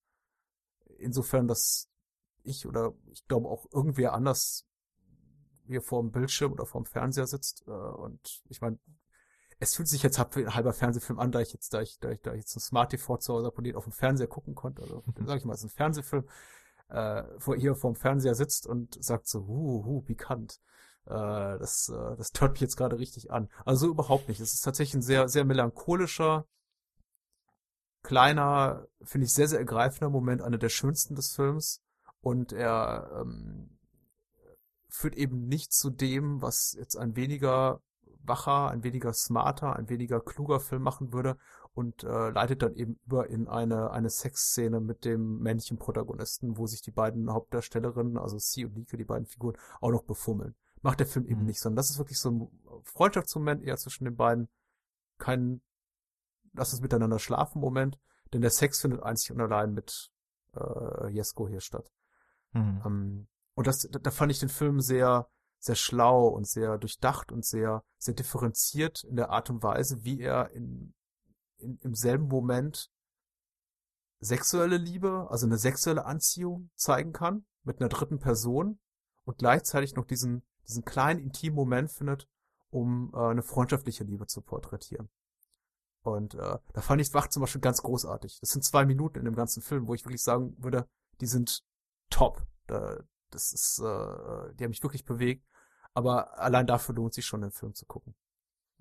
Insofern, 0.99 1.49
dass 1.49 1.89
ich 2.43 2.67
oder 2.67 2.93
ich 3.11 3.27
glaube 3.27 3.49
auch 3.49 3.67
irgendwer 3.73 4.13
anders 4.13 4.67
hier 5.67 5.83
vor 5.83 6.01
dem 6.01 6.13
Bildschirm 6.13 6.53
oder 6.53 6.67
vor 6.67 6.83
dem 6.83 6.87
Fernseher 6.87 7.27
sitzt. 7.27 7.65
Äh, 7.67 7.71
und 7.71 8.43
ich 8.49 8.61
meine, 8.61 8.79
es 9.59 9.75
fühlt 9.75 9.89
sich 9.89 10.03
jetzt 10.03 10.19
halb, 10.19 10.35
halber 10.35 10.73
Fernsehfilm 10.73 11.19
an, 11.19 11.33
da 11.33 11.41
ich 11.41 11.53
jetzt, 11.53 11.73
da 11.73 11.81
ich, 11.81 11.99
da 11.99 12.11
ich, 12.11 12.21
da 12.21 12.33
ich 12.33 12.41
jetzt 12.41 12.57
ein 12.57 12.61
Smart 12.61 12.91
TV 12.91 13.17
zu 13.17 13.35
Hause 13.35 13.47
habe 13.47 13.77
auf 13.77 13.85
dem 13.85 13.93
Fernseher 13.93 14.27
gucken 14.27 14.55
konnte. 14.55 14.83
Also, 14.83 15.03
sag 15.27 15.39
ich 15.39 15.45
mal, 15.45 15.55
es 15.55 15.61
ist 15.61 15.73
ein 15.73 15.77
Fernsehfilm 15.77 16.25
äh, 16.89 17.23
vor 17.39 17.57
hier 17.57 17.75
vorm 17.75 17.95
Fernseher 17.95 18.35
sitzt 18.35 18.67
und 18.67 19.03
sagt 19.03 19.29
so, 19.29 19.47
hu, 19.47 19.85
hu, 19.85 20.03
pikant. 20.03 20.61
Äh, 21.07 21.11
das, 21.11 21.89
äh, 21.89 22.17
das 22.17 22.33
tört 22.33 22.53
mich 22.53 22.61
jetzt 22.61 22.77
gerade 22.77 22.99
richtig 22.99 23.31
an. 23.31 23.49
Also 23.65 23.89
überhaupt 23.89 24.29
nicht. 24.29 24.41
Es 24.41 24.55
ist 24.55 24.63
tatsächlich 24.63 24.95
ein 24.95 25.03
sehr, 25.03 25.29
sehr 25.29 25.45
melancholischer, 25.45 26.47
kleiner, 28.03 28.87
finde 29.03 29.27
ich 29.27 29.35
sehr, 29.35 29.49
sehr 29.49 29.59
ergreifender 29.59 30.11
Moment, 30.11 30.43
einer 30.43 30.59
der 30.59 30.69
schönsten 30.69 31.17
des 31.17 31.35
Films. 31.35 31.83
Und 32.21 32.53
er 32.53 33.11
ähm, 33.21 33.79
führt 34.89 35.17
eben 35.17 35.47
nicht 35.47 35.73
zu 35.73 35.91
dem, 35.91 36.43
was 36.43 36.75
jetzt 36.79 36.97
ein 36.97 37.17
weniger 37.17 37.81
wacher, 38.29 38.71
ein 38.71 38.85
weniger 38.85 39.13
smarter, 39.13 39.77
ein 39.77 39.89
weniger 39.89 40.21
kluger 40.21 40.61
Film 40.61 40.83
machen 40.83 41.13
würde 41.13 41.37
und 41.75 42.05
äh, 42.05 42.31
leitet 42.31 42.63
dann 42.63 42.75
eben 42.75 42.99
über 43.07 43.29
in 43.29 43.49
eine, 43.49 43.91
eine 43.91 44.11
Sexszene 44.11 44.81
mit 44.81 45.05
dem 45.05 45.39
männlichen 45.39 45.79
Protagonisten, 45.79 46.57
wo 46.57 46.67
sich 46.67 46.83
die 46.83 46.91
beiden 46.91 47.33
Hauptdarstellerinnen, 47.33 48.19
also 48.19 48.39
Sie 48.39 48.65
und 48.65 48.77
Nike, 48.77 48.97
die 48.97 49.05
beiden 49.05 49.27
Figuren, 49.27 49.57
auch 49.81 49.91
noch 49.91 50.03
befummeln. 50.03 50.55
Macht 50.83 51.01
der 51.01 51.07
Film 51.07 51.25
mhm. 51.27 51.31
eben 51.33 51.45
nicht, 51.45 51.61
sondern 51.61 51.77
das 51.77 51.91
ist 51.91 51.99
wirklich 51.99 52.19
so 52.19 52.31
ein 52.31 52.49
Freundschaftsmoment 52.85 53.63
eher 53.63 53.77
zwischen 53.77 54.05
den 54.05 54.17
beiden. 54.17 54.49
Kein 55.19 55.61
Lass 56.57 56.73
uns 56.73 56.83
miteinander 56.83 57.19
schlafen 57.19 57.61
Moment, 57.61 57.99
denn 58.33 58.41
der 58.41 58.51
Sex 58.51 58.81
findet 58.81 59.03
einzig 59.03 59.33
und 59.33 59.41
allein 59.41 59.75
mit 59.75 60.11
äh, 60.55 61.09
Jesko 61.09 61.49
hier 61.49 61.61
statt. 61.61 61.93
Mhm. 62.53 62.83
Ähm, 62.85 63.27
und 63.55 63.67
das, 63.67 63.81
da, 63.91 63.99
da 63.99 64.11
fand 64.11 64.33
ich 64.33 64.39
den 64.39 64.49
Film 64.49 64.81
sehr, 64.81 65.29
sehr 65.67 65.75
schlau 65.75 66.29
und 66.29 66.47
sehr 66.47 66.79
durchdacht 66.79 67.33
und 67.33 67.45
sehr, 67.45 67.85
sehr 67.99 68.15
differenziert 68.15 69.05
in 69.05 69.17
der 69.17 69.31
Art 69.31 69.51
und 69.51 69.63
Weise, 69.63 70.05
wie 70.05 70.21
er 70.21 70.51
in, 70.53 70.95
in, 71.59 71.79
im 71.83 71.95
selben 71.95 72.29
Moment 72.29 72.91
sexuelle 74.21 74.79
Liebe, 74.79 75.27
also 75.29 75.47
eine 75.47 75.59
sexuelle 75.59 76.07
Anziehung 76.07 76.71
zeigen 76.75 77.13
kann 77.13 77.45
mit 77.65 77.81
einer 77.81 77.89
dritten 77.89 78.19
Person 78.19 78.79
und 79.25 79.39
gleichzeitig 79.39 79.95
noch 79.95 80.07
diesen, 80.07 80.43
diesen 80.67 80.85
kleinen 80.85 81.21
intimen 81.21 81.57
Moment 81.57 81.91
findet, 81.91 82.29
um 82.71 83.13
äh, 83.13 83.19
eine 83.19 83.43
freundschaftliche 83.43 84.05
Liebe 84.05 84.27
zu 84.27 84.41
porträtieren. 84.41 85.11
Und 86.03 86.35
äh, 86.35 86.59
da 86.73 86.81
fand 86.81 87.01
ich 87.01 87.13
Wach 87.13 87.29
zum 87.29 87.41
Beispiel 87.41 87.61
ganz 87.61 87.83
großartig. 87.83 88.39
Das 88.41 88.51
sind 88.51 88.65
zwei 88.65 88.87
Minuten 88.87 89.19
in 89.19 89.25
dem 89.25 89.35
ganzen 89.35 89.61
Film, 89.61 89.89
wo 89.89 89.95
ich 89.95 90.05
wirklich 90.05 90.23
sagen 90.23 90.55
würde, 90.63 90.89
die 91.21 91.27
sind 91.27 91.65
top. 92.11 92.47
Da, 92.69 93.01
das 93.31 93.53
ist, 93.53 93.81
äh, 93.81 94.55
die 94.55 94.65
haben 94.65 94.71
mich 94.71 94.85
wirklich 94.85 95.05
bewegt. 95.05 95.45
Aber 95.97 96.39
allein 96.39 96.67
dafür 96.67 96.95
lohnt 96.95 97.15
sich 97.15 97.25
schon, 97.25 97.41
den 97.41 97.53
Film 97.53 97.75
zu 97.75 97.87
gucken. 97.87 98.15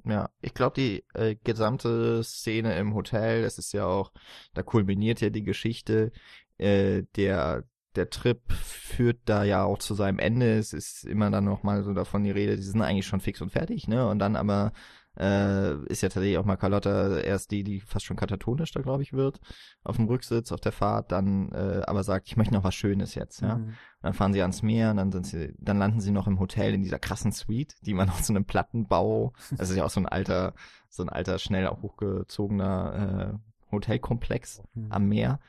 Ja, 0.04 0.30
ich 0.42 0.54
glaube, 0.54 0.76
die 0.76 1.06
äh, 1.14 1.36
gesamte 1.44 2.22
Szene 2.24 2.78
im 2.78 2.94
Hotel, 2.94 3.42
das 3.44 3.58
ist 3.58 3.72
ja 3.72 3.86
auch, 3.86 4.12
da 4.54 4.64
kulminiert 4.64 5.22
ja 5.22 5.30
die 5.30 5.44
Geschichte, 5.44 6.12
äh, 6.58 7.04
der 7.16 7.64
der 7.96 8.10
Trip 8.10 8.42
führt 8.52 9.20
da 9.24 9.46
ja 9.46 9.64
auch 9.64 9.78
zu 9.78 9.94
seinem 9.94 10.20
Ende. 10.20 10.58
Es 10.58 10.74
ist 10.74 11.06
immer 11.06 11.32
dann 11.32 11.46
noch 11.46 11.64
mal 11.64 11.84
so 11.84 11.94
davon 11.94 12.26
die 12.26 12.32
Rede, 12.32 12.58
die 12.58 12.62
sind 12.64 12.82
eigentlich 12.82 13.08
schon 13.08 13.22
fix 13.22 13.40
und 13.40 13.52
fertig, 13.54 13.88
ne? 13.88 14.06
Und 14.10 14.20
dann 14.20 14.36
aber 14.36 14.74
äh, 15.18 15.76
ist 15.86 16.02
ja 16.02 16.10
tatsächlich 16.10 16.38
auch 16.38 16.46
mal 16.46 16.58
Carlotta 16.58 17.18
erst 17.20 17.52
die, 17.52 17.64
die 17.64 17.80
fast 17.80 18.06
schon 18.06 18.18
katatonisch 18.18 18.72
da, 18.72 18.82
glaube 18.82 19.04
ich, 19.04 19.14
wird, 19.14 19.40
auf 19.84 19.96
dem 19.96 20.08
Rücksitz, 20.08 20.52
auf 20.52 20.60
der 20.60 20.72
Fahrt, 20.72 21.12
dann 21.12 21.52
äh, 21.52 21.82
aber 21.86 22.04
sagt, 22.04 22.28
ich 22.28 22.38
möchte 22.38 22.54
noch 22.54 22.64
was 22.64 22.76
Schönes 22.76 23.16
jetzt, 23.16 23.42
ja. 23.42 23.58
Mhm. 23.58 23.74
Dann 24.02 24.14
fahren 24.14 24.34
sie 24.34 24.42
ans 24.42 24.62
Meer 24.62 24.92
und 24.92 24.98
dann 24.98 25.12
sind 25.12 25.26
sie, 25.26 25.56
dann 25.58 25.80
landen 25.80 26.00
sie 26.00 26.12
noch 26.12 26.28
im 26.28 26.40
Hotel 26.40 26.74
in 26.74 26.84
dieser 26.84 27.00
krassen 27.00 27.32
Suite, 27.32 27.76
die 27.82 27.94
man 27.94 28.10
aus 28.12 28.28
so 28.28 28.34
einem 28.34 28.46
Plattenbau, 28.46 29.34
das 29.52 29.70
ist 29.70 29.78
ja 29.78 29.86
auch 29.86 29.90
so 29.90 30.00
ein 30.00 30.06
alter, 30.06 30.54
so 30.90 31.04
ein 31.04 31.10
alter, 31.10 31.40
schnell 31.40 31.68
auch 31.68 31.82
hochgezogener 31.82 33.34
äh, 33.34 33.72
Hotelkomplex 33.72 34.64
mhm. 34.74 34.92
am 34.92 35.08
Meer. 35.08 35.40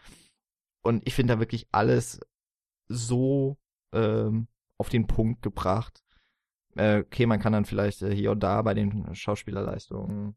Und 0.82 1.02
ich 1.06 1.14
finde 1.14 1.34
da 1.34 1.40
wirklich 1.40 1.66
alles 1.72 2.20
so 2.88 3.58
ähm, 3.92 4.46
auf 4.78 4.88
den 4.88 5.06
Punkt 5.06 5.42
gebracht 5.42 6.04
äh, 6.76 7.00
okay, 7.00 7.26
man 7.26 7.40
kann 7.40 7.52
dann 7.52 7.64
vielleicht 7.64 8.02
äh, 8.02 8.14
hier 8.14 8.32
und 8.32 8.40
da 8.42 8.62
bei 8.62 8.74
den 8.74 9.14
Schauspielerleistungen 9.14 10.36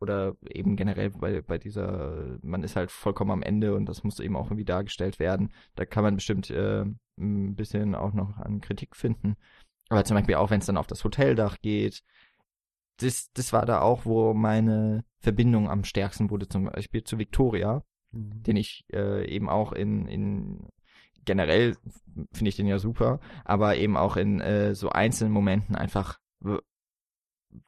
oder 0.00 0.36
eben 0.48 0.76
generell 0.76 1.10
bei, 1.10 1.42
bei 1.42 1.58
dieser, 1.58 2.38
man 2.42 2.62
ist 2.62 2.76
halt 2.76 2.90
vollkommen 2.90 3.30
am 3.30 3.42
Ende 3.42 3.74
und 3.74 3.86
das 3.86 4.04
muss 4.04 4.20
eben 4.20 4.36
auch 4.36 4.46
irgendwie 4.46 4.64
dargestellt 4.64 5.18
werden. 5.18 5.52
Da 5.74 5.84
kann 5.84 6.04
man 6.04 6.14
bestimmt 6.14 6.50
äh, 6.50 6.84
ein 7.18 7.54
bisschen 7.56 7.94
auch 7.94 8.12
noch 8.12 8.36
an 8.38 8.60
Kritik 8.60 8.94
finden. 8.94 9.36
Aber 9.88 10.04
zum 10.04 10.16
Beispiel 10.16 10.36
auch, 10.36 10.50
wenn 10.50 10.60
es 10.60 10.66
dann 10.66 10.76
auf 10.76 10.86
das 10.86 11.02
Hoteldach 11.02 11.58
geht, 11.60 12.02
das, 12.98 13.30
das 13.32 13.52
war 13.52 13.64
da 13.64 13.80
auch, 13.80 14.04
wo 14.04 14.34
meine 14.34 15.04
Verbindung 15.20 15.68
am 15.68 15.84
stärksten 15.84 16.30
wurde, 16.30 16.48
zum 16.48 16.64
Beispiel 16.64 17.04
zu 17.04 17.18
Victoria, 17.18 17.82
mhm. 18.12 18.42
den 18.42 18.56
ich 18.56 18.84
äh, 18.92 19.26
eben 19.28 19.48
auch 19.48 19.72
in, 19.72 20.06
in 20.06 20.68
generell 21.28 21.76
finde 22.32 22.48
ich 22.48 22.56
den 22.56 22.66
ja 22.66 22.78
super, 22.78 23.20
aber 23.44 23.76
eben 23.76 23.98
auch 23.98 24.16
in 24.16 24.40
äh, 24.40 24.74
so 24.74 24.88
einzelnen 24.88 25.30
Momenten 25.32 25.76
einfach, 25.76 26.18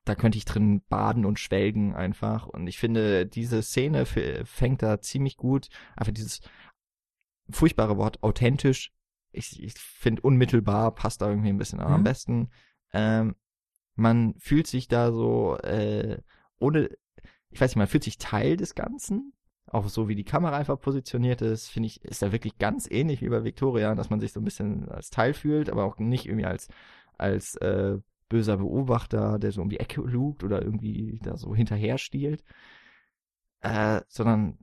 da 0.04 0.14
könnte 0.14 0.38
ich 0.38 0.46
drin 0.46 0.80
baden 0.88 1.26
und 1.26 1.38
schwelgen 1.38 1.94
einfach. 1.94 2.46
Und 2.46 2.66
ich 2.66 2.78
finde, 2.78 3.26
diese 3.26 3.62
Szene 3.62 4.06
fängt 4.06 4.82
da 4.82 5.00
ziemlich 5.00 5.36
gut, 5.36 5.68
einfach 5.94 6.14
dieses 6.14 6.40
furchtbare 7.50 7.98
Wort 7.98 8.22
authentisch. 8.22 8.92
Ich, 9.30 9.62
ich 9.62 9.74
finde 9.74 10.22
unmittelbar 10.22 10.94
passt 10.94 11.20
da 11.20 11.28
irgendwie 11.28 11.50
ein 11.50 11.58
bisschen 11.58 11.80
mhm. 11.80 11.86
am 11.86 12.02
besten. 12.02 12.48
Ähm, 12.94 13.36
man 13.94 14.34
fühlt 14.38 14.68
sich 14.68 14.88
da 14.88 15.12
so 15.12 15.58
äh, 15.58 16.18
ohne, 16.58 16.88
ich 17.50 17.60
weiß 17.60 17.70
nicht, 17.70 17.76
man 17.76 17.88
fühlt 17.88 18.04
sich 18.04 18.16
Teil 18.16 18.56
des 18.56 18.74
Ganzen 18.74 19.34
auch 19.70 19.88
so 19.88 20.08
wie 20.08 20.16
die 20.16 20.24
Kamera 20.24 20.56
einfach 20.56 20.80
positioniert 20.80 21.42
ist, 21.42 21.68
finde 21.68 21.86
ich, 21.86 22.04
ist 22.04 22.22
da 22.22 22.32
wirklich 22.32 22.58
ganz 22.58 22.90
ähnlich 22.90 23.22
wie 23.22 23.28
bei 23.28 23.44
Victoria, 23.44 23.94
dass 23.94 24.10
man 24.10 24.20
sich 24.20 24.32
so 24.32 24.40
ein 24.40 24.44
bisschen 24.44 24.88
als 24.88 25.10
Teil 25.10 25.32
fühlt, 25.32 25.70
aber 25.70 25.84
auch 25.84 25.98
nicht 25.98 26.26
irgendwie 26.26 26.46
als, 26.46 26.68
als 27.16 27.54
äh, 27.56 27.98
böser 28.28 28.56
Beobachter, 28.56 29.38
der 29.38 29.52
so 29.52 29.62
um 29.62 29.70
die 29.70 29.80
Ecke 29.80 30.00
lugt 30.00 30.44
oder 30.44 30.62
irgendwie 30.62 31.20
da 31.22 31.36
so 31.36 31.54
hinterher 31.54 31.98
stiehlt, 31.98 32.42
äh, 33.60 34.00
sondern 34.08 34.58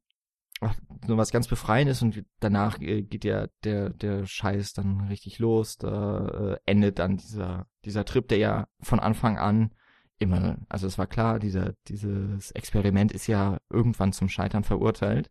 so 1.05 1.17
was 1.17 1.31
ganz 1.31 1.47
Befreiendes 1.47 2.01
und 2.01 2.25
danach 2.39 2.81
äh, 2.81 3.03
geht 3.03 3.23
ja 3.23 3.47
der, 3.63 3.91
der 3.91 4.25
Scheiß 4.25 4.73
dann 4.73 5.01
richtig 5.01 5.39
los, 5.39 5.77
da 5.77 6.27
äh, 6.27 6.57
endet 6.65 6.99
dann 6.99 7.17
dieser, 7.17 7.67
dieser 7.85 8.05
Trip, 8.05 8.27
der 8.27 8.39
ja 8.39 8.67
von 8.81 8.99
Anfang 8.99 9.37
an 9.37 9.71
immer, 10.19 10.57
also 10.69 10.87
es 10.87 10.97
war 10.97 11.07
klar, 11.07 11.39
dieser, 11.39 11.73
dieses 11.87 12.51
Experiment 12.51 13.11
ist 13.11 13.27
ja 13.27 13.59
irgendwann 13.69 14.13
zum 14.13 14.29
Scheitern 14.29 14.63
verurteilt. 14.63 15.29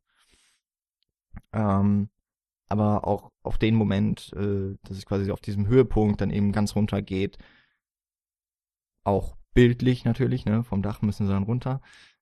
Ähm, 1.53 2.09
aber 2.69 3.07
auch 3.07 3.31
auf 3.43 3.59
den 3.59 3.75
Moment, 3.75 4.33
äh, 4.35 4.77
dass 4.83 4.97
es 4.97 5.07
quasi 5.07 5.31
auf 5.31 5.41
diesem 5.41 5.67
Höhepunkt 5.67 6.21
dann 6.21 6.31
eben 6.31 6.53
ganz 6.53 6.75
runter 6.75 7.03
geht, 7.03 7.39
auch 9.05 9.37
bildlich 9.55 10.05
natürlich, 10.05 10.45
ne, 10.45 10.65
vom 10.65 10.83
Dach 10.83 11.03
müssen 11.03 11.27
sie 11.27 11.33
dann 11.33 11.45
runter, 11.45 11.81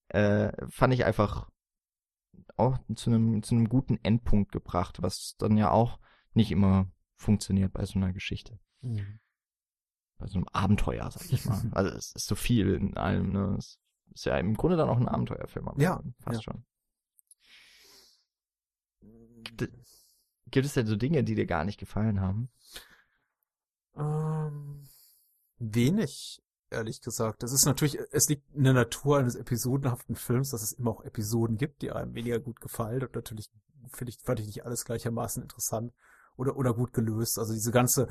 äh, 0.09 0.53
fand 0.69 0.95
ich 0.95 1.05
einfach 1.05 1.51
auch 2.57 2.79
zu 2.95 3.11
einem, 3.11 3.43
zu 3.43 3.55
einem 3.55 3.69
guten 3.69 3.99
Endpunkt 4.03 4.53
gebracht, 4.53 5.03
was 5.03 5.37
dann 5.39 5.57
ja 5.57 5.71
auch 5.71 5.99
nicht 6.35 6.53
immer 6.53 6.91
funktioniert 7.17 7.73
bei 7.73 7.85
so 7.85 7.99
einer 7.99 8.13
Geschichte. 8.13 8.59
Mhm. 8.83 9.19
Bei 10.19 10.27
so 10.27 10.39
einem 10.39 10.49
Abenteuer, 10.53 11.11
sag 11.11 11.31
ich 11.33 11.45
mal. 11.45 11.61
also 11.73 11.91
es 11.91 12.13
ist 12.15 12.27
so 12.27 12.35
viel 12.35 12.75
in 12.75 12.97
allem, 12.97 13.33
ne. 13.33 13.57
Es 13.59 13.79
ist 14.15 14.27
ja 14.27 14.37
im 14.39 14.55
Grunde 14.55 14.77
dann 14.77 14.89
auch 14.89 14.99
ein 14.99 15.09
Abenteuerfilm. 15.09 15.71
Ja. 15.79 16.03
Fast 16.21 16.37
ja. 16.37 16.43
schon. 16.43 16.65
Gibt, 19.43 19.73
gibt, 20.51 20.67
es 20.67 20.75
denn 20.75 20.87
so 20.87 20.97
Dinge, 20.97 21.25
die 21.25 21.35
dir 21.35 21.47
gar 21.47 21.65
nicht 21.65 21.79
gefallen 21.79 22.21
haben? 22.21 22.49
Ähm, 23.97 24.89
wenig 25.59 26.43
ehrlich 26.71 27.01
gesagt. 27.01 27.43
Das 27.43 27.53
ist 27.53 27.65
natürlich, 27.65 27.99
es 28.11 28.29
liegt 28.29 28.53
in 28.55 28.65
der 28.65 28.73
Natur 28.73 29.19
eines 29.19 29.37
episodenhaften 29.37 30.17
Films, 30.17 30.51
dass 30.51 30.63
es 30.63 30.73
immer 30.73 30.91
auch 30.91 31.05
Episoden 31.05 31.57
gibt, 31.57 31.83
die 31.83 31.93
einem 31.93 32.15
weniger 32.15 32.41
gut 32.41 32.61
gefallen. 32.61 33.03
Und 33.03 33.15
natürlich 33.15 33.51
finde 33.89 34.11
ich, 34.11 34.19
fand 34.19 34.41
ich 34.41 34.47
nicht 34.47 34.65
alles 34.65 34.85
gleichermaßen 34.85 35.43
interessant 35.43 35.93
oder, 36.37 36.57
oder 36.57 36.75
gut 36.75 36.93
gelöst. 36.93 37.39
Also 37.39 37.53
diese 37.53 37.73
ganze 37.73 38.09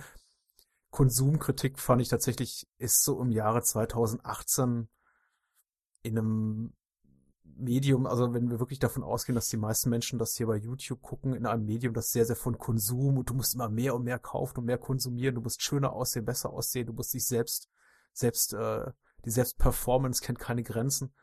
Konsumkritik 0.94 1.80
fand 1.80 2.02
ich 2.02 2.10
tatsächlich, 2.10 2.68
ist 2.78 3.04
so 3.04 3.20
im 3.20 3.32
Jahre 3.32 3.64
2018 3.64 4.88
in 6.04 6.18
einem 6.18 6.74
Medium, 7.44 8.06
also 8.06 8.34
wenn 8.34 8.50
wir 8.50 8.60
wirklich 8.60 8.80
davon 8.80 9.04
ausgehen, 9.04 9.36
dass 9.36 9.48
die 9.48 9.58
meisten 9.58 9.90
Menschen 9.90 10.20
das 10.20 10.36
hier 10.36 10.48
bei 10.48 10.56
YouTube 10.56 11.02
gucken, 11.02 11.34
in 11.34 11.46
einem 11.46 11.66
Medium, 11.66 11.94
das 11.94 12.12
sehr, 12.12 12.26
sehr 12.26 12.36
von 12.36 12.58
Konsum 12.58 13.18
und 13.18 13.30
du 13.30 13.34
musst 13.34 13.56
immer 13.56 13.70
mehr 13.70 13.96
und 13.96 14.04
mehr 14.04 14.20
kaufen 14.20 14.60
und 14.60 14.66
mehr 14.66 14.78
konsumieren, 14.78 15.36
du 15.36 15.42
musst 15.42 15.62
schöner 15.62 15.94
aussehen, 15.94 16.26
besser 16.26 16.52
aussehen, 16.52 16.88
du 16.88 16.94
musst 16.94 17.14
dich 17.14 17.26
selbst 17.26 17.70
selbst 18.14 18.54
äh, 18.54 18.92
die 19.26 19.32
Selbstperformance 19.32 20.22
kennt 20.22 20.40
keine 20.40 20.64
Grenzen. 20.64 21.14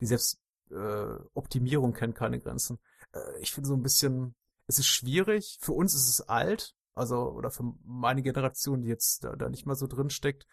Die 0.00 0.06
Selbstoptimierung 0.06 1.94
äh, 1.94 1.98
kennt 1.98 2.14
keine 2.14 2.38
Grenzen. 2.38 2.78
Äh, 3.12 3.40
ich 3.40 3.52
finde 3.52 3.68
so 3.68 3.74
ein 3.74 3.82
bisschen, 3.82 4.34
es 4.66 4.78
ist 4.78 4.86
schwierig. 4.86 5.58
Für 5.60 5.72
uns 5.72 5.94
ist 5.94 6.08
es 6.08 6.20
alt, 6.28 6.75
also 6.96 7.30
oder 7.30 7.50
für 7.50 7.74
meine 7.84 8.22
Generation, 8.22 8.82
die 8.82 8.88
jetzt 8.88 9.24
da, 9.24 9.36
da 9.36 9.48
nicht 9.48 9.66
mal 9.66 9.76
so 9.76 9.86
drin 9.86 10.10
steckt. 10.10 10.46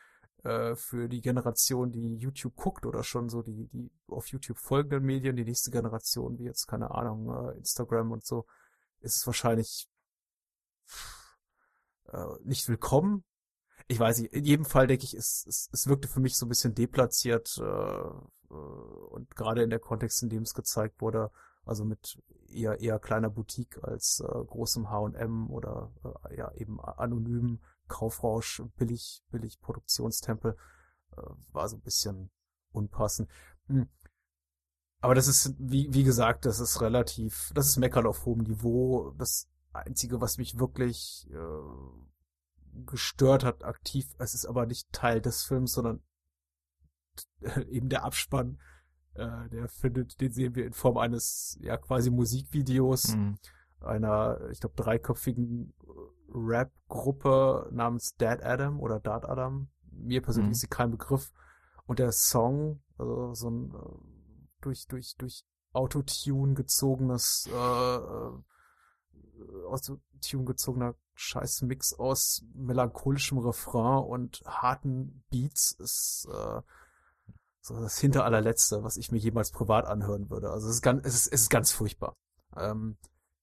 Äh, 0.43 0.75
für 0.75 1.07
die 1.09 1.21
Generation, 1.21 1.91
die 1.91 2.17
YouTube 2.17 2.55
guckt 2.55 2.85
oder 2.85 3.03
schon 3.03 3.29
so 3.29 3.41
die 3.41 3.67
die 3.69 3.91
auf 4.07 4.27
YouTube 4.27 4.57
folgenden 4.59 5.03
Medien, 5.03 5.35
die 5.35 5.45
nächste 5.45 5.71
Generation, 5.71 6.37
wie 6.37 6.43
jetzt 6.43 6.67
keine 6.67 6.91
Ahnung 6.91 7.29
äh, 7.29 7.57
Instagram 7.57 8.11
und 8.11 8.25
so, 8.25 8.45
ist 8.99 9.17
es 9.17 9.25
wahrscheinlich 9.25 9.89
äh, 12.11 12.25
nicht 12.43 12.67
willkommen, 12.67 13.23
ich 13.87 13.99
weiß 13.99 14.19
nicht, 14.19 14.33
in 14.33 14.45
jedem 14.45 14.65
Fall 14.65 14.87
denke 14.87 15.05
ich, 15.05 15.13
es, 15.13 15.45
es, 15.47 15.69
es 15.71 15.87
wirkte 15.87 16.07
für 16.07 16.19
mich 16.19 16.37
so 16.37 16.45
ein 16.45 16.49
bisschen 16.49 16.75
deplatziert 16.75 17.57
äh, 17.57 17.63
äh, 17.63 18.53
und 18.53 19.35
gerade 19.35 19.63
in 19.63 19.69
der 19.69 19.79
Kontext, 19.79 20.23
in 20.23 20.29
dem 20.29 20.43
es 20.43 20.53
gezeigt 20.53 21.01
wurde, 21.01 21.31
also 21.65 21.85
mit 21.85 22.21
eher 22.49 22.79
eher 22.79 22.99
kleiner 22.99 23.29
Boutique 23.29 23.83
als 23.83 24.19
äh, 24.19 24.45
großem 24.45 24.89
H&M 24.89 25.49
oder 25.49 25.91
äh, 26.29 26.37
ja 26.37 26.51
eben 26.53 26.79
anonymen 26.79 27.63
Kaufrausch, 27.87 28.61
billig 28.77 29.23
billig 29.29 29.59
Produktionstempel, 29.59 30.55
äh, 31.17 31.21
war 31.51 31.69
so 31.69 31.77
ein 31.77 31.81
bisschen 31.81 32.29
unpassend. 32.71 33.29
Hm. 33.67 33.89
Aber 35.03 35.15
das 35.15 35.27
ist, 35.27 35.53
wie, 35.59 35.93
wie 35.93 36.03
gesagt, 36.03 36.45
das 36.45 36.61
ist 36.61 36.79
relativ, 36.79 37.51
das 37.53 37.67
ist 37.67 37.77
Meckern 37.77 38.07
auf 38.07 38.25
hohem 38.25 38.43
Niveau. 38.43 39.11
Das 39.17 39.49
Einzige, 39.73 40.21
was 40.21 40.37
mich 40.37 40.59
wirklich 40.59 41.27
äh, 41.29 42.85
gestört 42.85 43.43
hat 43.43 43.63
aktiv. 43.65 44.07
Es 44.17 44.33
ist 44.33 44.45
aber 44.45 44.65
nicht 44.65 44.91
Teil 44.93 45.19
des 45.19 45.43
Films, 45.43 45.73
sondern 45.73 46.01
eben 47.69 47.89
der 47.89 48.05
Abspann. 48.05 48.61
Äh, 49.15 49.49
der 49.49 49.67
findet, 49.67 50.19
den 50.21 50.31
sehen 50.31 50.55
wir 50.55 50.65
in 50.65 50.73
Form 50.73 50.97
eines 50.97 51.57
ja 51.61 51.77
quasi 51.77 52.09
Musikvideos 52.09 53.15
mhm. 53.15 53.35
einer, 53.79 54.39
ich 54.51 54.59
glaube, 54.59 54.75
dreiköpfigen 54.75 55.73
Rap-Gruppe 56.33 57.69
namens 57.71 58.15
Dad 58.17 58.43
Adam 58.43 58.79
oder 58.79 58.99
Dad 58.99 59.25
Adam. 59.25 59.69
Mir 59.91 60.21
persönlich 60.21 60.47
mhm. 60.47 60.51
ist 60.53 60.61
sie 60.61 60.67
kein 60.67 60.91
Begriff. 60.91 61.31
Und 61.85 61.99
der 61.99 62.11
Song, 62.11 62.81
also 62.97 63.33
so 63.33 63.49
ein 63.49 63.73
äh, 63.73 64.47
durch 64.61 64.87
durch 64.87 65.15
durch 65.17 65.43
Autotune 65.73 66.53
gezogenes 66.55 67.47
äh, 67.51 67.95
äh 67.95 68.31
Autotune 69.67 70.45
gezogener 70.45 70.95
scheiß 71.15 71.63
Mix 71.63 71.93
aus 71.93 72.43
melancholischem 72.53 73.37
Refrain 73.37 74.03
und 74.03 74.41
harten 74.45 75.23
Beats 75.29 75.71
ist 75.79 76.27
äh, 76.31 76.61
so 77.63 77.79
das 77.79 77.97
hinter 77.97 78.25
allerletzte, 78.25 78.83
was 78.83 78.97
ich 78.97 79.11
mir 79.11 79.17
jemals 79.17 79.51
privat 79.51 79.85
anhören 79.85 80.29
würde. 80.29 80.51
Also 80.51 80.67
es 80.67 80.75
ist 80.75 80.81
ganz, 80.81 81.05
es 81.05 81.15
ist, 81.15 81.27
es 81.27 81.41
ist 81.43 81.49
ganz 81.49 81.71
furchtbar. 81.71 82.15
Ähm, 82.57 82.97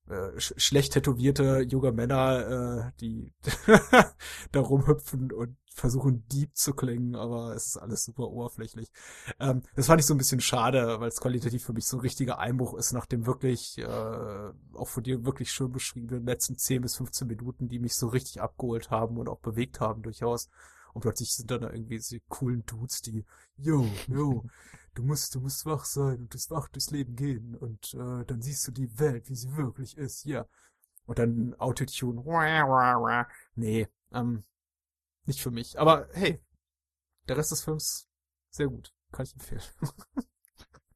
äh, 0.09 0.39
sch 0.39 0.53
schlecht 0.59 0.93
tätowierte 0.93 1.61
junge 1.63 1.93
Männer, 1.93 2.91
äh, 2.91 3.01
die 3.01 3.33
da 4.53 4.61
rumhüpfen 4.61 5.33
und 5.33 5.57
versuchen 5.73 6.27
deep 6.29 6.55
zu 6.55 6.75
klingen, 6.75 7.15
aber 7.15 7.55
es 7.55 7.69
ist 7.69 7.77
alles 7.79 8.05
super 8.05 8.29
oberflächlich. 8.29 8.91
Ähm, 9.39 9.63
das 9.75 9.87
fand 9.87 10.01
ich 10.01 10.07
so 10.07 10.13
ein 10.13 10.19
bisschen 10.19 10.41
schade, 10.41 11.01
weil 11.01 11.09
es 11.09 11.21
qualitativ 11.21 11.65
für 11.65 11.73
mich 11.73 11.87
so 11.87 11.97
ein 11.97 12.01
richtiger 12.01 12.39
Einbruch 12.39 12.75
ist 12.75 12.93
nach 12.93 13.07
dem 13.07 13.25
wirklich, 13.25 13.79
äh, 13.79 14.53
auch 14.75 14.89
von 14.89 15.03
dir 15.03 15.25
wirklich 15.25 15.51
schön 15.51 15.73
beschriebenen 15.73 16.27
letzten 16.27 16.59
10 16.59 16.83
bis 16.83 16.97
15 16.97 17.27
Minuten, 17.27 17.69
die 17.69 17.79
mich 17.79 17.97
so 17.97 18.09
richtig 18.09 18.43
abgeholt 18.43 18.91
haben 18.91 19.17
und 19.17 19.31
auch 19.31 19.41
bewegt 19.41 19.81
haben 19.81 20.03
durchaus. 20.03 20.51
Und 20.93 21.03
plötzlich 21.03 21.33
sind 21.33 21.51
dann 21.51 21.63
da 21.63 21.71
irgendwie 21.71 21.97
diese 21.97 22.21
coolen 22.29 22.65
Dudes, 22.67 23.03
die, 23.03 23.25
yo, 23.57 23.87
yo, 24.09 24.45
du 24.95 25.03
musst, 25.03 25.35
du 25.35 25.41
musst 25.41 25.67
wach 25.67 25.85
sein 25.85 26.21
und 26.21 26.33
durchs 26.33 26.51
wach 26.51 26.69
durchs 26.69 26.91
Leben 26.91 27.17
gehen 27.17 27.55
und 27.55 27.95
äh, 27.95 28.25
dann 28.25 28.43
siehst 28.43 28.67
du 28.67 28.73
die 28.73 28.99
Welt, 28.99 29.29
wie 29.29 29.37
sie 29.37 29.57
wirklich 29.57 29.97
ist, 29.97 30.25
ja. 30.25 30.47
Und 31.07 31.19
dann 31.19 31.55
Autotune, 31.55 32.23
nee, 33.55 33.89
ähm, 34.13 34.45
nicht 35.25 35.43
für 35.43 35.51
mich. 35.51 35.79
Aber 35.79 36.09
hey, 36.13 36.41
der 37.29 37.37
Rest 37.37 37.53
des 37.53 37.63
Films 37.63 38.09
sehr 38.51 38.69
gut. 38.69 38.93
Kann 39.13 39.25
ich 39.25 39.33
empfehlen. 39.33 39.63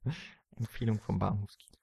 Empfehlung 0.56 1.00
vom 1.00 1.18
Bahnhofskino. 1.18 1.78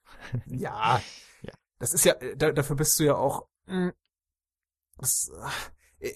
ja, 0.46 1.02
ja. 1.42 1.54
Das 1.80 1.94
ist 1.94 2.06
ja, 2.06 2.14
da, 2.36 2.52
dafür 2.52 2.76
bist 2.76 3.00
du 3.00 3.06
ja 3.06 3.16
auch. 3.16 3.48
Mh, 3.66 3.88
hm, 3.88 3.94
das, 4.98 5.32
äh, 6.00 6.14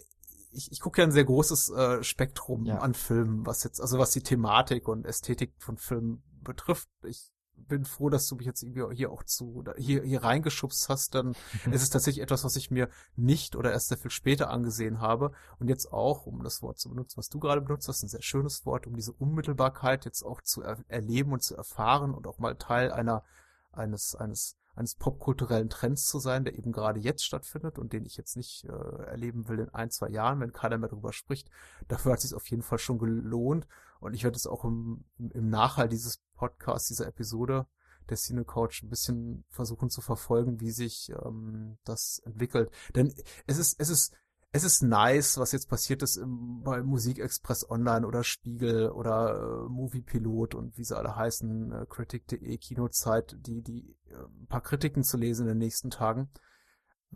ich, 0.56 0.72
ich 0.72 0.80
gucke 0.80 1.02
ja 1.02 1.08
ein 1.08 1.12
sehr 1.12 1.26
großes 1.26 1.70
äh, 1.70 2.04
Spektrum 2.04 2.66
ja. 2.66 2.78
an 2.80 2.94
Filmen, 2.94 3.46
was 3.46 3.64
jetzt, 3.64 3.82
also 3.82 4.00
was 4.00 4.12
die 4.12 4.24
Thematik 4.24 4.88
und 4.88 5.06
Ästhetik 5.06 5.54
von 5.58 5.78
Filmen 5.78 6.24
betrifft. 6.42 6.90
Ich 7.04 7.32
bin 7.58 7.86
froh, 7.86 8.10
dass 8.10 8.28
du 8.28 8.36
mich 8.36 8.46
jetzt 8.46 8.64
irgendwie 8.64 8.96
hier 8.96 9.12
auch 9.12 9.24
zu, 9.24 9.64
hier, 9.78 10.04
hier 10.04 10.24
reingeschubst 10.24 10.90
hast, 10.90 11.16
dann 11.16 11.36
mhm. 11.66 11.74
ist 11.74 11.84
es 11.84 11.90
tatsächlich 11.90 12.24
etwas, 12.24 12.44
was 12.44 12.56
ich 12.56 12.72
mir 12.72 12.90
nicht 13.16 13.56
oder 13.56 13.72
erst 13.72 13.90
sehr 13.90 13.98
viel 13.98 14.12
später 14.12 14.50
angesehen 14.50 15.02
habe. 15.02 15.32
Und 15.60 15.68
jetzt 15.68 15.92
auch, 15.92 16.26
um 16.26 16.44
das 16.44 16.62
Wort 16.62 16.80
zu 16.80 16.90
benutzen, 16.90 17.18
was 17.18 17.30
du 17.30 17.40
gerade 17.40 17.62
benutzt 17.62 17.88
hast, 17.88 18.04
ein 18.04 18.10
sehr 18.10 18.22
schönes 18.22 18.66
Wort, 18.66 18.88
um 18.88 18.96
diese 18.96 19.14
Unmittelbarkeit 19.14 20.06
jetzt 20.06 20.24
auch 20.24 20.42
zu 20.42 20.62
er 20.62 20.78
erleben 20.88 21.34
und 21.34 21.44
zu 21.44 21.56
erfahren 21.56 22.14
und 22.14 22.28
auch 22.28 22.40
mal 22.40 22.56
Teil 22.56 22.92
einer, 22.92 23.24
eines, 23.72 24.16
eines, 24.16 24.58
eines 24.76 24.96
popkulturellen 24.96 25.70
Trends 25.70 26.08
zu 26.08 26.20
sein, 26.20 26.44
der 26.44 26.58
eben 26.58 26.72
gerade 26.72 27.00
jetzt 27.00 27.26
stattfindet 27.26 27.80
und 27.80 27.94
den 27.94 28.06
ich 28.06 28.18
jetzt 28.18 28.36
nicht 28.36 28.66
äh, 28.66 29.04
erleben 29.06 29.48
will 29.48 29.60
in 29.60 29.70
ein, 29.70 29.90
zwei 29.90 30.10
Jahren, 30.10 30.40
wenn 30.40 30.52
keiner 30.52 30.78
mehr 30.78 30.90
darüber 30.90 31.14
spricht. 31.14 31.50
Dafür 31.88 32.12
hat 32.12 32.20
es 32.20 32.24
sich 32.24 32.36
auf 32.36 32.48
jeden 32.50 32.64
Fall 32.64 32.80
schon 32.80 32.98
gelohnt 32.98 33.68
und 34.00 34.14
ich 34.14 34.24
werde 34.24 34.36
es 34.36 34.48
auch 34.48 34.66
im, 34.66 35.06
im 35.18 35.50
Nachhalt 35.50 35.92
dieses 35.92 36.22
Podcasts, 36.36 36.90
dieser 36.90 37.08
Episode 37.08 37.66
der 38.10 38.18
Cine 38.18 38.46
Couch 38.46 38.84
ein 38.84 38.90
bisschen 38.90 39.46
versuchen 39.50 39.90
zu 39.90 40.02
verfolgen, 40.02 40.60
wie 40.60 40.72
sich 40.72 41.12
ähm, 41.26 41.78
das 41.84 42.20
entwickelt. 42.20 42.70
Denn 42.94 43.14
es 43.48 43.58
ist, 43.58 43.80
es 43.80 43.90
ist, 43.90 44.14
es 44.56 44.64
ist 44.64 44.84
nice, 44.84 45.38
was 45.38 45.52
jetzt 45.52 45.68
passiert 45.68 46.02
ist 46.02 46.16
im, 46.16 46.62
bei 46.64 46.82
Musikexpress 46.82 47.70
Online 47.70 48.08
oder 48.08 48.24
Spiegel 48.24 48.90
oder 48.90 49.66
äh, 49.66 49.70
Moviepilot 49.70 50.56
und 50.56 50.78
wie 50.78 50.86
sie 50.86 50.96
alle 50.96 51.14
heißen, 51.14 51.74
äh, 51.74 51.86
Critic.de, 51.90 52.58
Kinozeit, 52.58 53.36
die, 53.38 53.62
die 53.62 53.98
äh, 54.10 54.16
ein 54.16 54.48
paar 54.48 54.62
Kritiken 54.62 55.04
zu 55.04 55.18
lesen 55.18 55.42
in 55.42 55.50
den 55.50 55.58
nächsten 55.58 55.90
Tagen. 55.90 56.30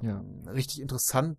Ja. 0.01 0.19
Ähm, 0.19 0.49
richtig 0.49 0.81
interessant 0.81 1.37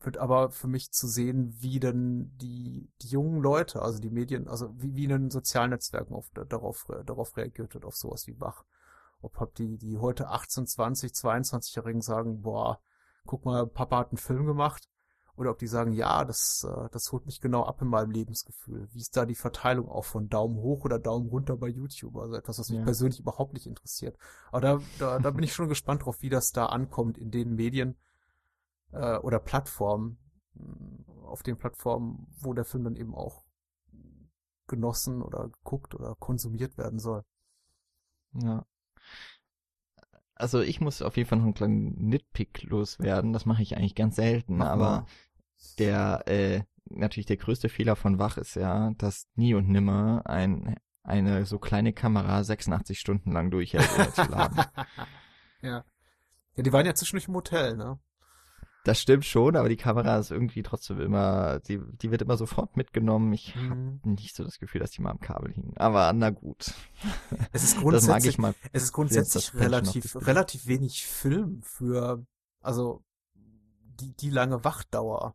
wird 0.00 0.16
aber 0.16 0.50
für 0.50 0.68
mich 0.68 0.90
zu 0.90 1.06
sehen, 1.06 1.54
wie 1.60 1.80
denn 1.80 2.32
die, 2.38 2.90
die 3.02 3.08
jungen 3.08 3.42
Leute, 3.42 3.82
also 3.82 3.98
die 3.98 4.10
Medien, 4.10 4.48
also 4.48 4.70
wie, 4.80 4.94
wie 4.94 5.04
in 5.04 5.10
den 5.10 5.30
sozialen 5.30 5.70
Netzwerken 5.70 6.14
auf, 6.14 6.30
darauf, 6.48 6.86
darauf 7.04 7.36
reagiert 7.36 7.74
wird, 7.74 7.84
auf 7.84 7.96
sowas 7.96 8.26
wie 8.26 8.40
Wach. 8.40 8.64
Ob 9.20 9.38
hab 9.38 9.54
die, 9.54 9.76
die 9.76 9.98
heute 9.98 10.28
18, 10.28 10.66
20, 10.66 11.12
22-Jährigen 11.12 12.00
sagen, 12.00 12.40
boah, 12.40 12.80
guck 13.26 13.44
mal, 13.44 13.66
Papa 13.66 13.98
hat 13.98 14.10
einen 14.10 14.18
Film 14.18 14.46
gemacht. 14.46 14.88
Oder 15.36 15.50
ob 15.50 15.58
die 15.58 15.66
sagen, 15.66 15.92
ja, 15.92 16.24
das, 16.24 16.64
äh, 16.68 16.88
das 16.92 17.10
holt 17.10 17.26
mich 17.26 17.40
genau 17.40 17.64
ab 17.64 17.82
in 17.82 17.88
meinem 17.88 18.12
Lebensgefühl. 18.12 18.88
Wie 18.92 19.00
ist 19.00 19.16
da 19.16 19.26
die 19.26 19.34
Verteilung 19.34 19.88
auch 19.88 20.04
von 20.04 20.28
Daumen 20.28 20.56
hoch 20.56 20.84
oder 20.84 20.98
Daumen 20.98 21.28
runter 21.28 21.56
bei 21.56 21.68
YouTube? 21.68 22.16
Also 22.16 22.36
etwas, 22.36 22.58
was 22.58 22.68
mich 22.70 22.78
ja. 22.78 22.84
persönlich 22.84 23.18
überhaupt 23.18 23.52
nicht 23.52 23.66
interessiert. 23.66 24.16
Aber 24.52 24.60
da, 24.60 24.80
da, 24.98 25.18
da 25.18 25.30
bin 25.30 25.42
ich 25.42 25.52
schon 25.52 25.68
gespannt 25.68 26.04
drauf, 26.04 26.22
wie 26.22 26.28
das 26.28 26.52
da 26.52 26.66
ankommt 26.66 27.18
in 27.18 27.32
den 27.32 27.54
Medien 27.54 27.96
äh, 28.92 29.16
oder 29.18 29.40
Plattformen, 29.40 30.18
mm, 30.54 31.24
auf 31.24 31.42
den 31.42 31.56
Plattformen, 31.56 32.28
wo 32.38 32.52
der 32.52 32.64
Film 32.64 32.84
dann 32.84 32.96
eben 32.96 33.14
auch 33.14 33.44
genossen 34.68 35.20
oder 35.20 35.48
geguckt 35.48 35.94
oder 35.94 36.14
konsumiert 36.14 36.78
werden 36.78 37.00
soll. 37.00 37.24
Ja. 38.34 38.66
Also 40.34 40.60
ich 40.60 40.80
muss 40.80 41.02
auf 41.02 41.16
jeden 41.16 41.28
Fall 41.28 41.38
noch 41.38 41.44
einen 41.44 41.54
kleinen 41.54 41.94
Nitpick 42.08 42.64
loswerden. 42.64 43.32
Das 43.32 43.46
mache 43.46 43.62
ich 43.62 43.76
eigentlich 43.76 43.94
ganz 43.94 44.16
selten, 44.16 44.56
Mach 44.56 44.68
aber 44.68 44.90
mal. 44.90 45.06
der 45.78 46.24
äh, 46.26 46.62
natürlich 46.86 47.26
der 47.26 47.36
größte 47.36 47.68
Fehler 47.68 47.96
von 47.96 48.18
Wach 48.18 48.36
ist 48.36 48.56
ja, 48.56 48.90
dass 48.98 49.28
nie 49.34 49.54
und 49.54 49.68
nimmer 49.68 50.22
ein 50.26 50.76
eine 51.02 51.44
so 51.44 51.58
kleine 51.58 51.92
Kamera 51.92 52.42
86 52.42 52.98
Stunden 52.98 53.30
lang 53.32 53.50
durchhält, 53.50 53.88
ohne 53.94 54.12
zu 54.12 54.22
laden. 54.22 54.56
ja. 55.62 55.84
Ja, 56.56 56.62
die 56.62 56.72
waren 56.72 56.86
ja 56.86 56.94
zwischendurch 56.94 57.28
im 57.28 57.34
Hotel, 57.34 57.76
ne? 57.76 57.98
Das 58.84 59.00
stimmt 59.00 59.24
schon, 59.24 59.56
aber 59.56 59.70
die 59.70 59.78
Kamera 59.78 60.18
ist 60.18 60.30
irgendwie 60.30 60.62
trotzdem 60.62 61.00
immer, 61.00 61.58
die, 61.60 61.80
die 62.02 62.10
wird 62.10 62.20
immer 62.20 62.36
sofort 62.36 62.76
mitgenommen. 62.76 63.32
Ich 63.32 63.56
mhm. 63.56 63.70
habe 63.70 64.10
nicht 64.10 64.36
so 64.36 64.44
das 64.44 64.58
Gefühl, 64.58 64.82
dass 64.82 64.90
die 64.90 65.00
mal 65.00 65.10
am 65.10 65.20
Kabel 65.20 65.52
hingen. 65.52 65.72
Aber 65.78 66.12
na 66.12 66.28
gut. 66.28 66.74
Es 67.52 67.64
ist 67.64 67.78
grundsätzlich, 67.80 68.36
es 68.72 68.82
ist 68.82 68.92
grundsätzlich 68.92 69.54
relativ, 69.54 70.14
relativ 70.26 70.66
wenig 70.66 71.06
Film 71.06 71.62
für, 71.62 72.26
also 72.60 73.02
die, 74.00 74.14
die 74.14 74.28
lange 74.30 74.64
Wachdauer. 74.64 75.34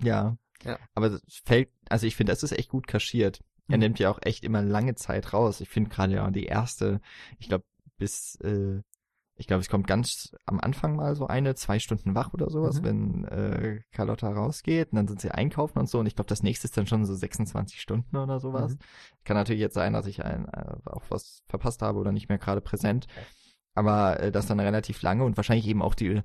Ja. 0.00 0.36
Ja. 0.62 0.78
Aber 0.94 1.06
es 1.06 1.22
fällt, 1.42 1.70
also 1.88 2.06
ich 2.06 2.16
finde, 2.16 2.32
das 2.32 2.42
ist 2.42 2.52
echt 2.52 2.68
gut 2.68 2.86
kaschiert. 2.86 3.40
Er 3.68 3.76
mhm. 3.78 3.80
nimmt 3.80 3.98
ja 3.98 4.10
auch 4.10 4.18
echt 4.20 4.44
immer 4.44 4.60
lange 4.60 4.94
Zeit 4.94 5.32
raus. 5.32 5.62
Ich 5.62 5.70
finde 5.70 5.88
gerade 5.88 6.14
ja 6.14 6.30
die 6.30 6.44
erste, 6.44 7.00
ich 7.38 7.48
glaube, 7.48 7.64
bis 7.96 8.36
äh, 8.42 8.82
ich 9.36 9.48
glaube, 9.48 9.60
es 9.60 9.68
kommt 9.68 9.86
ganz 9.86 10.36
am 10.46 10.60
Anfang 10.60 10.94
mal 10.94 11.16
so 11.16 11.26
eine, 11.26 11.54
zwei 11.56 11.80
Stunden 11.80 12.14
wach 12.14 12.32
oder 12.32 12.50
sowas, 12.50 12.80
mhm. 12.80 12.84
wenn 12.84 13.24
äh, 13.24 13.80
Carlotta 13.92 14.30
rausgeht 14.30 14.92
und 14.92 14.96
dann 14.96 15.08
sind 15.08 15.20
sie 15.20 15.32
einkaufen 15.32 15.78
und 15.78 15.88
so. 15.88 15.98
Und 15.98 16.06
ich 16.06 16.14
glaube, 16.14 16.28
das 16.28 16.42
nächste 16.44 16.66
ist 16.66 16.76
dann 16.76 16.86
schon 16.86 17.04
so 17.04 17.14
26 17.14 17.80
Stunden 17.80 18.16
oder 18.16 18.38
sowas. 18.38 18.74
Mhm. 18.74 18.78
Kann 19.24 19.36
natürlich 19.36 19.60
jetzt 19.60 19.74
sein, 19.74 19.92
dass 19.92 20.06
ich 20.06 20.24
ein, 20.24 20.46
äh, 20.46 20.76
auch 20.84 21.02
was 21.08 21.42
verpasst 21.48 21.82
habe 21.82 21.98
oder 21.98 22.12
nicht 22.12 22.28
mehr 22.28 22.38
gerade 22.38 22.60
präsent. 22.60 23.06
Aber 23.74 24.20
äh, 24.20 24.30
das 24.30 24.46
dann 24.46 24.60
relativ 24.60 25.02
lange 25.02 25.24
und 25.24 25.36
wahrscheinlich 25.36 25.66
eben 25.66 25.82
auch 25.82 25.96
die 25.96 26.22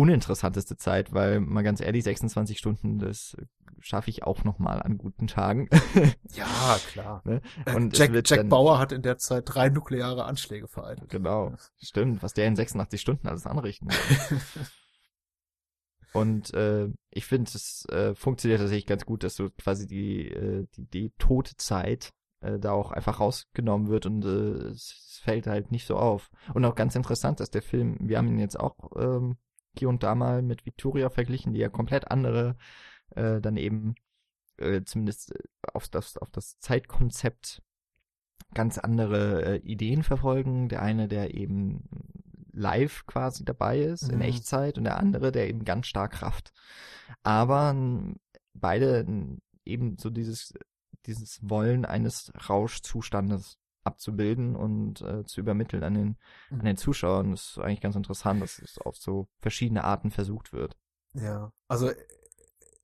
uninteressanteste 0.00 0.76
Zeit, 0.76 1.12
weil 1.12 1.40
mal 1.40 1.62
ganz 1.62 1.80
ehrlich, 1.80 2.04
26 2.04 2.58
Stunden, 2.58 2.98
das 2.98 3.36
schaffe 3.80 4.10
ich 4.10 4.24
auch 4.24 4.44
noch 4.44 4.58
mal 4.58 4.80
an 4.80 4.98
guten 4.98 5.26
Tagen. 5.26 5.68
ja, 6.32 6.78
klar. 6.88 7.22
ne? 7.24 7.40
Äh, 7.66 7.74
Und 7.74 7.96
Jack, 7.96 8.12
Jack 8.14 8.40
dann, 8.40 8.48
Bauer 8.48 8.78
hat 8.78 8.92
in 8.92 9.02
der 9.02 9.18
Zeit 9.18 9.44
drei 9.46 9.68
nukleare 9.68 10.24
Anschläge 10.24 10.68
vereitelt. 10.68 11.10
Genau, 11.10 11.54
stimmt, 11.78 12.22
was 12.22 12.32
der 12.32 12.46
in 12.46 12.56
86 12.56 13.00
Stunden 13.00 13.28
alles 13.28 13.46
anrichten 13.46 13.88
kann. 13.88 14.40
Und 16.12 16.52
äh, 16.54 16.88
ich 17.10 17.26
finde, 17.26 17.50
es 17.54 17.86
äh, 17.88 18.14
funktioniert 18.16 18.60
tatsächlich 18.60 18.86
ganz 18.86 19.04
gut, 19.06 19.22
dass 19.22 19.36
du 19.36 19.48
quasi 19.50 19.86
die, 19.86 20.28
äh, 20.28 20.66
die, 20.74 20.86
die 20.86 21.12
tote 21.18 21.56
Zeit 21.56 22.10
äh, 22.40 22.58
da 22.58 22.72
auch 22.72 22.90
einfach 22.90 23.20
rausgenommen 23.20 23.88
wird 23.88 24.06
und 24.06 24.24
äh, 24.24 24.70
es 24.70 25.20
fällt 25.22 25.46
halt 25.46 25.70
nicht 25.70 25.86
so 25.86 25.96
auf. 25.96 26.30
Und 26.52 26.64
auch 26.64 26.74
ganz 26.74 26.96
interessant, 26.96 27.38
dass 27.38 27.50
der 27.50 27.62
Film, 27.62 27.96
wir 28.00 28.18
haben 28.18 28.26
ihn 28.26 28.40
jetzt 28.40 28.58
auch 28.58 28.90
ähm, 28.96 29.36
hier 29.78 29.88
und 29.88 30.02
da 30.02 30.14
mal 30.14 30.42
mit 30.42 30.66
Victoria 30.66 31.10
verglichen, 31.10 31.52
die 31.52 31.60
ja 31.60 31.68
komplett 31.68 32.10
andere, 32.10 32.56
äh, 33.10 33.40
dann 33.40 33.56
eben 33.56 33.94
äh, 34.56 34.82
zumindest 34.84 35.34
äh, 35.34 35.42
auf 35.72 35.88
das, 35.88 36.16
auf 36.16 36.30
das 36.30 36.58
Zeitkonzept 36.58 37.62
ganz 38.54 38.78
andere 38.78 39.44
äh, 39.44 39.56
Ideen 39.58 40.02
verfolgen. 40.02 40.68
Der 40.68 40.82
eine, 40.82 41.08
der 41.08 41.34
eben 41.34 41.88
live 42.52 43.06
quasi 43.06 43.44
dabei 43.44 43.80
ist, 43.80 44.08
mhm. 44.08 44.14
in 44.14 44.20
Echtzeit, 44.22 44.78
und 44.78 44.84
der 44.84 44.98
andere, 44.98 45.32
der 45.32 45.48
eben 45.48 45.64
ganz 45.64 45.86
stark 45.86 46.12
Kraft. 46.12 46.52
Aber 47.22 47.74
beide 48.54 49.06
eben 49.64 49.96
so 49.98 50.10
dieses, 50.10 50.54
dieses 51.06 51.38
Wollen 51.48 51.84
eines 51.84 52.32
Rauschzustandes 52.48 53.59
abzubilden 53.84 54.56
und 54.56 55.00
äh, 55.00 55.24
zu 55.24 55.40
übermitteln 55.40 55.82
an 55.82 55.94
den, 55.94 56.16
mhm. 56.50 56.60
an 56.60 56.66
den 56.66 56.76
Zuschauern. 56.76 57.30
Das 57.30 57.50
ist 57.50 57.58
eigentlich 57.58 57.80
ganz 57.80 57.96
interessant, 57.96 58.42
dass 58.42 58.58
es 58.58 58.78
auf 58.78 58.96
so 58.96 59.28
verschiedene 59.38 59.84
Arten 59.84 60.10
versucht 60.10 60.52
wird. 60.52 60.76
Ja, 61.14 61.52
also 61.68 61.90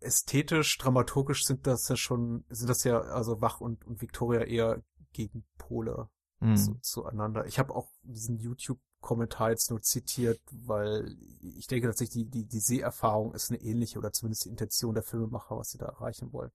ästhetisch, 0.01 0.79
dramaturgisch 0.79 1.45
sind 1.45 1.67
das 1.67 1.89
ja 1.89 1.97
schon, 1.97 2.45
sind 2.49 2.69
das 2.69 2.85
ja, 2.85 3.01
also 3.01 3.41
Wach 3.41 3.61
und, 3.61 3.85
und 3.87 4.01
Victoria 4.01 4.43
eher 4.43 4.83
Gegenpole 5.13 6.09
mhm. 6.41 6.57
zu, 6.57 6.75
zueinander. 6.81 7.47
Ich 7.47 7.59
habe 7.59 7.75
auch 7.75 7.89
diesen 8.03 8.39
YouTube-Kommentar 8.39 9.51
jetzt 9.51 9.71
nur 9.71 9.83
zitiert, 9.83 10.41
weil 10.51 11.17
ich 11.41 11.67
denke 11.67 11.89
tatsächlich, 11.89 12.25
die, 12.25 12.31
die, 12.31 12.47
die 12.47 12.61
Seherfahrung 12.61 13.35
ist 13.35 13.51
eine 13.51 13.61
ähnliche 13.61 13.99
oder 13.99 14.13
zumindest 14.13 14.45
die 14.45 14.51
Intention 14.51 14.95
der 14.95 15.03
Filmemacher, 15.03 15.57
was 15.57 15.71
sie 15.71 15.79
da 15.79 15.87
erreichen 15.87 16.33
wollen. 16.33 16.51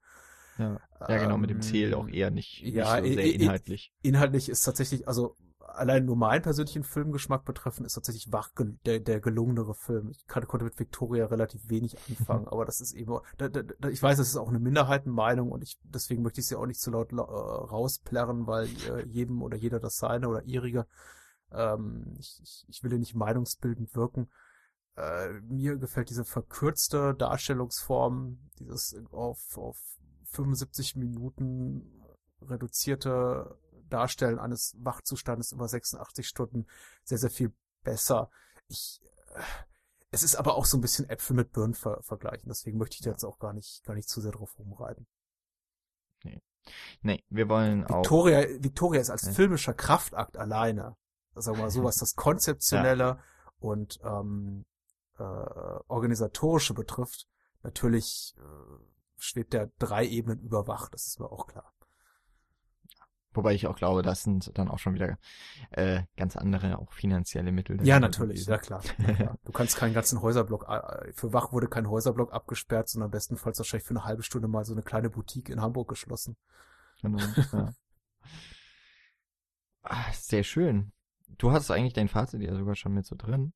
Ja, 0.61 0.79
ja 1.09 1.17
genau, 1.17 1.37
mit 1.37 1.49
dem 1.49 1.61
Ziel 1.61 1.93
auch 1.93 2.07
eher 2.07 2.31
nicht, 2.31 2.61
ja, 2.61 2.99
nicht 3.01 3.15
so 3.15 3.21
sehr 3.21 3.33
inhaltlich. 3.35 3.93
Inhaltlich 4.01 4.49
ist 4.49 4.61
tatsächlich, 4.61 5.07
also 5.07 5.35
allein 5.73 6.05
nur 6.05 6.15
meinen 6.15 6.41
persönlichen 6.41 6.83
Filmgeschmack 6.83 7.45
betreffend, 7.45 7.85
ist 7.87 7.93
tatsächlich 7.93 8.31
Wach 8.31 8.51
der, 8.85 8.99
der 8.99 9.19
gelungenere 9.19 9.73
Film. 9.73 10.09
Ich 10.09 10.27
kann, 10.27 10.47
konnte 10.47 10.65
mit 10.65 10.79
Victoria 10.79 11.25
relativ 11.25 11.69
wenig 11.69 11.97
anfangen, 12.09 12.47
aber 12.49 12.65
das 12.65 12.81
ist 12.81 12.93
eben, 12.93 13.19
da, 13.37 13.49
da, 13.49 13.63
da, 13.63 13.89
ich 13.89 14.01
weiß, 14.01 14.17
das 14.17 14.27
ist 14.27 14.37
auch 14.37 14.49
eine 14.49 14.59
Minderheitenmeinung 14.59 15.51
und 15.51 15.63
ich, 15.63 15.79
deswegen 15.83 16.21
möchte 16.21 16.41
ich 16.41 16.47
sie 16.47 16.55
auch 16.55 16.65
nicht 16.65 16.79
zu 16.79 16.91
laut 16.91 17.11
äh, 17.11 17.15
rausplärren, 17.15 18.47
weil 18.47 18.67
äh, 18.89 19.05
jedem 19.07 19.41
oder 19.41 19.57
jeder 19.57 19.79
das 19.79 19.97
seine 19.97 20.27
oder 20.27 20.43
ihrige. 20.43 20.85
Ähm, 21.51 22.15
ich, 22.19 22.39
ich, 22.41 22.65
ich 22.67 22.83
will 22.83 22.91
hier 22.91 22.99
nicht 22.99 23.15
meinungsbildend 23.15 23.95
wirken. 23.95 24.29
Äh, 24.95 25.29
mir 25.47 25.77
gefällt 25.77 26.09
diese 26.09 26.25
verkürzte 26.25 27.15
Darstellungsform, 27.15 28.39
dieses 28.59 28.95
auf, 29.11 29.57
auf 29.57 29.77
75 30.31 30.95
Minuten 30.95 32.03
reduzierte 32.41 33.57
Darstellen 33.89 34.39
eines 34.39 34.75
Wachzustandes 34.79 35.51
über 35.51 35.67
86 35.67 36.27
Stunden 36.27 36.65
sehr, 37.03 37.17
sehr 37.17 37.29
viel 37.29 37.53
besser. 37.83 38.29
Ich, 38.67 39.01
äh, 39.35 39.41
es 40.11 40.23
ist 40.23 40.35
aber 40.35 40.55
auch 40.55 40.65
so 40.65 40.77
ein 40.77 40.81
bisschen 40.81 41.09
Äpfel 41.09 41.35
mit 41.35 41.51
Birnen 41.53 41.73
ver 41.73 42.01
vergleichen, 42.01 42.49
deswegen 42.49 42.77
möchte 42.77 42.95
ich 42.95 43.01
da 43.01 43.11
jetzt 43.11 43.23
auch 43.23 43.39
gar 43.39 43.53
nicht, 43.53 43.83
gar 43.85 43.93
nicht 43.93 44.09
zu 44.09 44.19
sehr 44.19 44.31
drauf 44.31 44.57
rumreiten. 44.57 45.07
Nee. 46.23 46.41
Nee, 47.01 47.23
wir 47.29 47.47
wollen 47.49 47.87
Victoria, 47.87 48.39
auch. 48.39 48.63
Victoria 48.63 49.01
ist 49.01 49.09
als 49.09 49.23
ja. 49.23 49.31
filmischer 49.31 49.73
Kraftakt 49.73 50.37
alleine, 50.37 50.95
sagen 51.35 51.57
wir 51.57 51.63
mal 51.63 51.69
so, 51.69 51.83
was 51.83 51.95
das 51.99 52.15
Konzeptionelle 52.15 53.03
ja. 53.03 53.23
und 53.59 53.99
ähm, 54.03 54.65
äh, 55.17 55.23
Organisatorische 55.23 56.73
betrifft, 56.73 57.27
natürlich 57.63 58.35
äh, 58.37 59.00
schwebt 59.21 59.53
der 59.53 59.71
drei 59.79 60.05
Ebenen 60.05 60.39
überwacht, 60.39 60.93
das 60.93 61.07
ist 61.07 61.19
mir 61.19 61.31
auch 61.31 61.47
klar. 61.47 61.73
Wobei 63.33 63.53
ich 63.53 63.65
auch 63.67 63.77
glaube, 63.77 64.01
das 64.01 64.23
sind 64.23 64.57
dann 64.57 64.67
auch 64.67 64.79
schon 64.79 64.93
wieder 64.93 65.17
äh, 65.69 66.03
ganz 66.17 66.35
andere, 66.35 66.79
auch 66.79 66.91
finanzielle 66.91 67.53
Mittel. 67.53 67.81
Ja, 67.85 67.97
natürlich, 67.99 68.45
ja 68.45 68.57
klar, 68.57 68.81
ja 68.97 69.13
klar. 69.13 69.37
Du 69.45 69.53
kannst 69.53 69.77
keinen 69.77 69.93
ganzen 69.93 70.21
Häuserblock, 70.21 70.65
äh, 70.67 71.13
für 71.13 71.31
Wach 71.31 71.53
wurde 71.53 71.67
kein 71.67 71.89
Häuserblock 71.89 72.33
abgesperrt, 72.33 72.89
sondern 72.89 73.09
bestenfalls 73.09 73.57
wahrscheinlich 73.57 73.87
für 73.87 73.95
eine 73.95 74.03
halbe 74.03 74.23
Stunde 74.23 74.49
mal 74.49 74.65
so 74.65 74.73
eine 74.73 74.81
kleine 74.81 75.09
Boutique 75.09 75.49
in 75.49 75.61
Hamburg 75.61 75.87
geschlossen. 75.87 76.35
Genau, 77.01 77.19
ja. 77.53 77.73
ah, 79.83 80.11
sehr 80.13 80.43
schön. 80.43 80.91
Du 81.37 81.51
hast 81.51 81.71
eigentlich 81.71 81.93
dein 81.93 82.09
Fazit 82.09 82.41
ja 82.41 82.53
sogar 82.53 82.75
schon 82.75 82.93
mit 82.93 83.05
so 83.05 83.15
drin. 83.15 83.53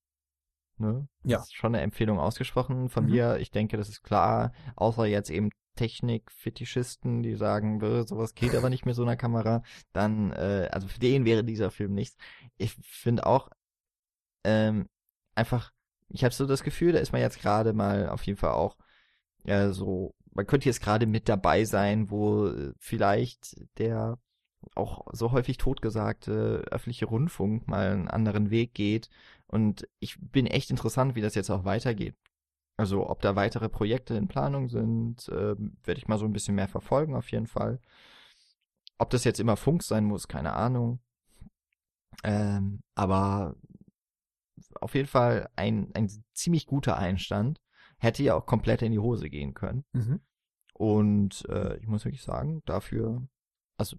Ne? 0.77 1.07
Ja. 1.23 1.37
Das 1.37 1.47
ist 1.47 1.55
schon 1.55 1.73
eine 1.73 1.83
Empfehlung 1.83 2.19
ausgesprochen 2.19 2.89
von 2.89 3.05
mhm. 3.05 3.11
mir. 3.11 3.37
Ich 3.37 3.51
denke, 3.51 3.77
das 3.77 3.89
ist 3.89 4.03
klar, 4.03 4.53
außer 4.75 5.05
jetzt 5.05 5.29
eben 5.29 5.49
Technik-Fetischisten, 5.75 7.21
die 7.21 7.35
sagen, 7.35 7.79
sowas 8.05 8.33
geht 8.33 8.55
aber 8.55 8.69
nicht 8.69 8.85
mit 8.85 8.95
so 8.95 9.03
einer 9.03 9.17
Kamera, 9.17 9.61
dann, 9.93 10.31
äh, 10.31 10.69
also 10.71 10.87
für 10.87 10.99
den 10.99 11.25
wäre 11.25 11.43
dieser 11.43 11.69
Film 11.69 11.93
nichts. 11.93 12.17
Ich 12.57 12.75
finde 12.81 13.25
auch, 13.25 13.49
ähm, 14.43 14.87
einfach, 15.35 15.71
ich 16.09 16.23
habe 16.23 16.33
so 16.33 16.45
das 16.45 16.63
Gefühl, 16.63 16.93
da 16.93 16.99
ist 16.99 17.11
man 17.11 17.21
jetzt 17.21 17.41
gerade 17.41 17.73
mal 17.73 18.09
auf 18.09 18.23
jeden 18.23 18.37
Fall 18.37 18.51
auch 18.51 18.77
äh, 19.43 19.69
so, 19.69 20.15
man 20.33 20.47
könnte 20.47 20.67
jetzt 20.67 20.81
gerade 20.81 21.05
mit 21.05 21.29
dabei 21.29 21.65
sein, 21.65 22.09
wo 22.09 22.47
äh, 22.47 22.73
vielleicht 22.79 23.55
der 23.77 24.17
auch 24.73 25.05
so 25.11 25.31
häufig 25.31 25.57
totgesagte 25.57 26.63
öffentliche 26.71 27.05
Rundfunk 27.05 27.67
mal 27.67 27.91
einen 27.91 28.07
anderen 28.07 28.49
Weg 28.49 28.73
geht. 28.73 29.09
Und 29.47 29.87
ich 29.99 30.17
bin 30.19 30.47
echt 30.47 30.69
interessant, 30.69 31.15
wie 31.15 31.21
das 31.21 31.35
jetzt 31.35 31.49
auch 31.49 31.65
weitergeht. 31.65 32.15
Also 32.77 33.09
ob 33.09 33.21
da 33.21 33.35
weitere 33.35 33.69
Projekte 33.69 34.15
in 34.15 34.27
Planung 34.27 34.67
sind, 34.69 35.29
äh, 35.29 35.55
werde 35.55 35.97
ich 35.97 36.07
mal 36.07 36.17
so 36.17 36.25
ein 36.25 36.33
bisschen 36.33 36.55
mehr 36.55 36.67
verfolgen 36.67 37.15
auf 37.15 37.31
jeden 37.31 37.47
Fall. 37.47 37.79
Ob 38.97 39.09
das 39.09 39.23
jetzt 39.23 39.39
immer 39.39 39.55
Funk 39.55 39.83
sein 39.83 40.05
muss, 40.05 40.27
keine 40.27 40.53
Ahnung. 40.53 40.99
Ähm, 42.23 42.81
aber 42.95 43.55
auf 44.81 44.95
jeden 44.95 45.07
Fall 45.07 45.49
ein, 45.55 45.91
ein 45.93 46.09
ziemlich 46.33 46.65
guter 46.65 46.97
Einstand. 46.97 47.61
Hätte 47.97 48.23
ja 48.23 48.35
auch 48.35 48.45
komplett 48.45 48.81
in 48.81 48.91
die 48.91 48.99
Hose 48.99 49.29
gehen 49.29 49.53
können. 49.53 49.85
Mhm. 49.93 50.19
Und 50.73 51.47
äh, 51.47 51.77
ich 51.77 51.87
muss 51.87 52.03
wirklich 52.03 52.23
sagen, 52.23 52.61
dafür, 52.65 53.25
also 53.77 53.95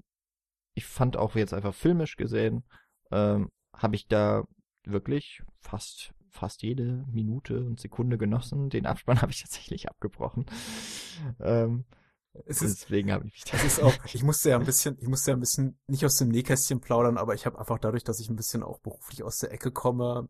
ich 0.74 0.84
fand 0.84 1.16
auch 1.16 1.34
jetzt 1.34 1.54
einfach 1.54 1.74
filmisch 1.74 2.16
gesehen, 2.16 2.64
ähm, 3.10 3.50
habe 3.74 3.96
ich 3.96 4.06
da 4.08 4.44
wirklich 4.86 5.42
fast 5.60 6.12
fast 6.30 6.62
jede 6.62 7.04
Minute 7.10 7.64
und 7.64 7.80
Sekunde 7.80 8.18
genossen. 8.18 8.68
Den 8.68 8.86
Abspann 8.86 9.20
habe 9.22 9.32
ich 9.32 9.42
tatsächlich 9.42 9.88
abgebrochen. 9.88 10.46
Ähm, 11.40 11.84
es 12.44 12.60
ist, 12.60 12.82
deswegen 12.82 13.10
habe 13.12 13.26
ich 13.26 13.32
mich 13.32 13.44
das 13.44 13.64
ist 13.64 13.82
auch, 13.82 13.94
ich 14.12 14.22
musste 14.22 14.50
ja 14.50 14.58
ein 14.58 14.66
bisschen, 14.66 14.98
ich 15.00 15.08
musste 15.08 15.30
ja 15.30 15.36
ein 15.36 15.40
bisschen 15.40 15.78
nicht 15.86 16.04
aus 16.04 16.16
dem 16.16 16.28
Nähkästchen 16.28 16.80
plaudern, 16.80 17.16
aber 17.16 17.34
ich 17.34 17.46
habe 17.46 17.58
einfach 17.58 17.78
dadurch, 17.78 18.04
dass 18.04 18.20
ich 18.20 18.28
ein 18.28 18.36
bisschen 18.36 18.62
auch 18.62 18.78
beruflich 18.80 19.22
aus 19.22 19.38
der 19.38 19.52
Ecke 19.52 19.72
komme, 19.72 20.28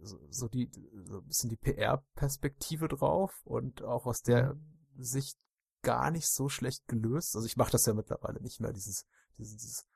so, 0.00 0.18
so 0.30 0.48
die, 0.48 0.70
so 1.04 1.18
ein 1.18 1.26
bisschen 1.26 1.50
die 1.50 1.56
PR-Perspektive 1.56 2.88
drauf 2.88 3.40
und 3.44 3.82
auch 3.82 4.06
aus 4.06 4.22
der 4.22 4.56
Sicht 4.96 5.36
gar 5.82 6.10
nicht 6.10 6.28
so 6.28 6.48
schlecht 6.48 6.86
gelöst. 6.86 7.34
Also 7.34 7.46
ich 7.46 7.56
mache 7.56 7.72
das 7.72 7.86
ja 7.86 7.94
mittlerweile 7.94 8.40
nicht 8.40 8.60
mehr, 8.60 8.72
dieses, 8.72 9.06
dieses, 9.38 9.56
dieses 9.56 9.86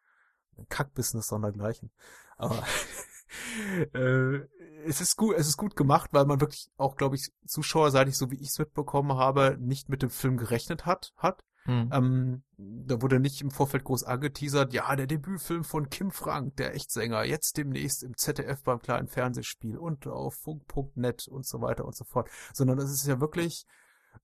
Kackbusiness 0.69 1.29
sondergleichen. 1.29 1.91
Aber 2.37 2.63
äh, 3.95 4.41
es 4.85 5.01
ist 5.01 5.17
gut, 5.17 5.37
es 5.37 5.49
ist 5.49 5.57
gut 5.57 5.77
gemacht, 5.77 6.11
weil 6.13 6.25
man 6.25 6.41
wirklich 6.41 6.71
auch, 6.77 6.97
glaube 6.97 7.17
ich, 7.17 7.33
zuschauerseitig, 7.47 8.17
so 8.17 8.31
wie 8.31 8.37
ich 8.37 8.49
es 8.49 8.59
mitbekommen 8.59 9.17
habe, 9.17 9.57
nicht 9.61 9.89
mit 9.89 10.03
dem 10.03 10.11
Film 10.11 10.37
gerechnet 10.37 10.87
hat, 10.87 11.13
hat. 11.17 11.45
Hm. 11.65 11.91
Ähm, 11.93 12.43
da 12.57 13.03
wurde 13.03 13.21
nicht 13.21 13.43
im 13.43 13.51
Vorfeld 13.51 13.85
groß 13.85 14.05
angeteasert, 14.05 14.73
ja, 14.73 14.97
der 14.97 15.07
Debütfilm 15.07 15.65
von 15.65 15.91
Kim 15.91 16.11
Frank, 16.11 16.57
der 16.57 16.75
Echtsänger, 16.75 17.25
jetzt 17.25 17.59
demnächst 17.59 18.03
im 18.03 18.17
ZDF 18.17 18.63
beim 18.63 18.79
kleinen 18.81 19.09
Fernsehspiel 19.09 19.77
und 19.77 20.07
auf 20.07 20.35
funk.net 20.37 21.29
und 21.29 21.45
so 21.45 21.61
weiter 21.61 21.85
und 21.85 21.95
so 21.95 22.05
fort, 22.05 22.31
sondern 22.55 22.79
es 22.79 22.91
ist 22.91 23.07
ja 23.07 23.21
wirklich 23.21 23.67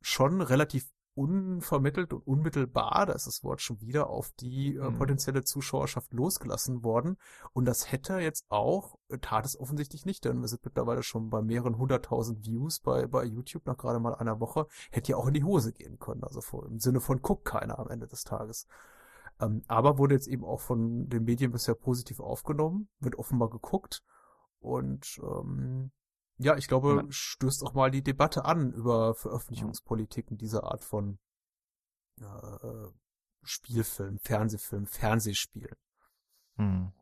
schon 0.01 0.41
relativ 0.41 0.87
unvermittelt 1.15 2.13
und 2.13 2.27
unmittelbar, 2.27 3.07
da 3.07 3.13
ist 3.13 3.27
das 3.27 3.45
Wort 3.45 3.61
schon 3.61 3.81
wieder, 3.81 4.09
auf 4.11 4.33
die 4.33 4.75
äh, 4.77 4.91
Mhm. 4.91 4.99
potenzielle 4.99 5.45
Zuschauerschaft 5.45 6.13
losgelassen 6.13 6.83
worden. 6.83 7.17
Und 7.53 7.67
das 7.67 7.93
hätte 7.93 8.19
jetzt 8.19 8.47
auch, 8.49 8.99
äh, 9.09 9.19
tat 9.19 9.47
es 9.47 9.59
offensichtlich 9.59 10.05
nicht, 10.07 10.25
denn 10.25 10.41
wir 10.41 10.49
sind 10.49 10.65
mittlerweile 10.65 11.03
schon 11.03 11.31
bei 11.31 11.41
mehreren 11.43 11.79
hunderttausend 11.79 12.45
Views 12.45 12.81
bei, 12.81 13.07
bei 13.07 13.25
YouTube 13.25 13.67
nach 13.67 13.77
gerade 13.77 14.01
mal 14.01 14.15
einer 14.15 14.41
Woche, 14.41 14.67
hätte 14.91 15.13
ja 15.13 15.17
auch 15.17 15.29
in 15.29 15.35
die 15.35 15.45
Hose 15.45 15.73
gehen 15.73 15.99
können. 15.99 16.25
Also 16.25 16.41
vor, 16.41 16.67
im 16.67 16.81
Sinne 16.81 17.01
von 17.01 17.23
guckt 17.23 17.45
keiner 17.45 17.79
am 17.79 17.89
Ende 17.89 18.07
des 18.09 18.25
Tages. 18.25 18.67
Ähm, 19.41 19.63
aber 19.69 19.99
wurde 19.99 20.15
jetzt 20.15 20.29
eben 20.29 20.45
auch 20.45 20.61
von 20.61 21.09
den 21.09 21.25
Medien 21.25 21.53
bisher 21.53 21.75
positiv 21.75 22.21
aufgenommen, 22.21 22.89
wird 23.01 23.17
offenbar 23.17 23.51
geguckt 23.51 24.03
und 24.61 25.21
ähm, 25.23 25.91
ja, 26.39 26.57
ich 26.57 26.69
glaube, 26.69 27.03
Ja. 27.03 27.07
stößt 27.11 27.63
auch 27.65 27.75
mal 27.75 27.91
die 27.91 28.03
Debatte 28.03 28.45
an 28.45 28.73
über 28.73 29.15
Veröffentlichungspolitiken 29.15 30.37
dieser 30.37 30.65
Art 30.65 30.85
von 30.85 31.19
äh, 32.21 32.89
Spielfilm, 33.43 34.19
Fernsehfilm, 34.21 34.87
Fernsehspiel. 34.87 35.71
Hm. 36.57 36.93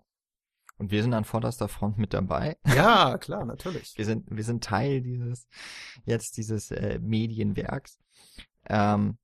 Und 0.79 0.91
wir 0.91 1.03
sind 1.03 1.15
an 1.15 1.25
vorderster 1.25 1.69
Front 1.69 1.99
mit 1.99 2.13
dabei. 2.13 2.57
Ja, 2.67 3.17
klar, 3.19 3.45
natürlich. 3.45 3.97
Wir 3.97 4.05
sind, 4.05 4.29
wir 4.31 4.43
sind 4.43 4.65
Teil 4.65 5.01
dieses, 5.03 5.47
jetzt 6.05 6.37
dieses 6.37 6.71
äh, 6.71 6.99
Medienwerks. 7.01 7.99
Ähm, 8.69 9.19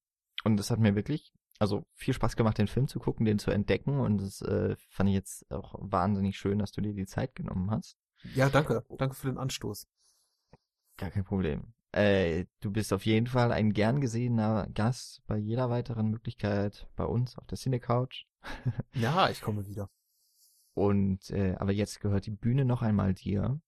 und 0.45 0.61
es 0.61 0.71
hat 0.71 0.79
mir 0.79 0.95
wirklich, 0.95 1.33
also 1.59 1.85
viel 1.95 2.15
Spaß 2.15 2.37
gemacht, 2.37 2.59
den 2.59 2.69
Film 2.69 2.87
zu 2.87 3.01
gucken, 3.01 3.27
den 3.27 3.39
zu 3.39 3.51
entdecken. 3.51 3.99
Und 3.99 4.19
das 4.19 4.41
äh, 4.43 4.77
fand 4.91 5.09
ich 5.09 5.15
jetzt 5.15 5.51
auch 5.51 5.75
wahnsinnig 5.79 6.39
schön, 6.39 6.59
dass 6.61 6.71
du 6.71 6.81
dir 6.81 6.95
die 6.95 7.07
Zeit 7.07 7.35
genommen 7.35 7.71
hast. 7.71 7.97
Ja, 8.35 8.49
danke. 8.51 8.85
Danke 8.97 9.15
für 9.17 9.29
den 9.29 9.39
Anstoß. 9.39 9.89
Gar 10.99 11.11
kein 11.11 11.25
Problem. 11.25 11.73
Äh, 11.93 12.45
du 12.61 12.71
bist 12.71 12.93
auf 12.93 13.07
jeden 13.07 13.27
Fall 13.27 13.51
ein 13.51 13.73
gern 13.73 14.01
gesehener 14.03 14.69
Gast 14.75 15.23
bei 15.27 15.39
jeder 15.39 15.71
weiteren 15.71 16.11
Möglichkeit 16.11 16.87
bei 16.97 17.05
uns 17.05 17.39
auf 17.39 17.47
der 17.47 17.57
Cine 17.57 17.81
Couch. 17.81 18.27
Ja, 18.95 19.31
ich 19.31 19.41
komme 19.41 19.67
wieder. 19.67 19.89
Und 20.75 21.31
äh, 21.31 21.57
aber 21.59 21.73
jetzt 21.73 21.99
gehört 22.01 22.27
die 22.27 22.31
Bühne 22.31 22.65
noch 22.65 22.83
einmal 22.83 23.13
dir. 23.15 23.61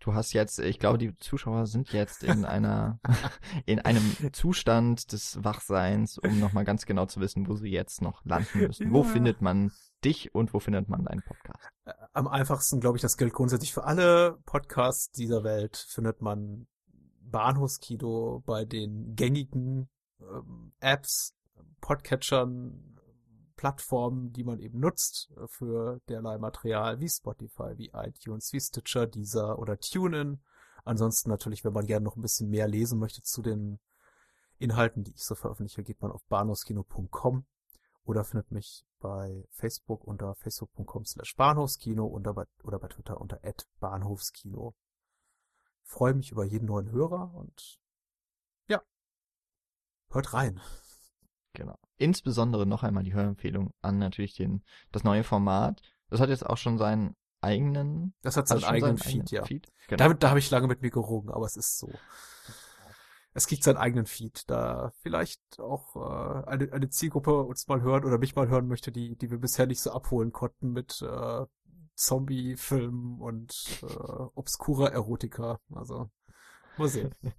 Du 0.00 0.14
hast 0.14 0.32
jetzt, 0.32 0.58
ich 0.58 0.80
glaube, 0.80 0.98
die 0.98 1.14
Zuschauer 1.16 1.66
sind 1.66 1.92
jetzt 1.92 2.24
in 2.24 2.44
einer 2.44 2.98
in 3.66 3.78
einem 3.78 4.02
Zustand 4.32 5.12
des 5.12 5.44
Wachseins, 5.44 6.18
um 6.18 6.40
noch 6.40 6.52
mal 6.52 6.64
ganz 6.64 6.84
genau 6.86 7.06
zu 7.06 7.20
wissen, 7.20 7.46
wo 7.46 7.54
sie 7.54 7.70
jetzt 7.70 8.02
noch 8.02 8.24
landen 8.24 8.58
müssen. 8.66 8.90
Wo 8.92 9.02
Ja. 9.02 9.08
findet 9.08 9.42
man 9.42 9.70
dich 10.04 10.34
und 10.34 10.52
wo 10.54 10.58
findet 10.58 10.88
man 10.88 11.04
deinen 11.04 11.22
Podcast? 11.22 11.60
Äh, 11.84 11.92
Am 12.14 12.26
einfachsten, 12.26 12.80
glaube 12.80 12.96
ich, 12.98 13.02
das 13.02 13.16
gilt 13.16 13.32
grundsätzlich 13.32 13.72
für 13.72 13.84
alle 13.84 14.38
Podcasts 14.44 15.12
dieser 15.12 15.44
Welt, 15.44 15.76
findet 15.76 16.20
man 16.20 16.66
Bahnhofskino 17.30 18.42
bei 18.46 18.64
den 18.64 19.14
gängigen 19.16 19.88
ähm, 20.20 20.72
Apps, 20.80 21.34
Podcatchern, 21.80 22.98
Plattformen, 23.56 24.32
die 24.32 24.44
man 24.44 24.60
eben 24.60 24.80
nutzt 24.80 25.30
äh, 25.36 25.46
für 25.48 26.00
derlei 26.08 26.38
Material 26.38 27.00
wie 27.00 27.08
Spotify, 27.08 27.76
wie 27.76 27.90
iTunes, 27.94 28.52
wie 28.52 28.60
Stitcher, 28.60 29.06
Deezer 29.06 29.58
oder 29.58 29.78
TuneIn. 29.78 30.40
Ansonsten 30.84 31.30
natürlich, 31.30 31.64
wenn 31.64 31.72
man 31.72 31.86
gerne 31.86 32.04
noch 32.04 32.16
ein 32.16 32.22
bisschen 32.22 32.48
mehr 32.48 32.68
lesen 32.68 32.98
möchte 32.98 33.22
zu 33.22 33.42
den 33.42 33.80
Inhalten, 34.58 35.04
die 35.04 35.12
ich 35.12 35.24
so 35.24 35.34
veröffentliche, 35.34 35.82
geht 35.82 36.00
man 36.00 36.12
auf 36.12 36.24
bahnhofskino.com 36.26 37.44
oder 38.04 38.24
findet 38.24 38.52
mich 38.52 38.86
bei 39.00 39.44
Facebook 39.50 40.04
unter 40.04 40.34
facebook.com 40.36 41.04
slash 41.04 41.34
Bahnhofskino 41.36 42.06
oder 42.06 42.32
bei, 42.34 42.44
oder 42.62 42.78
bei 42.78 42.88
Twitter 42.88 43.20
unter 43.20 43.40
Bahnhofskino. 43.80 44.74
Freue 45.86 46.14
mich 46.14 46.32
über 46.32 46.44
jeden 46.44 46.66
neuen 46.66 46.90
Hörer 46.90 47.32
und 47.32 47.80
ja, 48.68 48.82
hört 50.10 50.34
rein. 50.34 50.60
Genau. 51.52 51.78
Insbesondere 51.96 52.66
noch 52.66 52.82
einmal 52.82 53.04
die 53.04 53.14
Hörempfehlung 53.14 53.72
an 53.80 53.98
natürlich 53.98 54.34
den 54.34 54.62
das 54.92 55.04
neue 55.04 55.24
Format. 55.24 55.80
Das 56.10 56.20
hat 56.20 56.28
jetzt 56.28 56.44
auch 56.44 56.58
schon 56.58 56.76
seinen 56.76 57.16
eigenen 57.40 58.14
Das 58.22 58.36
hat 58.36 58.48
seinen 58.48 58.64
eigenen 58.64 58.96
seinen 58.96 59.10
Feed, 59.12 59.30
ja. 59.30 59.44
Feed. 59.44 59.72
Genau. 59.86 59.98
Damit, 59.98 60.22
da 60.22 60.30
habe 60.30 60.40
ich 60.40 60.50
lange 60.50 60.66
mit 60.66 60.82
mir 60.82 60.90
gerungen, 60.90 61.30
aber 61.30 61.46
es 61.46 61.56
ist 61.56 61.78
so. 61.78 61.90
Es 63.32 63.46
kriegt 63.46 63.62
seinen 63.62 63.76
eigenen 63.76 64.06
Feed, 64.06 64.50
da 64.50 64.92
vielleicht 65.02 65.40
auch 65.60 65.94
äh, 65.96 66.48
eine, 66.48 66.72
eine 66.72 66.88
Zielgruppe 66.88 67.42
uns 67.42 67.68
mal 67.68 67.82
hören 67.82 68.04
oder 68.04 68.18
mich 68.18 68.34
mal 68.34 68.48
hören 68.48 68.66
möchte, 68.66 68.90
die, 68.90 69.14
die 69.16 69.30
wir 69.30 69.38
bisher 69.38 69.66
nicht 69.66 69.80
so 69.80 69.92
abholen 69.92 70.32
konnten 70.32 70.72
mit 70.72 71.00
äh, 71.02 71.46
Zombie-Filmen 71.96 73.20
und 73.20 73.80
äh, 73.82 73.86
obskurer 74.34 74.92
Erotika. 74.92 75.60
Also, 75.74 76.10
mal 76.76 76.88
sehen. 76.88 77.14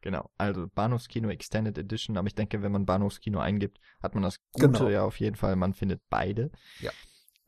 Genau, 0.00 0.30
also 0.38 0.68
Bahnhofskino 0.74 1.28
Extended 1.28 1.76
Edition, 1.76 2.16
aber 2.16 2.28
ich 2.28 2.34
denke, 2.34 2.62
wenn 2.62 2.72
man 2.72 2.86
Bahnhofskino 2.86 3.38
eingibt, 3.38 3.78
hat 4.02 4.14
man 4.14 4.22
das 4.22 4.38
Gute 4.52 4.68
Genau. 4.68 4.88
ja 4.88 5.04
auf 5.04 5.20
jeden 5.20 5.36
Fall, 5.36 5.54
man 5.54 5.74
findet 5.74 6.00
beide. 6.08 6.50
Ja. 6.80 6.90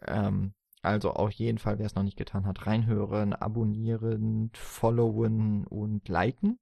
Ähm, 0.07 0.53
also 0.83 1.13
auf 1.13 1.31
jeden 1.31 1.57
Fall, 1.57 1.79
wer 1.79 1.87
es 1.87 1.95
noch 1.95 2.03
nicht 2.03 2.19
getan 2.19 2.45
hat, 2.45 2.67
reinhören, 2.67 3.33
abonnieren, 3.33 4.51
followen 4.53 5.67
und 5.67 6.07
liken 6.09 6.59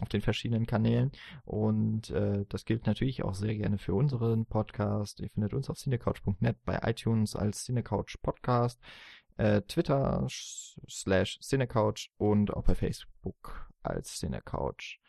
auf 0.00 0.08
den 0.08 0.20
verschiedenen 0.20 0.66
Kanälen. 0.66 1.12
Und 1.44 2.10
äh, 2.10 2.44
das 2.48 2.64
gilt 2.64 2.86
natürlich 2.86 3.22
auch 3.22 3.34
sehr 3.34 3.54
gerne 3.56 3.78
für 3.78 3.94
unseren 3.94 4.46
Podcast. 4.46 5.20
Ihr 5.20 5.30
findet 5.30 5.54
uns 5.54 5.70
auf 5.70 5.78
cinecouch.net, 5.78 6.56
bei 6.64 6.80
iTunes 6.82 7.34
als 7.36 7.64
Cinecouch 7.64 8.16
Podcast, 8.22 8.80
äh, 9.36 9.62
Twitter 9.62 10.26
slash 10.28 11.38
Cinecouch 11.40 12.10
und 12.18 12.52
auch 12.52 12.64
bei 12.64 12.74
Facebook 12.74 13.70
als 13.82 14.18
Cinecouch. 14.18 15.00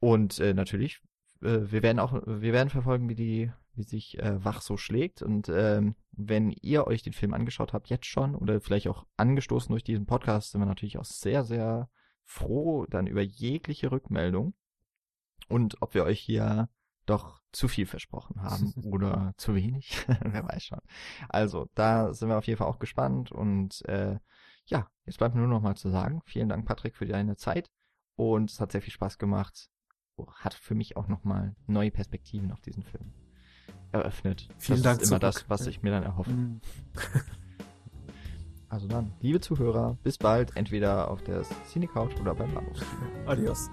Und 0.00 0.38
äh, 0.38 0.54
natürlich, 0.54 1.00
äh, 1.42 1.60
wir 1.62 1.82
werden 1.82 1.98
auch, 1.98 2.12
wir 2.26 2.52
werden 2.52 2.70
verfolgen, 2.70 3.08
wie 3.08 3.14
die, 3.14 3.52
wie 3.74 3.82
sich 3.84 4.18
äh, 4.18 4.44
Wach 4.44 4.60
so 4.60 4.76
schlägt. 4.76 5.22
Und 5.22 5.48
ähm, 5.48 5.94
wenn 6.12 6.50
ihr 6.50 6.86
euch 6.86 7.02
den 7.02 7.12
Film 7.12 7.34
angeschaut 7.34 7.72
habt, 7.72 7.88
jetzt 7.88 8.06
schon, 8.06 8.34
oder 8.34 8.60
vielleicht 8.60 8.88
auch 8.88 9.06
angestoßen 9.16 9.70
durch 9.70 9.84
diesen 9.84 10.06
Podcast, 10.06 10.52
sind 10.52 10.60
wir 10.60 10.66
natürlich 10.66 10.98
auch 10.98 11.04
sehr, 11.04 11.44
sehr 11.44 11.88
froh 12.30 12.86
dann 12.86 13.08
über 13.08 13.22
jegliche 13.22 13.90
Rückmeldung. 13.90 14.54
Und 15.48 15.82
ob 15.82 15.94
wir 15.94 16.04
euch 16.04 16.20
hier 16.20 16.68
doch 17.04 17.42
zu 17.50 17.66
viel 17.66 17.86
versprochen 17.86 18.40
haben 18.40 18.72
oder 18.84 19.34
zu 19.36 19.56
wenig, 19.56 20.06
wer 20.20 20.46
weiß 20.46 20.64
schon. 20.64 20.80
Also, 21.28 21.68
da 21.74 22.14
sind 22.14 22.28
wir 22.28 22.38
auf 22.38 22.46
jeden 22.46 22.58
Fall 22.58 22.68
auch 22.68 22.78
gespannt 22.78 23.32
und 23.32 23.84
äh, 23.86 24.18
ja, 24.66 24.88
jetzt 25.06 25.18
bleibt 25.18 25.34
mir 25.34 25.40
nur 25.40 25.50
noch 25.50 25.60
mal 25.60 25.74
zu 25.74 25.90
sagen, 25.90 26.22
vielen 26.24 26.48
Dank 26.48 26.64
Patrick 26.66 26.96
für 26.96 27.06
deine 27.06 27.34
Zeit 27.36 27.68
und 28.14 28.50
es 28.50 28.60
hat 28.60 28.70
sehr 28.70 28.82
viel 28.82 28.92
Spaß 28.92 29.18
gemacht. 29.18 29.68
Hat 30.34 30.54
für 30.54 30.74
mich 30.74 30.96
auch 30.96 31.08
noch 31.08 31.24
mal 31.24 31.56
neue 31.66 31.90
Perspektiven 31.90 32.52
auf 32.52 32.60
diesen 32.60 32.84
Film 32.84 33.12
eröffnet. 33.90 34.48
Vielen 34.58 34.76
das 34.76 34.82
Dank 34.82 35.00
ist 35.00 35.10
immer 35.10 35.18
zurück. 35.18 35.34
das, 35.34 35.50
was 35.50 35.66
ich 35.66 35.82
mir 35.82 35.90
dann 35.90 36.04
erhoffe. 36.04 36.30
Also 38.70 38.86
dann, 38.86 39.12
liebe 39.20 39.40
Zuhörer, 39.40 39.98
bis 40.04 40.16
bald, 40.16 40.56
entweder 40.56 41.10
auf 41.10 41.22
der 41.24 41.42
Cine 41.66 41.88
Couch 41.88 42.12
oder 42.20 42.36
beim 42.36 42.54
Bahnhofskino. 42.54 43.02
Adios. 43.26 43.68